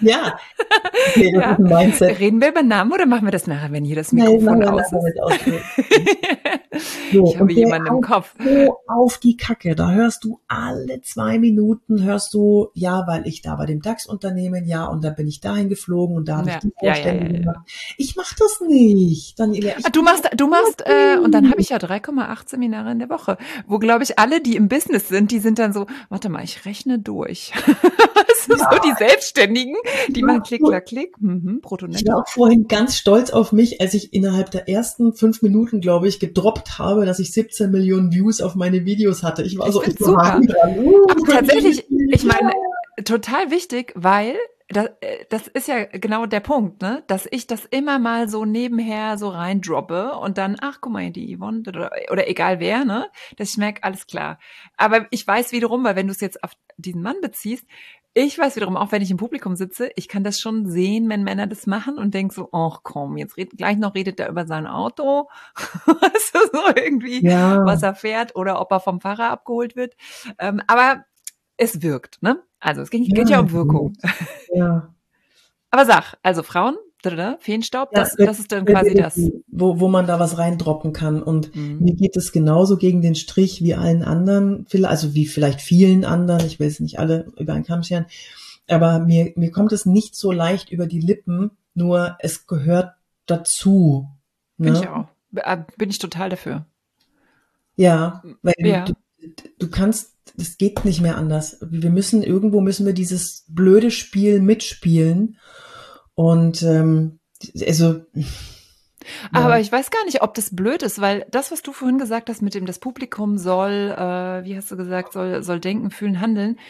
Ich, 0.00 0.02
ja. 0.08 0.38
Okay, 1.10 1.32
ja. 1.34 1.54
Reden 1.54 2.40
wir 2.40 2.48
über 2.48 2.62
Namen 2.62 2.92
oder 2.92 3.06
machen 3.06 3.26
wir 3.26 3.32
das 3.32 3.46
nachher, 3.46 3.72
wenn 3.72 3.84
hier 3.84 3.96
das 3.96 4.12
Mikrofon 4.12 4.58
Nein, 4.58 4.68
aus 4.68 4.82
ist? 4.82 5.52
So, 7.12 7.24
ich 7.26 7.38
habe 7.38 7.52
jemanden 7.52 7.88
im 7.88 8.00
Kopf. 8.00 8.34
So 8.42 8.76
auf 8.86 9.18
die 9.18 9.36
Kacke. 9.36 9.74
Da 9.74 9.92
hörst 9.92 10.24
du 10.24 10.40
alle 10.48 11.00
zwei 11.02 11.38
Minuten 11.38 12.02
hörst 12.02 12.34
du, 12.34 12.68
ja, 12.74 13.04
weil 13.06 13.26
ich 13.26 13.42
da 13.42 13.56
bei 13.56 13.66
dem 13.66 13.80
DAX-Unternehmen, 13.80 14.66
ja, 14.66 14.86
und 14.86 15.04
da 15.04 15.10
bin 15.10 15.26
ich 15.26 15.40
dahin 15.40 15.68
geflogen 15.68 16.16
und 16.16 16.28
da 16.28 16.38
habe 16.38 16.50
ja. 16.50 16.54
ich 16.56 16.60
die 16.60 16.72
Vorstellung 16.78 17.22
ja, 17.22 17.32
ja, 17.32 17.38
gemacht. 17.40 17.70
Ich 17.96 18.16
mach 18.16 18.34
das 18.34 18.60
nicht. 18.66 19.38
Daniela, 19.38 19.72
ah, 19.82 19.90
du 19.90 20.02
machst, 20.02 20.28
du 20.36 20.46
machst, 20.46 20.82
äh, 20.86 21.18
und 21.18 21.32
dann 21.32 21.50
habe 21.50 21.60
ich 21.60 21.70
ja 21.70 21.78
3,8 21.78 22.48
Seminare 22.48 22.92
in 22.92 22.98
der 22.98 23.08
Woche, 23.08 23.38
wo 23.66 23.78
glaube 23.78 24.04
ich 24.04 24.18
alle, 24.18 24.40
die 24.40 24.56
im 24.56 24.68
Business 24.68 25.08
sind, 25.08 25.30
die 25.30 25.38
sind 25.38 25.58
dann 25.58 25.72
so, 25.72 25.86
warte 26.08 26.28
mal, 26.28 26.44
ich 26.44 26.64
rechne 26.64 26.98
durch. 26.98 27.52
so 28.48 28.78
die 28.84 28.94
Selbstständigen, 28.98 29.76
die 30.08 30.22
machen 30.22 30.42
Klick, 30.42 30.62
Klack, 30.62 30.86
Klick, 30.86 31.20
mhm, 31.20 31.60
brutto 31.60 31.86
Ich 31.88 32.06
war 32.06 32.22
auch 32.22 32.28
vorhin 32.28 32.68
ganz 32.68 32.96
stolz 32.96 33.30
auf 33.30 33.52
mich, 33.52 33.80
als 33.80 33.94
ich 33.94 34.12
innerhalb 34.12 34.50
der 34.50 34.68
ersten 34.68 35.14
fünf 35.14 35.42
Minuten, 35.42 35.80
glaube 35.80 36.08
ich, 36.08 36.20
gedroppt 36.20 36.78
habe, 36.78 37.06
dass 37.06 37.18
ich 37.18 37.32
17 37.32 37.70
Millionen 37.70 38.12
Views 38.12 38.40
auf 38.40 38.54
meine 38.54 38.84
Videos 38.84 39.22
hatte. 39.22 39.42
Ich 39.42 39.58
war 39.58 39.66
ich 39.66 39.72
so, 39.72 39.82
ich 39.82 39.96
super. 39.98 40.40
Dran. 40.44 40.78
Uh, 40.78 41.06
tatsächlich, 41.26 41.84
ich 41.88 42.24
meine, 42.24 42.52
total 43.04 43.50
wichtig, 43.50 43.92
weil 43.94 44.36
das, 44.72 44.86
äh, 45.00 45.24
das 45.28 45.48
ist 45.48 45.68
ja 45.68 45.84
genau 45.84 46.26
der 46.26 46.40
Punkt, 46.40 46.82
ne? 46.82 47.04
Dass 47.06 47.28
ich 47.30 47.46
das 47.46 47.64
immer 47.66 47.98
mal 47.98 48.28
so 48.28 48.44
nebenher 48.44 49.18
so 49.18 49.28
reindroppe 49.28 50.12
und 50.14 50.38
dann, 50.38 50.56
ach, 50.60 50.78
guck 50.80 50.92
mal, 50.92 51.10
die 51.10 51.36
Yvonne 51.36 51.62
oder, 51.68 51.90
oder 52.10 52.28
egal 52.28 52.60
wer, 52.60 52.84
ne? 52.84 53.08
Dass 53.36 53.50
ich 53.50 53.56
merke, 53.58 53.82
alles 53.84 54.06
klar. 54.06 54.38
Aber 54.76 55.06
ich 55.10 55.26
weiß 55.26 55.52
wiederum, 55.52 55.84
weil 55.84 55.96
wenn 55.96 56.06
du 56.06 56.12
es 56.12 56.20
jetzt 56.20 56.42
auf 56.42 56.52
diesen 56.76 57.02
Mann 57.02 57.20
beziehst, 57.20 57.66
ich 58.14 58.38
weiß 58.38 58.56
wiederum, 58.56 58.76
auch 58.76 58.92
wenn 58.92 59.02
ich 59.02 59.10
im 59.10 59.16
Publikum 59.16 59.56
sitze, 59.56 59.90
ich 59.96 60.08
kann 60.08 60.22
das 60.22 60.38
schon 60.38 60.66
sehen, 60.66 61.08
wenn 61.08 61.24
Männer 61.24 61.46
das 61.46 61.66
machen 61.66 61.98
und 61.98 62.12
denk 62.12 62.32
so, 62.32 62.50
ach 62.52 62.80
komm, 62.82 63.16
jetzt 63.16 63.36
red, 63.36 63.56
gleich 63.56 63.78
noch 63.78 63.94
redet 63.94 64.20
er 64.20 64.28
über 64.28 64.46
sein 64.46 64.66
Auto, 64.66 65.28
weißt 65.86 66.34
du, 66.34 66.38
so 66.52 66.76
irgendwie, 66.76 67.24
ja. 67.24 67.64
was 67.64 67.82
er 67.82 67.94
fährt 67.94 68.36
oder 68.36 68.60
ob 68.60 68.70
er 68.70 68.80
vom 68.80 69.00
Fahrer 69.00 69.30
abgeholt 69.30 69.76
wird. 69.76 69.94
Ähm, 70.38 70.60
aber 70.66 71.04
es 71.56 71.82
wirkt, 71.82 72.22
ne? 72.22 72.42
Also 72.60 72.82
es 72.82 72.90
geht, 72.90 73.06
ja, 73.06 73.14
geht 73.14 73.30
ja 73.30 73.40
um 73.40 73.52
Wirkung. 73.52 73.94
Ja. 74.52 74.94
Aber 75.74 75.86
sag, 75.86 76.18
also 76.22 76.42
Frauen, 76.42 76.76
Feenstaub, 77.40 77.90
ja, 77.92 78.00
das, 78.00 78.16
das 78.16 78.38
ist 78.38 78.52
dann 78.52 78.64
quasi 78.64 78.94
das. 78.94 79.18
Wo, 79.48 79.80
wo 79.80 79.88
man 79.88 80.06
da 80.06 80.18
was 80.18 80.38
reindroppen 80.38 80.92
kann. 80.92 81.22
Und 81.22 81.54
mhm. 81.54 81.78
mir 81.80 81.94
geht 81.94 82.16
es 82.16 82.32
genauso 82.32 82.76
gegen 82.76 83.02
den 83.02 83.14
Strich 83.14 83.62
wie 83.62 83.74
allen 83.74 84.02
anderen, 84.02 84.66
also 84.84 85.14
wie 85.14 85.26
vielleicht 85.26 85.60
vielen 85.60 86.04
anderen, 86.04 86.46
ich 86.46 86.60
will 86.60 86.68
es 86.68 86.80
nicht 86.80 86.98
alle 86.98 87.32
über 87.38 87.54
einen 87.54 87.64
Kamm 87.64 87.82
scheren, 87.82 88.06
aber 88.68 89.00
mir, 89.00 89.32
mir 89.36 89.50
kommt 89.50 89.72
es 89.72 89.86
nicht 89.86 90.14
so 90.14 90.32
leicht 90.32 90.70
über 90.70 90.86
die 90.86 91.00
Lippen, 91.00 91.50
nur 91.74 92.16
es 92.20 92.46
gehört 92.46 92.94
dazu. 93.26 94.08
Ne? 94.56 94.72
Bin 94.72 94.80
ich 94.80 94.88
auch. 94.88 95.08
Äh, 95.34 95.58
bin 95.76 95.90
ich 95.90 95.98
total 95.98 96.30
dafür. 96.30 96.66
Ja, 97.76 98.22
weil 98.42 98.54
ja. 98.58 98.84
Du, 98.84 98.94
du 99.58 99.70
kannst 99.70 100.12
das 100.36 100.56
geht 100.56 100.84
nicht 100.84 101.00
mehr 101.00 101.16
anders. 101.16 101.58
Wir 101.60 101.90
müssen, 101.90 102.22
irgendwo 102.22 102.60
müssen 102.60 102.86
wir 102.86 102.92
dieses 102.92 103.44
blöde 103.48 103.90
Spiel 103.90 104.40
mitspielen. 104.40 105.36
Und 106.22 106.62
ähm, 106.62 107.18
also. 107.66 108.02
Aber 109.32 109.56
ja. 109.56 109.58
ich 109.58 109.72
weiß 109.72 109.90
gar 109.90 110.04
nicht, 110.04 110.22
ob 110.22 110.34
das 110.34 110.54
blöd 110.54 110.84
ist, 110.84 111.00
weil 111.00 111.26
das, 111.32 111.50
was 111.50 111.62
du 111.62 111.72
vorhin 111.72 111.98
gesagt 111.98 112.30
hast, 112.30 112.42
mit 112.42 112.54
dem 112.54 112.64
das 112.64 112.78
Publikum 112.78 113.36
soll, 113.38 113.90
äh, 113.90 114.44
wie 114.44 114.56
hast 114.56 114.70
du 114.70 114.76
gesagt, 114.76 115.14
soll, 115.14 115.42
soll 115.42 115.58
denken, 115.58 115.90
fühlen, 115.90 116.20
handeln. 116.20 116.60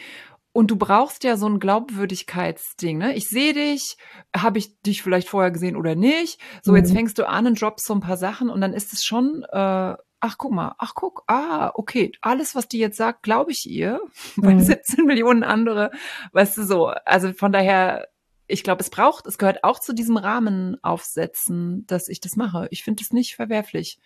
Und 0.51 0.71
du 0.71 0.75
brauchst 0.75 1.23
ja 1.23 1.37
so 1.37 1.47
ein 1.47 1.59
Glaubwürdigkeitsding, 1.59 2.97
ne? 2.97 3.13
Ich 3.13 3.29
sehe 3.29 3.53
dich, 3.53 3.97
habe 4.35 4.57
ich 4.57 4.81
dich 4.81 5.03
vielleicht 5.03 5.29
vorher 5.29 5.51
gesehen 5.51 5.75
oder 5.75 5.93
nicht? 5.93 6.39
So, 6.63 6.71
mhm. 6.71 6.77
jetzt 6.77 6.91
fängst 6.91 7.19
du 7.19 7.27
an 7.27 7.45
und 7.45 7.61
droppst 7.61 7.85
so 7.85 7.93
ein 7.93 8.01
paar 8.01 8.17
Sachen 8.17 8.49
und 8.49 8.59
dann 8.59 8.73
ist 8.73 8.91
es 8.91 9.03
schon 9.03 9.43
äh, 9.51 9.95
ach 10.25 10.37
guck 10.37 10.53
mal, 10.53 10.73
ach 10.77 10.93
guck, 10.95 11.23
ah, 11.27 11.71
okay, 11.75 12.13
alles, 12.21 12.55
was 12.55 12.69
die 12.69 12.79
jetzt 12.79 12.95
sagt, 12.95 13.23
glaube 13.23 13.51
ich 13.51 13.65
ihr, 13.69 13.99
mhm. 14.37 14.59
17 14.59 15.05
Millionen 15.05 15.43
andere, 15.43 15.91
weißt 16.31 16.57
du 16.57 16.63
so. 16.63 16.87
Also 17.05 17.33
von 17.33 17.51
daher, 17.51 18.07
ich 18.47 18.63
glaube, 18.63 18.81
es 18.81 18.89
braucht, 18.89 19.25
es 19.27 19.37
gehört 19.37 19.63
auch 19.63 19.79
zu 19.79 19.93
diesem 19.93 20.17
Rahmen 20.17 20.77
aufsetzen, 20.83 21.85
dass 21.87 22.07
ich 22.07 22.19
das 22.19 22.35
mache. 22.35 22.67
Ich 22.71 22.83
finde 22.83 23.01
es 23.01 23.11
nicht 23.11 23.35
verwerflich. 23.35 23.99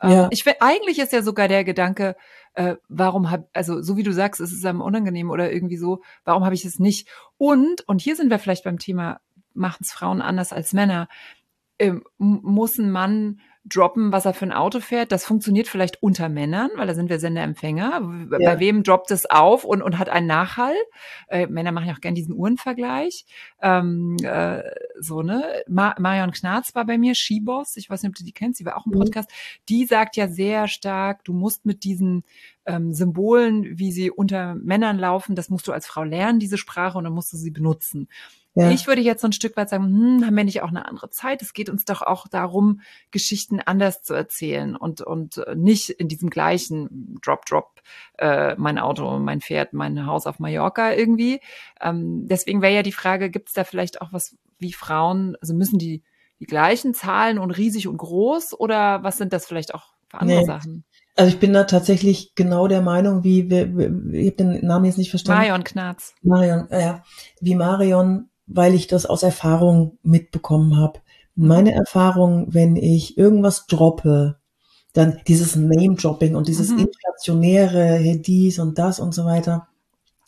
Ähm, 0.00 0.10
ja. 0.10 0.28
Ich 0.30 0.44
eigentlich 0.60 0.98
ist 0.98 1.12
ja 1.12 1.22
sogar 1.22 1.48
der 1.48 1.64
Gedanke, 1.64 2.16
äh, 2.54 2.76
warum 2.88 3.30
hab, 3.30 3.48
also 3.52 3.82
so 3.82 3.96
wie 3.96 4.02
du 4.02 4.12
sagst, 4.12 4.40
es 4.40 4.52
ist 4.52 4.64
einem 4.64 4.80
unangenehm 4.80 5.30
oder 5.30 5.52
irgendwie 5.52 5.76
so, 5.76 6.02
warum 6.24 6.44
habe 6.44 6.54
ich 6.54 6.64
es 6.64 6.78
nicht? 6.78 7.08
Und, 7.36 7.86
und 7.86 8.00
hier 8.00 8.16
sind 8.16 8.30
wir 8.30 8.38
vielleicht 8.38 8.64
beim 8.64 8.78
Thema, 8.78 9.20
machen 9.52 9.80
es 9.82 9.92
Frauen 9.92 10.22
anders 10.22 10.52
als 10.52 10.72
Männer, 10.72 11.08
ähm, 11.78 12.04
muss 12.18 12.78
ein 12.78 12.90
Mann 12.90 13.40
droppen, 13.64 14.12
was 14.12 14.24
er 14.24 14.34
für 14.34 14.46
ein 14.46 14.52
Auto 14.52 14.80
fährt. 14.80 15.12
Das 15.12 15.24
funktioniert 15.24 15.68
vielleicht 15.68 16.02
unter 16.02 16.28
Männern, 16.28 16.70
weil 16.76 16.86
da 16.86 16.94
sind 16.94 17.10
wir 17.10 17.18
Senderempfänger. 17.18 18.00
Ja. 18.30 18.38
Bei 18.38 18.58
wem 18.58 18.82
droppt 18.82 19.10
es 19.10 19.26
auf 19.28 19.64
und, 19.64 19.82
und 19.82 19.98
hat 19.98 20.08
einen 20.08 20.26
Nachhall? 20.26 20.74
Äh, 21.28 21.46
Männer 21.46 21.72
machen 21.72 21.88
ja 21.88 21.94
auch 21.94 22.00
gern 22.00 22.14
diesen 22.14 22.34
Uhrenvergleich. 22.34 23.26
Ähm, 23.60 24.16
äh, 24.22 24.62
so, 25.00 25.22
ne? 25.22 25.42
Ma 25.68 25.94
Marion 25.98 26.32
Knarz 26.32 26.74
war 26.74 26.84
bei 26.84 26.98
mir, 26.98 27.14
Skiboss. 27.14 27.76
Ich 27.76 27.88
weiß 27.88 28.02
nicht, 28.02 28.10
ob 28.10 28.16
du 28.16 28.24
die 28.24 28.32
kennst. 28.32 28.58
Sie 28.58 28.64
war 28.64 28.76
auch 28.76 28.86
im 28.86 28.92
mhm. 28.92 29.00
Podcast. 29.00 29.30
Die 29.68 29.86
sagt 29.86 30.16
ja 30.16 30.28
sehr 30.28 30.68
stark, 30.68 31.24
du 31.24 31.32
musst 31.32 31.66
mit 31.66 31.84
diesen 31.84 32.24
ähm, 32.66 32.92
Symbolen, 32.92 33.78
wie 33.78 33.92
sie 33.92 34.10
unter 34.10 34.54
Männern 34.54 34.98
laufen, 34.98 35.34
das 35.34 35.48
musst 35.48 35.66
du 35.66 35.72
als 35.72 35.86
Frau 35.86 36.04
lernen, 36.04 36.38
diese 36.38 36.58
Sprache, 36.58 36.98
und 36.98 37.04
dann 37.04 37.12
musst 37.12 37.32
du 37.32 37.36
sie 37.36 37.50
benutzen. 37.50 38.08
Ja. 38.54 38.70
Ich 38.70 38.88
würde 38.88 39.00
jetzt 39.00 39.20
so 39.22 39.28
ein 39.28 39.32
Stück 39.32 39.56
weit 39.56 39.68
sagen, 39.68 39.84
hm, 39.84 40.26
haben 40.26 40.36
wir 40.36 40.42
nicht 40.42 40.62
auch 40.62 40.70
eine 40.70 40.86
andere 40.86 41.08
Zeit? 41.08 41.40
Es 41.40 41.52
geht 41.52 41.70
uns 41.70 41.84
doch 41.84 42.02
auch 42.02 42.26
darum, 42.26 42.80
Geschichten 43.12 43.60
anders 43.60 44.02
zu 44.02 44.12
erzählen 44.12 44.74
und, 44.74 45.02
und 45.02 45.38
äh, 45.38 45.54
nicht 45.54 45.90
in 45.90 46.08
diesem 46.08 46.30
gleichen 46.30 47.18
Drop, 47.22 47.46
Drop, 47.46 47.80
äh, 48.18 48.56
mein 48.56 48.78
Auto, 48.78 49.18
mein 49.20 49.40
Pferd, 49.40 49.72
mein 49.72 50.04
Haus 50.04 50.26
auf 50.26 50.40
Mallorca 50.40 50.92
irgendwie. 50.92 51.40
Ähm, 51.80 52.26
deswegen 52.26 52.60
wäre 52.60 52.74
ja 52.74 52.82
die 52.82 52.92
Frage, 52.92 53.30
gibt 53.30 53.48
es 53.48 53.54
da 53.54 53.62
vielleicht 53.62 54.00
auch 54.00 54.12
was 54.12 54.36
wie 54.60 54.72
Frauen, 54.72 55.36
also 55.40 55.54
müssen 55.54 55.78
die 55.78 56.02
die 56.38 56.46
gleichen 56.46 56.94
Zahlen 56.94 57.38
und 57.38 57.50
riesig 57.50 57.86
und 57.86 57.98
groß 57.98 58.58
oder 58.58 59.02
was 59.02 59.18
sind 59.18 59.32
das 59.34 59.46
vielleicht 59.46 59.74
auch 59.74 59.92
für 60.08 60.20
andere 60.20 60.40
nee. 60.40 60.46
Sachen? 60.46 60.84
Also 61.16 61.32
ich 61.32 61.38
bin 61.38 61.52
da 61.52 61.64
tatsächlich 61.64 62.34
genau 62.34 62.66
der 62.66 62.80
Meinung, 62.80 63.24
wie, 63.24 63.50
wie, 63.50 63.76
wie 63.76 64.18
ich 64.20 64.26
habe 64.28 64.36
den 64.36 64.66
Namen 64.66 64.86
jetzt 64.86 64.96
nicht 64.96 65.10
verstanden. 65.10 65.42
Marion 65.42 65.64
Knarz. 65.64 66.14
Marion, 66.22 66.70
äh, 66.70 66.80
ja, 66.80 67.02
wie 67.40 67.54
Marion 67.54 68.30
weil 68.50 68.74
ich 68.74 68.88
das 68.88 69.06
aus 69.06 69.22
Erfahrung 69.22 69.98
mitbekommen 70.02 70.76
habe. 70.76 71.00
Meine 71.36 71.72
Erfahrung, 71.72 72.52
wenn 72.52 72.76
ich 72.76 73.16
irgendwas 73.16 73.66
droppe, 73.66 74.36
dann 74.92 75.20
dieses 75.28 75.54
Name-Dropping 75.54 76.34
und 76.34 76.48
dieses 76.48 76.70
mhm. 76.70 76.80
inflationäre, 76.80 78.18
dies 78.18 78.58
und 78.58 78.76
das 78.78 78.98
und 78.98 79.14
so 79.14 79.24
weiter, 79.24 79.68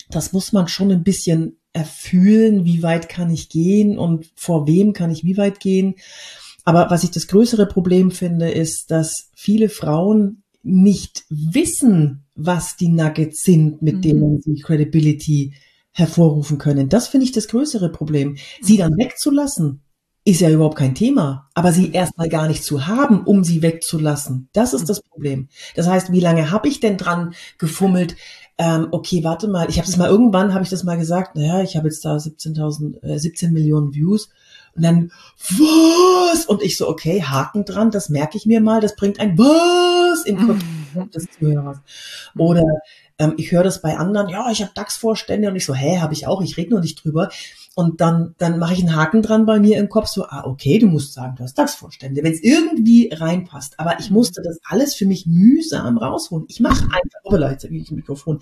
das 0.09 0.33
muss 0.33 0.53
man 0.53 0.69
schon 0.69 0.93
ein 0.93 1.03
bisschen 1.03 1.59
erfühlen, 1.73 2.65
wie 2.65 2.83
weit 2.83 3.09
kann 3.09 3.31
ich 3.31 3.49
gehen 3.49 3.99
und 3.99 4.31
vor 4.35 4.67
wem 4.67 4.93
kann 4.93 5.11
ich 5.11 5.25
wie 5.25 5.37
weit 5.37 5.61
gehen. 5.61 5.95
Aber 6.65 6.91
was 6.91 7.05
ich 7.05 7.11
das 7.11 7.27
größere 7.27 7.67
Problem 7.67 8.11
finde, 8.11 8.51
ist, 8.51 8.91
dass 8.91 9.31
viele 9.35 9.69
Frauen 9.69 10.43
nicht 10.63 11.25
wissen, 11.29 12.25
was 12.35 12.77
die 12.77 12.89
Nuggets 12.89 13.43
sind, 13.43 13.83
mit 13.83 13.97
mhm. 13.97 14.03
denen 14.03 14.41
sie 14.41 14.61
Credibility 14.61 15.55
hervorrufen 15.93 16.59
können. 16.59 16.89
Das 16.89 17.09
finde 17.09 17.25
ich 17.25 17.33
das 17.33 17.49
größere 17.49 17.91
Problem. 17.91 18.37
Sie 18.61 18.77
dann 18.77 18.93
wegzulassen, 18.97 19.83
ist 20.25 20.41
ja 20.41 20.51
überhaupt 20.51 20.79
kein 20.79 20.95
Thema. 20.95 21.49
Aber 21.55 21.73
sie 21.73 21.93
erstmal 21.93 22.29
gar 22.29 22.49
nicht 22.49 22.65
zu 22.65 22.87
haben, 22.87 23.25
um 23.25 23.45
sie 23.45 23.63
wegzulassen, 23.63 24.49
das 24.53 24.73
ist 24.73 24.89
das 24.89 25.03
Problem. 25.03 25.49
Das 25.75 25.89
heißt, 25.89 26.13
wie 26.13 26.21
lange 26.21 26.51
habe 26.51 26.69
ich 26.69 26.81
denn 26.81 26.97
dran 26.97 27.35
gefummelt? 27.59 28.17
Ähm, 28.65 28.87
okay, 28.93 29.25
warte 29.25 29.49
mal, 29.49 29.69
ich 29.69 29.79
habe 29.79 29.89
das 29.89 29.97
mal 29.97 30.09
irgendwann, 30.09 30.55
habe 30.55 30.63
ich 30.63 30.71
das 30.71 30.85
mal 30.85 30.97
gesagt, 30.97 31.35
naja, 31.35 31.65
ich 31.65 31.77
habe 31.77 31.89
jetzt 31.89 32.05
da 32.05 32.15
17.000, 32.15 33.03
äh, 33.03 33.19
17 33.19 33.53
Millionen 33.53 33.93
Views. 33.93 34.29
Und 34.77 34.85
dann, 34.85 35.11
was? 35.51 36.47
Und 36.47 36.63
ich 36.63 36.77
so, 36.77 36.89
okay, 36.89 37.25
Haken 37.25 37.65
dran, 37.65 37.91
das 37.91 38.09
merke 38.09 38.37
ich 38.37 38.47
mir 38.47 38.61
mal, 38.61 38.81
das 38.81 38.95
bringt 38.95 39.19
ein 39.19 39.37
was 39.37 40.25
im 40.27 40.47
Kopf 40.47 41.11
des 41.13 41.27
Zuhörers. 41.37 41.79
Oder 42.39 42.63
ähm, 43.19 43.35
ich 43.37 43.51
höre 43.51 43.65
das 43.65 43.83
bei 43.83 43.97
anderen, 43.97 44.29
ja, 44.29 44.49
ich 44.53 44.63
habe 44.63 44.71
DAX-Vorstände 44.77 45.49
und 45.49 45.57
ich 45.57 45.67
so, 45.67 45.75
hä, 45.75 45.99
habe 45.99 46.15
ich 46.15 46.29
auch, 46.29 46.41
ich 46.41 46.57
rede 46.57 46.71
nur 46.71 46.81
nicht 46.81 47.03
drüber. 47.03 47.31
Und 47.75 48.03
dann, 48.03 48.35
dann 48.39 48.59
mache 48.59 48.75
ich 48.75 48.81
einen 48.81 48.95
Haken 48.95 49.23
dran 49.23 49.47
bei 49.47 49.59
mir 49.59 49.79
im 49.79 49.89
Kopf, 49.89 50.07
so, 50.07 50.25
ah, 50.25 50.45
okay, 50.45 50.79
du 50.79 50.87
musst 50.87 51.15
sagen, 51.15 51.37
du 51.37 51.45
hast 51.45 51.55
DAX-Vorstände, 51.55 52.23
wenn 52.23 52.33
es 52.33 52.43
irgendwie 52.43 53.11
reinpasst. 53.13 53.81
Aber 53.81 53.99
ich 53.99 54.11
musste 54.11 54.43
das 54.43 54.59
alles 54.65 54.95
für 54.95 55.07
mich 55.07 55.27
mühsam 55.27 55.97
rausholen. 55.97 56.45
Ich 56.49 56.61
mache 56.61 56.85
einfach, 56.85 57.21
oh, 57.25 57.71
wie 57.71 57.81
ich 57.81 57.91
Mikrofon. 57.91 58.41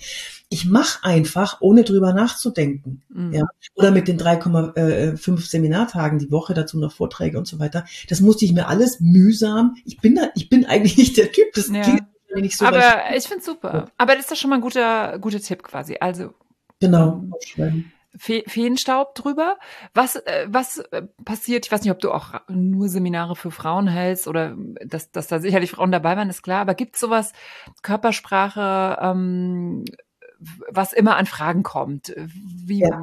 Ich 0.49 0.65
mache 0.65 1.05
einfach, 1.05 1.61
ohne 1.61 1.85
drüber 1.85 2.13
nachzudenken. 2.13 3.03
Mhm. 3.09 3.33
Ja. 3.33 3.45
Oder 3.75 3.93
mit 3.93 4.09
den 4.09 4.19
3,5 4.19 5.49
Seminartagen 5.49 6.19
die 6.19 6.33
Woche, 6.33 6.53
dazu 6.55 6.79
noch 6.79 6.93
Vorträge 6.93 7.39
und 7.39 7.47
so 7.47 7.61
weiter. 7.61 7.85
Das 8.09 8.21
musste 8.21 8.45
ich 8.45 8.53
mir 8.53 8.67
alles 8.67 8.99
mühsam. 8.99 9.77
Ich 9.85 10.01
bin 10.01 10.17
da, 10.17 10.31
ich 10.35 10.49
bin 10.49 10.67
eigentlich 10.67 10.97
nicht 10.97 11.17
der 11.17 11.31
Typ. 11.31 11.53
Das 11.55 11.69
ja. 11.69 11.83
klingt 11.83 12.03
nicht 12.35 12.59
so. 12.59 12.65
Aber 12.65 13.15
ich 13.15 13.25
finde 13.25 13.45
super. 13.45 13.87
Aber 13.97 14.15
das 14.15 14.23
ist 14.23 14.33
doch 14.33 14.37
schon 14.37 14.51
mal 14.51 14.57
ein 14.57 14.63
guter, 14.63 15.19
guter 15.21 15.41
Tipp 15.41 15.63
quasi. 15.63 15.97
Also. 16.01 16.35
Genau. 16.81 17.25
Ähm, 17.57 17.93
Fe 18.17 18.43
Feenstaub 18.47 19.15
drüber. 19.15 19.57
Was, 19.95 20.17
äh, 20.17 20.47
was 20.49 20.79
äh, 20.79 21.03
passiert? 21.25 21.67
Ich 21.67 21.73
weiß 21.73 21.83
nicht, 21.83 21.93
ob 21.93 22.01
du 22.01 22.13
auch 22.13 22.35
nur 22.49 22.89
Seminare 22.89 23.37
für 23.37 23.51
Frauen 23.51 23.87
hältst 23.87 24.27
oder 24.27 24.57
dass, 24.85 25.11
dass 25.11 25.29
da 25.29 25.41
sicherlich 25.41 25.71
Frauen 25.71 25.93
dabei 25.93 26.17
waren, 26.17 26.31
ist 26.31 26.43
klar. 26.43 26.61
Aber 26.61 26.75
gibt 26.75 26.95
es 26.95 27.01
sowas, 27.01 27.33
Körpersprache, 27.83 28.99
ähm, 29.01 29.85
was 30.71 30.93
immer 30.93 31.17
an 31.17 31.27
Fragen 31.27 31.63
kommt? 31.63 32.15
Wie 32.17 32.81
ja. 32.81 33.03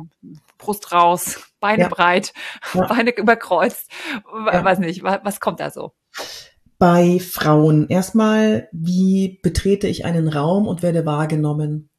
Brust 0.58 0.92
raus, 0.92 1.52
Beine 1.60 1.84
ja. 1.84 1.90
breit, 1.90 2.34
ja. 2.74 2.86
Beine 2.88 3.16
überkreuzt, 3.16 3.92
weiß 4.32 4.80
nicht, 4.80 5.04
was, 5.04 5.20
was 5.24 5.40
kommt 5.40 5.60
da 5.60 5.72
so? 5.72 5.94
bei 6.80 7.20
Frauen. 7.20 7.88
Erstmal, 7.90 8.70
wie 8.72 9.40
betrete 9.42 9.88
ich 9.88 10.06
einen 10.06 10.28
Raum 10.28 10.68
und 10.68 10.84
werde 10.84 11.08
wahrgenommen? 11.08 11.90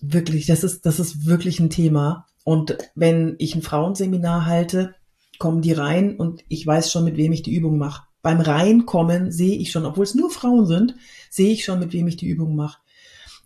wirklich, 0.00 0.46
das 0.46 0.64
ist, 0.64 0.86
das 0.86 1.00
ist 1.00 1.26
wirklich 1.26 1.60
ein 1.60 1.70
Thema. 1.70 2.26
Und 2.44 2.76
wenn 2.94 3.36
ich 3.38 3.54
ein 3.54 3.62
Frauenseminar 3.62 4.46
halte, 4.46 4.94
kommen 5.38 5.62
die 5.62 5.72
rein 5.72 6.16
und 6.16 6.44
ich 6.48 6.66
weiß 6.66 6.92
schon, 6.92 7.04
mit 7.04 7.16
wem 7.16 7.32
ich 7.32 7.42
die 7.42 7.54
Übung 7.54 7.78
mache. 7.78 8.02
Beim 8.22 8.40
Reinkommen 8.40 9.32
sehe 9.32 9.56
ich 9.56 9.72
schon, 9.72 9.86
obwohl 9.86 10.04
es 10.04 10.14
nur 10.14 10.30
Frauen 10.30 10.66
sind, 10.66 10.94
sehe 11.30 11.52
ich 11.52 11.64
schon, 11.64 11.78
mit 11.78 11.92
wem 11.92 12.06
ich 12.06 12.16
die 12.16 12.28
Übung 12.28 12.54
mache. 12.54 12.78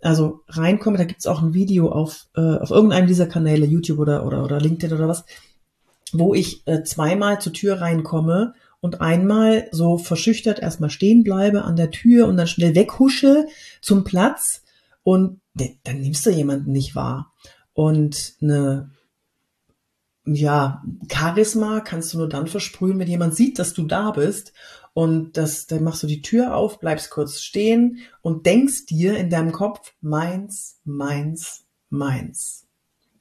Also 0.00 0.40
reinkommen, 0.48 0.98
da 0.98 1.04
gibt's 1.04 1.26
auch 1.26 1.40
ein 1.40 1.54
Video 1.54 1.90
auf, 1.90 2.26
äh, 2.36 2.58
auf 2.58 2.70
irgendeinem 2.70 3.06
dieser 3.06 3.26
Kanäle, 3.26 3.64
YouTube 3.64 4.00
oder, 4.00 4.26
oder, 4.26 4.44
oder 4.44 4.60
LinkedIn 4.60 4.94
oder 4.94 5.08
was, 5.08 5.24
wo 6.12 6.34
ich 6.34 6.66
äh, 6.66 6.82
zweimal 6.82 7.40
zur 7.40 7.52
Tür 7.52 7.80
reinkomme 7.80 8.54
und 8.80 9.00
einmal 9.00 9.68
so 9.70 9.96
verschüchtert 9.96 10.58
erstmal 10.58 10.90
stehen 10.90 11.22
bleibe 11.24 11.62
an 11.62 11.76
der 11.76 11.90
Tür 11.90 12.26
und 12.26 12.36
dann 12.36 12.46
schnell 12.46 12.74
weghusche 12.74 13.46
zum 13.80 14.04
Platz 14.04 14.62
und 15.04 15.40
dann 15.54 16.00
nimmst 16.00 16.26
du 16.26 16.30
jemanden 16.30 16.72
nicht 16.72 16.94
wahr. 16.94 17.32
Und 17.74 18.36
eine 18.40 18.90
ja, 20.26 20.82
Charisma 21.12 21.80
kannst 21.80 22.14
du 22.14 22.18
nur 22.18 22.28
dann 22.28 22.46
versprühen, 22.46 22.98
wenn 22.98 23.08
jemand 23.08 23.34
sieht, 23.34 23.58
dass 23.58 23.74
du 23.74 23.84
da 23.84 24.10
bist. 24.10 24.52
Und 24.94 25.36
das, 25.36 25.66
dann 25.66 25.82
machst 25.82 26.02
du 26.02 26.06
die 26.06 26.22
Tür 26.22 26.56
auf, 26.56 26.78
bleibst 26.78 27.10
kurz 27.10 27.40
stehen 27.40 27.98
und 28.22 28.46
denkst 28.46 28.86
dir 28.86 29.18
in 29.18 29.28
deinem 29.28 29.52
Kopf, 29.52 29.92
meins, 30.00 30.80
meins, 30.84 31.64
meins. 31.90 32.66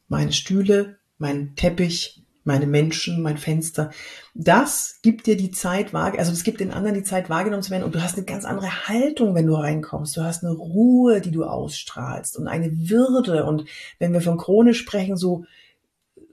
Meine 0.08 0.32
Stühle, 0.32 1.00
mein 1.18 1.56
Teppich, 1.56 2.23
meine 2.44 2.68
Menschen, 2.68 3.22
mein 3.22 3.38
Fenster. 3.38 3.92
Das 4.34 5.00
gibt 5.02 5.28
dir 5.28 5.38
die 5.38 5.52
Zeit, 5.52 5.94
also 5.94 6.32
das 6.32 6.44
gibt 6.44 6.60
den 6.60 6.72
anderen 6.72 6.96
die 6.96 7.04
Zeit 7.04 7.30
wahrgenommen 7.30 7.64
zu 7.64 7.72
werden 7.72 7.84
und 7.84 7.96
du 7.96 8.02
hast 8.02 8.18
eine 8.18 8.26
ganz 8.26 8.46
andere 8.46 8.88
Haltung, 8.88 9.36
wenn 9.36 9.48
du 9.48 9.56
reinkommst. 9.56 10.18
Du 10.18 10.22
hast 10.22 10.44
eine 10.44 10.54
Ruhe, 10.54 11.22
die 11.22 11.32
du 11.32 11.44
ausstrahlst 11.44 12.38
und 12.38 12.48
eine 12.48 12.90
Würde. 12.90 13.46
Und 13.46 13.66
wenn 14.00 14.14
wir 14.14 14.22
von 14.22 14.38
Krone 14.38 14.74
sprechen, 14.74 15.18
so 15.18 15.46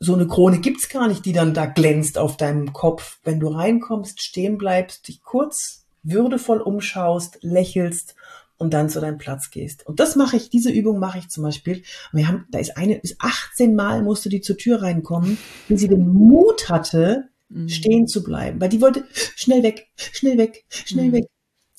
so 0.03 0.15
eine 0.15 0.27
Krone 0.27 0.61
gibt's 0.61 0.89
gar 0.89 1.09
nicht, 1.09 1.27
die 1.27 1.35
dann 1.35 1.53
da 1.53 1.67
glänzt 1.67 2.17
auf 2.17 2.39
deinem 2.39 2.73
Kopf. 2.73 3.19
Wenn 3.23 3.39
du 3.39 3.49
reinkommst, 3.49 4.23
stehen 4.23 4.57
bleibst, 4.57 5.07
dich 5.09 5.23
kurz 5.23 5.85
würdevoll 6.03 6.63
umschaust, 6.63 7.39
lächelst 7.43 8.15
und 8.61 8.75
dann 8.75 8.91
zu 8.91 9.01
deinem 9.01 9.17
Platz 9.17 9.51
gehst. 9.51 9.87
Und 9.87 10.01
das 10.01 10.17
mache 10.17 10.37
ich, 10.37 10.51
diese 10.51 10.71
Übung 10.71 10.99
mache 10.99 11.19
ich 11.19 11.31
zum 11.31 11.43
Beispiel. 11.45 11.83
Wir 12.13 12.29
haben, 12.29 12.45
da 12.51 12.59
ist 12.59 12.77
eine, 12.77 12.99
bis 12.99 13.17
18 13.19 13.75
Mal 13.75 14.03
musste 14.03 14.29
die 14.29 14.43
zur 14.43 14.59
Tür 14.59 14.83
reinkommen, 14.83 15.39
bis 15.67 15.81
sie 15.81 15.89
den 15.89 16.07
Mut 16.07 16.69
hatte, 16.69 17.31
mhm. 17.49 17.71
stehen 17.71 18.07
zu 18.07 18.23
bleiben. 18.23 18.61
Weil 18.61 18.69
die 18.69 18.83
wollte 18.83 19.05
schnell 19.35 19.63
weg, 19.63 19.89
schnell 19.97 20.37
weg, 20.37 20.67
schnell 20.69 21.09
mhm. 21.09 21.13
weg. 21.13 21.27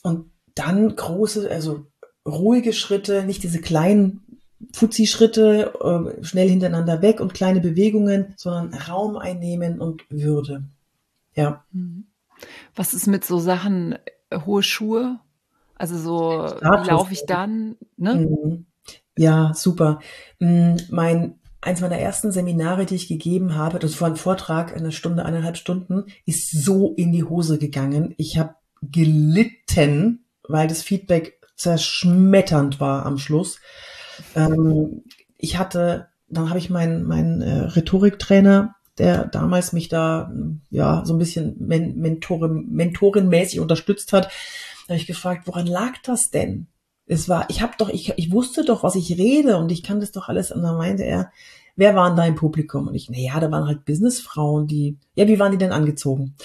Und 0.01 0.32
dann 0.55 0.95
große, 0.95 1.51
also 1.51 1.86
ruhige 2.25 2.73
Schritte, 2.73 3.25
nicht 3.25 3.43
diese 3.43 3.61
kleinen 3.61 4.39
Fuzzi-Schritte 4.73 5.73
äh, 6.19 6.23
schnell 6.23 6.49
hintereinander 6.49 7.03
weg 7.03 7.19
und 7.19 7.36
kleine 7.36 7.61
Bewegungen, 7.61 8.34
sondern 8.38 8.73
Raum 8.73 9.17
einnehmen 9.17 9.79
und 9.79 10.01
Würde. 10.09 10.63
Ja. 11.36 11.63
Mhm. 11.71 12.05
Was 12.73 12.95
ist 12.95 13.05
mit 13.05 13.23
so 13.23 13.38
Sachen, 13.38 13.99
äh, 14.32 14.39
hohe 14.47 14.63
Schuhe? 14.63 15.19
Also 15.82 15.97
so, 15.97 16.47
Status. 16.47 16.86
wie 16.86 16.91
laufe 16.91 17.13
ich 17.13 17.25
dann? 17.25 17.75
Ne? 17.97 18.13
Mhm. 18.15 18.65
Ja, 19.17 19.51
super. 19.55 19.99
Mm, 20.39 20.75
mein 20.91 21.39
eins 21.59 21.82
meiner 21.82 21.97
ersten 21.97 22.32
Seminare, 22.32 22.86
die 22.86 22.95
ich 22.95 23.07
gegeben 23.07 23.55
habe, 23.55 23.79
das 23.79 23.99
war 23.99 24.09
ein 24.09 24.15
Vortrag, 24.15 24.75
eine 24.75 24.91
Stunde, 24.91 25.25
eineinhalb 25.25 25.57
Stunden, 25.57 26.05
ist 26.27 26.51
so 26.51 26.93
in 26.95 27.11
die 27.11 27.23
Hose 27.23 27.57
gegangen. 27.57 28.13
Ich 28.17 28.38
habe 28.38 28.55
gelitten, 28.84 30.25
weil 30.47 30.67
das 30.67 30.84
Feedback 30.84 31.39
zerschmetternd 31.55 32.79
war 32.79 33.07
am 33.07 33.17
Schluss. 33.17 33.59
Ähm, 34.36 35.03
ich 35.38 35.57
hatte, 35.57 36.09
dann 36.27 36.49
habe 36.49 36.59
ich 36.59 36.69
meinen 36.69 37.07
mein, 37.07 37.41
äh, 37.41 37.61
Rhetoriktrainer, 37.61 38.75
der 38.99 39.25
damals 39.25 39.73
mich 39.73 39.89
da 39.89 40.32
ja 40.69 41.03
so 41.05 41.13
ein 41.13 41.19
bisschen 41.19 41.55
Men 41.59 41.97
Mentorin, 41.97 42.67
mentorenmäßig 42.69 43.59
unterstützt 43.59 44.13
hat, 44.13 44.29
habe 44.91 45.01
ich 45.01 45.07
gefragt, 45.07 45.47
woran 45.47 45.67
lag 45.67 45.97
das 46.03 46.29
denn? 46.29 46.67
Es 47.05 47.27
war, 47.27 47.49
ich 47.49 47.61
habe 47.61 47.73
doch, 47.77 47.89
ich, 47.89 48.13
ich 48.17 48.31
wusste 48.31 48.63
doch, 48.63 48.83
was 48.83 48.95
ich 48.95 49.17
rede 49.17 49.57
und 49.57 49.71
ich 49.71 49.83
kann 49.83 49.99
das 49.99 50.11
doch 50.11 50.29
alles. 50.29 50.51
Und 50.51 50.63
dann 50.63 50.77
meinte 50.77 51.03
er, 51.03 51.31
wer 51.75 51.95
waren 51.95 52.15
da 52.15 52.25
im 52.25 52.35
Publikum? 52.35 52.87
Und 52.87 52.95
ich, 52.95 53.09
na 53.09 53.17
ja, 53.17 53.39
da 53.39 53.51
waren 53.51 53.67
halt 53.67 53.85
Businessfrauen, 53.85 54.67
die, 54.67 54.97
ja, 55.15 55.27
wie 55.27 55.39
waren 55.39 55.51
die 55.51 55.57
denn 55.57 55.71
angezogen? 55.71 56.35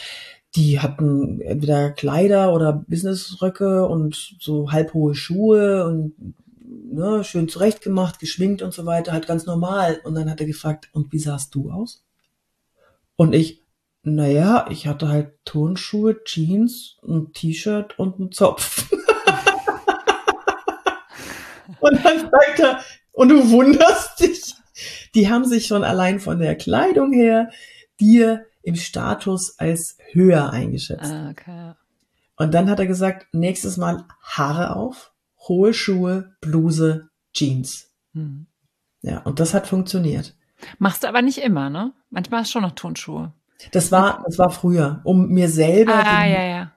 Die 0.54 0.80
hatten 0.80 1.40
entweder 1.40 1.90
Kleider 1.90 2.52
oder 2.54 2.72
Businessröcke 2.72 3.86
und 3.86 4.36
so 4.40 4.72
halbhohe 4.72 5.14
Schuhe 5.14 5.84
und 5.86 6.14
ne, 6.64 7.22
schön 7.24 7.48
zurechtgemacht, 7.48 8.18
geschminkt 8.18 8.62
und 8.62 8.72
so 8.72 8.86
weiter, 8.86 9.12
halt 9.12 9.26
ganz 9.26 9.46
normal. 9.46 10.00
Und 10.04 10.14
dann 10.14 10.30
hat 10.30 10.40
er 10.40 10.46
gefragt, 10.46 10.88
und 10.92 11.12
wie 11.12 11.18
sahst 11.18 11.54
du 11.54 11.70
aus? 11.70 12.02
Und 13.16 13.34
ich, 13.34 13.62
naja, 14.06 14.66
ich 14.70 14.86
hatte 14.86 15.08
halt 15.08 15.32
Turnschuhe, 15.44 16.22
Jeans, 16.22 16.96
ein 17.02 17.32
T-Shirt 17.32 17.98
und 17.98 18.20
einen 18.20 18.30
Zopf. 18.30 18.88
und 21.80 22.04
dann 22.04 22.20
sagt 22.20 22.60
er, 22.60 22.80
und 23.12 23.30
du 23.30 23.50
wunderst 23.50 24.20
dich, 24.20 24.54
die 25.16 25.28
haben 25.28 25.44
sich 25.44 25.66
schon 25.66 25.82
allein 25.82 26.20
von 26.20 26.38
der 26.38 26.54
Kleidung 26.54 27.12
her 27.12 27.50
dir 27.98 28.46
im 28.62 28.76
Status 28.76 29.58
als 29.58 29.98
höher 30.12 30.50
eingeschätzt. 30.50 31.10
Ah, 31.10 31.30
okay. 31.30 31.72
Und 32.36 32.54
dann 32.54 32.70
hat 32.70 32.78
er 32.78 32.86
gesagt, 32.86 33.26
nächstes 33.32 33.76
Mal 33.76 34.04
Haare 34.22 34.76
auf, 34.76 35.12
hohe 35.48 35.74
Schuhe, 35.74 36.36
Bluse, 36.40 37.08
Jeans. 37.32 37.90
Hm. 38.12 38.46
Ja, 39.02 39.18
und 39.22 39.40
das 39.40 39.52
hat 39.52 39.66
funktioniert. 39.66 40.36
Machst 40.78 41.02
du 41.02 41.08
aber 41.08 41.22
nicht 41.22 41.38
immer, 41.38 41.70
ne? 41.70 41.92
Manchmal 42.10 42.40
hast 42.40 42.50
du 42.50 42.52
schon 42.52 42.62
noch 42.62 42.76
Turnschuhe. 42.76 43.32
Das 43.72 43.92
war, 43.92 44.22
das 44.26 44.38
war 44.38 44.50
früher, 44.50 45.00
um 45.04 45.28
mir 45.28 45.48
selber. 45.48 45.94
Ah, 45.94 46.26
ja, 46.26 46.44
ja. 46.44 46.72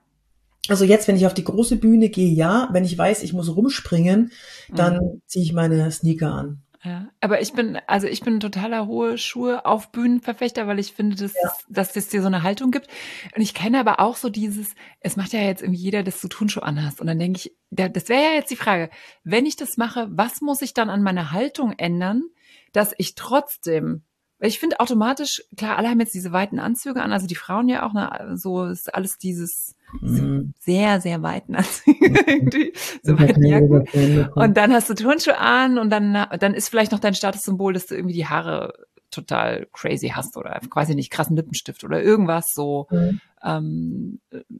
Also 0.67 0.85
jetzt, 0.85 1.07
wenn 1.07 1.15
ich 1.15 1.25
auf 1.25 1.33
die 1.33 1.43
große 1.43 1.77
Bühne 1.77 2.09
gehe, 2.09 2.31
ja. 2.31 2.69
Wenn 2.71 2.85
ich 2.85 2.97
weiß, 2.97 3.23
ich 3.23 3.33
muss 3.33 3.55
rumspringen, 3.55 4.31
dann 4.69 4.95
mhm. 4.95 5.21
ziehe 5.25 5.43
ich 5.43 5.53
meine 5.53 5.89
Sneaker 5.91 6.31
an. 6.31 6.61
Ja, 6.81 7.09
aber 7.19 7.41
ich 7.41 7.51
bin, 7.51 7.77
also 7.87 8.07
ich 8.07 8.21
bin 8.21 8.35
ein 8.35 8.39
totaler 8.39 8.87
hohe 8.87 9.17
Schuhe 9.17 9.65
auf 9.65 9.91
Bühnenverfechter, 9.91 10.65
weil 10.65 10.79
ich 10.79 10.93
finde, 10.93 11.17
dass, 11.17 11.33
ja. 11.33 11.51
dass 11.67 11.95
es 11.97 12.07
dir 12.07 12.21
so 12.21 12.27
eine 12.27 12.43
Haltung 12.43 12.71
gibt. 12.71 12.87
Und 13.35 13.41
ich 13.41 13.53
kenne 13.53 13.81
aber 13.81 13.99
auch 13.99 14.15
so 14.15 14.29
dieses, 14.29 14.75
es 15.01 15.17
macht 15.17 15.33
ja 15.33 15.41
jetzt 15.41 15.61
irgendwie 15.61 15.81
jeder, 15.81 16.03
dass 16.03 16.21
du 16.21 16.29
Turnschuhe 16.29 16.63
anhast. 16.63 17.01
Und 17.01 17.07
dann 17.07 17.19
denke 17.19 17.37
ich, 17.37 17.53
das 17.69 18.07
wäre 18.07 18.23
ja 18.23 18.31
jetzt 18.31 18.49
die 18.49 18.55
Frage, 18.55 18.89
wenn 19.25 19.45
ich 19.45 19.57
das 19.57 19.75
mache, 19.75 20.07
was 20.11 20.39
muss 20.39 20.61
ich 20.61 20.73
dann 20.73 20.89
an 20.89 21.03
meiner 21.03 21.33
Haltung 21.33 21.73
ändern, 21.73 22.23
dass 22.71 22.93
ich 22.97 23.15
trotzdem 23.15 24.03
ich 24.41 24.59
finde 24.59 24.79
automatisch, 24.79 25.43
klar, 25.57 25.77
alle 25.77 25.89
haben 25.89 25.99
jetzt 25.99 26.13
diese 26.13 26.31
weiten 26.31 26.59
Anzüge 26.59 27.01
an, 27.01 27.11
also 27.11 27.27
die 27.27 27.35
Frauen 27.35 27.67
ja 27.67 27.85
auch, 27.85 27.93
ne, 27.93 28.31
so 28.35 28.65
ist 28.65 28.93
alles 28.93 29.17
dieses 29.17 29.75
mhm. 29.99 30.53
sehr, 30.59 31.01
sehr 31.01 31.21
weiten 31.21 31.55
Anzüge 31.57 32.23
irgendwie, 32.25 32.73
so 33.03 33.19
weiten 33.19 33.45
Jacken. 33.45 34.29
Und 34.35 34.55
dann 34.55 34.73
hast 34.73 34.89
du 34.89 34.93
Turnschuhe 34.93 35.37
an 35.37 35.77
und 35.77 35.89
dann, 35.89 36.25
dann 36.39 36.53
ist 36.53 36.69
vielleicht 36.69 36.91
noch 36.91 36.99
dein 36.99 37.15
Statussymbol, 37.15 37.73
dass 37.73 37.87
du 37.87 37.95
irgendwie 37.95 38.15
die 38.15 38.27
Haare 38.27 38.73
total 39.11 39.67
crazy 39.73 40.09
hast 40.09 40.37
oder 40.37 40.59
quasi 40.69 40.95
nicht 40.95 41.11
krassen 41.11 41.35
Lippenstift 41.35 41.83
oder 41.83 42.01
irgendwas 42.01 42.53
so. 42.53 42.87
Mhm. 42.91 43.21
Ähm, 43.43 44.19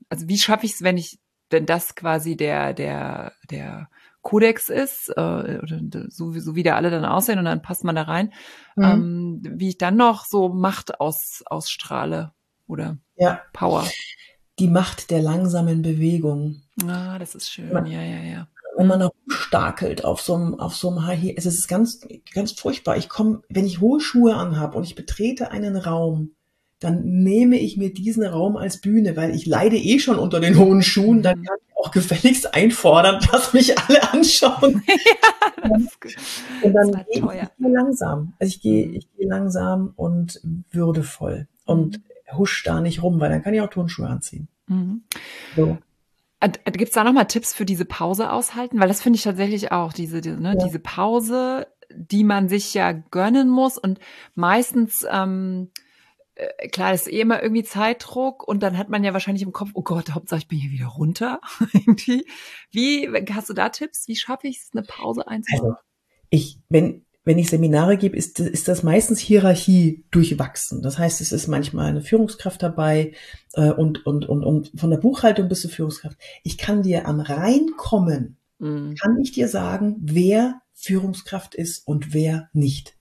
also 0.10 0.28
wie 0.28 0.38
schaffe 0.38 0.66
ich 0.66 0.74
es, 0.74 0.82
wenn 0.82 0.98
ich, 0.98 1.20
wenn 1.50 1.66
das 1.66 1.96
quasi 1.96 2.36
der, 2.36 2.74
der, 2.74 3.34
der 3.50 3.90
Kodex 4.22 4.70
ist, 4.70 5.10
äh, 5.10 5.60
oder 5.62 5.80
so, 6.10 6.34
so 6.34 6.56
wie 6.56 6.64
da 6.64 6.76
alle 6.76 6.92
dann 6.92 7.06
aussehen 7.06 7.40
und 7.40 7.46
dann 7.46 7.62
passt 7.62 7.84
man 7.84 7.96
da 7.96 8.04
rein, 8.04 8.34
mhm. 8.76 8.84
ähm, 8.84 9.42
wie 9.44 9.70
ich 9.70 9.78
dann 9.78 9.96
noch 9.96 10.26
so 10.26 10.50
Macht 10.50 11.00
aus, 11.00 11.44
ausstrahle 11.46 12.34
oder 12.68 12.98
ja. 13.16 13.42
Power. 13.54 13.86
Die 14.60 14.68
Macht 14.68 15.10
der 15.10 15.22
langsamen 15.22 15.82
Bewegung. 15.82 16.62
Ah, 16.86 17.18
das 17.18 17.36
ist 17.36 17.50
schön, 17.50 17.86
ja, 17.86 18.02
ja, 18.02 18.24
ja. 18.24 18.48
Wenn 18.76 18.88
man 18.88 19.00
da 19.00 19.10
stakelt 19.28 20.06
auf 20.06 20.22
so 20.22 20.36
einem, 20.36 20.60
auf 20.60 20.76
so 20.76 20.90
einem 20.90 21.06
High 21.06 21.20
Heel, 21.20 21.34
es 21.38 21.46
ist 21.46 21.68
ganz, 21.68 22.02
ganz 22.34 22.54
furchtbar. 22.54 22.98
Ich 22.98 23.10
komme, 23.10 23.42
wenn 23.50 23.66
ich 23.66 23.82
hohe 23.82 24.00
Schuhe 24.00 24.36
anhabe 24.36 24.78
und 24.78 24.84
ich 24.84 24.96
betrete 24.96 25.52
einen 25.52 25.76
Raum, 25.76 26.32
dann 26.80 27.04
nehme 27.04 27.58
ich 27.58 27.76
mir 27.76 27.94
diesen 27.94 28.26
Raum 28.26 28.56
als 28.56 28.80
Bühne, 28.80 29.18
weil 29.18 29.36
ich 29.36 29.46
leide 29.46 29.78
eh 29.78 30.00
schon 30.00 30.18
unter 30.18 30.40
den 30.40 30.58
hohen 30.58 30.82
Schuhen, 30.82 31.22
dann 31.22 31.40
mhm. 31.40 31.44
kann 31.44 31.58
auch 31.80 31.92
gefälligst 31.92 32.54
einfordern, 32.54 33.20
dass 33.32 33.54
mich 33.54 33.78
alle 33.78 34.12
anschauen. 34.12 34.84
ja, 35.64 35.70
und 36.64 36.74
dann 36.74 36.92
gehe 36.92 37.04
ich, 37.10 37.18
ich 37.18 37.58
gehe 37.58 37.72
langsam. 37.72 38.34
Also 38.40 38.50
ich 38.50 38.62
gehe, 38.62 38.88
mhm. 38.88 38.94
ich 38.96 39.08
gehe 39.16 39.28
langsam 39.28 39.94
und 39.96 40.42
würdevoll 40.72 41.48
und 41.66 41.98
mhm. 41.98 42.38
husch 42.38 42.64
da 42.64 42.82
nicht 42.82 43.04
rum, 43.04 43.20
weil 43.20 43.30
dann 43.30 43.44
kann 43.44 43.54
ich 43.54 43.62
auch 43.62 43.70
Turnschuhe 43.70 44.08
anziehen. 44.08 44.48
Mhm. 44.68 45.04
So. 45.56 45.78
Gibt 46.42 46.90
es 46.90 46.92
da 46.92 47.04
nochmal 47.04 47.28
Tipps 47.28 47.54
für 47.54 47.66
diese 47.66 47.84
Pause 47.84 48.32
aushalten? 48.32 48.80
Weil 48.80 48.88
das 48.88 49.02
finde 49.02 49.18
ich 49.18 49.24
tatsächlich 49.24 49.74
auch, 49.74 49.92
diese, 49.92 50.22
diese, 50.22 50.40
ne, 50.40 50.56
ja. 50.58 50.66
diese 50.66 50.80
Pause, 50.80 51.68
die 51.94 52.24
man 52.24 52.48
sich 52.48 52.74
ja 52.74 52.94
gönnen 52.94 53.50
muss 53.50 53.78
und 53.78 54.00
meistens 54.36 55.06
ähm, 55.12 55.70
äh, 55.76 55.89
klar, 56.72 56.94
ist 56.94 57.08
eh 57.08 57.22
immer 57.22 57.42
irgendwie 57.42 57.64
Zeitdruck 57.64 58.48
und 58.48 58.62
dann 58.62 58.78
hat 58.78 58.90
man 58.90 59.04
ja 59.04 59.14
wahrscheinlich 59.14 59.44
im 59.44 59.52
Kopf, 59.52 59.72
oh 59.74 59.84
Gott, 59.84 60.12
Hauptsache 60.12 60.40
ich 60.40 60.48
bin 60.48 60.60
hier 60.60 60.72
wieder 60.72 60.88
runter. 60.88 61.42
Wie, 62.72 63.10
hast 63.32 63.50
du 63.50 63.54
da 63.54 63.70
Tipps? 63.70 64.08
Wie 64.08 64.16
schaffe 64.16 64.48
ich 64.48 64.58
es, 64.58 64.70
eine 64.74 64.84
Pause 64.84 65.28
einzubauen? 65.28 65.72
Also, 65.72 65.84
ich, 66.30 66.60
wenn, 66.70 67.06
wenn 67.26 67.38
ich 67.38 67.50
Seminare 67.50 67.98
gebe, 67.98 68.16
ist, 68.16 68.40
ist 68.40 68.68
das 68.68 68.84
meistens 68.84 69.20
Hierarchie 69.20 70.06
durchwachsen. 70.12 70.82
Das 70.82 70.98
heißt, 70.98 71.22
es 71.22 71.32
ist 71.32 71.48
manchmal 71.48 71.88
eine 71.88 72.02
Führungskraft 72.02 72.62
dabei 72.64 73.14
äh, 73.54 73.72
und, 73.72 74.06
und, 74.06 74.28
und, 74.28 74.44
und 74.44 74.72
von 74.80 74.90
der 74.90 74.98
Buchhaltung 74.98 75.50
bis 75.50 75.62
zur 75.62 75.72
Führungskraft. 75.72 76.18
Ich 76.44 76.58
kann 76.58 76.84
dir 76.84 77.08
am 77.08 77.20
Reinkommen, 77.20 78.38
mhm. 78.60 78.96
kann 78.96 79.20
ich 79.20 79.32
dir 79.32 79.48
sagen, 79.48 79.98
wer 80.00 80.62
Führungskraft 80.74 81.56
ist 81.56 81.86
und 81.88 82.14
wer 82.14 82.50
nicht. 82.54 82.99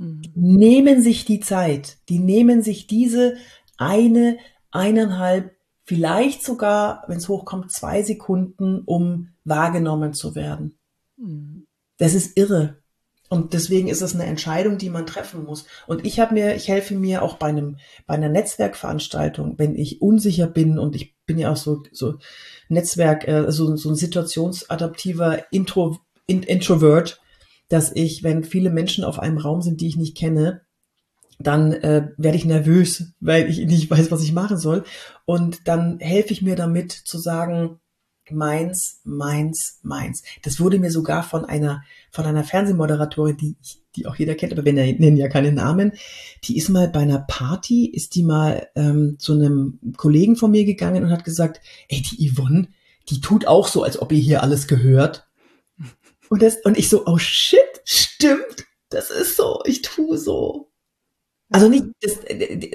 Mhm. 0.00 0.22
Nehmen 0.34 1.02
sich 1.02 1.26
die 1.26 1.40
Zeit, 1.40 1.98
die 2.08 2.18
nehmen 2.18 2.62
sich 2.62 2.86
diese 2.86 3.36
eine, 3.76 4.38
eineinhalb, 4.70 5.54
vielleicht 5.84 6.42
sogar, 6.42 7.04
wenn 7.06 7.18
es 7.18 7.28
hochkommt, 7.28 7.70
zwei 7.70 8.02
Sekunden, 8.02 8.82
um 8.84 9.28
wahrgenommen 9.44 10.14
zu 10.14 10.34
werden. 10.34 10.78
Mhm. 11.16 11.66
Das 11.98 12.14
ist 12.14 12.36
irre. 12.38 12.78
Und 13.28 13.52
deswegen 13.52 13.88
ist 13.88 14.00
es 14.00 14.14
eine 14.14 14.24
Entscheidung, 14.24 14.76
die 14.76 14.90
man 14.90 15.06
treffen 15.06 15.44
muss. 15.44 15.66
Und 15.86 16.04
ich 16.04 16.18
habe 16.18 16.34
mir, 16.34 16.56
ich 16.56 16.66
helfe 16.66 16.94
mir 16.94 17.22
auch 17.22 17.36
bei 17.36 17.46
einem, 17.46 17.76
bei 18.06 18.14
einer 18.14 18.28
Netzwerkveranstaltung, 18.28 19.56
wenn 19.56 19.76
ich 19.76 20.02
unsicher 20.02 20.48
bin 20.48 20.78
und 20.78 20.96
ich 20.96 21.14
bin 21.26 21.38
ja 21.38 21.52
auch 21.52 21.56
so, 21.56 21.82
so 21.92 22.14
Netzwerk, 22.68 23.28
äh, 23.28 23.52
so, 23.52 23.76
so 23.76 23.90
ein 23.90 23.94
situationsadaptiver 23.94 25.52
Intro, 25.52 25.98
Introvert, 26.26 27.20
dass 27.70 27.92
ich, 27.94 28.22
wenn 28.22 28.44
viele 28.44 28.68
Menschen 28.68 29.04
auf 29.04 29.18
einem 29.18 29.38
Raum 29.38 29.62
sind, 29.62 29.80
die 29.80 29.86
ich 29.86 29.96
nicht 29.96 30.16
kenne, 30.16 30.60
dann 31.38 31.72
äh, 31.72 32.10
werde 32.18 32.36
ich 32.36 32.44
nervös, 32.44 33.14
weil 33.20 33.48
ich 33.48 33.64
nicht 33.64 33.90
weiß, 33.90 34.10
was 34.10 34.22
ich 34.22 34.32
machen 34.32 34.58
soll. 34.58 34.84
Und 35.24 35.66
dann 35.66 35.98
helfe 36.00 36.32
ich 36.32 36.42
mir 36.42 36.56
damit 36.56 36.92
zu 36.92 37.18
sagen, 37.18 37.80
meins, 38.30 39.00
meins, 39.04 39.78
meins. 39.82 40.22
Das 40.42 40.60
wurde 40.60 40.78
mir 40.78 40.90
sogar 40.90 41.22
von 41.22 41.44
einer, 41.44 41.82
von 42.10 42.26
einer 42.26 42.44
Fernsehmoderatorin, 42.44 43.36
die, 43.36 43.56
die 43.96 44.06
auch 44.06 44.16
jeder 44.16 44.34
kennt, 44.34 44.52
aber 44.52 44.64
wir 44.64 44.72
nennen 44.72 45.16
ja 45.16 45.28
keine 45.28 45.52
Namen, 45.52 45.92
die 46.44 46.56
ist 46.56 46.68
mal 46.68 46.88
bei 46.88 47.00
einer 47.00 47.20
Party, 47.20 47.86
ist 47.86 48.14
die 48.14 48.22
mal 48.22 48.68
ähm, 48.74 49.16
zu 49.18 49.32
einem 49.32 49.78
Kollegen 49.96 50.36
von 50.36 50.50
mir 50.50 50.64
gegangen 50.64 51.02
und 51.02 51.10
hat 51.10 51.24
gesagt, 51.24 51.60
ey, 51.88 52.02
die 52.02 52.30
Yvonne, 52.30 52.68
die 53.08 53.20
tut 53.20 53.46
auch 53.46 53.66
so, 53.66 53.82
als 53.82 54.00
ob 54.00 54.12
ihr 54.12 54.20
hier 54.20 54.42
alles 54.42 54.68
gehört. 54.68 55.26
Und, 56.30 56.42
das, 56.42 56.56
und 56.64 56.78
ich 56.78 56.88
so, 56.88 57.06
oh 57.06 57.18
shit, 57.18 57.82
stimmt, 57.84 58.64
das 58.88 59.10
ist 59.10 59.36
so, 59.36 59.60
ich 59.66 59.82
tue 59.82 60.16
so. 60.16 60.70
Also 61.50 61.68
nicht, 61.68 61.86
das, 62.00 62.20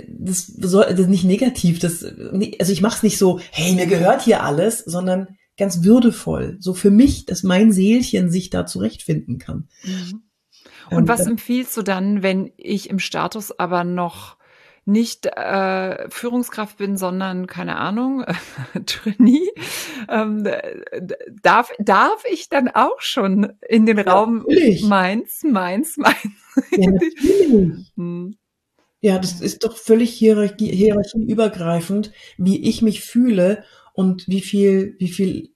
das, 0.07 0.47
soll, 0.47 0.93
das 0.93 1.07
nicht 1.07 1.23
negativ, 1.23 1.79
das, 1.79 2.03
also 2.03 2.71
ich 2.73 2.81
mache 2.81 2.97
es 2.97 3.03
nicht 3.03 3.17
so, 3.17 3.39
hey, 3.51 3.73
mir 3.73 3.87
gehört 3.87 4.21
hier 4.21 4.43
alles, 4.43 4.79
sondern 4.79 5.37
ganz 5.57 5.83
würdevoll. 5.83 6.57
So 6.59 6.73
für 6.73 6.91
mich, 6.91 7.25
dass 7.25 7.43
mein 7.43 7.71
Seelchen 7.71 8.29
sich 8.29 8.49
da 8.49 8.65
zurechtfinden 8.65 9.37
kann. 9.37 9.69
Mhm. 9.83 10.23
Und 10.89 10.97
ähm, 10.99 11.07
was 11.07 11.21
empfiehlst 11.21 11.77
du 11.77 11.81
dann, 11.81 12.21
wenn 12.21 12.51
ich 12.57 12.89
im 12.89 12.99
Status 12.99 13.57
aber 13.57 13.85
noch 13.85 14.37
nicht 14.85 15.25
äh, 15.25 16.09
Führungskraft 16.09 16.77
bin, 16.77 16.95
sondern 16.95 17.47
keine 17.47 17.77
Ahnung, 17.77 18.23
Trainee, 18.85 19.49
ähm, 20.07 20.47
darf, 21.41 21.71
darf 21.79 22.23
ich 22.31 22.49
dann 22.49 22.67
auch 22.69 23.01
schon 23.01 23.53
in 23.67 23.87
den 23.87 23.97
ja, 23.97 24.03
Raum 24.03 24.45
natürlich. 24.47 24.83
meins, 24.83 25.41
meins, 25.43 25.97
meins? 25.97 26.17
Ja, 26.71 26.91
natürlich. 26.91 27.91
hm. 27.95 28.37
ja, 29.01 29.17
das 29.17 29.41
ist 29.41 29.63
doch 29.63 29.75
völlig 29.75 30.11
hierarchie, 30.11 30.71
hierarchieübergreifend, 30.71 32.11
wie 32.37 32.69
ich 32.69 32.83
mich 32.83 33.01
fühle 33.01 33.63
und 33.93 34.27
wie 34.27 34.41
viel, 34.41 34.95
wie 34.99 35.09
viel 35.09 35.49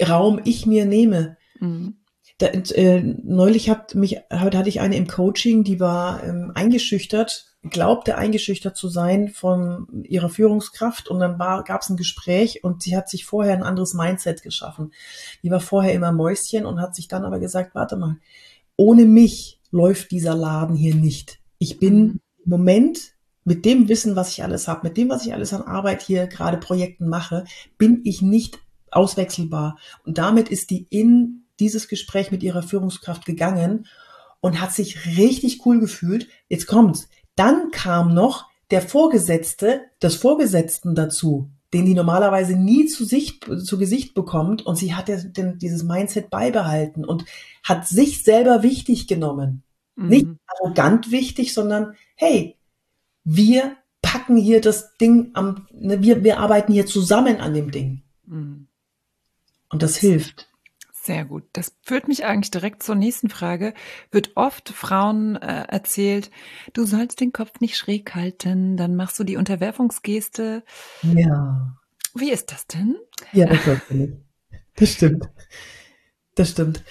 Raum 0.00 0.40
ich 0.44 0.64
mir 0.64 0.86
nehme. 0.86 1.36
Mhm. 1.60 1.98
Da, 2.38 2.46
äh, 2.46 3.02
neulich 3.02 3.68
hat 3.68 3.94
mich, 3.94 4.16
heute 4.32 4.56
hatte 4.56 4.68
ich 4.68 4.80
eine 4.80 4.96
im 4.96 5.06
Coaching, 5.06 5.62
die 5.62 5.78
war 5.78 6.24
ähm, 6.24 6.52
eingeschüchtert, 6.54 7.51
glaubte 7.62 8.18
eingeschüchtert 8.18 8.76
zu 8.76 8.88
sein 8.88 9.28
von 9.28 9.86
ihrer 10.04 10.28
Führungskraft 10.28 11.08
und 11.08 11.20
dann 11.20 11.38
gab 11.38 11.82
es 11.82 11.90
ein 11.90 11.96
Gespräch 11.96 12.64
und 12.64 12.82
sie 12.82 12.96
hat 12.96 13.08
sich 13.08 13.24
vorher 13.24 13.54
ein 13.54 13.62
anderes 13.62 13.94
Mindset 13.94 14.42
geschaffen. 14.42 14.92
Die 15.42 15.50
war 15.50 15.60
vorher 15.60 15.92
immer 15.92 16.10
Mäuschen 16.10 16.66
und 16.66 16.80
hat 16.80 16.96
sich 16.96 17.06
dann 17.06 17.24
aber 17.24 17.38
gesagt, 17.38 17.74
warte 17.74 17.96
mal, 17.96 18.16
ohne 18.76 19.04
mich 19.04 19.60
läuft 19.70 20.10
dieser 20.10 20.34
Laden 20.34 20.74
hier 20.74 20.94
nicht. 20.94 21.38
Ich 21.58 21.78
bin 21.78 21.94
mhm. 21.94 22.20
im 22.44 22.50
Moment 22.50 23.12
mit 23.44 23.64
dem 23.64 23.88
Wissen, 23.88 24.16
was 24.16 24.30
ich 24.30 24.42
alles 24.42 24.66
habe, 24.66 24.86
mit 24.88 24.96
dem, 24.96 25.08
was 25.08 25.24
ich 25.24 25.32
alles 25.32 25.52
an 25.52 25.62
Arbeit 25.62 26.02
hier 26.02 26.26
gerade 26.26 26.58
Projekten 26.58 27.08
mache, 27.08 27.44
bin 27.78 28.02
ich 28.04 28.22
nicht 28.22 28.58
auswechselbar. 28.90 29.78
Und 30.04 30.18
damit 30.18 30.48
ist 30.48 30.70
die 30.70 30.86
in 30.90 31.44
dieses 31.60 31.88
Gespräch 31.88 32.30
mit 32.30 32.42
ihrer 32.42 32.62
Führungskraft 32.62 33.24
gegangen 33.24 33.86
und 34.40 34.60
hat 34.60 34.72
sich 34.72 35.16
richtig 35.16 35.64
cool 35.64 35.80
gefühlt. 35.80 36.28
Jetzt 36.48 36.66
kommt's. 36.66 37.08
Dann 37.36 37.70
kam 37.70 38.14
noch 38.14 38.46
der 38.70 38.82
Vorgesetzte 38.82 39.82
des 40.02 40.16
Vorgesetzten 40.16 40.94
dazu, 40.94 41.50
den 41.72 41.86
die 41.86 41.94
normalerweise 41.94 42.56
nie 42.56 42.86
zu, 42.86 43.04
Sicht, 43.04 43.44
zu 43.64 43.78
Gesicht 43.78 44.14
bekommt. 44.14 44.64
Und 44.64 44.76
sie 44.76 44.94
hat 44.94 45.08
den, 45.08 45.58
dieses 45.58 45.82
Mindset 45.82 46.30
beibehalten 46.30 47.04
und 47.04 47.24
hat 47.62 47.86
sich 47.86 48.22
selber 48.24 48.62
wichtig 48.62 49.06
genommen. 49.06 49.62
Mhm. 49.96 50.08
Nicht 50.08 50.26
arrogant 50.46 51.10
wichtig, 51.10 51.54
sondern 51.54 51.94
hey, 52.16 52.56
wir 53.24 53.76
packen 54.00 54.36
hier 54.36 54.60
das 54.60 54.96
Ding 54.96 55.30
am, 55.34 55.66
ne, 55.72 56.02
wir, 56.02 56.24
wir 56.24 56.40
arbeiten 56.40 56.72
hier 56.72 56.86
zusammen 56.86 57.40
an 57.40 57.54
dem 57.54 57.70
Ding. 57.70 58.02
Mhm. 58.26 58.66
Und 59.70 59.82
das 59.82 59.96
hilft. 59.96 60.51
Sehr 61.04 61.24
gut. 61.24 61.42
Das 61.52 61.74
führt 61.82 62.06
mich 62.06 62.24
eigentlich 62.24 62.52
direkt 62.52 62.84
zur 62.84 62.94
nächsten 62.94 63.28
Frage. 63.28 63.74
Wird 64.12 64.36
oft 64.36 64.68
Frauen 64.68 65.34
äh, 65.34 65.64
erzählt, 65.66 66.30
du 66.74 66.84
sollst 66.86 67.20
den 67.20 67.32
Kopf 67.32 67.58
nicht 67.58 67.76
schräg 67.76 68.14
halten, 68.14 68.76
dann 68.76 68.94
machst 68.94 69.18
du 69.18 69.24
die 69.24 69.36
Unterwerfungsgeste. 69.36 70.62
Ja. 71.02 71.76
Wie 72.14 72.30
ist 72.30 72.52
das 72.52 72.68
denn? 72.68 72.94
Ja, 73.32 73.46
das 73.46 73.64
sollst 73.64 73.90
du 73.90 73.94
nicht. 73.94 74.12
Das 74.76 74.90
stimmt. 74.90 75.28
Das 76.36 76.50
stimmt. 76.50 76.84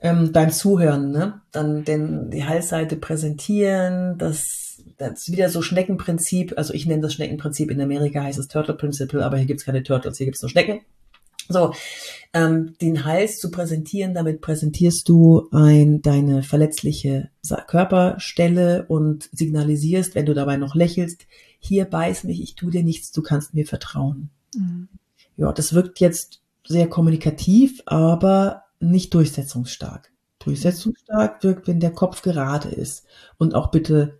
Ähm, 0.00 0.32
beim 0.32 0.50
Zuhören, 0.50 1.10
ne? 1.10 1.42
Dann 1.52 1.84
den, 1.84 2.30
die 2.30 2.46
Halsseite 2.46 2.96
präsentieren, 2.96 4.16
das, 4.16 4.82
das 4.96 5.28
ist 5.28 5.32
wieder 5.32 5.50
so 5.50 5.60
Schneckenprinzip. 5.60 6.54
Also 6.56 6.72
ich 6.72 6.86
nenne 6.86 7.02
das 7.02 7.12
Schneckenprinzip. 7.12 7.70
In 7.70 7.82
Amerika 7.82 8.22
heißt 8.22 8.38
es 8.38 8.48
Turtle 8.48 8.74
Principle, 8.74 9.22
aber 9.22 9.36
hier 9.36 9.46
gibt's 9.46 9.66
keine 9.66 9.82
Turtles, 9.82 10.16
hier 10.16 10.24
gibt's 10.24 10.40
nur 10.40 10.48
Schnecken. 10.48 10.80
So, 11.50 11.74
ähm, 12.32 12.74
den 12.80 13.04
Hals 13.04 13.40
zu 13.40 13.50
präsentieren, 13.50 14.14
damit 14.14 14.40
präsentierst 14.40 15.08
du 15.08 15.48
ein, 15.50 16.00
deine 16.00 16.44
verletzliche 16.44 17.30
Körperstelle 17.66 18.86
und 18.86 19.28
signalisierst, 19.32 20.14
wenn 20.14 20.26
du 20.26 20.34
dabei 20.34 20.56
noch 20.56 20.76
lächelst, 20.76 21.26
hier 21.58 21.86
beiß 21.86 22.24
mich, 22.24 22.40
ich 22.40 22.54
tu 22.54 22.70
dir 22.70 22.84
nichts, 22.84 23.10
du 23.10 23.22
kannst 23.22 23.52
mir 23.52 23.66
vertrauen. 23.66 24.30
Mhm. 24.54 24.88
Ja, 25.36 25.52
das 25.52 25.74
wirkt 25.74 25.98
jetzt 25.98 26.40
sehr 26.64 26.88
kommunikativ, 26.88 27.82
aber 27.84 28.62
nicht 28.78 29.12
durchsetzungsstark. 29.12 30.12
Durchsetzungsstark 30.38 31.42
wirkt, 31.42 31.66
wenn 31.66 31.80
der 31.80 31.92
Kopf 31.92 32.22
gerade 32.22 32.68
ist. 32.68 33.04
Und 33.38 33.56
auch 33.56 33.72
bitte 33.72 34.19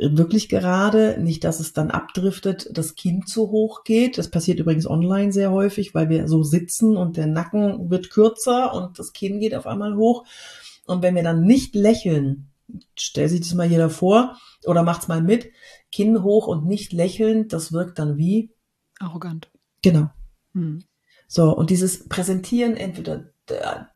wirklich 0.00 0.48
gerade, 0.48 1.16
nicht, 1.20 1.44
dass 1.44 1.60
es 1.60 1.72
dann 1.72 1.90
abdriftet, 1.90 2.70
das 2.72 2.94
Kind 2.94 3.28
zu 3.28 3.50
hoch 3.50 3.84
geht. 3.84 4.18
Das 4.18 4.30
passiert 4.30 4.58
übrigens 4.58 4.86
online 4.86 5.32
sehr 5.32 5.50
häufig, 5.50 5.94
weil 5.94 6.08
wir 6.08 6.28
so 6.28 6.42
sitzen 6.42 6.96
und 6.96 7.16
der 7.16 7.26
Nacken 7.26 7.90
wird 7.90 8.10
kürzer 8.10 8.72
und 8.72 8.98
das 8.98 9.12
Kinn 9.12 9.40
geht 9.40 9.54
auf 9.54 9.66
einmal 9.66 9.96
hoch. 9.96 10.24
Und 10.86 11.02
wenn 11.02 11.14
wir 11.14 11.22
dann 11.22 11.42
nicht 11.42 11.74
lächeln, 11.74 12.50
stell 12.96 13.28
sich 13.28 13.40
das 13.40 13.54
mal 13.54 13.66
jeder 13.66 13.90
vor 13.90 14.38
oder 14.64 14.82
macht's 14.82 15.08
mal 15.08 15.22
mit, 15.22 15.50
Kinn 15.92 16.22
hoch 16.22 16.46
und 16.46 16.66
nicht 16.66 16.92
lächeln, 16.92 17.48
das 17.48 17.72
wirkt 17.72 17.98
dann 17.98 18.16
wie? 18.16 18.54
Arrogant. 18.98 19.50
Genau. 19.82 20.10
Hm. 20.54 20.84
So, 21.26 21.54
und 21.54 21.70
dieses 21.70 22.08
Präsentieren 22.08 22.76
entweder 22.76 23.32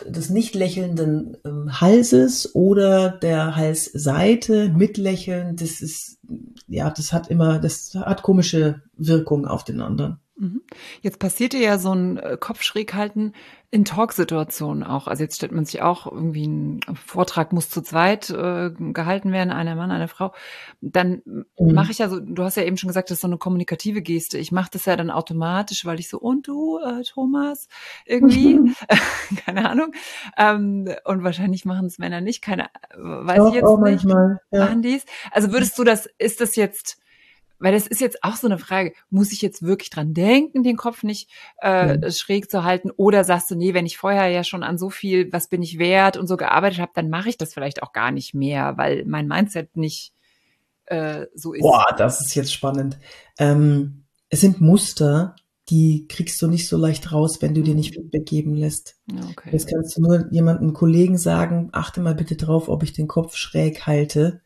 des 0.07 0.31
nicht 0.31 0.55
lächelnden 0.55 1.37
ähm, 1.45 1.81
Halses 1.81 2.55
oder 2.55 3.11
der 3.11 3.57
Halsseite 3.57 4.69
mit 4.69 4.97
Lächeln, 4.97 5.57
das 5.57 5.81
ist, 5.81 6.19
ja, 6.67 6.91
das 6.91 7.13
hat 7.13 7.29
immer, 7.29 7.59
das 7.59 7.95
hat 7.95 8.23
komische 8.23 8.83
Wirkungen 8.97 9.47
auf 9.47 9.65
den 9.65 9.81
anderen. 9.81 10.19
Mhm. 10.37 10.63
Jetzt 11.01 11.21
passierte 11.21 11.59
ja 11.59 11.79
so 11.79 11.93
ein 11.93 12.17
äh, 12.17 12.37
Kopf 12.39 12.63
schräg 12.63 12.95
halten 12.95 13.33
in 13.71 13.85
Talksituationen 13.85 14.83
auch. 14.83 15.07
Also 15.07 15.23
jetzt 15.23 15.37
stellt 15.37 15.53
man 15.53 15.65
sich 15.65 15.81
auch 15.83 16.07
irgendwie 16.07 16.47
ein 16.47 16.81
Vortrag 16.95 17.53
muss 17.53 17.71
zu 17.71 17.83
zweit 17.83 18.31
äh, 18.31 18.71
gehalten 18.71 19.33
werden, 19.33 19.51
einer 19.51 19.77
Mann, 19.77 19.93
eine 19.93 20.09
Frau. 20.09 20.33
Dann 20.81 21.23
mhm. 21.25 21.45
mache 21.59 21.93
ich 21.93 21.99
ja 21.99 22.09
so, 22.09 22.19
du 22.19 22.43
hast 22.43 22.57
ja 22.57 22.65
eben 22.65 22.77
schon 22.77 22.89
gesagt, 22.89 23.11
das 23.11 23.17
ist 23.17 23.23
so 23.23 23.29
eine 23.29 23.39
kommunikative 23.39 24.03
Geste. 24.03 24.39
Ich 24.39 24.51
mache 24.51 24.71
das 24.73 24.87
ja 24.87 24.97
dann 24.97 25.11
automatisch, 25.11 25.85
weil 25.85 26.01
ich 26.01 26.09
so, 26.09 26.19
und 26.19 26.49
du, 26.49 26.79
äh, 26.79 27.03
Thomas, 27.03 27.69
irgendwie, 28.05 28.55
mhm. 28.55 28.75
keine 29.45 29.69
Ahnung. 29.69 29.93
Ähm, 30.37 30.89
und 31.05 31.23
wahrscheinlich 31.23 31.65
machen 31.65 31.87
es 31.87 31.99
Männer 31.99 32.21
nicht, 32.21 32.43
keine, 32.43 32.69
weiß 32.97 33.41
auch, 33.41 33.49
ich 33.49 33.55
jetzt 33.55 33.65
auch 33.65 33.81
nicht. 33.81 34.05
Manchmal, 34.05 34.41
ja. 34.51 34.67
Machen 34.67 34.83
dies. 34.83 35.05
Also 35.31 35.53
würdest 35.53 35.79
du 35.79 35.85
das, 35.85 36.09
ist 36.19 36.41
das 36.41 36.57
jetzt 36.57 36.99
weil 37.65 37.73
das 37.73 37.87
ist 37.87 38.03
jetzt 38.03 38.23
auch 38.23 38.37
so 38.37 38.47
eine 38.47 38.59
Frage, 38.59 38.93
muss 39.09 39.33
ich 39.33 39.41
jetzt 39.41 39.63
wirklich 39.63 39.89
dran 39.89 40.13
denken, 40.13 40.63
den 40.63 40.77
Kopf 40.77 41.03
nicht 41.03 41.31
äh, 41.63 41.99
ja. 41.99 42.11
schräg 42.11 42.51
zu 42.51 42.63
halten? 42.63 42.91
Oder 42.95 43.25
sagst 43.25 43.51
du, 43.51 43.55
nee, 43.55 43.73
wenn 43.73 43.87
ich 43.87 43.97
vorher 43.97 44.29
ja 44.29 44.45
schon 44.45 44.63
an 44.63 44.77
so 44.77 44.91
viel, 44.91 45.33
was 45.33 45.49
bin 45.49 45.63
ich 45.63 45.79
wert 45.79 46.19
und 46.19 46.27
so 46.27 46.37
gearbeitet 46.37 46.79
habe, 46.79 46.93
dann 46.95 47.09
mache 47.09 47.31
ich 47.31 47.39
das 47.39 47.55
vielleicht 47.55 47.83
auch 47.83 47.95
gar 47.95 48.11
nicht 48.11 48.35
mehr, 48.35 48.77
weil 48.77 49.07
mein 49.07 49.27
Mindset 49.27 49.79
nicht 49.79 50.13
äh, 50.85 51.25
so 51.35 51.55
ist. 51.55 51.63
Boah, 51.63 51.87
das 51.97 52.21
ist 52.21 52.35
jetzt 52.35 52.53
spannend. 52.53 52.99
Ähm, 53.39 54.05
es 54.29 54.43
sind 54.43 54.61
Muster, 54.61 55.35
die 55.71 56.07
kriegst 56.07 56.43
du 56.43 56.49
nicht 56.49 56.69
so 56.69 56.77
leicht 56.77 57.13
raus, 57.13 57.41
wenn 57.41 57.55
du 57.55 57.63
dir 57.63 57.75
nicht 57.75 57.95
Feedback 57.95 58.27
geben 58.27 58.53
lässt. 58.53 58.97
Okay. 59.11 59.49
Jetzt 59.53 59.69
kannst 59.69 59.97
du 59.97 60.03
nur 60.03 60.31
jemandem 60.31 60.75
Kollegen 60.75 61.17
sagen, 61.17 61.71
achte 61.73 62.03
mal 62.03 62.15
bitte 62.15 62.37
drauf, 62.37 62.69
ob 62.69 62.83
ich 62.83 62.93
den 62.93 63.09
Kopf 63.09 63.37
schräg 63.37 63.87
halte. 63.87 64.43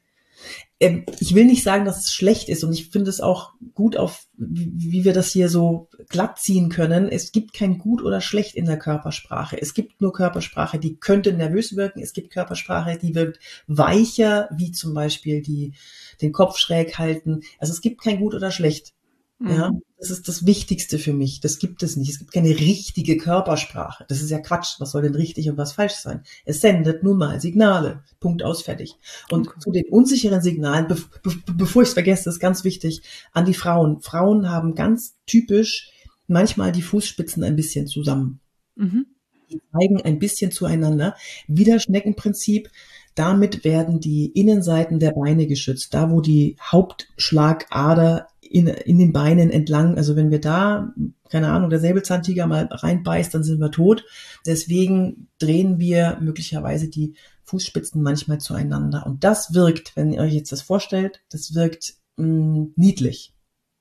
Ähm, 0.80 1.04
ich 1.18 1.34
will 1.34 1.44
nicht 1.44 1.62
sagen, 1.62 1.84
dass 1.84 1.98
es 1.98 2.12
schlecht 2.12 2.48
ist 2.48 2.62
und 2.62 2.72
ich 2.72 2.90
finde 2.90 3.10
es 3.10 3.20
auch 3.20 3.52
gut 3.74 3.96
auf, 3.96 4.26
wie 4.36 5.04
wir 5.04 5.12
das 5.12 5.32
hier 5.32 5.48
so 5.48 5.88
glatt 6.08 6.38
ziehen 6.38 6.68
können. 6.68 7.08
Es 7.08 7.32
gibt 7.32 7.52
kein 7.52 7.78
gut 7.78 8.02
oder 8.02 8.20
schlecht 8.20 8.54
in 8.54 8.66
der 8.66 8.78
Körpersprache. 8.78 9.60
Es 9.60 9.74
gibt 9.74 10.00
nur 10.00 10.12
Körpersprache, 10.12 10.78
die 10.78 10.96
könnte 10.96 11.32
nervös 11.32 11.74
wirken. 11.74 12.00
Es 12.00 12.12
gibt 12.12 12.30
Körpersprache, 12.30 12.98
die 12.98 13.14
wirkt 13.14 13.40
weicher, 13.66 14.48
wie 14.56 14.70
zum 14.70 14.94
Beispiel 14.94 15.42
die, 15.42 15.74
den 16.22 16.32
Kopf 16.32 16.58
schräg 16.58 16.98
halten. 16.98 17.40
Also 17.58 17.72
es 17.72 17.80
gibt 17.80 18.00
kein 18.00 18.20
gut 18.20 18.34
oder 18.34 18.52
schlecht. 18.52 18.94
Mhm. 19.38 19.50
Ja, 19.50 19.70
das 19.98 20.10
ist 20.10 20.26
das 20.26 20.46
Wichtigste 20.46 20.98
für 20.98 21.12
mich. 21.12 21.40
Das 21.40 21.58
gibt 21.58 21.82
es 21.82 21.96
nicht. 21.96 22.10
Es 22.10 22.18
gibt 22.18 22.32
keine 22.32 22.50
richtige 22.50 23.16
Körpersprache. 23.16 24.04
Das 24.08 24.20
ist 24.20 24.30
ja 24.30 24.40
Quatsch. 24.40 24.80
Was 24.80 24.90
soll 24.90 25.02
denn 25.02 25.14
richtig 25.14 25.48
und 25.48 25.56
was 25.56 25.72
falsch 25.72 25.94
sein? 25.94 26.22
Es 26.44 26.60
sendet 26.60 27.04
nun 27.04 27.18
mal 27.18 27.40
Signale. 27.40 28.02
Punkt 28.18 28.42
aus, 28.42 28.62
fertig. 28.62 28.96
Und 29.30 29.48
okay. 29.48 29.60
zu 29.60 29.70
den 29.70 29.84
unsicheren 29.90 30.42
Signalen, 30.42 30.88
be 30.88 30.96
be 31.22 31.34
bevor 31.56 31.82
ich 31.82 31.88
es 31.88 31.94
vergesse, 31.94 32.28
ist 32.28 32.40
ganz 32.40 32.64
wichtig, 32.64 33.02
an 33.32 33.44
die 33.44 33.54
Frauen. 33.54 34.00
Frauen 34.00 34.50
haben 34.50 34.74
ganz 34.74 35.16
typisch 35.26 35.92
manchmal 36.26 36.72
die 36.72 36.82
Fußspitzen 36.82 37.44
ein 37.44 37.56
bisschen 37.56 37.86
zusammen. 37.86 38.40
Mhm. 38.74 39.06
Die 39.50 39.60
zeigen 39.72 40.02
ein 40.02 40.18
bisschen 40.18 40.50
zueinander. 40.50 41.16
Wieder 41.46 41.78
Schneckenprinzip. 41.78 42.70
Damit 43.14 43.64
werden 43.64 43.98
die 43.98 44.26
Innenseiten 44.26 45.00
der 45.00 45.12
Beine 45.12 45.46
geschützt. 45.46 45.94
Da, 45.94 46.10
wo 46.10 46.20
die 46.20 46.56
Hauptschlagader 46.60 48.28
in, 48.50 48.66
in 48.66 48.98
den 48.98 49.12
Beinen 49.12 49.50
entlang. 49.50 49.96
Also 49.96 50.16
wenn 50.16 50.30
wir 50.30 50.40
da, 50.40 50.94
keine 51.28 51.48
Ahnung, 51.48 51.70
der 51.70 51.80
Säbelzahntiger 51.80 52.46
mal 52.46 52.66
reinbeißt, 52.70 53.34
dann 53.34 53.44
sind 53.44 53.60
wir 53.60 53.70
tot. 53.70 54.04
Deswegen 54.46 55.28
drehen 55.38 55.78
wir 55.78 56.18
möglicherweise 56.20 56.88
die 56.88 57.14
Fußspitzen 57.44 58.02
manchmal 58.02 58.38
zueinander. 58.38 59.06
Und 59.06 59.24
das 59.24 59.54
wirkt, 59.54 59.96
wenn 59.96 60.12
ihr 60.12 60.20
euch 60.20 60.34
jetzt 60.34 60.52
das 60.52 60.62
vorstellt, 60.62 61.22
das 61.30 61.54
wirkt 61.54 61.94
mh, 62.16 62.26
mm, 62.26 62.72
niedlich 62.76 63.34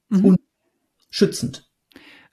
mhm. 0.09 0.25
und 0.25 0.39
schützend. 1.09 1.66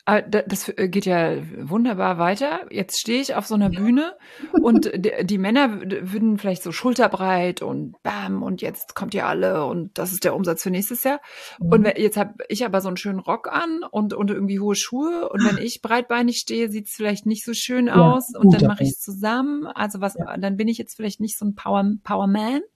Ah, 0.07 0.21
das 0.21 0.69
äh, 0.69 0.89
geht 0.89 1.07
ja 1.07 1.39
wunderbar 1.59 2.19
weiter. 2.19 2.67
Jetzt 2.71 3.01
stehe 3.01 3.23
ich 3.23 3.37
auf 3.37 3.47
so 3.47 3.55
einer 3.55 3.71
Bühne 3.71 4.15
und 4.63 4.91
die 4.95 5.39
Männer 5.39 5.81
würden 5.81 6.37
vielleicht 6.37 6.63
so 6.63 6.73
schulterbreit 6.73 7.63
und 7.63 7.95
bam 8.03 8.43
und 8.43 8.61
jetzt 8.61 8.95
kommt 8.95 9.15
ihr 9.15 9.27
alle 9.27 9.65
und 9.65 9.97
das 9.97 10.13
ist 10.13 10.25
der 10.25 10.37
Umsatz 10.37 10.63
für 10.63 10.71
nächstes 10.71 11.05
Jahr. 11.05 11.21
Und 11.59 11.83
mhm. 11.83 11.93
jetzt 11.97 12.19
habe 12.19 12.35
ich 12.49 12.67
aber 12.67 12.83
so 12.83 12.89
einen 12.89 12.99
schönen 12.99 13.19
Rock 13.19 13.49
an 13.51 13.81
und, 13.91 14.13
und 14.13 14.31
irgendwie 14.31 14.61
hohe 14.61 14.75
Schuhe 14.75 15.31
und 15.31 15.43
wenn 15.43 15.57
ich 15.57 15.81
breitbeinig 15.81 16.37
stehe, 16.37 16.71
sieht 16.71 16.89
es 16.89 16.93
vielleicht 16.93 17.25
nicht 17.25 17.45
so 17.45 17.55
schön 17.55 17.89
aus 17.89 18.31
ja, 18.35 18.41
und 18.41 18.53
dann 18.53 18.67
mache 18.67 18.83
ich 18.83 18.91
es 18.91 19.01
zusammen. 19.01 19.67
Also 19.67 20.03
was, 20.03 20.17
ja. 20.17 20.37
dann 20.37 20.59
bin 20.59 20.69
ich 20.69 20.77
jetzt 20.77 20.97
vielleicht 20.97 21.21
nicht 21.21 21.39
so 21.39 21.47
ein 21.47 21.55
Power, 21.55 21.83
Power 22.03 22.27
Man. 22.27 22.61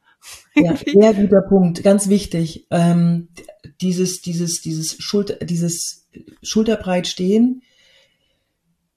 Ja, 0.56 0.74
sehr 0.74 1.14
guter 1.14 1.42
Punkt, 1.42 1.84
ganz 1.84 2.08
wichtig. 2.08 2.66
Ähm, 2.70 3.28
dieses, 3.80 4.20
dieses, 4.20 4.60
dieses 4.60 4.96
Schulter, 4.98 5.36
dieses 5.44 5.97
schulterbreit 6.42 7.06
stehen 7.06 7.62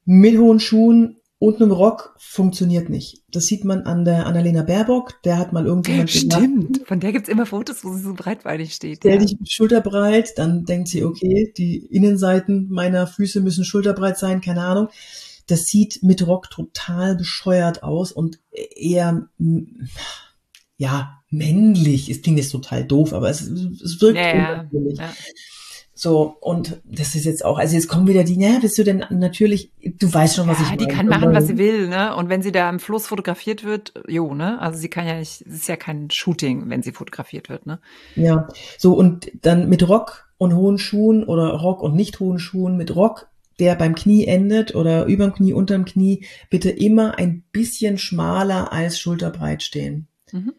mit 0.06 0.38
hohen 0.38 0.60
Schuhen 0.60 1.18
und 1.42 1.60
einem 1.60 1.72
Rock 1.72 2.16
funktioniert 2.20 2.90
nicht. 2.90 3.24
Das 3.32 3.46
sieht 3.46 3.66
man 3.66 3.82
an 3.82 4.06
der 4.06 4.28
Annalena 4.28 4.62
Baerbock. 4.62 5.24
Der 5.24 5.40
hat 5.40 5.54
mal 5.54 5.66
irgendjemand 5.66 6.12
Stimmt, 6.12 6.74
gemacht, 6.74 6.88
von 6.88 7.00
der 7.00 7.12
gibt's 7.14 7.30
immer 7.30 7.48
Fotos, 7.48 7.84
wo 7.84 7.94
sie 7.94 8.04
so 8.04 8.14
breitbeinig 8.14 8.74
steht. 8.74 8.98
Stell 8.98 9.14
ja. 9.14 9.26
dich 9.26 9.38
schulterbreit, 9.50 10.38
dann 10.38 10.66
denkt 10.66 10.90
sie, 10.90 11.04
okay, 11.04 11.52
die 11.58 11.78
Innenseiten 11.78 12.68
meiner 12.70 13.08
Füße 13.08 13.42
müssen 13.42 13.66
schulterbreit 13.66 14.20
sein, 14.20 14.42
keine 14.42 14.62
Ahnung. 14.62 14.90
Das 15.48 15.62
sieht 15.62 16.04
mit 16.04 16.28
Rock 16.28 16.52
total 16.52 17.16
bescheuert 17.16 17.82
aus 17.82 18.12
und 18.12 18.40
eher, 18.52 19.28
ja, 20.78 21.22
männlich. 21.32 22.10
Es 22.10 22.22
klingt 22.22 22.38
jetzt 22.38 22.52
total 22.52 22.86
doof, 22.86 23.14
aber 23.14 23.32
es, 23.32 23.42
es 23.42 24.00
wirkt 24.00 24.18
ja, 24.20 24.36
ja, 24.36 24.70
ja. 24.72 25.14
So, 26.04 26.36
und 26.42 26.82
das 26.84 27.14
ist 27.14 27.26
jetzt 27.26 27.46
auch, 27.46 27.60
also 27.60 27.76
jetzt 27.76 27.88
kommen 27.88 28.08
wieder 28.08 28.24
die, 28.24 28.36
naja, 28.36 28.58
bist 28.60 28.76
du 28.76 28.84
denn 28.84 29.06
natürlich, 29.12 29.72
du 30.00 30.12
weißt 30.12 30.36
schon, 30.36 30.48
was 30.48 30.58
ja, 30.58 30.64
ich 30.64 30.70
meine. 30.72 30.88
Die 30.88 30.88
kann 30.88 31.08
machen, 31.08 31.32
was 31.32 31.46
sie 31.46 31.60
will, 31.60 31.90
ne? 31.90 32.16
Und 32.16 32.28
wenn 32.28 32.42
sie 32.42 32.52
da 32.52 32.68
im 32.72 32.80
Fluss 32.80 33.06
fotografiert 33.06 33.64
wird, 33.64 33.94
jo, 34.08 34.34
ne? 34.34 34.60
Also 34.60 34.80
sie 34.80 34.90
kann 34.90 35.06
ja 35.06 35.20
nicht, 35.20 35.42
es 35.42 35.54
ist 35.54 35.68
ja 35.68 35.76
kein 35.76 36.10
Shooting, 36.10 36.72
wenn 36.72 36.82
sie 36.82 36.92
fotografiert 36.92 37.50
wird, 37.50 37.68
ne? 37.68 37.80
Ja, 38.16 38.48
so 38.80 38.94
und 38.94 39.32
dann 39.44 39.70
mit 39.70 39.88
Rock 39.88 40.28
und 40.40 40.56
hohen 40.56 40.80
Schuhen 40.80 41.24
oder 41.24 41.50
Rock 41.50 41.84
und 41.84 41.94
nicht 41.94 42.20
hohen 42.20 42.40
Schuhen, 42.40 42.78
mit 42.78 42.96
Rock, 42.96 43.28
der 43.60 43.76
beim 43.76 43.94
Knie 43.94 44.26
endet 44.26 44.74
oder 44.74 45.06
überm 45.06 45.36
Knie, 45.36 45.54
unterm 45.54 45.86
Knie, 45.86 46.26
bitte 46.50 46.72
immer 46.72 47.20
ein 47.20 47.44
bisschen 47.52 48.00
schmaler 48.00 48.74
als 48.74 49.00
schulterbreit 49.00 49.62
stehen. 49.62 50.08
Mhm. 50.32 50.54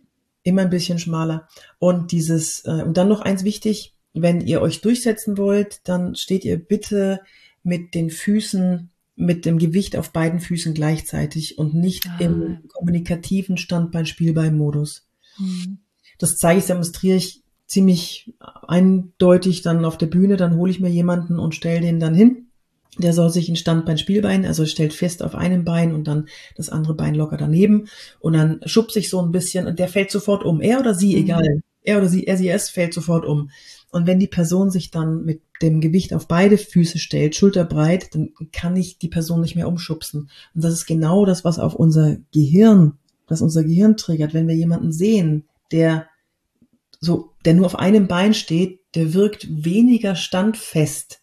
Immer 0.44 0.62
ein 0.62 0.70
bisschen 0.70 1.00
schmaler. 1.00 1.48
Und 1.80 2.12
dieses, 2.12 2.64
äh, 2.64 2.84
und 2.84 2.96
dann 2.96 3.08
noch 3.08 3.22
eins 3.22 3.42
wichtig, 3.42 3.96
wenn 4.14 4.40
ihr 4.40 4.60
euch 4.60 4.80
durchsetzen 4.80 5.38
wollt, 5.38 5.80
dann 5.84 6.14
steht 6.14 6.44
ihr 6.44 6.58
bitte 6.58 7.20
mit 7.62 7.94
den 7.94 8.10
Füßen, 8.10 8.90
mit 9.16 9.44
dem 9.44 9.58
Gewicht 9.58 9.96
auf 9.96 10.10
beiden 10.10 10.40
Füßen 10.40 10.74
gleichzeitig 10.74 11.58
und 11.58 11.74
nicht 11.74 12.06
ah. 12.08 12.18
im 12.18 12.68
kommunikativen 12.68 13.56
Standbein-Spielbein-Modus. 13.56 15.06
Mhm. 15.38 15.78
Das 16.18 16.36
zeige 16.36 16.60
ich, 16.60 16.66
demonstriere 16.66 17.16
ich 17.16 17.42
ziemlich 17.66 18.34
eindeutig 18.68 19.62
dann 19.62 19.84
auf 19.84 19.96
der 19.96 20.06
Bühne, 20.06 20.36
dann 20.36 20.56
hole 20.56 20.70
ich 20.70 20.80
mir 20.80 20.90
jemanden 20.90 21.38
und 21.38 21.54
stelle 21.54 21.80
den 21.80 22.00
dann 22.00 22.14
hin. 22.14 22.48
Der 22.98 23.14
soll 23.14 23.30
sich 23.30 23.48
in 23.48 23.56
Standbein, 23.56 23.96
Spielbein, 23.96 24.44
also 24.44 24.66
stellt 24.66 24.92
fest 24.92 25.22
auf 25.22 25.34
einem 25.34 25.64
Bein 25.64 25.94
und 25.94 26.06
dann 26.06 26.28
das 26.56 26.68
andere 26.68 26.92
Bein 26.94 27.14
locker 27.14 27.38
daneben 27.38 27.88
und 28.20 28.34
dann 28.34 28.60
schubst 28.66 28.92
sich 28.92 29.08
so 29.08 29.22
ein 29.22 29.32
bisschen 29.32 29.66
und 29.66 29.78
der 29.78 29.88
fällt 29.88 30.10
sofort 30.10 30.44
um. 30.44 30.60
Er 30.60 30.80
oder 30.80 30.94
sie, 30.94 31.16
mhm. 31.16 31.22
egal. 31.22 31.62
Er 31.82 31.98
oder 31.98 32.08
sie, 32.08 32.26
er, 32.26 32.36
sie, 32.36 32.50
es 32.50 32.68
fällt 32.68 32.92
sofort 32.92 33.24
um. 33.24 33.50
Und 33.92 34.06
wenn 34.06 34.18
die 34.18 34.26
Person 34.26 34.70
sich 34.70 34.90
dann 34.90 35.24
mit 35.24 35.42
dem 35.60 35.80
Gewicht 35.80 36.14
auf 36.14 36.26
beide 36.26 36.58
Füße 36.58 36.98
stellt, 36.98 37.36
schulterbreit, 37.36 38.14
dann 38.14 38.30
kann 38.50 38.74
ich 38.74 38.98
die 38.98 39.08
Person 39.08 39.42
nicht 39.42 39.54
mehr 39.54 39.68
umschubsen. 39.68 40.30
Und 40.54 40.64
das 40.64 40.72
ist 40.72 40.86
genau 40.86 41.24
das, 41.26 41.44
was 41.44 41.58
auf 41.58 41.74
unser 41.74 42.16
Gehirn, 42.32 42.94
was 43.28 43.42
unser 43.42 43.62
Gehirn 43.62 43.96
triggert. 43.96 44.32
Wenn 44.34 44.48
wir 44.48 44.56
jemanden 44.56 44.92
sehen, 44.92 45.44
der 45.70 46.08
so, 47.00 47.32
der 47.44 47.54
nur 47.54 47.66
auf 47.66 47.78
einem 47.78 48.08
Bein 48.08 48.32
steht, 48.32 48.80
der 48.94 49.12
wirkt 49.12 49.46
weniger 49.64 50.16
standfest 50.16 51.21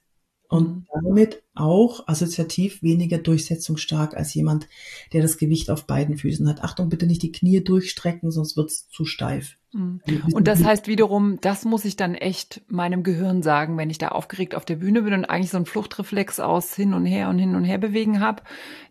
und 0.49 0.67
mhm. 0.67 0.85
damit 1.03 1.43
auch 1.53 2.07
assoziativ 2.07 2.81
weniger 2.81 3.19
durchsetzungsstark 3.19 4.17
als 4.17 4.33
jemand, 4.33 4.67
der 5.13 5.21
das 5.21 5.37
Gewicht 5.37 5.69
auf 5.69 5.85
beiden 5.85 6.17
Füßen 6.17 6.49
hat. 6.49 6.63
Achtung, 6.63 6.89
bitte 6.89 7.05
nicht 7.05 7.21
die 7.21 7.31
Knie 7.31 7.63
durchstrecken, 7.63 8.31
sonst 8.31 8.57
wird's 8.57 8.89
zu 8.89 9.05
steif. 9.05 9.57
Mhm. 9.71 10.01
Und 10.33 10.47
das 10.47 10.63
heißt 10.63 10.87
wiederum, 10.87 11.37
das 11.39 11.65
muss 11.65 11.85
ich 11.85 11.95
dann 11.95 12.15
echt 12.15 12.63
meinem 12.67 13.03
Gehirn 13.03 13.43
sagen, 13.43 13.77
wenn 13.77 13.91
ich 13.91 13.99
da 13.99 14.07
aufgeregt 14.07 14.55
auf 14.55 14.65
der 14.65 14.77
Bühne 14.77 15.03
bin 15.03 15.13
und 15.13 15.25
eigentlich 15.25 15.51
so 15.51 15.57
einen 15.57 15.67
Fluchtreflex 15.67 16.39
aus 16.39 16.73
hin 16.73 16.95
und 16.95 17.05
her 17.05 17.29
und 17.29 17.37
hin 17.37 17.55
und 17.55 17.63
her 17.63 17.77
bewegen 17.77 18.19
habe, 18.19 18.41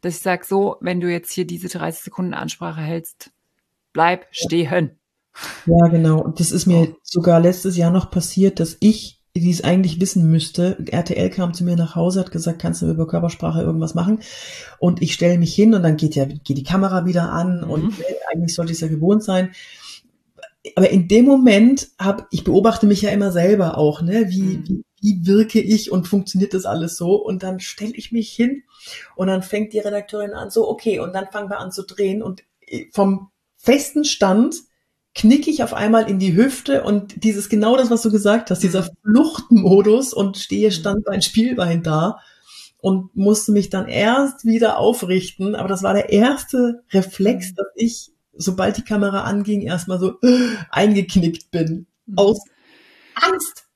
dass 0.00 0.14
ich 0.14 0.22
sage, 0.22 0.44
so, 0.46 0.76
wenn 0.80 1.00
du 1.00 1.10
jetzt 1.10 1.32
hier 1.32 1.44
diese 1.44 1.66
30 1.66 2.04
Sekunden 2.04 2.34
Ansprache 2.34 2.80
hältst, 2.80 3.32
bleib 3.92 4.26
stehen. 4.30 4.92
Ja, 5.66 5.88
genau. 5.88 6.20
Und 6.20 6.38
das 6.38 6.52
ist 6.52 6.66
mir 6.66 6.94
sogar 7.02 7.40
letztes 7.40 7.76
Jahr 7.76 7.90
noch 7.90 8.12
passiert, 8.12 8.60
dass 8.60 8.76
ich 8.78 9.17
die 9.40 9.50
es 9.50 9.64
eigentlich 9.64 10.00
wissen 10.00 10.30
müsste. 10.30 10.78
RTL 10.90 11.30
kam 11.30 11.54
zu 11.54 11.64
mir 11.64 11.76
nach 11.76 11.94
Hause, 11.94 12.20
hat 12.20 12.30
gesagt, 12.30 12.60
kannst 12.60 12.82
du 12.82 12.90
über 12.90 13.06
Körpersprache 13.06 13.62
irgendwas 13.62 13.94
machen? 13.94 14.20
Und 14.78 15.02
ich 15.02 15.14
stelle 15.14 15.38
mich 15.38 15.54
hin 15.54 15.74
und 15.74 15.82
dann 15.82 15.96
geht 15.96 16.14
ja 16.14 16.24
geht 16.24 16.56
die 16.58 16.62
Kamera 16.62 17.06
wieder 17.06 17.30
an 17.32 17.62
mhm. 17.62 17.70
und 17.70 17.94
eigentlich 18.32 18.54
sollte 18.54 18.72
es 18.72 18.80
ja 18.80 18.88
gewohnt 18.88 19.22
sein. 19.22 19.50
Aber 20.74 20.90
in 20.90 21.08
dem 21.08 21.24
Moment 21.24 21.88
habe 21.98 22.26
ich 22.30 22.44
beobachte 22.44 22.86
mich 22.86 23.02
ja 23.02 23.10
immer 23.10 23.32
selber 23.32 23.78
auch, 23.78 24.02
ne? 24.02 24.26
Wie, 24.28 24.42
mhm. 24.42 24.64
wie, 24.66 24.84
wie 25.00 25.26
wirke 25.26 25.60
ich 25.60 25.90
und 25.92 26.08
funktioniert 26.08 26.54
das 26.54 26.64
alles 26.64 26.96
so? 26.96 27.14
Und 27.14 27.42
dann 27.42 27.60
stelle 27.60 27.94
ich 27.94 28.12
mich 28.12 28.30
hin 28.30 28.64
und 29.16 29.28
dann 29.28 29.42
fängt 29.42 29.72
die 29.72 29.78
Redakteurin 29.78 30.32
an, 30.32 30.50
so 30.50 30.68
okay, 30.68 30.98
und 30.98 31.14
dann 31.14 31.26
fangen 31.30 31.50
wir 31.50 31.60
an 31.60 31.72
zu 31.72 31.84
drehen 31.84 32.22
und 32.22 32.42
vom 32.92 33.30
festen 33.56 34.04
Stand 34.04 34.56
knicke 35.18 35.50
ich 35.50 35.62
auf 35.62 35.74
einmal 35.74 36.08
in 36.08 36.18
die 36.18 36.36
Hüfte 36.36 36.84
und 36.84 37.24
dieses 37.24 37.48
genau 37.48 37.76
das, 37.76 37.90
was 37.90 38.02
du 38.02 38.10
gesagt 38.10 38.50
hast, 38.50 38.62
dieser 38.62 38.82
mhm. 38.82 38.88
Fluchtmodus 39.02 40.14
und 40.14 40.36
stehe 40.36 40.68
mhm. 40.68 40.72
Standbein, 40.72 41.22
Spielbein 41.22 41.82
da 41.82 42.20
und 42.80 43.14
musste 43.16 43.52
mich 43.52 43.68
dann 43.68 43.88
erst 43.88 44.44
wieder 44.44 44.78
aufrichten. 44.78 45.56
Aber 45.56 45.68
das 45.68 45.82
war 45.82 45.92
der 45.92 46.10
erste 46.10 46.82
Reflex, 46.92 47.50
mhm. 47.50 47.54
dass 47.56 47.66
ich, 47.74 48.10
sobald 48.32 48.76
die 48.76 48.84
Kamera 48.84 49.22
anging, 49.24 49.62
erstmal 49.62 49.98
so 49.98 50.14
eingeknickt 50.70 51.50
bin. 51.50 51.86
Aus 52.16 52.38
Angst. 53.14 53.67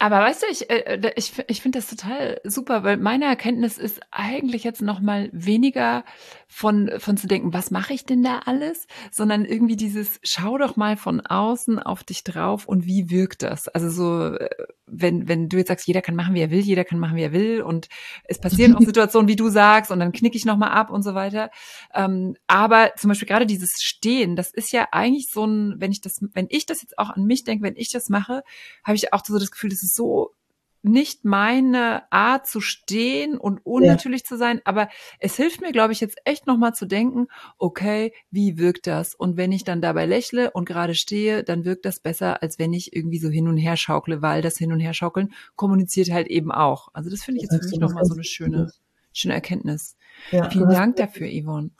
Aber 0.00 0.20
weißt 0.20 0.42
du, 0.42 0.46
ich, 0.50 0.70
äh, 0.70 0.98
äh 1.02 1.12
ich, 1.16 1.32
ich 1.48 1.60
finde 1.60 1.78
das 1.78 1.88
total 1.88 2.40
super, 2.44 2.84
weil 2.84 2.96
meine 2.98 3.24
Erkenntnis 3.24 3.78
ist 3.78 4.00
eigentlich 4.12 4.62
jetzt 4.62 4.80
noch 4.80 5.00
mal 5.00 5.28
weniger 5.32 6.04
von, 6.46 6.90
von 6.98 7.16
zu 7.16 7.26
denken, 7.26 7.52
was 7.52 7.70
mache 7.70 7.92
ich 7.92 8.06
denn 8.06 8.22
da 8.22 8.40
alles, 8.46 8.86
sondern 9.10 9.44
irgendwie 9.44 9.76
dieses, 9.76 10.20
schau 10.22 10.56
doch 10.56 10.76
mal 10.76 10.96
von 10.96 11.20
außen 11.20 11.78
auf 11.78 12.04
dich 12.04 12.24
drauf 12.24 12.66
und 12.66 12.86
wie 12.86 13.10
wirkt 13.10 13.42
das? 13.42 13.68
Also 13.68 13.90
so, 13.90 14.34
äh, 14.34 14.48
wenn, 14.86 15.28
wenn 15.28 15.48
du 15.48 15.58
jetzt 15.58 15.68
sagst, 15.68 15.86
jeder 15.86 16.00
kann 16.00 16.14
machen, 16.14 16.34
wie 16.34 16.40
er 16.40 16.50
will, 16.50 16.60
jeder 16.60 16.84
kann 16.84 16.98
machen, 16.98 17.16
wie 17.16 17.22
er 17.22 17.32
will 17.32 17.62
und 17.62 17.88
es 18.24 18.38
passieren 18.40 18.76
auch 18.76 18.80
Situationen, 18.88 19.28
wie 19.28 19.36
du 19.36 19.48
sagst 19.48 19.90
und 19.90 19.98
dann 19.98 20.12
knicke 20.12 20.36
ich 20.36 20.44
noch 20.44 20.56
mal 20.56 20.70
ab 20.70 20.90
und 20.90 21.02
so 21.02 21.14
weiter. 21.14 21.50
Ähm, 21.92 22.36
aber 22.46 22.92
zum 22.96 23.08
Beispiel 23.08 23.28
gerade 23.28 23.46
dieses 23.46 23.82
Stehen, 23.82 24.36
das 24.36 24.50
ist 24.50 24.72
ja 24.72 24.88
eigentlich 24.92 25.28
so 25.30 25.44
ein, 25.44 25.74
wenn 25.78 25.90
ich 25.90 26.00
das, 26.00 26.20
wenn 26.32 26.46
ich 26.50 26.66
das 26.66 26.82
jetzt 26.82 26.98
auch 26.98 27.10
an 27.10 27.24
mich 27.24 27.44
denke, 27.44 27.64
wenn 27.64 27.76
ich 27.76 27.90
das 27.90 28.08
mache, 28.08 28.42
habe 28.84 28.96
ich 28.96 29.12
auch 29.12 29.24
so 29.24 29.38
das 29.38 29.50
Gefühl, 29.50 29.70
das 29.70 29.82
ist 29.82 29.87
so 29.94 30.34
nicht 30.82 31.24
meine 31.24 32.10
Art 32.12 32.46
zu 32.46 32.60
stehen 32.60 33.36
und 33.36 33.64
unnatürlich 33.64 34.22
ja. 34.22 34.26
zu 34.26 34.36
sein, 34.36 34.60
aber 34.64 34.88
es 35.18 35.36
hilft 35.36 35.60
mir, 35.60 35.72
glaube 35.72 35.92
ich, 35.92 36.00
jetzt 36.00 36.18
echt 36.24 36.46
nochmal 36.46 36.74
zu 36.74 36.86
denken, 36.86 37.26
okay, 37.58 38.12
wie 38.30 38.58
wirkt 38.58 38.86
das? 38.86 39.14
Und 39.14 39.36
wenn 39.36 39.50
ich 39.50 39.64
dann 39.64 39.82
dabei 39.82 40.06
lächle 40.06 40.50
und 40.52 40.66
gerade 40.66 40.94
stehe, 40.94 41.42
dann 41.42 41.64
wirkt 41.64 41.84
das 41.84 42.00
besser, 42.00 42.42
als 42.42 42.58
wenn 42.58 42.72
ich 42.72 42.94
irgendwie 42.94 43.18
so 43.18 43.28
hin 43.28 43.48
und 43.48 43.56
her 43.56 43.76
schaukle, 43.76 44.22
weil 44.22 44.40
das 44.40 44.56
Hin 44.56 44.72
und 44.72 44.80
Her 44.80 44.94
schaukeln 44.94 45.32
kommuniziert 45.56 46.10
halt 46.10 46.28
eben 46.28 46.52
auch. 46.52 46.88
Also 46.92 47.10
das 47.10 47.22
finde 47.22 47.38
ich 47.38 47.50
jetzt 47.50 47.62
für 47.62 47.70
mich 47.70 47.80
nochmal 47.80 48.04
so 48.04 48.14
eine 48.14 48.24
schöne, 48.24 48.72
schöne 49.12 49.34
Erkenntnis. 49.34 49.96
Ja, 50.30 50.48
Vielen 50.48 50.68
Dank 50.68 50.96
dafür, 50.96 51.28
Yvonne. 51.28 51.70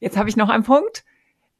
Jetzt 0.00 0.16
habe 0.16 0.28
ich 0.28 0.36
noch 0.36 0.48
einen 0.48 0.64
Punkt. 0.64 1.04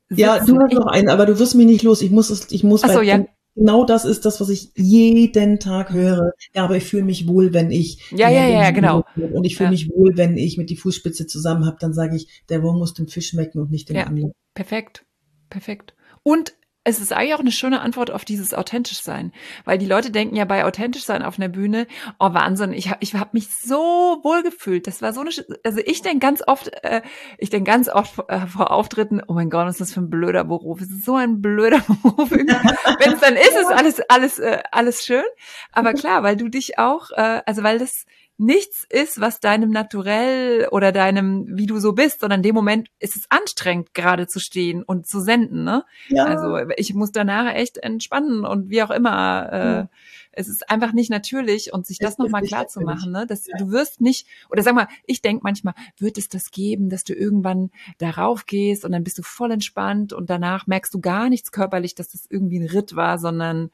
Sitzen. 0.09 0.21
Ja, 0.21 0.39
du 0.45 0.59
hast 0.59 0.73
noch 0.73 0.87
einen, 0.87 1.09
aber 1.09 1.25
du 1.25 1.39
wirst 1.39 1.55
mich 1.55 1.67
nicht 1.67 1.83
los. 1.83 2.03
Ich 2.03 2.11
muss 2.11 2.31
es, 2.31 2.51
ich 2.51 2.65
muss. 2.65 2.83
Ach 2.83 2.91
so, 2.91 3.01
ja 3.01 3.25
genau 3.55 3.85
das 3.85 4.05
ist 4.05 4.25
das, 4.25 4.41
was 4.41 4.49
ich 4.49 4.73
jeden 4.77 5.59
Tag 5.59 5.93
höre. 5.93 6.33
Ja, 6.55 6.65
aber 6.65 6.77
ich 6.77 6.85
fühle 6.85 7.05
mich 7.05 7.27
wohl, 7.27 7.53
wenn 7.53 7.71
ich. 7.71 8.11
Ja, 8.11 8.29
ja, 8.29 8.47
ja, 8.47 8.71
genau. 8.71 9.05
Und 9.17 9.45
ich 9.45 9.57
fühle 9.57 9.69
ja. 9.69 9.73
mich 9.73 9.91
wohl, 9.91 10.17
wenn 10.17 10.37
ich 10.37 10.59
mit 10.59 10.71
die 10.71 10.77
Fußspitze 10.77 11.27
zusammen 11.27 11.67
habe, 11.67 11.77
dann 11.81 11.93
sage 11.93 12.17
ich, 12.17 12.43
der 12.49 12.63
Wurm 12.63 12.79
muss 12.79 12.95
dem 12.95 13.09
Fisch 13.09 13.29
schmecken 13.29 13.61
und 13.61 13.71
nicht 13.71 13.89
dem 13.89 13.97
ja, 13.97 14.05
Angler. 14.05 14.31
Perfekt. 14.55 15.05
Perfekt. 15.49 15.95
Und 16.23 16.55
es 16.83 16.99
ist 16.99 17.13
eigentlich 17.13 17.35
auch 17.35 17.41
eine 17.41 17.53
schöne 17.53 17.83
Antwort 17.83 18.11
auf 18.11 18.25
dieses 18.25 18.55
authentisch 18.55 19.03
sein, 19.03 19.33
weil 19.65 19.77
die 19.77 19.87
Leute 19.87 20.11
denken 20.11 20.35
ja 20.35 20.47
bei 20.47 20.65
authentisch 20.65 21.05
sein 21.05 21.23
auf 21.23 21.39
einer 21.39 21.49
Bühne, 21.49 21.87
oh 22.19 22.33
Wahnsinn, 22.33 22.73
ich 22.73 22.89
habe 22.89 22.99
ich 23.01 23.15
hab 23.15 23.35
mich 23.35 23.49
so 23.55 23.77
wohl 24.23 24.43
gefühlt. 24.43 24.87
Das 24.87 25.03
war 25.03 25.13
so 25.13 25.21
eine 25.21 25.31
also 25.63 25.81
ich 25.85 26.01
denke 26.01 26.21
ganz 26.21 26.43
oft 26.47 26.73
äh, 26.83 27.03
ich 27.37 27.51
denke 27.51 27.71
ganz 27.71 27.91
oft 27.91 28.21
äh, 28.29 28.47
vor 28.47 28.71
Auftritten, 28.71 29.21
oh 29.29 29.35
mein 29.35 29.51
Gott, 29.51 29.67
was 29.67 29.75
ist 29.75 29.81
das 29.81 29.93
für 29.93 30.01
ein 30.01 30.09
blöder 30.09 30.45
Beruf? 30.45 30.81
Es 30.81 30.91
ist 30.91 31.05
so 31.05 31.17
ein 31.17 31.43
blöder 31.43 31.81
Beruf. 32.03 32.31
Wenn 32.31 32.49
es 32.49 33.21
dann 33.21 33.37
ist, 33.37 33.57
ist 33.57 33.73
alles 33.73 34.01
alles 34.09 34.39
äh, 34.39 34.63
alles 34.73 35.05
schön, 35.05 35.25
aber 35.73 35.93
klar, 35.93 36.23
weil 36.23 36.37
du 36.37 36.49
dich 36.49 36.79
auch 36.79 37.11
äh, 37.11 37.43
also 37.45 37.63
weil 37.63 37.79
das 37.79 38.07
nichts 38.41 38.87
ist, 38.89 39.21
was 39.21 39.39
deinem 39.39 39.71
Naturell 39.71 40.67
oder 40.71 40.93
deinem, 40.93 41.47
wie 41.59 41.67
du 41.67 41.79
so 41.79 41.93
bist, 41.93 42.21
sondern 42.21 42.39
in 42.39 42.45
dem 42.45 42.55
Moment 42.55 42.89
ist 42.99 43.15
es 43.15 43.27
anstrengend, 43.29 43.93
gerade 43.93 44.27
zu 44.27 44.41
stehen 44.41 44.83
und 44.83 45.07
zu 45.07 45.21
senden. 45.21 45.63
Ne? 45.63 45.85
Ja. 46.09 46.25
Also 46.25 46.71
ich 46.77 46.95
muss 46.95 47.13
danach 47.13 47.55
echt 47.55 47.77
entspannen 47.77 48.47
und 48.47 48.71
wie 48.71 48.83
auch 48.83 48.91
immer. 48.91 49.53
Äh, 49.53 49.59
ja. 49.59 49.89
Es 50.33 50.49
ist 50.49 50.71
einfach 50.71 50.93
nicht 50.93 51.11
natürlich 51.11 51.75
und 51.75 51.87
sich 51.87 51.99
das 51.99 52.17
nochmal 52.17 52.43
klar 52.43 52.67
zu 52.67 52.81
machen, 52.81 53.13
ne? 53.13 53.27
dass 53.27 53.47
ja. 53.47 53.59
du 53.59 53.73
wirst 53.73 54.01
nicht, 54.01 54.27
oder 54.49 54.63
sag 54.63 54.75
mal, 54.75 54.89
ich 55.05 55.21
denk 55.21 55.43
manchmal, 55.43 55.75
wird 55.99 56.17
es 56.17 56.29
das 56.29 56.51
geben, 56.51 56.89
dass 56.89 57.05
du 57.05 57.13
irgendwann 57.13 57.71
darauf 57.99 58.47
gehst 58.47 58.87
und 58.87 58.93
dann 58.93 59.05
bist 59.05 59.19
du 59.19 59.23
voll 59.23 59.51
entspannt 59.51 60.15
und 60.15 60.31
danach 60.31 60.67
merkst 60.67 60.95
du 60.95 61.01
gar 61.01 61.29
nichts 61.29 61.53
körperlich, 61.53 61.95
dass 61.95 62.09
das 62.09 62.27
irgendwie 62.31 62.61
ein 62.61 62.69
Ritt 62.69 62.97
war, 62.97 63.19
sondern 63.19 63.71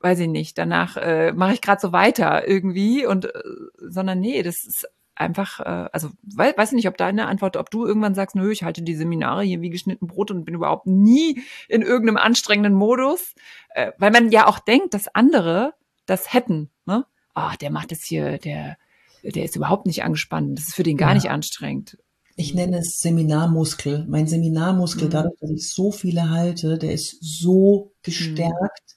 weiß 0.00 0.20
ich 0.20 0.28
nicht, 0.28 0.58
danach 0.58 0.96
äh, 0.96 1.32
mache 1.32 1.54
ich 1.54 1.60
gerade 1.60 1.80
so 1.80 1.92
weiter 1.92 2.46
irgendwie 2.46 3.06
und 3.06 3.26
äh, 3.26 3.42
sondern 3.78 4.20
nee, 4.20 4.42
das 4.42 4.64
ist 4.64 4.88
einfach, 5.16 5.60
äh, 5.60 5.88
also 5.92 6.10
weiß, 6.22 6.56
weiß 6.56 6.70
ich 6.70 6.76
nicht, 6.76 6.88
ob 6.88 6.96
deine 6.96 7.26
Antwort, 7.26 7.56
ob 7.56 7.70
du 7.70 7.86
irgendwann 7.86 8.14
sagst, 8.14 8.36
nö, 8.36 8.50
ich 8.52 8.62
halte 8.62 8.82
die 8.82 8.94
Seminare 8.94 9.42
hier 9.42 9.60
wie 9.60 9.70
geschnitten 9.70 10.06
Brot 10.06 10.30
und 10.30 10.44
bin 10.44 10.54
überhaupt 10.54 10.86
nie 10.86 11.42
in 11.68 11.82
irgendeinem 11.82 12.18
anstrengenden 12.18 12.74
Modus, 12.74 13.34
äh, 13.70 13.92
weil 13.98 14.10
man 14.10 14.30
ja 14.30 14.46
auch 14.46 14.58
denkt, 14.58 14.94
dass 14.94 15.08
andere 15.08 15.74
das 16.04 16.32
hätten, 16.32 16.70
ne? 16.84 17.04
Ah, 17.34 17.50
oh, 17.52 17.56
der 17.60 17.70
macht 17.70 17.90
das 17.90 18.02
hier, 18.02 18.38
der, 18.38 18.78
der 19.22 19.44
ist 19.44 19.56
überhaupt 19.56 19.86
nicht 19.86 20.04
angespannt, 20.04 20.58
das 20.58 20.68
ist 20.68 20.74
für 20.74 20.82
den 20.82 20.96
gar 20.96 21.10
ja. 21.10 21.14
nicht 21.14 21.30
anstrengend. 21.30 21.98
Ich 22.38 22.54
nenne 22.54 22.78
es 22.78 22.98
Seminarmuskel. 22.98 24.04
Mein 24.08 24.26
Seminarmuskel, 24.26 25.06
mhm. 25.06 25.10
dadurch, 25.10 25.34
dass 25.40 25.50
ich 25.50 25.70
so 25.70 25.90
viele 25.90 26.30
halte, 26.30 26.76
der 26.76 26.92
ist 26.92 27.16
so 27.20 27.92
gestärkt, 28.02 28.96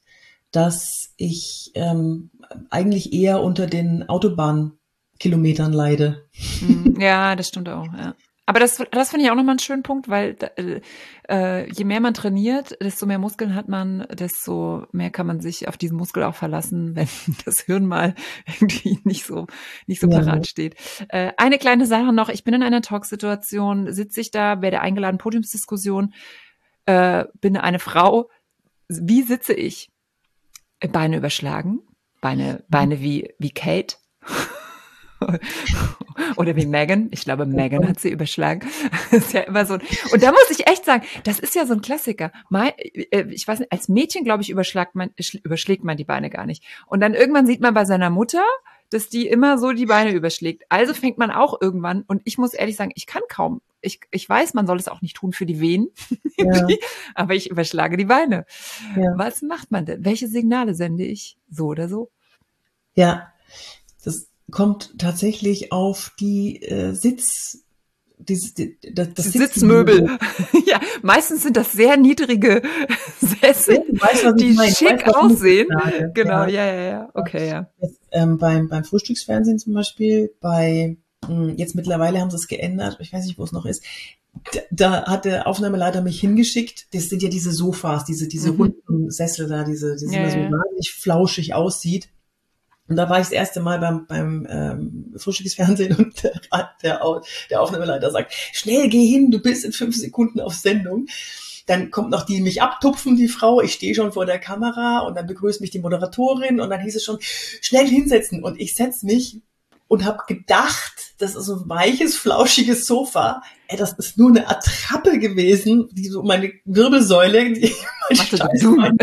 dass 0.52 1.14
ich 1.18 1.72
ähm, 1.76 2.32
eigentlich 2.70 3.14
eher 3.14 3.42
unter 3.42 3.68
den 3.68 4.08
Autobahnkilometern 4.10 5.74
leide. 5.74 6.28
Hm, 6.60 7.00
ja, 7.00 7.36
das 7.36 7.50
stimmt 7.50 7.70
auch. 7.70 7.86
Ja. 7.94 8.16
Aber 8.50 8.60
das, 8.60 8.84
das 8.90 9.12
finde 9.12 9.26
ich 9.26 9.32
auch 9.32 9.36
nochmal 9.36 9.54
einen 9.54 9.60
schönen 9.60 9.84
Punkt, 9.84 10.10
weil 10.10 10.36
äh, 11.30 11.72
je 11.72 11.84
mehr 11.84 12.00
man 12.00 12.16
trainiert, 12.16 12.76
desto 12.82 13.06
mehr 13.06 13.20
Muskeln 13.20 13.54
hat 13.54 13.70
man, 13.70 14.08
desto 14.12 14.88
mehr 14.92 15.12
kann 15.12 15.28
man 15.28 15.40
sich 15.40 15.68
auf 15.68 15.78
diesen 15.78 15.98
Muskel 15.98 16.24
auch 16.24 16.34
verlassen, 16.34 16.96
wenn 16.96 17.08
das 17.46 17.60
Hirn 17.60 17.86
mal 17.86 18.16
irgendwie 18.48 18.98
nicht 19.04 19.24
so 19.28 19.46
nicht 19.86 20.02
so 20.02 20.10
ja. 20.10 20.18
parat 20.18 20.48
steht. 20.48 20.76
Äh, 21.10 21.34
eine 21.38 21.60
kleine 21.60 21.86
Sache 21.86 22.12
noch: 22.12 22.30
Ich 22.30 22.44
bin 22.44 22.56
in 22.56 22.64
einer 22.64 22.82
Talksituation, 22.82 23.94
sitze 23.94 24.20
ich 24.20 24.32
da, 24.32 24.64
werde 24.64 24.82
eingeladen, 24.82 25.20
Podiumsdiskussion, 25.20 26.16
äh, 26.88 27.26
bin 27.42 27.56
eine 27.56 27.78
Frau. 27.78 28.32
Wie 28.88 29.22
sitze 29.22 29.54
ich? 29.54 29.92
Beine 30.92 31.18
überschlagen, 31.18 31.82
Beine, 32.22 32.64
Beine 32.70 33.02
wie, 33.02 33.34
wie 33.40 33.52
Kate. 33.52 33.98
Oder 36.38 36.56
wie 36.56 36.66
Megan. 36.66 37.10
Ich 37.12 37.22
glaube, 37.22 37.46
Megan 37.46 37.88
hat 37.88 38.00
sie 38.00 38.10
überschlagen. 38.10 38.68
Das 39.12 39.24
ist 39.26 39.34
ja 39.34 39.42
immer 39.42 39.66
so. 39.66 39.74
Und 39.74 40.24
da 40.24 40.32
muss 40.32 40.50
ich 40.50 40.68
echt 40.68 40.86
sagen, 40.86 41.04
das 41.24 41.40
ist 41.40 41.56
ja 41.56 41.66
so 41.66 41.74
ein 41.74 41.82
Klassiker. 41.82 42.32
Äh, 42.54 43.26
ich 43.30 43.48
weiß 43.48 43.60
nicht, 43.60 43.72
als 43.72 43.90
Mädchen, 43.90 44.24
glaube 44.24 44.44
ich, 44.44 44.50
überschlägt 44.50 44.96
man, 44.96 45.12
überschlägt 45.44 45.84
man 45.84 45.98
die 45.98 46.06
Beine 46.06 46.30
gar 46.30 46.46
nicht. 46.46 46.64
Und 46.88 47.02
dann 47.02 47.14
irgendwann 47.14 47.48
sieht 47.48 47.62
man 47.62 47.74
bei 47.74 47.86
seiner 47.86 48.10
Mutter, 48.10 48.44
dass 48.90 49.10
die 49.10 49.28
immer 49.28 49.58
so 49.58 49.74
die 49.74 49.86
Beine 49.86 50.12
überschlägt. 50.12 50.64
Also 50.70 50.94
fängt 50.94 51.18
man 51.18 51.32
auch 51.32 51.60
irgendwann, 51.62 52.04
und 52.08 52.22
ich 52.26 52.38
muss 52.38 52.54
ehrlich 52.54 52.76
sagen, 52.76 52.92
ich 52.96 53.06
kann 53.06 53.22
kaum 53.30 53.62
ich, 53.82 54.02
ich 54.12 54.28
weiß, 54.28 54.54
man 54.54 54.68
soll 54.68 54.78
es 54.78 54.88
auch 54.88 55.02
nicht 55.02 55.16
tun 55.16 55.32
für 55.32 55.46
die 55.46 55.60
Venen, 55.60 55.90
ja. 56.38 56.68
aber 57.16 57.36
ich 57.36 57.50
überschlage 57.50 57.98
die 57.98 58.06
Beine. 58.06 58.46
Ja. 58.96 59.14
Was 59.16 59.42
macht 59.42 59.72
man 59.72 59.86
denn? 59.86 60.04
Welche 60.06 60.28
Signale 60.28 60.76
sende 60.76 61.06
ich? 61.06 61.38
So 61.50 61.68
oder 61.68 61.88
so? 61.88 62.12
Ja, 62.96 63.32
das 64.04 64.28
kommt 64.52 64.98
tatsächlich 64.98 65.72
auf 65.72 66.12
die 66.20 66.62
äh, 66.64 66.94
Sitz, 66.94 67.64
dieses, 68.18 68.54
das, 68.54 69.14
das 69.14 69.32
Sitzmöbel. 69.32 70.18
ja, 70.66 70.82
meistens 71.02 71.44
sind 71.44 71.56
das 71.56 71.72
sehr 71.72 71.96
niedrige 71.96 72.62
Sessel, 73.22 73.78
weißt, 73.92 74.34
die 74.40 74.58
schick 74.74 75.08
weiß, 75.08 75.16
aussehen. 75.16 75.68
Genau, 76.14 76.44
ja, 76.46 76.66
ja, 76.66 76.82
ja. 76.82 77.10
Okay, 77.14 77.48
ja. 77.48 77.70
Jetzt, 77.82 78.02
ähm, 78.12 78.38
beim, 78.38 78.68
beim 78.68 78.84
Frühstücksfernsehen 78.84 79.60
zum 79.60 79.74
Beispiel, 79.74 80.34
bei 80.42 80.98
jetzt 81.58 81.76
mittlerweile 81.76 82.20
haben 82.20 82.30
sie 82.30 82.38
es 82.38 82.48
geändert, 82.48 82.98
ich 83.00 83.14
weiß 83.14 83.26
nicht, 83.26 83.38
wo 83.38 83.44
es 83.44 83.52
noch 83.52 83.66
ist. 83.66 83.84
Da, 84.72 85.06
hat 85.06 85.26
der 85.26 85.48
Aufnahmeleiter 85.48 86.02
mich 86.02 86.20
hingeschickt. 86.20 86.94
Das 86.94 87.10
sind 87.10 87.24
ja 87.24 87.30
diese 87.30 87.52
Sofas, 87.52 88.06
diese, 88.06 88.28
diese 88.28 88.52
mhm. 88.52 88.58
runden 88.58 89.12
Sessel 89.12 89.48
da, 89.48 89.64
diese, 89.64 89.96
die 89.96 90.06
ja, 90.06 90.30
so 90.30 90.38
ja. 90.38 90.52
wahnsinnig 90.52 90.92
flauschig 90.92 91.54
aussieht. 91.54 92.10
Und 92.90 92.96
da 92.96 93.10
war 93.10 93.20
ich 93.20 93.26
das 93.26 93.32
erste 93.32 93.60
Mal 93.60 93.80
beim, 93.80 94.08
beim 94.08 94.48
ähm, 94.50 95.14
Frühstücksfernsehen 95.16 95.96
und 95.98 96.24
der, 96.24 96.42
der, 96.84 97.22
der 97.50 97.62
Aufnahmeleiter 97.62 98.12
sagt, 98.12 98.34
schnell 98.52 98.90
geh 98.90 99.06
hin, 99.06 99.32
du 99.32 99.40
bist 99.40 99.64
in 99.64 99.72
fünf 99.72 99.96
Sekunden 99.96 100.40
auf 100.40 100.56
Sendung. 100.56 101.08
Dann 101.68 101.92
kommt 101.92 102.10
noch 102.10 102.26
die 102.26 102.42
mich 102.42 102.64
abtupfen, 102.64 103.16
die 103.16 103.28
Frau. 103.28 103.62
Ich 103.62 103.74
stehe 103.74 103.94
schon 103.94 104.12
vor 104.12 104.26
der 104.26 104.40
Kamera 104.40 105.02
und 105.02 105.16
dann 105.16 105.28
begrüßt 105.28 105.62
mich 105.62 105.70
die 105.70 105.78
Moderatorin 105.78 106.60
und 106.60 106.72
dann 106.72 106.82
hieß 106.82 106.96
es 106.96 107.04
schon, 107.04 107.20
schnell 107.22 107.88
hinsetzen. 107.88 108.44
Und 108.44 108.60
ich 108.60 108.74
setz 108.74 109.04
mich 109.04 109.38
und 109.90 110.06
habe 110.06 110.20
gedacht, 110.28 111.16
das 111.18 111.36
ist 111.36 111.46
so 111.46 111.56
ein 111.56 111.68
weiches, 111.68 112.16
flauschiges 112.16 112.86
Sofa. 112.86 113.42
Ey, 113.68 113.76
das 113.76 113.94
ist 113.94 114.20
nur 114.20 114.30
eine 114.30 114.48
Attrappe 114.48 115.18
gewesen, 115.18 115.90
die 115.92 116.08
so 116.08 116.22
meine 116.22 116.54
Wirbelsäule, 116.64 117.54
die 117.54 117.74
mein 118.10 118.78
mein, 118.78 118.98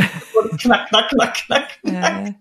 knack, 0.57 0.89
knack, 0.89 1.09
knack, 1.11 1.35
knack, 1.35 1.69
knack. 1.83 2.27
Ja. 2.27 2.35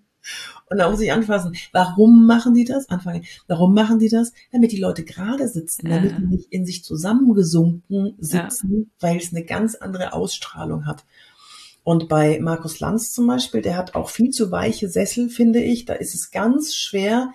Und 0.70 0.78
da 0.78 0.90
muss 0.90 1.02
ich 1.02 1.12
anfassen. 1.12 1.56
Warum 1.72 2.28
machen 2.28 2.54
die 2.54 2.66
das? 2.66 2.88
Anfangen. 2.88 3.26
Warum 3.48 3.74
machen 3.74 3.98
die 3.98 4.10
das? 4.10 4.32
Damit 4.52 4.72
die 4.72 4.80
Leute 4.80 5.04
gerade 5.04 5.48
sitzen, 5.48 5.90
damit 5.90 6.12
ja. 6.12 6.18
die 6.20 6.26
nicht 6.26 6.52
in 6.52 6.68
sich 6.68 6.84
zusammengesunken 6.84 8.14
sitzen, 8.20 8.72
ja. 8.72 9.08
weil 9.08 9.18
es 9.18 9.32
eine 9.32 9.44
ganz 9.44 9.74
andere 9.74 10.14
Ausstrahlung 10.14 10.86
hat. 10.86 11.04
Und 11.84 12.10
bei 12.10 12.40
Markus 12.40 12.80
Lanz 12.80 13.12
zum 13.12 13.26
Beispiel, 13.26 13.62
der 13.62 13.76
hat 13.76 13.96
auch 13.96 14.10
viel 14.10 14.30
zu 14.30 14.52
weiche 14.52 14.88
Sessel, 14.88 15.30
finde 15.30 15.64
ich. 15.64 15.86
Da 15.86 15.94
ist 15.94 16.14
es 16.14 16.30
ganz 16.30 16.76
schwer, 16.76 17.32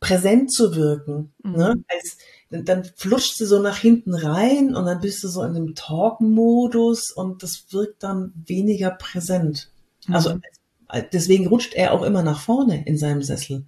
präsent 0.00 0.52
zu 0.52 0.74
wirken. 0.74 1.32
Mhm. 1.42 1.52
Ne? 1.52 1.84
Als, 1.88 2.18
dann 2.50 2.84
flutscht 2.96 3.36
sie 3.36 3.46
so 3.46 3.60
nach 3.60 3.76
hinten 3.76 4.14
rein 4.14 4.74
und 4.74 4.86
dann 4.86 5.00
bist 5.00 5.22
du 5.22 5.28
so 5.28 5.42
in 5.42 5.56
einem 5.56 5.74
Talk-Modus 5.74 7.12
und 7.12 7.42
das 7.42 7.66
wirkt 7.70 8.02
dann 8.02 8.32
weniger 8.46 8.90
präsent. 8.90 9.70
Also 10.08 10.34
mhm. 10.34 10.42
Also 10.88 11.06
Deswegen 11.12 11.46
rutscht 11.46 11.74
er 11.74 11.92
auch 11.92 12.02
immer 12.02 12.22
nach 12.22 12.40
vorne 12.40 12.84
in 12.86 12.96
seinem 12.96 13.22
Sessel. 13.22 13.66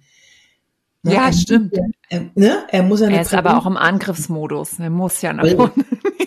Ne? 1.03 1.13
Ja, 1.13 1.27
er 1.27 1.33
stimmt. 1.33 1.73
er, 2.09 2.29
ne? 2.35 2.67
er 2.69 2.83
muss 2.83 2.99
ja 2.99 3.09
Er 3.09 3.21
ist 3.21 3.33
aber 3.33 3.57
auch 3.57 3.65
im 3.65 3.77
Angriffsmodus. 3.77 4.79
Er 4.79 4.89
muss 4.89 5.21
ja 5.21 5.33
nach 5.33 5.47
vorne. 5.47 5.73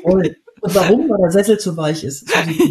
Voll. 0.03 0.37
Und 0.65 0.75
warum? 0.75 1.11
Weil 1.11 1.19
der 1.21 1.31
Sessel 1.31 1.59
zu 1.59 1.77
weich 1.77 2.05
ist. 2.05 2.27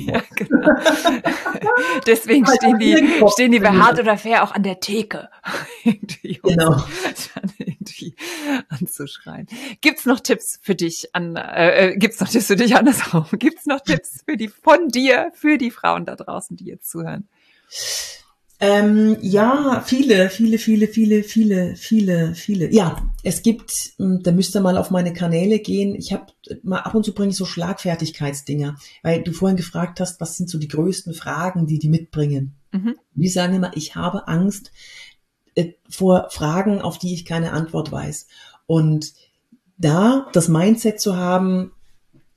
ja, 0.08 0.24
genau. 0.36 0.68
Deswegen 2.08 2.44
stehen 2.48 2.80
die, 2.80 3.24
stehen 3.32 3.52
die 3.52 3.60
bei 3.60 3.70
Hart 3.70 4.00
oder 4.00 4.18
Fair 4.18 4.44
auch 4.44 4.52
an 4.52 4.64
der 4.64 4.80
Theke. 4.80 5.30
genau. 6.24 6.84
irgendwie 7.60 8.16
anzuschreien. 8.70 9.48
Gibt's 9.82 10.08
noch 10.08 10.22
Tipps 10.22 10.58
für 10.64 10.74
dich 10.74 11.14
an, 11.14 11.36
äh, 11.36 11.92
äh, 11.92 11.98
gibt's 11.98 12.20
noch 12.20 12.30
Tipps 12.30 12.48
für 12.48 12.56
dich 12.56 12.76
andersrum? 12.76 13.28
Gibt's 13.34 13.68
noch 13.68 13.82
Tipps 13.82 14.24
für 14.26 14.38
die, 14.38 14.48
von 14.48 14.88
dir, 14.88 15.32
für 15.36 15.60
die 15.60 15.70
Frauen 15.70 16.06
da 16.06 16.16
draußen, 16.16 16.58
die 16.58 16.66
jetzt 16.66 16.90
zuhören? 16.90 17.28
Ähm, 18.66 19.18
ja, 19.20 19.84
viele, 19.86 20.30
viele, 20.30 20.58
viele, 20.58 20.88
viele, 20.88 21.24
viele, 21.24 21.76
viele, 21.76 22.34
viele. 22.34 22.74
Ja, 22.74 23.12
es 23.22 23.42
gibt, 23.42 23.74
hm, 23.98 24.24
da 24.24 24.32
müsst 24.32 24.56
ihr 24.56 24.62
mal 24.62 24.78
auf 24.78 24.90
meine 24.90 25.12
Kanäle 25.12 25.60
gehen. 25.60 25.96
Ich 25.96 26.14
habe 26.14 26.28
mal 26.64 26.80
ab 26.80 26.96
und 26.96 27.04
zu 27.04 27.14
bringe 27.14 27.32
ich 27.32 27.36
so 27.36 27.44
Schlagfertigkeitsdinger, 27.44 28.78
weil 29.02 29.22
du 29.22 29.34
vorhin 29.34 29.58
gefragt 29.58 30.00
hast, 30.00 30.22
was 30.22 30.38
sind 30.38 30.50
so 30.50 30.60
die 30.60 30.70
größten 30.70 31.14
Fragen, 31.14 31.68
die 31.68 31.78
die 31.78 31.90
mitbringen. 31.90 32.56
Mhm. 32.72 32.96
Die 33.16 33.28
sagen 33.28 33.54
immer, 33.54 33.76
ich 33.76 33.98
habe 33.98 34.30
Angst 34.30 34.72
äh, 35.56 35.74
vor 35.90 36.30
Fragen, 36.30 36.82
auf 36.82 36.98
die 36.98 37.14
ich 37.14 37.26
keine 37.26 37.52
Antwort 37.52 37.92
weiß. 37.92 38.28
Und 38.66 39.12
da 39.78 40.30
das 40.32 40.48
Mindset 40.48 41.02
zu 41.02 41.18
haben, 41.18 41.74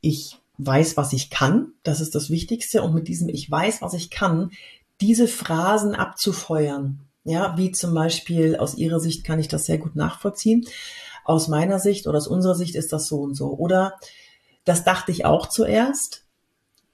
ich 0.01 0.39
weiß, 0.59 0.97
was 0.97 1.13
ich 1.13 1.31
kann, 1.31 1.73
das 1.85 2.01
ist 2.01 2.17
das 2.17 2.31
Wichtigste. 2.31 2.83
Und 2.83 2.95
mit 2.95 3.07
diesem 3.07 3.29
Ich 3.29 3.49
weiß, 3.49 3.81
was 3.81 3.95
ich 3.95 4.11
kann, 4.11 4.51
diese 5.01 5.29
Phrasen 5.29 5.95
abzufeuern. 5.95 7.01
Ja, 7.25 7.57
wie 7.57 7.73
zum 7.73 7.93
Beispiel 7.93 8.57
aus 8.57 8.77
Ihrer 8.77 9.01
Sicht 9.01 9.25
kann 9.25 9.41
ich 9.41 9.49
das 9.49 9.67
sehr 9.67 9.79
gut 9.79 9.97
nachvollziehen. 9.97 10.65
Aus 11.25 11.49
meiner 11.49 11.81
Sicht 11.81 12.07
oder 12.07 12.19
aus 12.19 12.29
unserer 12.29 12.55
Sicht 12.55 12.77
ist 12.77 12.93
das 12.93 13.09
so 13.09 13.21
und 13.21 13.35
so. 13.35 13.49
Oder 13.49 13.95
das 14.65 14.85
dachte 14.85 15.11
ich 15.11 15.25
auch 15.25 15.49
zuerst. 15.49 16.25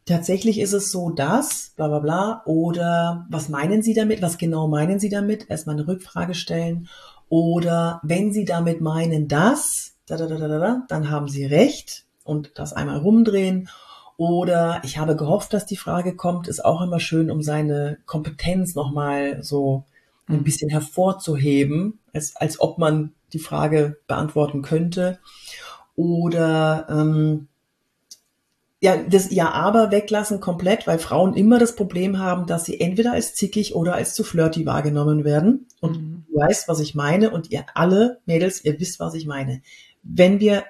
Tatsächlich 0.07 0.59
ist 0.59 0.73
es 0.73 0.91
so, 0.91 1.11
dass, 1.11 1.73
bla 1.77 1.87
bla 1.87 1.99
bla, 2.01 2.43
oder 2.47 3.27
was 3.31 3.49
meinen 3.49 3.83
Sie 3.83 3.95
damit? 3.95 4.21
Was 4.21 4.39
genau 4.39 4.69
meinen 4.69 4.99
Sie 4.99 5.11
damit? 5.11 5.49
Erstmal 5.49 5.77
eine 5.77 5.87
Rückfrage 5.87 6.35
stellen. 6.35 6.89
Oder 7.29 8.01
wenn 8.03 8.33
Sie 8.33 8.45
damit 8.45 8.81
meinen, 8.81 9.29
dass, 9.29 9.95
da, 10.07 10.17
da, 10.17 10.27
da, 10.27 10.37
da, 10.37 10.49
da, 10.49 10.83
dann 10.89 11.11
haben 11.11 11.29
Sie 11.29 11.45
recht 11.45 12.05
und 12.25 12.53
das 12.57 12.73
einmal 12.73 12.99
rumdrehen. 12.99 13.69
Oder 14.17 14.81
ich 14.85 14.99
habe 14.99 15.17
gehofft, 15.17 15.53
dass 15.53 15.67
die 15.67 15.77
Frage 15.77 16.15
kommt, 16.15 16.49
ist 16.49 16.65
auch 16.65 16.83
immer 16.83 17.01
schön, 17.01 17.31
um 17.31 17.43
seine 17.43 17.99
Kompetenz 18.07 18.75
nochmal 18.75 19.43
so 19.43 19.85
ein 20.29 20.39
mhm. 20.39 20.45
bisschen 20.45 20.71
hervorzuheben, 20.71 21.99
als, 22.13 22.37
als 22.37 22.61
ob 22.61 22.79
man 22.79 23.13
die 23.33 23.39
Frage 23.39 23.99
beantworten 24.07 24.63
könnte. 24.63 25.19
Oder 25.97 26.87
ähm, 26.89 27.49
ja, 28.81 28.97
das 28.97 29.31
Ja 29.31 29.51
aber 29.53 29.93
weglassen 29.93 30.41
komplett, 30.41 30.89
weil 30.89 30.99
Frauen 30.99 31.35
immer 31.35 31.61
das 31.61 31.77
Problem 31.77 32.19
haben, 32.19 32.47
dass 32.47 32.65
sie 32.65 32.81
entweder 32.81 33.13
als 33.13 33.35
zickig 33.35 33.77
oder 33.77 33.95
als 33.95 34.15
zu 34.15 34.25
flirty 34.25 34.67
wahrgenommen 34.67 35.25
werden. 35.25 35.69
Und 35.81 36.03
mhm. 36.03 36.25
du 36.29 36.41
weißt, 36.41 36.67
was 36.67 36.81
ich 36.81 36.95
meine 36.95 37.31
und 37.31 37.51
ihr 37.53 37.65
alle 37.75 38.19
Mädels, 38.27 38.65
ihr 38.65 38.79
wisst, 38.81 38.99
was 38.99 39.15
ich 39.15 39.27
meine. 39.27 39.63
Wenn 40.03 40.41
wir 40.41 40.65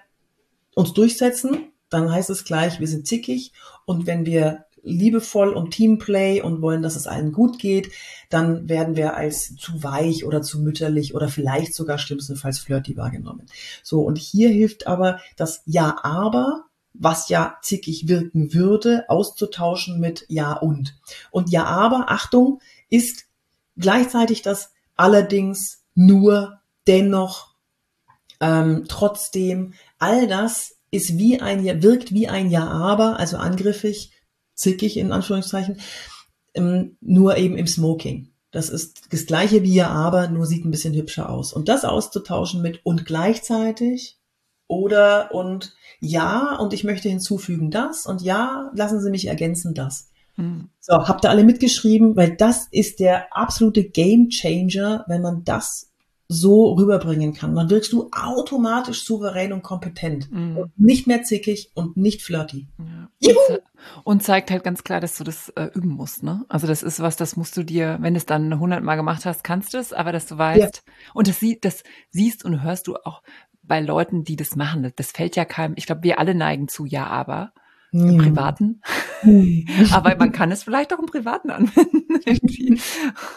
uns 0.75 0.93
durchsetzen, 0.93 1.72
dann 1.93 2.11
heißt 2.11 2.31
es 2.31 2.45
gleich, 2.45 2.81
wir 2.81 2.89
sind 2.89 3.07
zickig. 3.07 3.53
Und 3.85 4.07
wenn 4.07 4.27
wir 4.27 4.67
liebevoll 4.83 5.51
und 5.51 5.71
Teamplay 5.71 6.41
und 6.41 6.61
wollen, 6.61 6.83
dass 6.83 6.97
es 6.97 7.07
allen 7.07 7.33
gut 7.33 7.59
geht, 7.59 7.93
dann 8.31 8.69
werden 8.69 8.97
wir 8.97 9.15
als 9.17 9.55
zu 9.57 9.83
weich 9.83 10.25
oder 10.25 10.43
zu 10.43 10.61
mütterlich 10.61 11.15
oder 11.15 11.29
vielleicht 11.29 11.75
sogar 11.75 11.99
schlimmstenfalls 11.99 12.59
flirty 12.59 12.97
wahrgenommen. 12.97 13.47
So, 13.83 14.01
und 14.03 14.19
hier 14.19 14.49
hilft 14.49 14.87
aber 14.87 15.21
das 15.37 15.63
Ja, 15.67 15.99
aber, 16.03 16.65
was 16.95 17.29
ja 17.29 17.59
zickig 17.63 18.09
wirken 18.09 18.53
würde, 18.55 19.09
auszutauschen 19.09 20.01
mit 20.01 20.25
Ja 20.29 20.55
und. 20.55 20.99
Und 21.31 21.51
Ja, 21.51 21.65
aber, 21.65 22.07
Achtung, 22.09 22.61
ist 22.91 23.27
gleichzeitig 23.77 24.43
das 24.43 24.73
allerdings 24.97 25.83
nur 25.95 26.61
dennoch 26.87 27.55
ähm, 28.41 28.85
trotzdem 28.89 29.75
all 29.99 30.27
das 30.27 30.77
ist 30.93 31.19
wie 31.19 31.41
ein, 31.41 31.65
wirkt 31.83 32.13
wie 32.13 32.29
ein 32.29 32.51
Ja, 32.51 32.69
aber, 32.69 33.19
also 33.19 33.39
angriffig, 33.39 34.13
zickig 34.55 34.97
in 34.97 35.11
Anführungszeichen, 35.11 35.81
ähm, 36.55 36.97
nur 37.01 37.37
eben 37.37 37.57
im 37.57 37.67
Smoking. 37.67 38.29
Das 38.53 38.69
ist 38.69 39.13
das 39.13 39.27
gleiche 39.27 39.63
wie 39.63 39.75
Ja, 39.75 39.89
aber, 39.89 40.29
nur 40.29 40.47
sieht 40.47 40.65
ein 40.65 40.71
bisschen 40.71 40.95
hübscher 40.95 41.31
aus. 41.31 41.53
Und 41.53 41.69
das 41.69 41.85
auszutauschen 41.85 42.63
mit 42.63 42.85
und 42.85 43.07
gleichzeitig 43.07 44.21
oder 44.69 45.35
und 45.35 45.75
ja, 46.01 46.57
und 46.57 46.73
ich 46.73 46.85
möchte 46.85 47.09
hinzufügen 47.09 47.71
das 47.71 48.07
und 48.07 48.23
ja, 48.23 48.71
lassen 48.75 49.01
Sie 49.01 49.11
mich 49.11 49.27
ergänzen 49.27 49.75
das. 49.75 50.11
Hm. 50.35 50.69
So, 50.81 50.95
habt 50.95 51.25
ihr 51.25 51.31
alle 51.31 51.45
mitgeschrieben, 51.45 52.17
weil 52.17 52.37
das 52.37 52.69
ist 52.71 53.01
der 53.01 53.35
absolute 53.37 53.85
Game 53.85 54.29
Changer, 54.29 55.05
wenn 55.09 55.23
man 55.23 55.45
das 55.45 55.92
so 56.33 56.73
rüberbringen 56.75 57.35
kann. 57.35 57.55
Dann 57.55 57.71
wirkst 57.71 57.93
du 57.93 58.09
automatisch 58.11 59.05
souverän 59.05 59.53
und 59.53 59.63
kompetent. 59.63 60.31
Mhm. 60.31 60.57
Und 60.57 60.79
nicht 60.79 61.07
mehr 61.07 61.23
zickig 61.23 61.71
und 61.75 61.97
nicht 61.97 62.23
flirty. 62.23 62.69
Ja. 63.21 63.35
Und, 64.05 64.23
zeigt 64.23 64.51
halt 64.51 64.65
ganz 64.65 64.85
klar, 64.85 65.01
dass 65.01 65.17
du 65.17 65.25
das 65.25 65.51
äh, 65.51 65.69
üben 65.75 65.91
musst. 65.91 66.23
Ne? 66.23 66.45
Also 66.49 66.67
das 66.67 66.83
ist 66.83 67.01
was, 67.01 67.17
das 67.17 67.37
musst 67.37 67.57
du 67.57 67.65
dir, 67.65 67.99
wenn 68.01 68.15
du 68.15 68.19
es 68.19 68.27
dann 68.27 68.59
hundertmal 68.59 68.97
gemacht 68.97 69.27
hast, 69.27 69.45
kannst 69.45 69.75
du 69.75 69.79
es, 69.79 69.93
aber 69.93 70.13
dass 70.13 70.27
du 70.27 70.39
weißt, 70.39 70.83
ja. 70.87 70.93
und 71.15 71.29
das, 71.29 71.41
sie, 71.41 71.59
das 71.61 71.83
siehst 72.11 72.45
und 72.45 72.63
hörst 72.63 72.87
du 72.87 72.97
auch 72.97 73.23
bei 73.63 73.81
Leuten, 73.81 74.25
die 74.25 74.37
das 74.37 74.57
machen. 74.57 74.93
Das 74.97 75.13
fällt 75.13 75.37
ja 75.37 75.45
keinem, 75.45 75.75
ich 75.77 75.87
glaube, 75.87 76.03
wir 76.03 76.19
alle 76.19 76.35
neigen 76.35 76.69
zu 76.69 76.85
ja, 76.85 77.07
aber 77.07 77.53
im 77.93 78.19
Privaten. 78.19 78.81
Aber 79.93 80.17
man 80.17 80.33
kann 80.33 80.51
es 80.51 80.63
vielleicht 80.63 80.93
auch 80.95 80.99
im 80.99 81.07
Privaten 81.07 81.51
anwenden. 81.51 82.03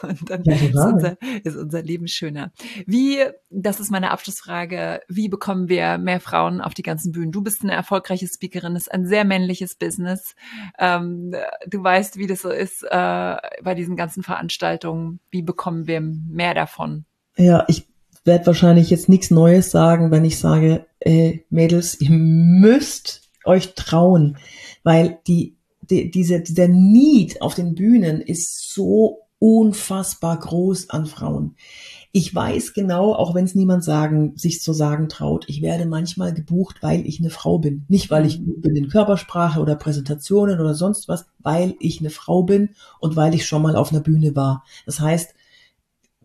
Und 0.02 0.30
dann 0.30 0.44
ja, 0.44 0.56
ist, 0.56 0.76
unser, 0.76 1.18
ist 1.44 1.58
unser 1.58 1.82
Leben 1.82 2.08
schöner. 2.08 2.52
Wie, 2.86 3.20
das 3.50 3.80
ist 3.80 3.92
meine 3.92 4.12
Abschlussfrage, 4.12 5.02
wie 5.08 5.28
bekommen 5.28 5.68
wir 5.68 5.98
mehr 5.98 6.20
Frauen 6.20 6.62
auf 6.62 6.74
die 6.74 6.84
ganzen 6.84 7.12
Bühnen? 7.12 7.32
Du 7.32 7.42
bist 7.42 7.64
eine 7.64 7.74
erfolgreiche 7.74 8.28
Speakerin, 8.28 8.74
das 8.74 8.84
ist 8.84 8.94
ein 8.94 9.06
sehr 9.06 9.26
männliches 9.26 9.76
Business. 9.76 10.36
Ähm, 10.80 11.36
du 11.68 11.84
weißt, 11.84 12.18
wie 12.18 12.28
das 12.28 12.42
so 12.42 12.50
ist 12.50 12.84
äh, 12.84 12.88
bei 12.90 13.76
diesen 13.76 13.96
ganzen 13.96 14.24
Veranstaltungen. 14.24 15.20
Wie 15.32 15.42
bekommen 15.42 15.88
wir 15.88 16.02
mehr 16.02 16.54
davon? 16.54 17.06
Ja, 17.38 17.66
ich 17.68 17.88
werde 18.24 18.48
wahrscheinlich 18.48 18.90
jetzt 18.90 19.10
nichts 19.10 19.32
Neues 19.32 19.70
sagen, 19.70 20.12
wenn 20.12 20.26
ich 20.26 20.40
sage, 20.40 20.86
äh, 21.00 21.40
Mädels, 21.50 22.00
ihr 22.00 22.12
müsst 22.12 23.25
euch 23.46 23.74
trauen, 23.76 24.38
weil 24.84 25.20
die, 25.28 25.56
die, 25.82 26.12
diese, 26.12 26.42
dieser 26.42 26.68
Need 26.68 27.42
auf 27.42 27.56
den 27.56 27.76
Bühnen 27.76 28.22
ist 28.22 28.74
so 28.74 29.20
unfassbar 29.40 30.40
groß 30.40 30.90
an 30.90 31.06
Frauen. 31.06 31.56
Ich 32.12 32.34
weiß 32.34 32.74
genau, 32.74 33.14
auch 33.14 33.36
wenn 33.36 33.44
es 33.44 33.56
niemand 33.56 33.84
sagen, 33.84 34.38
sich 34.38 34.62
zu 34.62 34.72
sagen 34.72 35.10
traut, 35.10 35.46
ich 35.50 35.62
werde 35.62 35.86
manchmal 35.86 36.34
gebucht, 36.34 36.78
weil 36.82 37.06
ich 37.06 37.20
eine 37.20 37.30
Frau 37.30 37.60
bin. 37.60 37.84
Nicht, 37.90 38.10
weil 38.10 38.26
ich 38.26 38.44
gut 38.44 38.62
bin 38.62 38.76
in 38.76 38.88
Körpersprache 38.88 39.60
oder 39.60 39.76
Präsentationen 39.76 40.60
oder 40.62 40.74
sonst 40.74 41.10
was, 41.10 41.26
weil 41.40 41.76
ich 41.80 42.00
eine 42.00 42.10
Frau 42.10 42.44
bin 42.44 42.70
und 43.00 43.18
weil 43.18 43.36
ich 43.36 43.46
schon 43.46 43.62
mal 43.62 43.76
auf 43.76 43.92
einer 43.92 44.02
Bühne 44.02 44.36
war. 44.36 44.64
Das 44.86 45.02
heißt, 45.02 45.35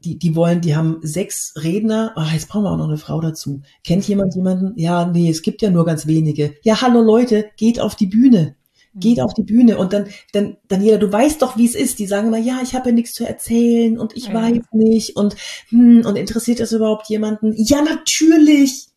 die, 0.05 0.19
die 0.19 0.35
wollen, 0.35 0.61
die 0.61 0.77
haben 0.77 0.99
sechs 1.03 1.55
Redner. 1.57 2.13
Ach, 2.17 2.33
jetzt 2.33 2.49
brauchen 2.49 2.65
wir 2.65 2.73
auch 2.73 2.77
noch 2.77 2.89
eine 2.89 2.99
Frau 2.99 3.21
dazu. 3.21 3.63
Kennt 3.85 4.07
jemand 4.09 4.35
jemanden? 4.35 4.73
Ja, 4.77 5.07
nee, 5.07 5.31
es 5.31 5.43
gibt 5.43 5.63
ja 5.63 5.71
nur 5.71 5.85
ganz 5.85 6.07
wenige. 6.07 6.55
Ja, 6.63 6.81
hallo 6.81 7.01
Leute, 7.01 7.51
geht 7.57 7.81
auf 7.81 7.97
die 7.97 8.07
Bühne. 8.07 8.57
Geht 8.95 9.19
mhm. 9.19 9.25
auf 9.25 9.35
die 9.35 9.45
Bühne 9.45 9.79
und 9.79 9.93
dann, 9.93 10.07
dann, 10.33 10.57
Daniela, 10.67 10.99
du 10.99 11.13
weißt 11.13 11.43
doch, 11.43 11.57
wie 11.57 11.67
es 11.67 11.75
ist. 11.75 11.99
Die 11.99 12.07
sagen 12.07 12.29
immer, 12.29 12.39
ja, 12.39 12.61
ich 12.63 12.75
habe 12.75 12.89
ja 12.89 12.95
nichts 12.95 13.13
zu 13.13 13.25
erzählen 13.25 13.99
und 13.99 14.17
ich 14.17 14.27
ja. 14.27 14.35
weiß 14.35 14.63
nicht 14.73 15.17
und 15.17 15.37
hm, 15.69 16.05
und 16.05 16.17
interessiert 16.17 16.61
das 16.61 16.73
überhaupt 16.73 17.09
jemanden? 17.09 17.53
Ja, 17.57 17.83
natürlich. 17.83 18.89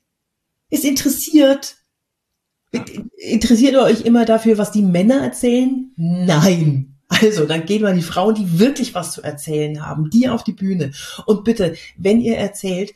Es 0.70 0.84
interessiert. 0.84 1.76
Interessiert 3.18 3.74
ihr 3.74 3.84
euch 3.84 4.02
immer 4.02 4.26
dafür, 4.26 4.58
was 4.58 4.72
die 4.72 4.82
Männer 4.82 5.22
erzählen? 5.22 5.94
Nein. 5.96 6.93
Also, 7.22 7.46
dann 7.46 7.66
gehen 7.66 7.84
wir 7.84 7.94
die 7.94 8.02
Frauen, 8.02 8.36
die 8.36 8.60
wirklich 8.60 8.96
was 8.96 9.12
zu 9.12 9.22
erzählen 9.22 9.86
haben, 9.86 10.10
die 10.10 10.30
auf 10.30 10.44
die 10.44 10.54
Bühne. 10.54 10.92
Und 11.26 11.44
bitte, 11.44 11.76
wenn 11.98 12.22
ihr 12.22 12.38
erzählt, 12.38 12.94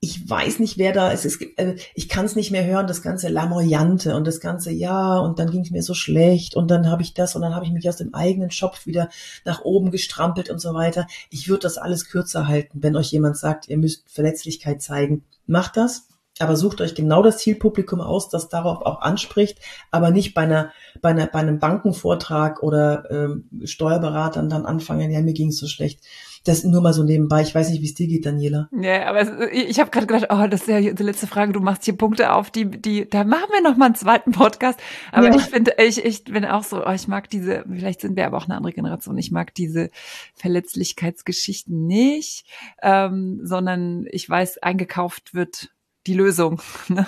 ich 0.00 0.28
weiß 0.28 0.58
nicht, 0.60 0.78
wer 0.78 0.92
da 0.92 1.10
ist. 1.10 1.24
Es 1.24 1.38
gibt, 1.38 1.58
äh, 1.58 1.76
ich 1.94 2.08
kann 2.08 2.26
es 2.26 2.36
nicht 2.36 2.50
mehr 2.50 2.64
hören, 2.64 2.86
das 2.86 3.02
ganze 3.02 3.28
Lamoyante 3.28 4.14
und 4.14 4.26
das 4.26 4.40
ganze 4.40 4.70
Ja 4.70 5.18
und 5.18 5.38
dann 5.38 5.50
ging 5.50 5.62
es 5.62 5.70
mir 5.70 5.82
so 5.82 5.94
schlecht 5.94 6.54
und 6.54 6.70
dann 6.70 6.88
habe 6.90 7.02
ich 7.02 7.14
das 7.14 7.34
und 7.34 7.42
dann 7.42 7.54
habe 7.54 7.64
ich 7.64 7.72
mich 7.72 7.88
aus 7.88 7.96
dem 7.96 8.14
eigenen 8.14 8.50
Schopf 8.50 8.86
wieder 8.86 9.08
nach 9.44 9.62
oben 9.62 9.90
gestrampelt 9.90 10.50
und 10.50 10.60
so 10.60 10.74
weiter. 10.74 11.06
Ich 11.30 11.48
würde 11.48 11.62
das 11.62 11.78
alles 11.78 12.08
kürzer 12.08 12.46
halten, 12.46 12.82
wenn 12.82 12.96
euch 12.96 13.10
jemand 13.10 13.36
sagt, 13.38 13.68
ihr 13.68 13.78
müsst 13.78 14.08
Verletzlichkeit 14.10 14.82
zeigen. 14.82 15.24
Macht 15.46 15.76
das, 15.76 16.05
aber 16.38 16.56
sucht 16.56 16.80
euch 16.80 16.94
genau 16.94 17.22
das 17.22 17.38
Zielpublikum 17.38 18.00
aus, 18.00 18.28
das 18.28 18.48
darauf 18.48 18.82
auch 18.82 19.00
anspricht, 19.00 19.58
aber 19.90 20.10
nicht 20.10 20.34
bei 20.34 20.42
einer, 20.42 20.72
bei 21.00 21.10
einer, 21.10 21.26
bei 21.26 21.38
einem 21.38 21.58
Bankenvortrag 21.58 22.62
oder 22.62 23.10
ähm, 23.10 23.48
Steuerberatern 23.64 24.48
dann 24.48 24.66
anfangen, 24.66 25.10
ja, 25.10 25.20
mir 25.22 25.32
ging's 25.32 25.58
so 25.58 25.66
schlecht. 25.66 26.00
Das 26.44 26.62
nur 26.62 26.80
mal 26.80 26.92
so 26.92 27.02
nebenbei. 27.02 27.42
Ich 27.42 27.52
weiß 27.52 27.70
nicht, 27.70 27.82
wie 27.82 27.86
es 27.86 27.94
dir 27.94 28.06
geht, 28.06 28.24
Daniela. 28.24 28.68
Ja, 28.70 29.06
aber 29.06 29.52
ich 29.52 29.80
habe 29.80 29.90
gerade 29.90 30.06
gedacht, 30.06 30.26
oh, 30.30 30.46
das 30.46 30.60
ist 30.60 30.68
ja 30.68 30.80
die 30.80 31.02
letzte 31.02 31.26
Frage. 31.26 31.52
Du 31.52 31.58
machst 31.58 31.84
hier 31.84 31.96
Punkte 31.96 32.32
auf, 32.32 32.52
die, 32.52 32.70
die, 32.70 33.10
da 33.10 33.24
machen 33.24 33.48
wir 33.52 33.62
noch 33.68 33.76
mal 33.76 33.86
einen 33.86 33.96
zweiten 33.96 34.30
Podcast. 34.30 34.78
Aber 35.10 35.26
ja. 35.26 35.34
ich 35.34 35.42
finde, 35.42 35.72
ich, 35.78 36.04
ich 36.04 36.22
bin 36.22 36.44
auch 36.44 36.62
so, 36.62 36.86
oh, 36.86 36.92
ich 36.92 37.08
mag 37.08 37.28
diese. 37.30 37.64
Vielleicht 37.68 38.00
sind 38.00 38.14
wir 38.14 38.26
aber 38.26 38.36
auch 38.36 38.44
eine 38.44 38.54
andere 38.56 38.72
Generation. 38.72 39.18
Ich 39.18 39.32
mag 39.32 39.54
diese 39.54 39.90
Verletzlichkeitsgeschichten 40.34 41.84
nicht, 41.84 42.46
ähm, 42.80 43.40
sondern 43.42 44.06
ich 44.12 44.30
weiß, 44.30 44.58
eingekauft 44.58 45.34
wird 45.34 45.70
die 46.06 46.14
Lösung. 46.14 46.60
Ne? 46.88 47.04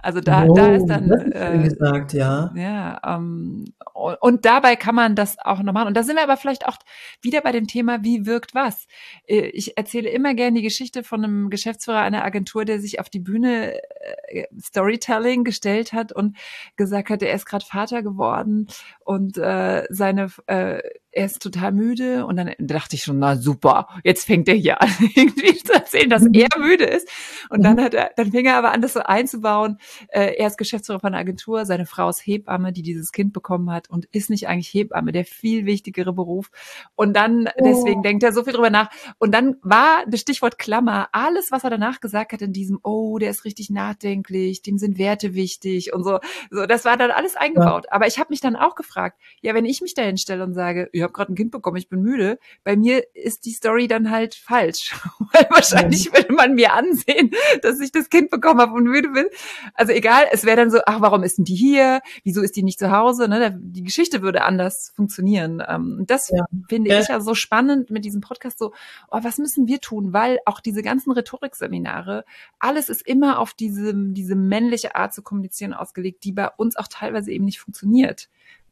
Also 0.00 0.20
da, 0.20 0.46
oh, 0.46 0.54
da 0.54 0.74
ist 0.74 0.86
dann 0.86 1.10
äh, 1.32 1.58
gesagt, 1.62 2.14
ja. 2.14 2.50
Ja, 2.54 2.98
ähm, 3.04 3.66
und, 3.92 4.14
und, 4.22 4.44
dabei 4.46 4.74
kann 4.74 4.94
man 4.94 5.14
das 5.14 5.38
auch 5.38 5.60
noch 5.62 5.74
machen. 5.74 5.88
Und 5.88 5.96
da 5.96 6.02
sind 6.02 6.16
wir 6.16 6.22
aber 6.22 6.38
vielleicht 6.38 6.66
auch 6.66 6.78
wieder 7.20 7.42
bei 7.42 7.52
dem 7.52 7.66
Thema, 7.66 8.02
wie 8.02 8.24
wirkt 8.24 8.54
was. 8.54 8.86
Äh, 9.26 9.48
ich 9.48 9.76
erzähle 9.76 10.08
immer 10.08 10.34
gerne 10.34 10.56
die 10.56 10.62
Geschichte 10.62 11.04
von 11.04 11.22
einem 11.22 11.50
Geschäftsführer 11.50 12.00
einer 12.00 12.24
Agentur, 12.24 12.64
der 12.64 12.80
sich 12.80 13.00
auf 13.00 13.10
die 13.10 13.20
Bühne 13.20 13.80
äh, 14.28 14.44
Storytelling 14.58 15.44
gestellt 15.44 15.92
hat 15.92 16.12
und 16.12 16.38
gesagt 16.76 17.10
hat, 17.10 17.22
er 17.22 17.34
ist 17.34 17.44
gerade 17.44 17.66
Vater 17.66 18.02
geworden 18.02 18.68
und 19.04 19.36
äh, 19.36 19.84
seine 19.90 20.28
äh, 20.46 20.80
er 21.18 21.26
ist 21.26 21.42
total 21.42 21.72
müde 21.72 22.24
und 22.26 22.36
dann 22.36 22.52
dachte 22.60 22.94
ich 22.94 23.02
schon, 23.02 23.18
na 23.18 23.34
super, 23.34 23.88
jetzt 24.04 24.24
fängt 24.24 24.48
er 24.48 24.54
hier 24.54 24.80
an, 24.80 24.88
irgendwie 25.16 25.52
zu 25.56 25.72
erzählen, 25.72 26.08
dass 26.08 26.24
er 26.24 26.48
müde 26.56 26.84
ist. 26.84 27.08
Und 27.50 27.64
dann 27.64 27.76
mhm. 27.76 27.80
hat 27.80 27.94
er, 27.94 28.10
dann 28.16 28.30
fing 28.30 28.46
er 28.46 28.56
aber 28.56 28.70
an, 28.70 28.80
das 28.80 28.92
so 28.92 29.00
einzubauen. 29.00 29.78
Äh, 30.08 30.36
er 30.36 30.46
ist 30.46 30.58
Geschäftsführer 30.58 31.00
von 31.00 31.08
einer 31.08 31.18
Agentur, 31.18 31.66
seine 31.66 31.86
Frau 31.86 32.08
ist 32.08 32.24
Hebamme, 32.24 32.72
die 32.72 32.82
dieses 32.82 33.10
Kind 33.10 33.32
bekommen 33.32 33.70
hat 33.72 33.90
und 33.90 34.04
ist 34.12 34.30
nicht 34.30 34.46
eigentlich 34.46 34.68
Hebamme, 34.68 35.10
der 35.10 35.24
viel 35.24 35.66
wichtigere 35.66 36.12
Beruf. 36.12 36.52
Und 36.94 37.14
dann, 37.14 37.48
oh. 37.48 37.64
deswegen 37.64 38.02
denkt 38.04 38.22
er 38.22 38.32
so 38.32 38.44
viel 38.44 38.52
drüber 38.52 38.70
nach. 38.70 38.88
Und 39.18 39.32
dann 39.32 39.56
war 39.62 40.04
das 40.06 40.20
Stichwort 40.20 40.56
Klammer, 40.56 41.08
alles, 41.10 41.50
was 41.50 41.64
er 41.64 41.70
danach 41.70 42.00
gesagt 42.00 42.32
hat 42.32 42.42
in 42.42 42.52
diesem, 42.52 42.78
oh, 42.84 43.18
der 43.18 43.30
ist 43.30 43.44
richtig 43.44 43.70
nachdenklich, 43.70 44.62
dem 44.62 44.78
sind 44.78 44.98
Werte 44.98 45.34
wichtig 45.34 45.92
und 45.92 46.04
so. 46.04 46.20
So, 46.50 46.66
das 46.66 46.84
war 46.84 46.96
dann 46.96 47.10
alles 47.10 47.34
eingebaut. 47.34 47.86
Ja. 47.86 47.92
Aber 47.92 48.06
ich 48.06 48.20
habe 48.20 48.28
mich 48.30 48.40
dann 48.40 48.54
auch 48.54 48.76
gefragt, 48.76 49.18
ja, 49.40 49.52
wenn 49.54 49.64
ich 49.64 49.80
mich 49.80 49.94
da 49.94 50.02
hinstelle 50.02 50.44
und 50.44 50.54
sage, 50.54 50.88
ich 50.92 51.07
habe 51.08 51.16
gerade 51.16 51.32
ein 51.32 51.36
Kind 51.36 51.50
bekommen, 51.50 51.76
ich 51.76 51.88
bin 51.88 52.02
müde, 52.02 52.38
bei 52.64 52.76
mir 52.76 53.04
ist 53.14 53.44
die 53.44 53.52
Story 53.52 53.88
dann 53.88 54.10
halt 54.10 54.34
falsch. 54.34 54.94
Weil 55.32 55.46
wahrscheinlich 55.50 56.06
ja. 56.06 56.14
würde 56.14 56.32
man 56.32 56.54
mir 56.54 56.72
ansehen, 56.74 57.30
dass 57.62 57.80
ich 57.80 57.92
das 57.92 58.10
Kind 58.10 58.30
bekommen 58.30 58.60
habe 58.60 58.72
und 58.74 58.84
müde 58.84 59.08
bin. 59.08 59.26
Also 59.74 59.92
egal, 59.92 60.26
es 60.30 60.44
wäre 60.44 60.56
dann 60.56 60.70
so, 60.70 60.78
ach, 60.86 61.00
warum 61.00 61.22
ist 61.22 61.38
denn 61.38 61.44
die 61.44 61.54
hier? 61.54 62.00
Wieso 62.24 62.42
ist 62.42 62.56
die 62.56 62.62
nicht 62.62 62.78
zu 62.78 62.90
Hause? 62.90 63.28
Ne? 63.28 63.58
Die 63.60 63.82
Geschichte 63.82 64.22
würde 64.22 64.42
anders 64.42 64.92
funktionieren. 64.94 65.62
Ähm, 65.66 66.04
das 66.06 66.28
ja. 66.28 66.44
finde 66.68 66.90
ja. 66.90 67.00
ich 67.00 67.08
ja 67.08 67.20
so 67.20 67.34
spannend 67.34 67.90
mit 67.90 68.04
diesem 68.04 68.20
Podcast 68.20 68.58
so, 68.58 68.72
oh, 69.10 69.18
was 69.22 69.38
müssen 69.38 69.66
wir 69.66 69.80
tun? 69.80 70.12
Weil 70.12 70.38
auch 70.44 70.60
diese 70.60 70.82
ganzen 70.82 71.12
Rhetorikseminare, 71.12 72.24
alles 72.58 72.88
ist 72.88 73.06
immer 73.06 73.38
auf 73.38 73.54
diese, 73.54 73.92
diese 73.94 74.34
männliche 74.34 74.94
Art 74.94 75.14
zu 75.14 75.22
kommunizieren 75.22 75.72
ausgelegt, 75.72 76.24
die 76.24 76.32
bei 76.32 76.48
uns 76.56 76.76
auch 76.76 76.88
teilweise 76.88 77.32
eben 77.32 77.44
nicht 77.44 77.60
funktioniert 77.60 78.28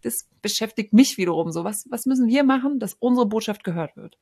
das 0.06 0.26
beschäftigt 0.40 0.92
mich 0.92 1.18
wiederum 1.18 1.50
so. 1.50 1.64
Was, 1.64 1.84
was 1.90 2.06
müssen 2.06 2.28
wir 2.28 2.44
machen, 2.44 2.78
dass 2.78 2.94
unsere 2.98 3.26
Botschaft 3.26 3.64
gehört 3.64 3.96
wird? 3.96 4.16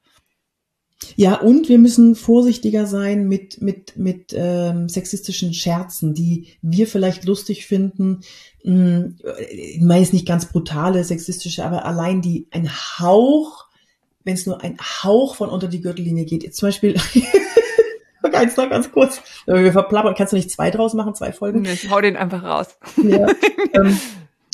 Ja, 1.16 1.34
und 1.34 1.68
wir 1.68 1.78
müssen 1.78 2.14
vorsichtiger 2.14 2.86
sein 2.86 3.28
mit, 3.28 3.60
mit, 3.60 3.96
mit 3.96 4.34
ähm, 4.34 4.88
sexistischen 4.88 5.52
Scherzen, 5.52 6.14
die 6.14 6.48
wir 6.62 6.86
vielleicht 6.86 7.24
lustig 7.24 7.66
finden. 7.66 8.20
Hm, 8.62 9.18
ich 9.50 9.80
meine 9.80 10.00
jetzt 10.00 10.12
nicht 10.12 10.26
ganz 10.26 10.46
brutale 10.46 11.04
sexistische, 11.04 11.64
aber 11.64 11.84
allein 11.84 12.22
die 12.22 12.48
ein 12.50 12.70
Hauch, 12.70 13.66
wenn 14.24 14.34
es 14.34 14.46
nur 14.46 14.62
ein 14.62 14.78
Hauch 14.78 15.34
von 15.34 15.50
unter 15.50 15.68
die 15.68 15.82
Gürtellinie 15.82 16.24
geht. 16.24 16.42
Jetzt 16.42 16.56
zum 16.56 16.68
Beispiel, 16.68 16.96
eins 18.34 18.56
noch 18.56 18.68
ganz 18.68 18.90
kurz. 18.92 19.20
Wir 19.46 19.72
verplappern. 19.72 20.14
Kannst 20.14 20.32
du 20.32 20.36
nicht 20.36 20.50
zwei 20.50 20.70
draus 20.70 20.94
machen, 20.94 21.14
zwei 21.14 21.32
Folgen? 21.32 21.64
Ich 21.64 21.90
hau 21.90 22.00
den 22.00 22.16
einfach 22.16 22.42
raus. 22.42 22.78
Ja, 23.02 23.26
ähm, 23.74 23.98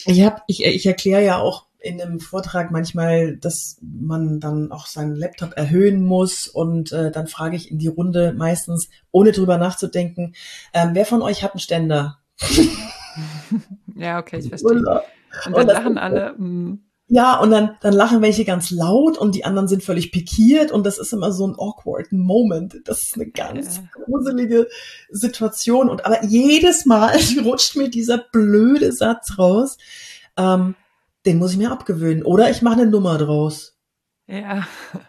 ich 0.07 0.23
hab, 0.23 0.45
ich, 0.47 0.65
ich 0.65 0.87
erkläre 0.87 1.25
ja 1.25 1.39
auch 1.39 1.67
in 1.79 2.01
einem 2.01 2.21
Vortrag 2.21 2.71
manchmal, 2.71 3.37
dass 3.37 3.79
man 3.81 4.39
dann 4.39 4.71
auch 4.71 4.87
seinen 4.87 5.17
Laptop 5.17 5.57
erhöhen 5.57 6.05
muss 6.05 6.47
und 6.47 6.93
äh, 6.93 7.11
dann 7.11 7.27
frage 7.27 7.57
ich 7.57 7.71
in 7.71 7.79
die 7.79 7.89
Runde 7.89 8.35
meistens, 8.37 8.91
ohne 9.11 9.33
drüber 9.33 9.57
nachzudenken, 9.57 10.35
ähm, 10.75 10.91
wer 10.93 11.07
von 11.07 11.23
euch 11.23 11.43
hat 11.43 11.53
einen 11.53 11.61
Ständer? 11.61 12.19
ja, 13.95 14.19
okay, 14.19 14.39
ich 14.39 14.49
verstehe. 14.49 14.71
Und, 14.71 14.87
und 14.87 15.57
dann 15.57 15.67
lachen 15.67 15.99
alle. 15.99 16.35
Mm. 16.37 16.81
Ja, 17.13 17.41
und 17.41 17.51
dann, 17.51 17.77
dann 17.81 17.93
lachen 17.93 18.23
welche 18.23 18.45
ganz 18.45 18.71
laut 18.71 19.19
und 19.19 19.35
die 19.35 19.45
anderen 19.45 19.67
sind 19.67 19.83
völlig 19.83 20.13
pikiert 20.13 20.71
und 20.71 20.87
das 20.87 20.97
ist 20.97 21.13
immer 21.13 21.33
so 21.33 21.45
ein 21.45 21.57
awkward 21.59 22.13
Moment. 22.13 22.83
Das 22.85 23.03
ist 23.03 23.17
eine 23.17 23.29
ganz 23.29 23.79
ja. 23.79 23.83
gruselige 24.05 24.69
Situation 25.11 25.91
und 25.91 26.07
aber 26.07 26.25
jedes 26.25 26.87
Mal 26.87 27.19
rutscht 27.45 27.75
mir 27.75 27.91
dieser 27.91 28.19
blöde 28.19 28.93
Satz 28.93 29.39
raus. 29.39 29.77
Ähm, 30.37 30.77
den 31.27 31.39
muss 31.39 31.51
ich 31.51 31.59
mir 31.59 31.73
abgewöhnen 31.73 32.23
oder 32.23 32.49
ich 32.49 32.63
mache 32.63 32.81
eine 32.81 32.91
Nummer 32.91 33.19
draus. 33.19 33.77
Ja. 34.27 34.67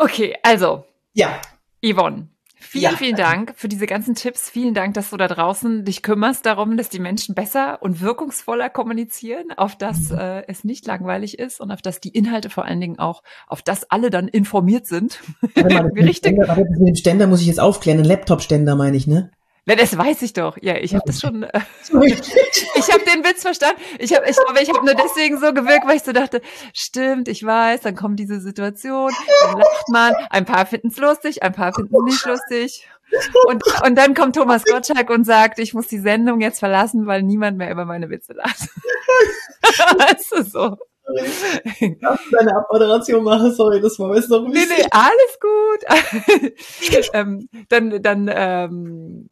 Okay, 0.00 0.36
also. 0.44 0.84
Ja. 1.12 1.40
Yvonne, 1.84 2.28
Vielen, 2.60 2.82
ja. 2.82 2.96
vielen 2.96 3.16
Dank 3.16 3.54
für 3.56 3.68
diese 3.68 3.86
ganzen 3.86 4.14
Tipps. 4.14 4.50
Vielen 4.50 4.74
Dank, 4.74 4.94
dass 4.94 5.10
du 5.10 5.16
da 5.16 5.28
draußen 5.28 5.84
dich 5.84 6.02
kümmerst 6.02 6.44
darum, 6.44 6.76
dass 6.76 6.88
die 6.88 6.98
Menschen 6.98 7.34
besser 7.34 7.82
und 7.82 8.00
wirkungsvoller 8.00 8.68
kommunizieren, 8.68 9.52
auf 9.56 9.76
dass 9.76 10.10
mhm. 10.10 10.18
äh, 10.18 10.42
es 10.48 10.64
nicht 10.64 10.86
langweilig 10.86 11.38
ist 11.38 11.60
und 11.60 11.70
auf 11.70 11.82
dass 11.82 12.00
die 12.00 12.10
Inhalte 12.10 12.50
vor 12.50 12.64
allen 12.64 12.80
Dingen 12.80 12.98
auch, 12.98 13.22
auf 13.46 13.62
das 13.62 13.90
alle 13.90 14.10
dann 14.10 14.28
informiert 14.28 14.86
sind. 14.86 15.20
Mal, 15.54 15.86
Richtig. 15.96 16.34
Ständer, 16.34 16.56
mit 16.56 16.88
dem 16.88 16.96
Ständer 16.96 17.26
muss 17.26 17.40
ich 17.40 17.46
jetzt 17.46 17.60
aufklären. 17.60 17.98
Ein 17.98 18.04
Laptop-Ständer 18.04 18.74
meine 18.76 18.96
ich, 18.96 19.06
ne? 19.06 19.30
Na, 19.68 19.74
das 19.74 19.98
weiß 19.98 20.22
ich 20.22 20.32
doch. 20.32 20.56
Ja, 20.62 20.76
ich 20.76 20.94
habe 20.94 21.04
das 21.06 21.20
schon. 21.20 21.42
Äh, 21.42 21.60
ich 21.92 22.90
habe 22.90 23.04
den 23.04 23.22
Witz 23.22 23.42
verstanden. 23.42 23.78
Ich 23.98 24.14
habe, 24.14 24.24
ich 24.26 24.34
glaube, 24.34 24.62
ich 24.62 24.70
habe 24.70 24.82
nur 24.82 24.94
deswegen 24.94 25.38
so 25.38 25.52
gewirkt, 25.52 25.86
weil 25.86 25.98
ich 25.98 26.04
so 26.04 26.12
dachte, 26.12 26.40
stimmt, 26.72 27.28
ich 27.28 27.44
weiß. 27.44 27.82
Dann 27.82 27.94
kommt 27.94 28.18
diese 28.18 28.40
Situation, 28.40 29.12
dann 29.42 29.58
lacht 29.58 29.88
man. 29.90 30.14
Ein 30.30 30.46
paar 30.46 30.64
finden 30.64 30.88
es 30.88 30.96
lustig, 30.96 31.42
ein 31.42 31.52
paar 31.52 31.74
finden 31.74 31.94
es 31.94 32.14
nicht 32.14 32.24
lustig. 32.24 32.88
Und, 33.46 33.62
und 33.84 33.94
dann 33.94 34.14
kommt 34.14 34.36
Thomas 34.36 34.64
Gottschalk 34.64 35.10
und 35.10 35.24
sagt, 35.24 35.58
ich 35.58 35.74
muss 35.74 35.86
die 35.86 35.98
Sendung 35.98 36.40
jetzt 36.40 36.60
verlassen, 36.60 37.06
weil 37.06 37.22
niemand 37.22 37.58
mehr 37.58 37.70
über 37.70 37.84
meine 37.84 38.08
Witze 38.08 38.32
lacht. 38.32 38.60
weißt 39.62 40.32
du 40.32 40.42
so. 40.44 40.78
Darf 42.00 42.22
deine 42.32 42.56
Abmoderation 42.56 43.22
machen? 43.22 43.52
Sorry, 43.52 43.82
das 43.82 43.98
war 43.98 44.14
jetzt 44.14 44.30
noch 44.30 44.46
ein 44.46 44.50
bisschen. 44.50 44.68
Nee, 44.70 44.82
nee, 44.82 44.88
alles 44.90 45.38
gut. 45.40 47.10
ähm, 47.12 47.48
dann, 47.68 48.02
dann, 48.02 48.30
ähm, 48.32 49.28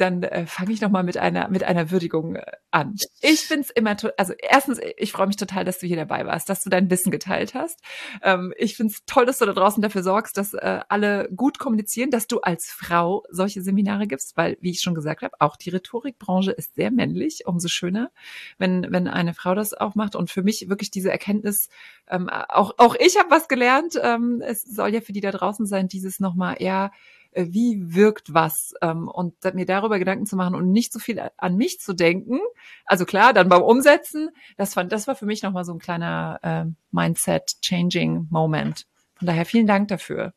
dann 0.00 0.22
äh, 0.22 0.46
fange 0.46 0.72
ich 0.72 0.80
nochmal 0.80 1.02
mit 1.02 1.16
einer, 1.16 1.48
mit 1.48 1.64
einer 1.64 1.90
Würdigung 1.90 2.36
äh, 2.36 2.44
an. 2.70 2.94
Ich 3.20 3.40
find's 3.40 3.70
immer, 3.70 3.96
also 4.16 4.32
erstens, 4.38 4.80
ich 4.96 5.12
freue 5.12 5.26
mich 5.26 5.36
total, 5.36 5.64
dass 5.64 5.78
du 5.78 5.86
hier 5.86 5.96
dabei 5.96 6.26
warst, 6.26 6.48
dass 6.48 6.62
du 6.62 6.70
dein 6.70 6.90
Wissen 6.90 7.10
geteilt 7.10 7.54
hast. 7.54 7.80
Ähm, 8.22 8.54
ich 8.56 8.76
find's 8.76 9.04
toll, 9.06 9.26
dass 9.26 9.38
du 9.38 9.46
da 9.46 9.52
draußen 9.52 9.82
dafür 9.82 10.02
sorgst, 10.02 10.36
dass 10.36 10.54
äh, 10.54 10.80
alle 10.88 11.28
gut 11.34 11.58
kommunizieren, 11.58 12.10
dass 12.10 12.26
du 12.26 12.40
als 12.40 12.66
Frau 12.70 13.24
solche 13.30 13.62
Seminare 13.62 14.06
gibst, 14.06 14.36
weil, 14.36 14.56
wie 14.60 14.70
ich 14.70 14.80
schon 14.80 14.94
gesagt 14.94 15.22
habe, 15.22 15.36
auch 15.40 15.56
die 15.56 15.70
Rhetorikbranche 15.70 16.52
ist 16.52 16.74
sehr 16.74 16.90
männlich, 16.90 17.46
umso 17.46 17.68
schöner, 17.68 18.10
wenn, 18.58 18.86
wenn 18.90 19.08
eine 19.08 19.34
Frau 19.34 19.54
das 19.54 19.74
auch 19.74 19.94
macht. 19.94 20.14
Und 20.14 20.30
für 20.30 20.42
mich 20.42 20.68
wirklich 20.68 20.90
diese 20.90 21.10
Erkenntnis, 21.10 21.68
ähm, 22.08 22.28
auch, 22.28 22.74
auch 22.78 22.94
ich 22.98 23.18
habe 23.18 23.30
was 23.30 23.48
gelernt, 23.48 23.98
ähm, 24.02 24.42
es 24.44 24.62
soll 24.62 24.94
ja 24.94 25.00
für 25.00 25.12
die 25.12 25.20
da 25.20 25.30
draußen 25.30 25.66
sein, 25.66 25.88
dieses 25.88 26.20
nochmal 26.20 26.56
eher 26.58 26.92
wie 27.34 27.94
wirkt 27.94 28.32
was 28.32 28.74
ähm, 28.82 29.08
und 29.08 29.34
mir 29.54 29.66
darüber 29.66 29.98
Gedanken 29.98 30.26
zu 30.26 30.36
machen 30.36 30.54
und 30.54 30.70
nicht 30.70 30.92
so 30.92 30.98
viel 30.98 31.22
an 31.36 31.56
mich 31.56 31.80
zu 31.80 31.92
denken. 31.92 32.40
Also 32.84 33.04
klar, 33.04 33.32
dann 33.32 33.48
beim 33.48 33.62
Umsetzen, 33.62 34.30
das 34.56 34.74
fand, 34.74 34.92
das 34.92 35.06
war 35.06 35.14
für 35.14 35.26
mich 35.26 35.42
nochmal 35.42 35.64
so 35.64 35.72
ein 35.72 35.78
kleiner 35.78 36.38
äh, 36.42 36.64
Mindset-Changing-Moment. 36.90 38.86
Von 39.14 39.26
daher 39.26 39.44
vielen 39.44 39.66
Dank 39.66 39.88
dafür. 39.88 40.32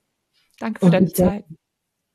Danke 0.60 0.80
für 0.80 0.86
und 0.86 0.92
deine 0.94 1.14
Zeit. 1.14 1.46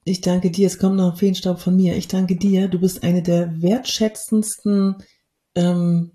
Ich 0.05 0.20
danke 0.20 0.51
dir. 0.51 0.69
Es 0.69 0.78
kommt 0.78 0.97
noch 0.97 1.12
ein 1.12 1.16
Feenstaub 1.16 1.59
von 1.59 1.74
mir. 1.74 1.97
Ich 1.97 2.07
danke 2.07 2.36
dir. 2.36 2.69
Du 2.69 2.78
bist 2.78 3.03
eine 3.03 3.23
der 3.23 3.61
wertschätzendsten 3.61 5.03
ähm, 5.57 6.12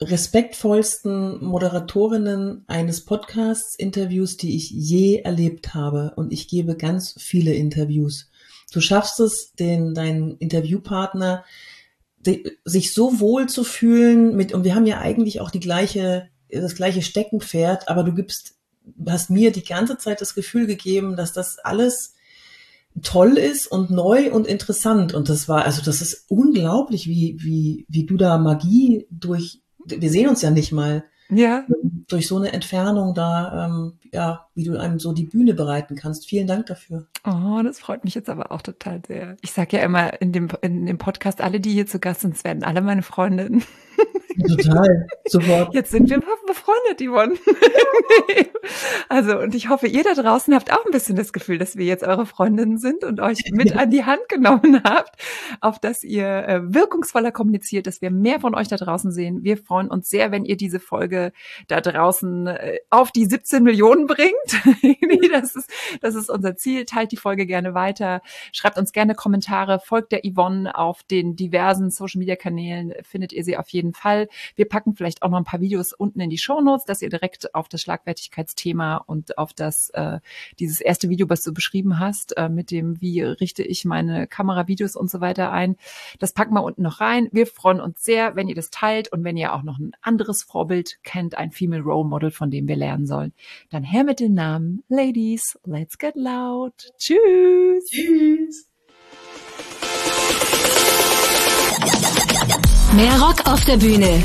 respektvollsten 0.00 1.44
Moderatorinnen 1.44 2.64
eines 2.68 3.04
Podcasts-Interviews, 3.04 4.36
die 4.36 4.54
ich 4.54 4.70
je 4.70 5.16
erlebt 5.22 5.74
habe. 5.74 6.12
Und 6.16 6.32
ich 6.32 6.48
gebe 6.48 6.76
ganz 6.76 7.14
viele 7.18 7.52
Interviews. 7.54 8.30
Du 8.72 8.80
schaffst 8.80 9.18
es, 9.18 9.54
den, 9.54 9.94
deinen 9.94 10.36
Interviewpartner, 10.38 11.44
die, 12.20 12.58
sich 12.64 12.92
so 12.92 13.18
wohl 13.18 13.48
zu 13.48 13.64
fühlen 13.64 14.36
mit, 14.36 14.52
und 14.52 14.64
wir 14.64 14.74
haben 14.74 14.86
ja 14.86 14.98
eigentlich 14.98 15.40
auch 15.40 15.50
die 15.50 15.60
gleiche, 15.60 16.28
das 16.48 16.74
gleiche 16.74 17.02
Steckenpferd, 17.02 17.88
aber 17.88 18.04
du 18.04 18.14
gibst, 18.14 18.56
hast 19.06 19.30
mir 19.30 19.50
die 19.52 19.64
ganze 19.64 19.98
Zeit 19.98 20.20
das 20.20 20.34
Gefühl 20.34 20.66
gegeben, 20.66 21.16
dass 21.16 21.32
das 21.32 21.58
alles 21.58 22.14
toll 23.02 23.36
ist 23.36 23.66
und 23.66 23.90
neu 23.90 24.30
und 24.32 24.46
interessant. 24.46 25.14
Und 25.14 25.28
das 25.28 25.48
war, 25.48 25.64
also 25.64 25.82
das 25.82 26.02
ist 26.02 26.26
unglaublich, 26.28 27.08
wie, 27.08 27.36
wie, 27.40 27.84
wie 27.88 28.06
du 28.06 28.16
da 28.16 28.38
Magie 28.38 29.06
durch, 29.10 29.60
wir 29.84 30.10
sehen 30.10 30.28
uns 30.28 30.42
ja 30.42 30.50
nicht 30.50 30.72
mal. 30.72 31.04
Ja. 31.30 31.64
Durch 32.08 32.26
so 32.26 32.36
eine 32.36 32.52
Entfernung 32.52 33.14
da, 33.14 33.66
ähm, 33.66 33.92
ja, 34.12 34.46
wie 34.54 34.64
du 34.64 34.78
einem 34.78 34.98
so 34.98 35.12
die 35.12 35.24
Bühne 35.24 35.54
bereiten 35.54 35.94
kannst. 35.94 36.26
Vielen 36.26 36.46
Dank 36.46 36.66
dafür. 36.66 37.06
Oh, 37.24 37.60
das 37.62 37.78
freut 37.78 38.04
mich 38.04 38.14
jetzt 38.14 38.30
aber 38.30 38.50
auch 38.50 38.62
total 38.62 39.02
sehr. 39.06 39.36
Ich 39.42 39.52
sage 39.52 39.76
ja 39.76 39.82
immer 39.82 40.20
in 40.20 40.32
dem, 40.32 40.48
in 40.62 40.86
dem 40.86 40.98
Podcast, 40.98 41.40
alle, 41.40 41.60
die 41.60 41.72
hier 41.72 41.86
zu 41.86 41.98
Gast 41.98 42.22
sind, 42.22 42.42
werden 42.44 42.64
alle 42.64 42.80
meine 42.80 43.02
Freundinnen. 43.02 43.62
Total, 44.46 45.06
sofort. 45.26 45.74
Jetzt 45.74 45.90
sind 45.90 46.08
wir 46.08 46.22
befreundet, 46.46 47.00
Yvonne. 47.00 47.34
also, 49.08 49.38
und 49.38 49.54
ich 49.54 49.68
hoffe, 49.68 49.88
ihr 49.88 50.04
da 50.04 50.14
draußen 50.14 50.54
habt 50.54 50.72
auch 50.72 50.84
ein 50.84 50.92
bisschen 50.92 51.16
das 51.16 51.32
Gefühl, 51.32 51.58
dass 51.58 51.76
wir 51.76 51.84
jetzt 51.84 52.04
eure 52.04 52.24
Freundinnen 52.24 52.78
sind 52.78 53.04
und 53.04 53.20
euch 53.20 53.42
mit 53.50 53.76
an 53.76 53.90
die 53.90 54.04
Hand 54.04 54.28
genommen 54.28 54.82
habt, 54.84 55.20
auf 55.60 55.80
dass 55.80 56.04
ihr 56.04 56.26
äh, 56.26 56.60
wirkungsvoller 56.62 57.32
kommuniziert, 57.32 57.86
dass 57.86 58.00
wir 58.00 58.10
mehr 58.10 58.38
von 58.40 58.54
euch 58.54 58.68
da 58.68 58.76
draußen 58.76 59.10
sehen. 59.10 59.42
Wir 59.42 59.56
freuen 59.56 59.88
uns 59.88 60.08
sehr, 60.08 60.30
wenn 60.30 60.44
ihr 60.44 60.56
diese 60.56 60.78
Folge 60.78 61.17
da 61.66 61.80
draußen 61.80 62.46
äh, 62.46 62.78
auf 62.90 63.12
die 63.12 63.26
17 63.26 63.62
Millionen 63.62 64.06
bringt. 64.06 64.34
das, 65.32 65.56
ist, 65.56 65.70
das 66.00 66.14
ist 66.14 66.30
unser 66.30 66.56
Ziel. 66.56 66.84
Teilt 66.84 67.12
die 67.12 67.16
Folge 67.16 67.46
gerne 67.46 67.74
weiter. 67.74 68.22
Schreibt 68.52 68.78
uns 68.78 68.92
gerne 68.92 69.14
Kommentare. 69.14 69.80
Folgt 69.80 70.12
der 70.12 70.22
Yvonne 70.24 70.74
auf 70.76 71.02
den 71.02 71.36
diversen 71.36 71.90
Social 71.90 72.18
Media 72.18 72.36
Kanälen. 72.36 72.92
Findet 73.02 73.32
ihr 73.32 73.44
sie 73.44 73.56
auf 73.56 73.68
jeden 73.70 73.94
Fall. 73.94 74.28
Wir 74.56 74.68
packen 74.68 74.94
vielleicht 74.94 75.22
auch 75.22 75.30
noch 75.30 75.38
ein 75.38 75.44
paar 75.44 75.60
Videos 75.60 75.92
unten 75.92 76.20
in 76.20 76.30
die 76.30 76.38
Show 76.38 76.60
Notes, 76.60 76.84
dass 76.84 77.02
ihr 77.02 77.10
direkt 77.10 77.54
auf 77.54 77.68
das 77.68 77.80
Schlagfertigkeitsthema 77.82 78.96
und 79.06 79.38
auf 79.38 79.52
das 79.52 79.90
äh, 79.90 80.20
dieses 80.58 80.80
erste 80.80 81.08
Video, 81.08 81.28
was 81.28 81.42
du 81.42 81.52
beschrieben 81.52 81.98
hast, 81.98 82.36
äh, 82.36 82.48
mit 82.48 82.70
dem 82.70 83.00
wie 83.00 83.22
richte 83.22 83.62
ich 83.62 83.84
meine 83.84 84.26
Kameravideos 84.26 84.96
und 84.96 85.10
so 85.10 85.20
weiter 85.20 85.50
ein. 85.52 85.76
Das 86.18 86.32
packen 86.32 86.54
wir 86.54 86.62
unten 86.62 86.82
noch 86.82 87.00
rein. 87.00 87.28
Wir 87.32 87.46
freuen 87.46 87.80
uns 87.80 88.02
sehr, 88.02 88.36
wenn 88.36 88.48
ihr 88.48 88.54
das 88.54 88.70
teilt 88.70 89.12
und 89.12 89.24
wenn 89.24 89.36
ihr 89.36 89.54
auch 89.54 89.62
noch 89.62 89.78
ein 89.78 89.92
anderes 90.02 90.42
Vorbild 90.42 90.98
kennt, 91.08 91.36
ein 91.36 91.50
Female 91.50 91.82
Role 91.82 92.06
Model, 92.06 92.30
von 92.30 92.50
dem 92.50 92.68
wir 92.68 92.76
lernen 92.76 93.06
sollen, 93.06 93.32
dann 93.70 93.82
her 93.82 94.04
mit 94.04 94.20
den 94.20 94.34
Namen. 94.34 94.84
Ladies, 94.88 95.58
let's 95.64 95.98
get 95.98 96.14
loud. 96.14 96.74
Tschüss. 96.98 97.86
Tschüss. 97.90 98.68
Mehr 102.94 103.20
Rock 103.20 103.46
auf 103.46 103.64
der 103.64 103.76
Bühne. 103.76 104.22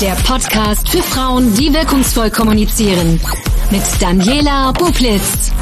Der 0.00 0.14
Podcast 0.26 0.88
für 0.88 1.02
Frauen, 1.02 1.54
die 1.54 1.72
wirkungsvoll 1.72 2.30
kommunizieren. 2.30 3.20
Mit 3.70 3.82
Daniela 4.00 4.72
Bublitz. 4.72 5.52